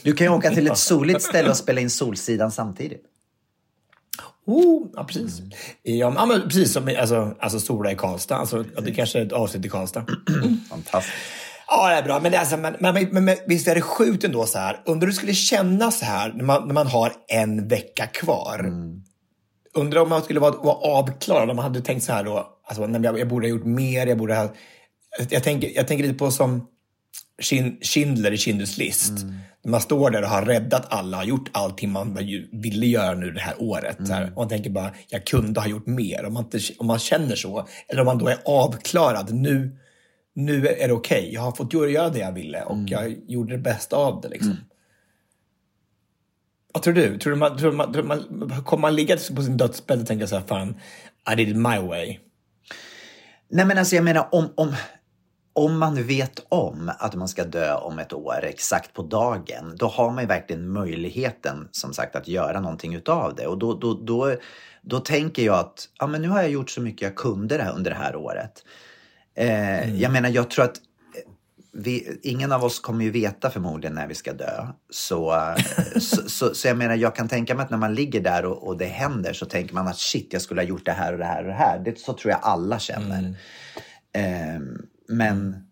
Du 0.04 0.14
kan 0.14 0.28
ju 0.28 0.34
åka 0.34 0.50
till 0.50 0.68
ett 0.68 0.78
soligt 0.78 1.22
ställe 1.22 1.50
och 1.50 1.58
spela 1.58 1.82
in 1.82 1.89
Solsidan 1.89 2.52
samtidigt. 2.52 3.04
Oh, 4.46 4.88
ja, 4.96 5.04
precis. 5.04 5.41
Ja, 5.84 6.10
men- 6.10 6.18
ja, 6.20 6.26
men 6.26 6.41
precis 6.41 6.74
som 6.74 6.96
alltså, 7.00 7.36
alltså 7.39 7.60
Stora 7.60 7.91
i 7.91 7.96
Karlstad. 7.96 8.36
Alltså, 8.36 8.64
det 8.64 8.91
kanske 8.91 9.20
är 9.20 9.26
ett 9.26 9.32
avsnitt 9.32 9.66
i 9.66 9.70
Karlstad. 9.70 10.06
Fantastiskt. 10.70 11.16
Ja, 11.68 11.89
det 11.89 11.96
är 11.96 12.04
bra. 12.04 12.20
Men, 12.20 12.32
det 12.32 12.38
är 12.38 12.41
alltså, 12.41 12.58
men, 12.58 12.76
men, 12.80 12.93
men, 13.12 13.26
men 13.26 13.38
visst 13.48 13.68
är 13.68 13.76
det 13.76 13.82
sjukt 13.82 14.24
ändå 14.24 14.46
så 14.46 14.58
här. 14.58 14.82
Undrar 14.86 15.02
hur 15.08 15.12
det 15.12 15.14
skulle 15.18 15.34
kännas 15.34 16.00
så 16.00 16.06
här 16.06 16.34
när 16.34 16.43
man, 16.43 16.68
när 16.68 16.74
man 16.74 16.88
har 16.88 17.14
en 17.28 17.68
vecka 17.68 18.08
kvar. 18.08 18.72
Undrar 19.74 20.02
om 20.02 20.10
man 20.10 20.22
skulle 20.24 20.39
vara, 20.39 20.52
vara 20.52 20.76
avklarad, 20.76 21.50
om 21.50 21.56
man 21.56 21.64
hade 21.64 21.82
tänkt 21.82 22.04
så 22.04 22.14
här 22.14 22.24
då. 22.24 22.48
Alltså, 22.68 22.88
nej, 22.88 23.02
jag, 23.02 23.20
jag 23.20 23.28
borde 23.28 23.46
ha 23.48 23.50
gjort 23.50 23.66
mer, 23.66 24.08
jag 24.08 24.18
borde 24.18 24.36
ha... 24.36 24.54
Jag 25.30 25.43
tänker, 25.43 25.72
jag 25.76 25.88
tänker 25.88 26.04
lite 26.04 26.18
på 26.18 26.32
som 26.32 26.68
Schind- 27.41 27.78
Schindler 27.86 28.32
i 28.32 28.36
Schindler's 28.36 28.80
list. 28.80 29.12
När 29.12 29.34
man 29.66 29.82
står 29.82 30.11
där 30.11 30.22
och 30.22 30.30
har 30.30 30.41
räddat 30.41 30.86
alla, 30.89 31.18
har 31.18 31.24
gjort 31.24 31.49
allting 31.51 31.91
man 31.91 32.13
ville 32.51 32.86
göra 32.86 33.13
nu 33.13 33.32
det 33.32 33.39
här 33.39 33.55
året. 33.61 33.97
Så 34.07 34.13
här. 34.13 34.26
Och 34.26 34.38
man 34.38 34.47
tänker 34.47 34.70
bara, 34.70 34.91
jag 35.07 35.26
kunde 35.26 35.59
ha 35.59 35.68
gjort 35.68 35.86
mer. 35.86 36.26
Om 36.26 36.34
man, 36.34 36.43
inte, 36.43 36.59
om 36.78 36.88
man 36.88 36.99
känner 36.99 37.36
så, 37.36 37.68
eller 37.88 38.01
om 38.01 38.05
man 38.05 38.18
då 38.18 38.28
är 38.28 38.38
avklarad, 38.45 39.34
nu, 39.34 39.78
nu 40.34 40.68
är 40.68 40.88
det 40.88 40.93
okej. 40.93 41.30
Jag 41.34 41.41
har 41.41 41.51
fått 41.51 41.74
göra 41.74 42.09
det 42.09 42.20
jag 42.20 42.32
ville 42.32 42.63
och 42.63 42.78
jag 42.88 43.16
gjorde 43.28 43.53
det 43.53 43.61
bästa 43.61 43.95
av 43.95 44.22
det. 44.22 44.30
Liksom. 44.30 44.57
Vad 46.74 46.84
tror 46.84 46.93
du? 46.93 47.18
Tror 47.18 47.34
du 47.34 47.39
man, 47.39 47.57
tror 47.57 47.72
man, 47.72 47.93
tror 47.93 48.03
man, 48.03 48.63
kommer 48.66 48.82
man 48.82 48.95
ligga 48.95 49.18
på 49.36 49.41
sin 49.41 49.57
dödsbädd 49.57 50.01
och 50.01 50.07
tänka 50.07 50.28
så 50.28 50.36
här, 50.36 50.43
fan, 50.47 50.76
I 51.32 51.36
did 51.36 51.49
it 51.49 51.55
my 51.55 51.78
way? 51.78 52.18
Nej 53.49 53.66
men 53.66 53.78
alltså 53.78 53.95
jag 53.95 54.03
menar 54.03 54.28
om, 54.32 54.53
om, 54.55 54.74
om 55.56 55.80
man 55.80 56.03
vet 56.03 56.45
om 56.49 56.91
att 56.99 57.16
man 57.16 57.28
ska 57.28 57.43
dö 57.43 57.74
om 57.74 57.99
ett 57.99 58.14
år 58.14 58.39
exakt 58.43 58.93
på 58.93 59.01
dagen, 59.01 59.76
då 59.76 59.88
har 59.88 60.12
man 60.12 60.24
ju 60.24 60.28
verkligen 60.28 60.70
möjligheten 60.70 61.68
som 61.72 61.93
sagt 61.93 62.16
att 62.16 62.28
göra 62.28 62.60
någonting 62.60 62.95
utav 62.95 63.36
det. 63.36 63.47
Och 63.47 63.58
då, 63.58 63.74
då, 63.74 63.93
då, 63.93 64.36
då 64.82 64.99
tänker 64.99 65.43
jag 65.45 65.60
att 65.60 65.89
ja, 65.99 66.08
men 66.08 66.22
nu 66.22 66.28
har 66.28 66.41
jag 66.41 66.51
gjort 66.51 66.70
så 66.70 66.82
mycket 66.82 67.01
jag 67.01 67.16
kunde 67.16 67.58
det 67.58 67.64
här, 67.64 67.74
under 67.74 67.91
det 67.91 67.97
här 67.97 68.16
året. 68.16 68.64
Eh, 69.36 70.01
Jag 70.01 70.12
menar 70.12 70.30
jag 70.30 70.49
tror 70.49 70.66
att 70.66 70.78
vi, 71.74 72.20
ingen 72.24 72.51
av 72.51 72.64
oss 72.64 72.80
kommer 72.80 73.03
ju 73.03 73.12
veta 73.12 73.49
förmodligen 73.49 73.95
när 73.95 74.08
vi 74.08 74.16
ska 74.16 74.34
dö. 74.34 74.68
Så, 74.89 75.34
eh, 75.34 75.56
så, 75.99 76.22
så, 76.30 76.56
så 76.56 76.68
jag 76.68 76.78
menar, 76.78 76.95
jag 76.95 77.16
kan 77.16 77.28
tänka 77.28 77.56
mig 77.56 77.64
att 77.64 77.70
när 77.70 77.78
man 77.78 77.95
ligger 77.95 78.22
där 78.22 78.45
och, 78.45 78.68
och 78.68 78.78
det 78.78 78.86
händer 78.86 79.34
så 79.34 79.45
tänker 79.45 79.74
man 79.74 79.88
att 79.88 79.97
shit, 79.97 80.34
jag 80.34 80.41
skulle 80.41 80.62
ha 80.62 80.68
gjort 80.68 80.86
det 80.86 80.91
här 80.91 81.14
och 81.14 81.20
det 81.20 81.26
här 81.26 81.41
och 81.41 81.47
det 81.47 81.53
här. 81.53 81.80
Det, 81.80 81.99
så 81.99 82.14
tror 82.14 82.32
jag 82.32 82.39
alla 82.43 82.80
känner. 82.80 83.36
Ehm, 84.14 84.86
men 85.08 85.68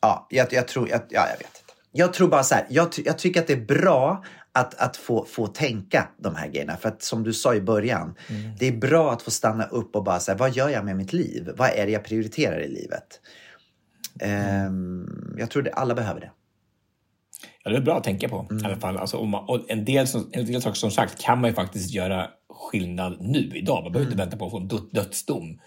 ja, 0.00 0.26
jag, 0.30 0.52
jag 0.52 0.68
tror, 0.68 0.88
jag, 0.88 1.00
ja, 1.08 1.26
jag 1.28 1.36
vet 1.38 1.40
inte. 1.46 1.50
Jag 1.92 2.12
tror 2.14 2.28
bara 2.28 2.42
så 2.42 2.54
här, 2.54 2.66
jag, 2.70 2.88
jag 3.04 3.18
tycker 3.18 3.40
att 3.40 3.46
det 3.46 3.52
är 3.52 3.66
bra 3.66 4.24
att, 4.52 4.74
att 4.74 4.96
få, 4.96 5.24
få 5.24 5.46
tänka 5.46 6.08
de 6.18 6.34
här 6.34 6.48
grejerna. 6.48 6.76
För 6.76 6.88
att 6.88 7.02
som 7.02 7.22
du 7.22 7.32
sa 7.32 7.54
i 7.54 7.60
början, 7.60 8.14
det 8.58 8.66
är 8.68 8.76
bra 8.76 9.12
att 9.12 9.22
få 9.22 9.30
stanna 9.30 9.64
upp 9.64 9.96
och 9.96 10.04
bara 10.04 10.20
säga, 10.20 10.36
vad 10.36 10.52
gör 10.56 10.68
jag 10.68 10.84
med 10.84 10.96
mitt 10.96 11.12
liv? 11.12 11.50
Vad 11.56 11.70
är 11.70 11.86
det 11.86 11.92
jag 11.92 12.04
prioriterar 12.04 12.60
i 12.60 12.68
livet? 12.68 13.20
Ehm, 14.20 15.34
jag 15.38 15.50
tror 15.50 15.62
det, 15.62 15.72
alla 15.72 15.94
behöver 15.94 16.20
det. 16.20 16.30
Ja, 17.64 17.70
det 17.70 17.76
är 17.76 17.80
bra 17.80 17.96
att 17.96 18.04
tänka 18.04 18.28
på 18.28 18.46
i 18.62 18.64
alla 18.64 18.76
fall. 18.76 18.96
Alltså, 18.96 19.24
man, 19.24 19.44
och 19.48 19.70
en, 19.70 19.84
del, 19.84 20.06
som- 20.08 20.30
en 20.32 20.46
del 20.46 20.62
saker 20.62 20.74
som 20.76 20.90
sagt 20.90 21.20
kan 21.20 21.40
man 21.40 21.50
ju 21.50 21.54
faktiskt 21.54 21.90
göra 21.90 22.30
skillnad 22.50 23.16
nu, 23.20 23.52
idag. 23.54 23.82
Man 23.82 23.92
behöver 23.92 24.10
inte 24.12 24.22
vänta 24.22 24.36
på 24.36 24.44
att 24.46 24.50
få 24.50 24.58
en 24.58 24.68
död- 24.68 24.88
dödsdom. 24.92 25.60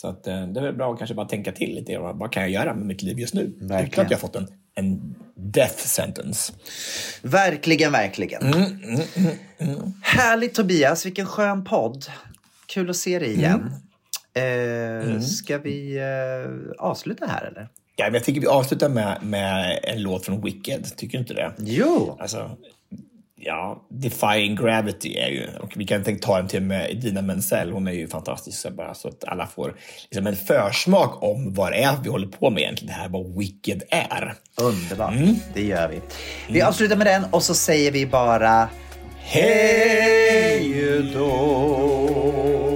Så 0.00 0.08
att, 0.08 0.26
eh, 0.26 0.46
det 0.46 0.60
är 0.60 0.64
väl 0.64 0.74
bra 0.74 0.92
att 0.92 0.98
kanske 0.98 1.14
bara 1.14 1.28
tänka 1.28 1.52
till 1.52 1.74
lite. 1.74 1.98
Vad 1.98 2.32
kan 2.32 2.42
jag 2.42 2.50
göra 2.50 2.74
med 2.74 2.86
mitt 2.86 3.02
liv 3.02 3.18
just 3.18 3.34
nu? 3.34 3.52
Utan 3.60 4.04
att 4.04 4.10
jag 4.10 4.20
fått 4.20 4.36
en, 4.36 4.48
en 4.74 5.14
death 5.34 5.76
sentence. 5.76 6.52
Verkligen, 7.22 7.92
verkligen. 7.92 8.42
Härligt 10.02 10.54
Tobias, 10.54 11.06
vilken 11.06 11.26
skön 11.26 11.64
podd. 11.64 12.04
Kul 12.66 12.90
att 12.90 12.96
se 12.96 13.18
dig 13.18 13.34
igen. 13.34 13.72
Eh, 14.34 15.20
Ska 15.20 15.58
vi 15.58 15.96
eh, 15.98 16.84
avsluta 16.86 17.26
här 17.26 17.44
eller? 17.44 17.68
Ja, 17.96 18.04
men 18.04 18.14
jag 18.14 18.24
tycker 18.24 18.40
vi 18.40 18.46
avslutar 18.46 18.88
med, 18.88 19.18
med 19.22 19.80
en 19.82 20.02
låt 20.02 20.24
från 20.24 20.42
Wicked. 20.42 20.96
Tycker 20.96 21.18
du 21.18 21.22
inte 21.22 21.34
det? 21.34 21.52
Jo! 21.58 22.16
Alltså, 22.20 22.56
ja, 23.36 23.86
Defying 23.90 24.56
Gravity 24.56 25.16
är 25.16 25.28
ju... 25.28 25.48
Och 25.60 25.72
vi 25.76 25.84
kan 25.86 26.04
tänka 26.04 26.26
ta 26.26 26.38
en 26.38 26.48
till 26.48 26.62
med 26.62 26.96
Dina 27.02 27.22
Menzel. 27.22 27.72
Hon 27.72 27.88
är 27.88 27.92
ju 27.92 28.08
fantastisk. 28.08 28.58
Så, 28.58 28.70
bara, 28.70 28.94
så 28.94 29.08
att 29.08 29.24
alla 29.24 29.46
får 29.46 29.74
liksom 30.02 30.26
en 30.26 30.36
försmak 30.36 31.22
om 31.22 31.54
vad 31.54 31.72
det 31.72 31.82
är 31.82 31.96
vi 32.02 32.08
håller 32.08 32.28
på 32.28 32.50
med 32.50 32.62
egentligen. 32.62 32.94
Det 32.94 33.00
här 33.00 33.08
vad 33.08 33.38
Wicked 33.38 33.82
är. 33.90 34.34
Underbart, 34.60 35.14
det 35.54 35.62
gör 35.62 35.88
vi. 35.88 36.00
Vi 36.48 36.62
avslutar 36.62 36.96
med 36.96 37.06
den 37.06 37.24
och 37.24 37.42
så 37.42 37.54
säger 37.54 37.90
vi 37.90 38.06
bara 38.06 38.68
hej 39.18 41.10
då. 41.14 42.75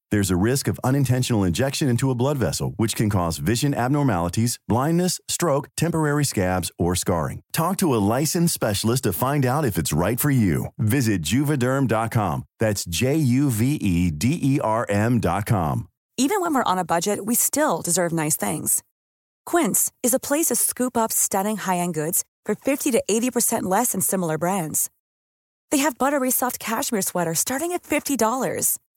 There's 0.11 0.29
a 0.29 0.35
risk 0.35 0.67
of 0.67 0.77
unintentional 0.83 1.45
injection 1.45 1.87
into 1.87 2.11
a 2.11 2.15
blood 2.15 2.37
vessel, 2.37 2.73
which 2.75 2.95
can 2.97 3.09
cause 3.09 3.37
vision 3.37 3.73
abnormalities, 3.73 4.59
blindness, 4.67 5.21
stroke, 5.29 5.69
temporary 5.77 6.25
scabs, 6.25 6.69
or 6.77 6.95
scarring. 6.95 7.41
Talk 7.53 7.77
to 7.77 7.95
a 7.95 8.03
licensed 8.19 8.53
specialist 8.53 9.03
to 9.05 9.13
find 9.13 9.45
out 9.45 9.63
if 9.63 9.77
it's 9.77 9.93
right 9.93 10.19
for 10.19 10.29
you. 10.29 10.67
Visit 10.77 11.21
juvederm.com. 11.21 12.43
That's 12.59 12.83
J 12.83 13.15
U 13.15 13.49
V 13.49 13.75
E 13.75 14.11
D 14.11 14.37
E 14.41 14.59
R 14.61 14.85
M.com. 14.89 15.87
Even 16.17 16.41
when 16.41 16.53
we're 16.53 16.71
on 16.71 16.77
a 16.77 16.83
budget, 16.83 17.25
we 17.25 17.33
still 17.33 17.81
deserve 17.81 18.11
nice 18.11 18.35
things. 18.35 18.83
Quince 19.45 19.93
is 20.03 20.13
a 20.13 20.19
place 20.19 20.47
to 20.47 20.55
scoop 20.55 20.97
up 20.97 21.13
stunning 21.13 21.55
high 21.55 21.77
end 21.77 21.93
goods 21.93 22.25
for 22.45 22.53
50 22.53 22.91
to 22.91 23.01
80% 23.09 23.63
less 23.63 23.93
than 23.93 24.01
similar 24.01 24.37
brands. 24.37 24.89
They 25.69 25.77
have 25.77 25.97
buttery 25.97 26.31
soft 26.31 26.59
cashmere 26.59 27.01
sweaters 27.01 27.39
starting 27.39 27.71
at 27.71 27.83
$50, 27.83 28.77